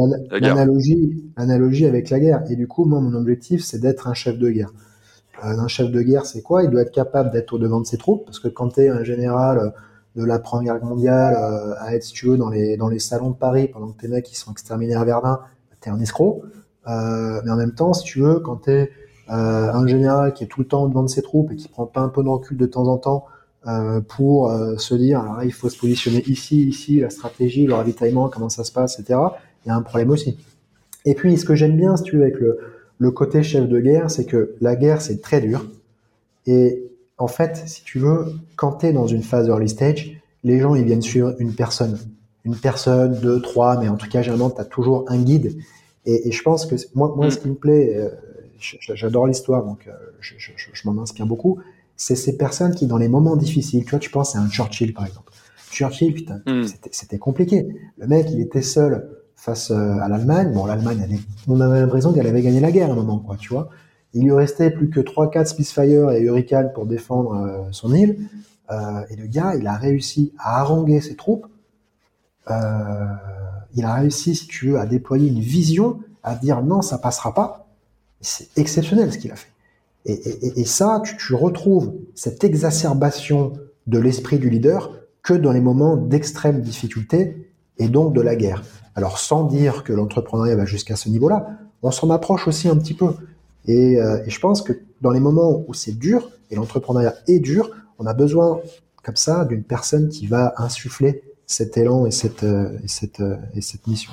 l'analogie, 1.38 1.86
avec 1.86 2.10
la 2.10 2.20
guerre. 2.20 2.44
Et 2.50 2.56
du 2.56 2.68
coup, 2.68 2.86
moi, 2.86 3.00
mon 3.00 3.14
objectif, 3.14 3.64
c'est 3.64 3.80
d'être 3.80 4.08
un 4.08 4.14
chef 4.14 4.38
de 4.38 4.50
guerre. 4.50 4.72
Euh, 5.44 5.48
un 5.48 5.68
chef 5.68 5.92
de 5.92 6.02
guerre, 6.02 6.26
c'est 6.26 6.42
quoi? 6.42 6.64
Il 6.64 6.70
doit 6.70 6.82
être 6.82 6.92
capable 6.92 7.32
d'être 7.32 7.54
au 7.54 7.58
devant 7.58 7.80
de 7.80 7.86
ses 7.86 7.98
troupes, 7.98 8.26
parce 8.26 8.40
que 8.40 8.48
quand 8.48 8.70
tu 8.70 8.82
es 8.82 8.90
un 8.90 9.04
général 9.04 9.58
euh, 9.60 9.70
de 10.16 10.26
la 10.26 10.40
Première 10.40 10.76
Guerre 10.76 10.86
mondiale, 10.86 11.36
euh, 11.36 11.74
à 11.80 11.96
être, 11.96 12.04
si 12.04 12.14
tu 12.14 12.28
veux, 12.28 12.38
dans 12.38 12.50
les, 12.50 12.78
dans 12.78 12.90
les 12.90 13.00
salons 13.00 13.30
de 13.30 13.36
Paris, 13.36 13.70
pendant 13.72 13.92
que 13.92 14.02
tes 14.02 14.08
mecs 14.08 14.26
qui 14.26 14.36
sont 14.36 14.52
exterminés 14.52 14.96
à 14.96 15.04
Verdun, 15.04 15.40
t'es 15.80 15.90
un 15.90 16.00
escroc. 16.00 16.44
Euh, 16.88 17.42
mais 17.44 17.52
en 17.52 17.58
même 17.58 17.74
temps, 17.74 17.94
si 17.94 18.04
tu 18.04 18.22
veux, 18.22 18.40
quand 18.40 18.58
t'es 18.58 18.92
euh, 19.30 19.72
un 19.72 19.88
général 19.88 20.34
qui 20.34 20.44
est 20.44 20.48
tout 20.48 20.62
le 20.62 20.68
temps 20.68 20.84
au 20.84 20.88
devant 20.88 21.04
de 21.04 21.10
ses 21.10 21.22
troupes 21.22 21.52
et 21.52 21.56
qui 21.56 21.68
prend 21.68 21.86
pas 21.86 22.02
un 22.02 22.10
peu 22.10 22.24
de 22.24 22.28
recul 22.28 22.58
de 22.58 22.66
temps 22.66 22.88
en 22.88 22.98
temps 22.98 23.26
euh, 23.68 24.02
pour 24.02 24.50
euh, 24.50 24.76
se 24.78 24.96
dire 24.96 25.20
alors 25.20 25.38
là, 25.38 25.46
il 25.46 25.54
faut 25.54 25.70
se 25.70 25.78
positionner 25.78 26.24
ici, 26.26 26.64
ici, 26.64 27.00
la 27.00 27.12
stratégie, 27.12 27.68
le 27.68 27.76
ravitaillement, 27.76 28.28
comment 28.28 28.50
ça 28.50 28.64
se 28.64 28.72
passe, 28.72 29.00
etc. 29.00 29.20
Il 29.64 29.70
y 29.70 29.72
a 29.72 29.76
un 29.76 29.84
problème 29.84 30.10
aussi. 30.10 30.38
Et 31.06 31.14
puis, 31.14 31.38
ce 31.38 31.46
que 31.46 31.54
j'aime 31.54 31.78
bien, 31.78 31.96
si 31.96 32.04
tu 32.04 32.18
veux, 32.18 32.24
avec 32.24 32.40
le, 32.40 32.60
le 32.98 33.12
côté 33.12 33.44
chef 33.44 33.68
de 33.68 33.80
guerre, 33.80 34.10
c'est 34.10 34.26
que 34.26 34.56
la 34.62 34.76
guerre, 34.76 35.02
c'est 35.02 35.22
très 35.22 35.42
dur. 35.42 35.66
Et 36.48 36.92
en 37.20 37.28
fait, 37.28 37.62
si 37.68 37.84
tu 37.84 38.00
veux, 38.00 38.34
quand 38.56 38.74
tu 38.74 38.88
es 38.88 38.94
dans 38.94 39.08
une 39.08 39.22
phase 39.22 39.48
early 39.48 39.70
stage, 39.70 40.20
les 40.44 40.60
gens, 40.60 40.74
ils 40.74 40.84
viennent 40.84 41.04
suivre 41.04 41.36
une 41.38 41.54
personne. 41.54 42.00
Une 42.46 42.56
personne, 42.56 43.20
deux, 43.20 43.40
trois, 43.42 43.80
mais 43.80 43.90
en 43.90 43.96
tout 43.96 44.10
cas, 44.10 44.24
généralement, 44.24 44.50
tu 44.50 44.60
as 44.60 44.66
toujours 44.66 45.06
un 45.08 45.22
guide. 45.22 45.56
Et, 46.08 46.30
et, 46.30 46.32
je 46.32 46.42
pense 46.42 46.66
que 46.66 46.74
moi, 46.96 47.14
moi, 47.16 47.30
ce 47.30 47.38
qui 47.38 47.48
me 47.48 47.54
plaît, 47.54 47.96
euh, 47.96 48.10
j'adore 48.60 49.28
l'histoire, 49.28 49.64
donc 49.64 49.88
je, 50.20 50.34
je, 50.40 50.52
je 50.74 50.90
m'en 50.90 51.00
inspire 51.00 51.28
beaucoup, 51.28 51.60
c'est 52.02 52.16
ces 52.16 52.36
personnes 52.36 52.74
qui, 52.74 52.88
dans 52.88 52.98
les 52.98 53.08
moments 53.08 53.36
difficiles, 53.36 53.84
tu 53.84 53.92
vois, 53.92 54.00
tu 54.00 54.10
penses 54.10 54.36
à 54.36 54.40
un 54.40 54.50
Churchill, 54.50 54.92
par 54.92 55.06
exemple. 55.06 55.32
Churchill, 55.70 56.16
putain, 56.16 56.42
mm. 56.48 56.64
c'était 56.92 57.20
compliqué. 57.20 57.68
Le 58.00 58.08
mec, 58.08 58.26
il 58.32 58.42
était 58.42 58.64
seul 58.64 59.08
face 59.36 59.70
euh, 59.70 60.00
à 60.00 60.10
l'Allemagne. 60.10 60.52
Bon, 60.52 60.66
l'Allemagne, 60.66 61.20
on 61.48 61.62
avait 61.62 61.80
l'impression 61.80 62.12
qu'elle 62.12 62.26
avait 62.26 62.42
gagné 62.42 62.60
la 62.60 62.72
guerre 62.72 62.90
à 62.90 62.94
un 62.94 62.96
moment, 62.96 63.20
quoi, 63.20 63.38
tu 63.38 63.50
vois. 63.50 63.70
Il 64.16 64.24
lui 64.24 64.32
restait 64.32 64.72
plus 64.72 64.90
que 64.90 65.00
3-4 65.00 65.46
Spitfire 65.46 66.10
et 66.10 66.24
Hurricane 66.24 66.72
pour 66.74 66.88
défendre 66.88 67.36
euh, 67.36 67.72
son 67.72 67.94
île. 67.94 68.28
Euh, 68.72 69.04
et 69.12 69.16
le 69.16 69.28
gars, 69.28 69.54
il 69.56 69.68
a 69.68 69.76
réussi 69.76 70.34
à 70.40 70.60
haranguer 70.60 71.02
ses 71.02 71.16
troupes. 71.16 71.46
Euh, 72.50 73.06
il 73.76 73.86
a 73.86 73.94
réussi, 73.94 74.34
si 74.34 74.48
tu 74.48 74.70
veux, 74.70 74.80
à 74.80 74.88
déployer 74.88 75.30
une 75.30 75.40
vision, 75.40 76.00
à 76.24 76.34
dire 76.34 76.64
non, 76.64 76.82
ça 76.82 76.98
passera 76.98 77.36
pas. 77.36 77.68
C'est 78.22 78.50
exceptionnel 78.58 79.14
ce 79.14 79.20
qu'il 79.20 79.32
a 79.32 79.36
fait. 79.36 79.51
Et, 80.06 80.66
ça, 80.66 81.02
tu, 81.04 81.36
retrouves 81.36 81.94
cette 82.16 82.44
exacerbation 82.44 83.54
de 83.88 84.00
l'esprit 84.00 84.40
du 84.40 84.50
leader 84.50 84.92
que 85.22 85.34
dans 85.34 85.52
les 85.52 85.62
moments 85.62 85.96
d'extrême 85.96 86.62
difficulté 86.62 87.52
et 87.78 87.88
donc 87.88 88.14
de 88.14 88.22
la 88.22 88.36
guerre. 88.36 88.64
Alors 88.96 89.20
sans 89.20 89.44
dire 89.44 89.84
que 89.84 89.94
l'entrepreneuriat 89.94 90.56
va 90.56 90.66
jusqu'à 90.66 90.96
ce 90.96 91.08
niveau-là, 91.10 91.48
on 91.84 91.92
s'en 91.92 92.10
approche 92.10 92.48
aussi 92.48 92.68
un 92.68 92.78
petit 92.78 92.96
peu. 92.96 93.14
Et, 93.68 93.94
et, 93.94 94.30
je 94.30 94.40
pense 94.40 94.64
que 94.64 94.74
dans 95.02 95.12
les 95.12 95.20
moments 95.20 95.64
où 95.68 95.74
c'est 95.76 95.98
dur, 95.98 96.32
et 96.50 96.56
l'entrepreneuriat 96.56 97.14
est 97.28 97.40
dur, 97.40 97.70
on 98.00 98.08
a 98.08 98.14
besoin 98.14 98.60
comme 99.04 99.16
ça 99.16 99.46
d'une 99.46 99.64
personne 99.64 100.10
qui 100.10 100.28
va 100.28 100.54
insuffler 100.58 101.24
cet 101.52 101.78
élan 101.78 102.06
et 102.06 102.12
cette, 102.12 102.44
euh, 102.44 102.78
et 102.84 102.88
cette, 102.88 103.20
euh, 103.20 103.38
et 103.54 103.62
cette 103.62 103.86
mission. 103.88 104.12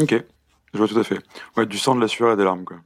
Ok, 0.00 0.14
je 0.72 0.78
vois 0.78 0.88
tout 0.88 0.98
à 0.98 1.04
fait. 1.04 1.18
Ouais, 1.56 1.66
du 1.66 1.78
sang, 1.78 1.94
de 1.94 2.00
la 2.00 2.08
sueur 2.08 2.32
et 2.32 2.36
des 2.36 2.44
larmes, 2.44 2.64
quoi. 2.64 2.78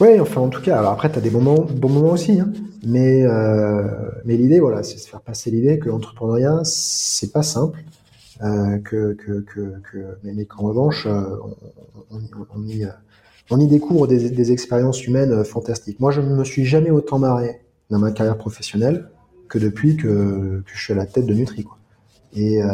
Oui, 0.00 0.20
enfin, 0.20 0.42
en 0.42 0.48
tout 0.48 0.60
cas, 0.60 0.78
alors 0.78 0.92
après, 0.92 1.10
tu 1.10 1.18
as 1.18 1.22
des 1.22 1.30
moments, 1.30 1.66
bons 1.74 1.88
moments 1.88 2.12
aussi, 2.12 2.38
hein. 2.38 2.52
mais, 2.84 3.22
euh, 3.24 3.84
mais 4.24 4.36
l'idée, 4.36 4.60
voilà, 4.60 4.82
c'est 4.82 4.96
de 4.96 5.00
faire 5.00 5.22
passer 5.22 5.50
l'idée 5.50 5.78
que 5.78 5.88
l'entrepreneuriat, 5.88 6.60
c'est 6.64 7.32
pas 7.32 7.42
simple, 7.42 7.82
euh, 8.42 8.78
que, 8.78 9.14
que, 9.14 9.40
que, 9.40 9.72
que, 9.90 10.18
mais, 10.22 10.44
qu'en 10.44 10.64
revanche, 10.64 11.06
on, 11.06 12.14
on, 12.14 12.20
on, 12.54 12.66
y, 12.66 12.86
on 13.50 13.58
y 13.58 13.66
découvre 13.66 14.06
des, 14.06 14.28
des 14.28 14.52
expériences 14.52 15.06
humaines 15.06 15.44
fantastiques. 15.44 15.98
Moi, 15.98 16.10
je 16.10 16.20
ne 16.20 16.34
me 16.34 16.44
suis 16.44 16.66
jamais 16.66 16.90
autant 16.90 17.18
marré 17.18 17.62
dans 17.88 17.98
ma 17.98 18.10
carrière 18.10 18.36
professionnelle 18.36 19.08
que 19.48 19.58
depuis 19.58 19.96
que, 19.96 20.62
que 20.66 20.72
je 20.74 20.78
suis 20.78 20.92
à 20.92 20.96
la 20.96 21.06
tête 21.06 21.24
de 21.24 21.32
Nutri. 21.32 21.64
Quoi. 21.64 21.78
Et, 22.34 22.62
euh, 22.62 22.66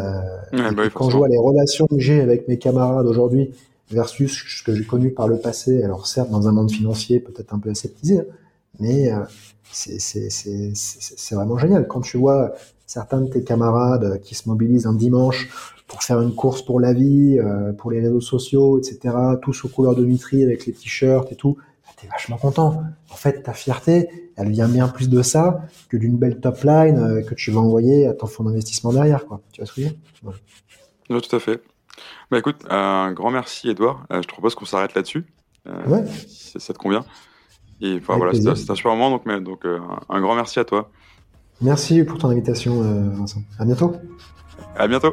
bah 0.53 0.85
quand 0.93 1.09
je 1.09 1.17
vois 1.17 1.29
les 1.29 1.39
relations 1.39 1.87
que 1.87 2.01
j'ai 2.01 2.21
avec 2.21 2.49
mes 2.49 2.59
camarades 2.59 3.07
aujourd'hui 3.07 3.53
versus 3.93 4.45
ce 4.47 4.63
que 4.63 4.75
j'ai 4.75 4.85
connu 4.85 5.11
par 5.11 5.29
le 5.29 5.39
passé, 5.39 5.83
alors 5.83 6.07
certes 6.07 6.31
dans 6.31 6.49
un 6.49 6.53
monde 6.53 6.71
financier 6.71 7.21
peut-être 7.21 7.55
un 7.55 7.59
peu 7.59 7.71
aseptisé, 7.71 8.21
hein, 8.21 8.25
mais 8.81 9.13
euh, 9.13 9.19
c'est 9.73 11.35
vraiment 11.35 11.59
génial. 11.59 11.87
Quand 11.87 12.01
tu 12.01 12.17
vois 12.17 12.53
certains 12.87 13.21
de 13.21 13.29
tes 13.29 13.43
camarades 13.43 14.21
qui 14.23 14.35
se 14.35 14.49
mobilisent 14.49 14.87
un 14.87 14.95
dimanche 14.95 15.49
pour 15.87 16.03
faire 16.03 16.21
une 16.21 16.35
course 16.35 16.63
pour 16.63 16.81
la 16.81 16.93
vie, 16.93 17.39
euh, 17.39 17.73
pour 17.73 17.91
les 17.91 18.01
réseaux 18.01 18.21
sociaux, 18.21 18.79
etc., 18.79 19.15
tous 19.41 19.65
aux 19.65 19.69
couleurs 19.69 19.95
de 19.95 20.05
Nutri 20.05 20.43
avec 20.43 20.67
les 20.67 20.73
t-shirts 20.73 21.31
et 21.33 21.37
tout, 21.37 21.57
t'es 22.01 22.09
vachement 22.09 22.37
content. 22.37 22.83
En 23.11 23.15
fait, 23.15 23.43
ta 23.43 23.53
fierté, 23.53 24.09
elle 24.37 24.51
vient 24.51 24.69
bien 24.69 24.89
plus 24.89 25.09
de 25.09 25.23
ça 25.23 25.63
que 25.89 25.97
d'une 25.97 26.17
belle 26.17 26.41
top 26.41 26.63
line 26.65 26.99
euh, 26.99 27.23
que 27.23 27.35
tu 27.35 27.51
vas 27.51 27.61
envoyer 27.61 28.07
à 28.07 28.15
ton 28.15 28.27
fonds 28.27 28.45
d'investissement 28.45 28.93
derrière, 28.93 29.27
quoi. 29.27 29.41
Tu 29.53 29.61
vois 29.61 29.67
ce 29.67 29.81
que 29.81 29.87
Oui, 31.11 31.21
tout 31.21 31.37
à 31.37 31.41
fait. 31.41 31.63
Bah 32.31 32.39
écoute, 32.39 32.65
un 32.71 33.13
grand 33.13 33.31
merci 33.31 33.71
Edouard. 33.71 34.05
Euh, 34.13 34.23
je 34.23 34.29
te 34.29 34.33
propose 34.33 34.55
qu'on 34.55 34.65
s'arrête 34.65 34.95
là-dessus. 34.95 35.25
Euh, 35.67 35.87
ouais. 35.87 36.05
Si 36.29 36.59
ça 36.59 36.73
te 36.73 36.79
convient. 36.79 37.05
Et 37.81 37.99
voilà, 37.99 38.33
c'est 38.33 38.71
un 38.71 38.75
super 38.75 38.95
moment, 38.95 39.11
donc, 39.11 39.27
donc 39.43 39.65
un 39.65 40.21
grand 40.21 40.37
merci 40.37 40.61
à 40.61 40.65
toi. 40.65 40.91
Merci 41.61 42.05
pour 42.05 42.19
ton 42.19 42.29
invitation, 42.29 42.81
Vincent. 43.11 43.43
À 43.59 43.65
bientôt. 43.65 43.97
À 44.77 44.87
bientôt. 44.87 45.13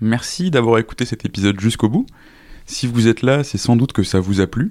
Merci 0.00 0.50
d'avoir 0.50 0.78
écouté 0.78 1.06
cet 1.06 1.24
épisode 1.24 1.58
jusqu'au 1.58 1.88
bout. 1.88 2.04
Si 2.66 2.86
vous 2.86 3.08
êtes 3.08 3.22
là, 3.22 3.42
c'est 3.44 3.56
sans 3.56 3.76
doute 3.76 3.94
que 3.94 4.02
ça 4.02 4.20
vous 4.20 4.42
a 4.42 4.46
plu. 4.46 4.70